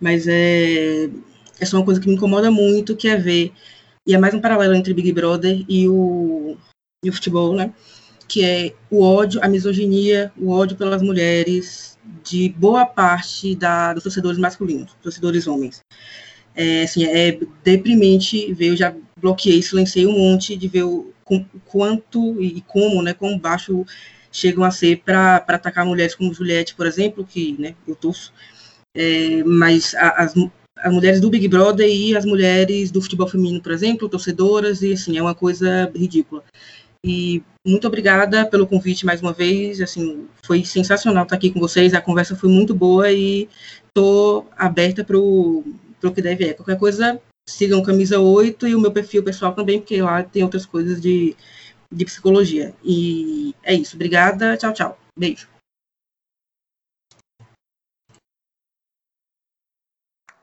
mas 0.00 0.26
é, 0.28 1.08
é 1.60 1.66
só 1.66 1.76
uma 1.76 1.84
coisa 1.84 2.00
que 2.00 2.08
me 2.08 2.14
incomoda 2.14 2.50
muito, 2.50 2.96
que 2.96 3.08
é 3.08 3.16
ver, 3.16 3.52
e 4.06 4.14
é 4.14 4.18
mais 4.18 4.34
um 4.34 4.40
paralelo 4.40 4.74
entre 4.74 4.94
Big 4.94 5.12
Brother 5.12 5.64
e 5.68 5.88
o, 5.88 6.56
e 7.04 7.10
o 7.10 7.12
futebol, 7.12 7.54
né? 7.54 7.72
Que 8.26 8.44
é 8.44 8.74
o 8.90 9.02
ódio, 9.02 9.40
a 9.42 9.48
misoginia, 9.48 10.32
o 10.38 10.50
ódio 10.50 10.76
pelas 10.76 11.02
mulheres 11.02 11.98
de 12.24 12.48
boa 12.48 12.86
parte 12.86 13.54
da, 13.54 13.92
dos 13.92 14.02
torcedores 14.02 14.38
masculinos, 14.38 14.96
torcedores 15.02 15.46
homens. 15.46 15.80
É, 16.54 16.82
assim, 16.82 17.04
é 17.04 17.38
deprimente 17.62 18.52
ver, 18.54 18.68
eu 18.68 18.76
já 18.76 18.94
bloqueei, 19.16 19.62
silenciei 19.62 20.06
um 20.06 20.18
monte 20.18 20.56
de 20.56 20.66
ver 20.66 20.84
o 20.84 21.12
quanto 21.66 22.42
e 22.42 22.60
como, 22.62 23.02
né, 23.02 23.14
quão 23.14 23.38
baixo 23.38 23.84
chegam 24.32 24.64
a 24.64 24.70
ser 24.70 25.02
para 25.04 25.36
atacar 25.36 25.84
mulheres 25.84 26.14
como 26.14 26.34
Juliette, 26.34 26.74
por 26.74 26.86
exemplo, 26.86 27.24
que 27.24 27.56
né, 27.58 27.74
eu 27.86 27.94
torço, 27.94 28.32
é, 28.96 29.42
mas 29.44 29.94
as, 29.94 30.34
as 30.82 30.92
mulheres 30.92 31.20
do 31.20 31.30
Big 31.30 31.46
Brother 31.48 31.88
e 31.88 32.16
as 32.16 32.24
mulheres 32.24 32.90
do 32.90 33.00
futebol 33.00 33.28
feminino, 33.28 33.60
por 33.60 33.72
exemplo, 33.72 34.08
torcedoras, 34.08 34.82
e 34.82 34.92
assim, 34.92 35.16
é 35.18 35.22
uma 35.22 35.34
coisa 35.34 35.90
ridícula. 35.94 36.42
E 37.04 37.42
muito 37.66 37.86
obrigada 37.86 38.46
pelo 38.46 38.66
convite 38.66 39.06
mais 39.06 39.22
uma 39.22 39.32
vez, 39.32 39.80
assim, 39.80 40.26
foi 40.44 40.64
sensacional 40.64 41.24
estar 41.24 41.36
aqui 41.36 41.50
com 41.50 41.60
vocês, 41.60 41.94
a 41.94 42.00
conversa 42.00 42.36
foi 42.36 42.50
muito 42.50 42.74
boa 42.74 43.10
e 43.10 43.48
estou 43.88 44.46
aberta 44.56 45.04
para 45.04 45.18
o 45.18 45.64
que 46.14 46.22
deve 46.22 46.44
é. 46.44 46.54
Qualquer 46.54 46.78
coisa, 46.78 47.20
sigam 47.48 47.82
Camisa 47.82 48.18
8 48.18 48.68
e 48.68 48.74
o 48.74 48.80
meu 48.80 48.92
perfil 48.92 49.22
pessoal 49.22 49.54
também, 49.54 49.78
porque 49.78 50.00
lá 50.02 50.22
tem 50.22 50.42
outras 50.42 50.66
coisas 50.66 51.00
de, 51.00 51.36
de 51.90 52.04
psicologia. 52.04 52.74
E 52.84 53.54
é 53.62 53.74
isso, 53.74 53.96
obrigada, 53.96 54.56
tchau, 54.56 54.72
tchau, 54.72 54.98
beijo. 55.18 55.48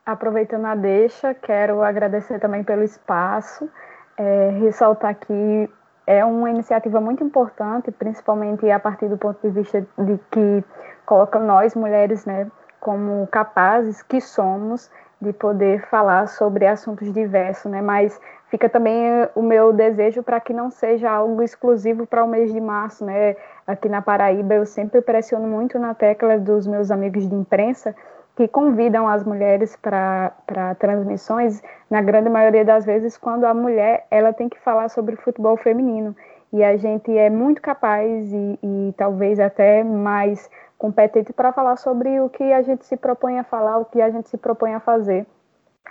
Aproveitando 0.08 0.64
a 0.64 0.74
deixa, 0.74 1.34
quero 1.34 1.84
agradecer 1.84 2.40
também 2.40 2.64
pelo 2.64 2.82
espaço, 2.82 3.70
é, 4.16 4.52
ressaltar 4.58 5.14
que 5.16 5.70
é 6.08 6.24
uma 6.24 6.50
iniciativa 6.50 7.02
muito 7.02 7.26
importante, 7.26 7.92
principalmente 7.92 8.72
a 8.72 8.80
partir 8.80 9.10
do 9.10 9.18
ponto 9.18 9.38
de 9.42 9.50
vista 9.50 9.86
de 9.98 10.18
que 10.32 10.64
coloca 11.06 11.38
nós 11.40 11.76
mulheres, 11.76 12.26
né, 12.26 12.50
como 12.80 13.28
capazes 13.28 14.02
que 14.02 14.22
somos 14.22 14.90
de 15.20 15.34
poder 15.34 15.86
falar 15.90 16.28
sobre 16.30 16.66
assuntos 16.66 17.12
diversos, 17.12 17.70
né? 17.70 17.82
Mas 17.82 18.18
fica 18.50 18.70
também 18.70 19.28
o 19.36 19.42
meu 19.42 19.74
desejo 19.74 20.24
para 20.24 20.40
que 20.40 20.54
não 20.54 20.72
seja 20.72 21.12
algo 21.12 21.44
exclusivo 21.44 22.08
para 22.08 22.24
o 22.24 22.28
mês 22.30 22.54
de 22.54 22.62
março, 22.62 23.04
né? 23.04 23.36
Aqui 23.66 23.90
na 23.90 24.02
Paraíba 24.02 24.54
eu 24.54 24.66
sempre 24.66 25.02
pressiono 25.02 25.50
muito 25.50 25.78
na 25.78 25.94
tecla 25.94 26.40
dos 26.40 26.66
meus 26.66 26.92
amigos 26.92 27.28
de 27.28 27.36
imprensa 27.36 27.94
que 28.38 28.48
convidam 28.48 29.08
as 29.08 29.24
mulheres 29.24 29.76
para 29.76 30.32
transmissões, 30.78 31.60
na 31.90 32.04
grande 32.04 32.30
maioria 32.30 32.64
das 32.64 32.86
vezes, 32.86 33.18
quando 33.18 33.46
a 33.46 33.54
mulher 33.54 34.06
ela 34.12 34.32
tem 34.32 34.48
que 34.48 34.60
falar 34.60 34.90
sobre 34.90 35.16
futebol 35.16 35.58
feminino. 35.58 36.16
E 36.54 36.64
a 36.64 36.78
gente 36.78 37.18
é 37.18 37.32
muito 37.32 37.60
capaz 37.60 38.32
e, 38.32 38.60
e 38.62 38.94
talvez 38.96 39.40
até 39.40 39.84
mais 39.84 40.48
competente 40.78 41.34
para 41.34 41.52
falar 41.52 41.78
sobre 41.78 42.22
o 42.22 42.30
que 42.30 42.44
a 42.54 42.62
gente 42.62 42.86
se 42.86 42.96
propõe 42.96 43.40
a 43.40 43.44
falar, 43.44 43.80
o 43.80 43.86
que 43.86 44.00
a 44.00 44.12
gente 44.12 44.30
se 44.30 44.38
propõe 44.38 44.76
a 44.76 44.80
fazer. 44.80 45.26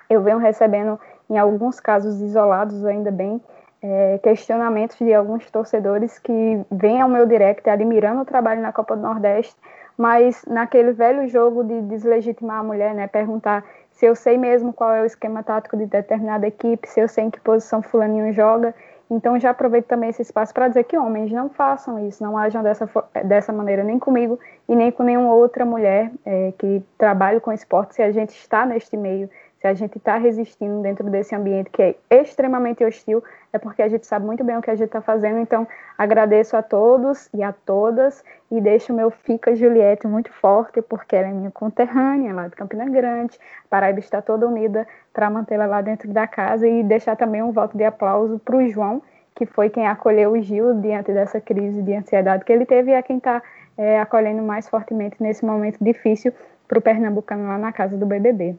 Eu 0.08 0.22
venho 0.22 0.38
recebendo, 0.38 1.00
em 1.28 1.36
alguns 1.36 1.80
casos 1.80 2.20
isolados, 2.20 2.84
ainda 2.84 3.10
bem, 3.10 3.42
é, 3.82 4.18
questionamentos 4.22 4.96
de 4.98 5.12
alguns 5.12 5.50
torcedores 5.50 6.16
que 6.20 6.64
vêm 6.70 7.00
ao 7.00 7.08
meu 7.08 7.26
direct 7.26 7.68
admirando 7.68 8.22
o 8.22 8.24
trabalho 8.24 8.62
na 8.62 8.72
Copa 8.72 8.94
do 8.94 9.02
Nordeste, 9.02 9.56
mas 9.96 10.44
naquele 10.46 10.92
velho 10.92 11.26
jogo 11.28 11.64
de 11.64 11.80
deslegitimar 11.82 12.58
a 12.58 12.62
mulher, 12.62 12.94
né, 12.94 13.06
perguntar 13.06 13.64
se 13.90 14.04
eu 14.04 14.14
sei 14.14 14.36
mesmo 14.36 14.72
qual 14.72 14.92
é 14.92 15.02
o 15.02 15.06
esquema 15.06 15.42
tático 15.42 15.76
de 15.76 15.86
determinada 15.86 16.46
equipe, 16.46 16.88
se 16.88 17.00
eu 17.00 17.08
sei 17.08 17.24
em 17.24 17.30
que 17.30 17.40
posição 17.40 17.82
fulaninho 17.82 18.32
joga, 18.32 18.74
então, 19.08 19.38
já 19.38 19.50
aproveito 19.50 19.86
também 19.86 20.10
esse 20.10 20.22
espaço 20.22 20.52
para 20.52 20.66
dizer 20.66 20.84
que 20.84 20.98
homens 20.98 21.30
não 21.30 21.48
façam 21.48 22.08
isso, 22.08 22.22
não 22.22 22.36
ajam 22.36 22.62
dessa, 22.62 22.88
dessa 23.24 23.52
maneira 23.52 23.84
nem 23.84 23.98
comigo 23.98 24.38
e 24.68 24.74
nem 24.74 24.90
com 24.90 25.04
nenhuma 25.04 25.32
outra 25.32 25.64
mulher 25.64 26.10
é, 26.24 26.52
que 26.58 26.82
trabalhe 26.98 27.38
com 27.38 27.52
esporte. 27.52 27.94
Se 27.94 28.02
a 28.02 28.10
gente 28.10 28.30
está 28.30 28.66
neste 28.66 28.96
meio, 28.96 29.30
se 29.58 29.66
a 29.66 29.74
gente 29.74 29.96
está 29.96 30.16
resistindo 30.16 30.82
dentro 30.82 31.08
desse 31.08 31.36
ambiente 31.36 31.70
que 31.70 31.82
é 31.82 31.96
extremamente 32.10 32.84
hostil, 32.84 33.22
é 33.56 33.58
porque 33.58 33.82
a 33.82 33.88
gente 33.88 34.06
sabe 34.06 34.24
muito 34.24 34.44
bem 34.44 34.56
o 34.56 34.62
que 34.62 34.70
a 34.70 34.74
gente 34.74 34.86
está 34.86 35.00
fazendo. 35.00 35.38
Então, 35.38 35.66
agradeço 35.98 36.56
a 36.56 36.62
todos 36.62 37.28
e 37.34 37.42
a 37.42 37.52
todas 37.52 38.24
e 38.50 38.60
deixo 38.60 38.92
o 38.92 38.96
meu 38.96 39.10
Fica 39.10 39.54
Juliette 39.54 40.06
muito 40.06 40.32
forte, 40.32 40.80
porque 40.80 41.16
ela 41.16 41.28
é 41.28 41.32
minha 41.32 41.50
conterrânea 41.50 42.32
lá 42.34 42.48
de 42.48 42.54
Campina 42.54 42.84
Grande. 42.88 43.38
A 43.64 43.68
Paraíba 43.68 43.98
está 43.98 44.22
toda 44.22 44.46
unida 44.46 44.86
para 45.12 45.28
mantê-la 45.28 45.66
lá 45.66 45.80
dentro 45.80 46.12
da 46.12 46.26
casa 46.26 46.68
e 46.68 46.82
deixar 46.82 47.16
também 47.16 47.42
um 47.42 47.52
voto 47.52 47.76
de 47.76 47.84
aplauso 47.84 48.38
para 48.38 48.56
o 48.56 48.68
João, 48.68 49.02
que 49.34 49.46
foi 49.46 49.68
quem 49.68 49.86
acolheu 49.86 50.32
o 50.32 50.40
Gil 50.40 50.80
diante 50.80 51.12
dessa 51.12 51.40
crise 51.40 51.82
de 51.82 51.94
ansiedade 51.94 52.44
que 52.44 52.52
ele 52.52 52.66
teve 52.66 52.90
e 52.90 52.94
é 52.94 53.02
quem 53.02 53.18
está 53.18 53.42
é, 53.76 54.00
acolhendo 54.00 54.42
mais 54.42 54.68
fortemente 54.68 55.16
nesse 55.20 55.44
momento 55.44 55.82
difícil 55.82 56.32
para 56.68 56.78
o 56.78 56.82
Pernambucano 56.82 57.46
lá 57.46 57.58
na 57.58 57.72
casa 57.72 57.96
do 57.96 58.06
BBB. 58.06 58.56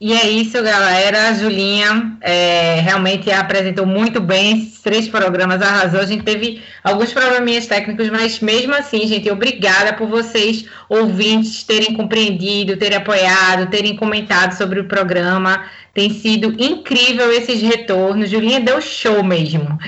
E 0.00 0.14
é 0.14 0.30
isso, 0.30 0.62
galera. 0.62 1.28
A 1.28 1.34
Julinha 1.34 2.16
é, 2.22 2.80
realmente 2.80 3.30
apresentou 3.30 3.84
muito 3.84 4.18
bem 4.18 4.56
esses 4.56 4.80
três 4.80 5.06
programas, 5.06 5.60
arrasou. 5.60 6.00
A 6.00 6.06
gente 6.06 6.24
teve 6.24 6.62
alguns 6.82 7.12
probleminhas 7.12 7.66
técnicos, 7.66 8.08
mas 8.08 8.40
mesmo 8.40 8.74
assim, 8.74 9.06
gente, 9.06 9.30
obrigada 9.30 9.92
por 9.92 10.08
vocês, 10.08 10.64
ouvintes, 10.88 11.64
terem 11.64 11.92
compreendido, 11.92 12.78
terem 12.78 12.96
apoiado, 12.96 13.70
terem 13.70 13.94
comentado 13.94 14.52
sobre 14.52 14.80
o 14.80 14.88
programa. 14.88 15.66
Tem 15.92 16.08
sido 16.08 16.54
incrível 16.58 17.30
esses 17.30 17.60
retornos. 17.60 18.30
Julinha 18.30 18.60
deu 18.60 18.80
show 18.80 19.22
mesmo. 19.22 19.78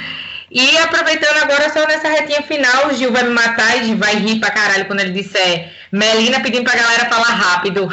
E 0.54 0.76
aproveitando 0.76 1.38
agora, 1.38 1.70
só 1.70 1.86
nessa 1.86 2.08
retinha 2.08 2.42
final, 2.42 2.88
o 2.88 2.94
Gil 2.94 3.10
vai 3.10 3.22
me 3.22 3.30
matar 3.30 3.82
e 3.82 3.94
vai 3.94 4.16
rir 4.16 4.38
pra 4.38 4.50
caralho 4.50 4.84
quando 4.84 5.00
ele 5.00 5.12
disser 5.12 5.72
Melina 5.90 6.40
pedindo 6.40 6.64
pra 6.64 6.76
galera 6.76 7.08
falar 7.08 7.34
rápido. 7.34 7.88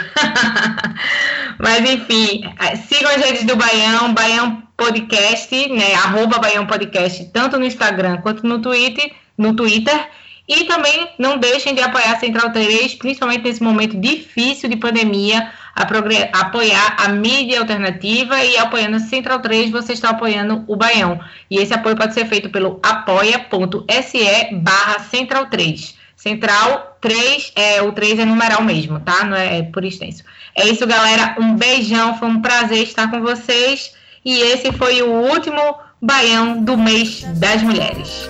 Mas 1.57 1.89
enfim, 1.89 2.41
sigam 2.89 3.11
as 3.11 3.23
redes 3.23 3.45
do 3.45 3.55
Baião, 3.55 4.13
Baião 4.13 4.61
Podcast, 4.75 5.69
né? 5.69 5.93
Arroba 5.95 6.39
Baião 6.39 6.65
Podcast, 6.65 7.29
tanto 7.31 7.57
no 7.57 7.65
Instagram 7.65 8.17
quanto 8.17 8.45
no 8.45 8.59
Twitter, 8.59 9.09
no 9.37 9.55
Twitter. 9.55 10.09
E 10.45 10.65
também 10.65 11.11
não 11.17 11.37
deixem 11.37 11.73
de 11.73 11.81
apoiar 11.81 12.13
a 12.13 12.19
Central 12.19 12.51
3, 12.51 12.95
principalmente 12.95 13.43
nesse 13.43 13.63
momento 13.63 13.97
difícil 13.97 14.67
de 14.67 14.75
pandemia 14.75 15.49
apoiar 15.75 16.95
a 16.97 17.09
mídia 17.09 17.59
alternativa 17.59 18.43
e 18.43 18.57
apoiando 18.57 18.97
a 18.97 18.99
Central 18.99 19.39
3, 19.39 19.71
você 19.71 19.93
está 19.93 20.09
apoiando 20.09 20.63
o 20.67 20.75
Baião. 20.75 21.19
E 21.49 21.57
esse 21.57 21.73
apoio 21.73 21.95
pode 21.95 22.13
ser 22.13 22.25
feito 22.25 22.49
pelo 22.49 22.79
apoia.se 22.83 24.55
barra 24.55 24.99
Central 24.99 25.45
3. 25.47 25.97
Central 26.15 26.97
3, 26.99 27.53
é, 27.55 27.81
o 27.81 27.93
3 27.93 28.19
é 28.19 28.25
numeral 28.25 28.61
mesmo, 28.61 28.99
tá? 28.99 29.23
Não 29.23 29.37
é, 29.37 29.59
é 29.59 29.63
por 29.63 29.85
extenso. 29.85 30.23
É 30.55 30.67
isso, 30.67 30.85
galera. 30.85 31.35
Um 31.39 31.55
beijão, 31.55 32.17
foi 32.17 32.27
um 32.27 32.41
prazer 32.41 32.83
estar 32.83 33.09
com 33.09 33.21
vocês. 33.21 33.93
E 34.25 34.37
esse 34.41 34.71
foi 34.73 35.01
o 35.01 35.09
último 35.09 35.75
Baião 36.01 36.61
do 36.61 36.77
mês 36.77 37.23
das 37.39 37.63
mulheres. 37.63 38.29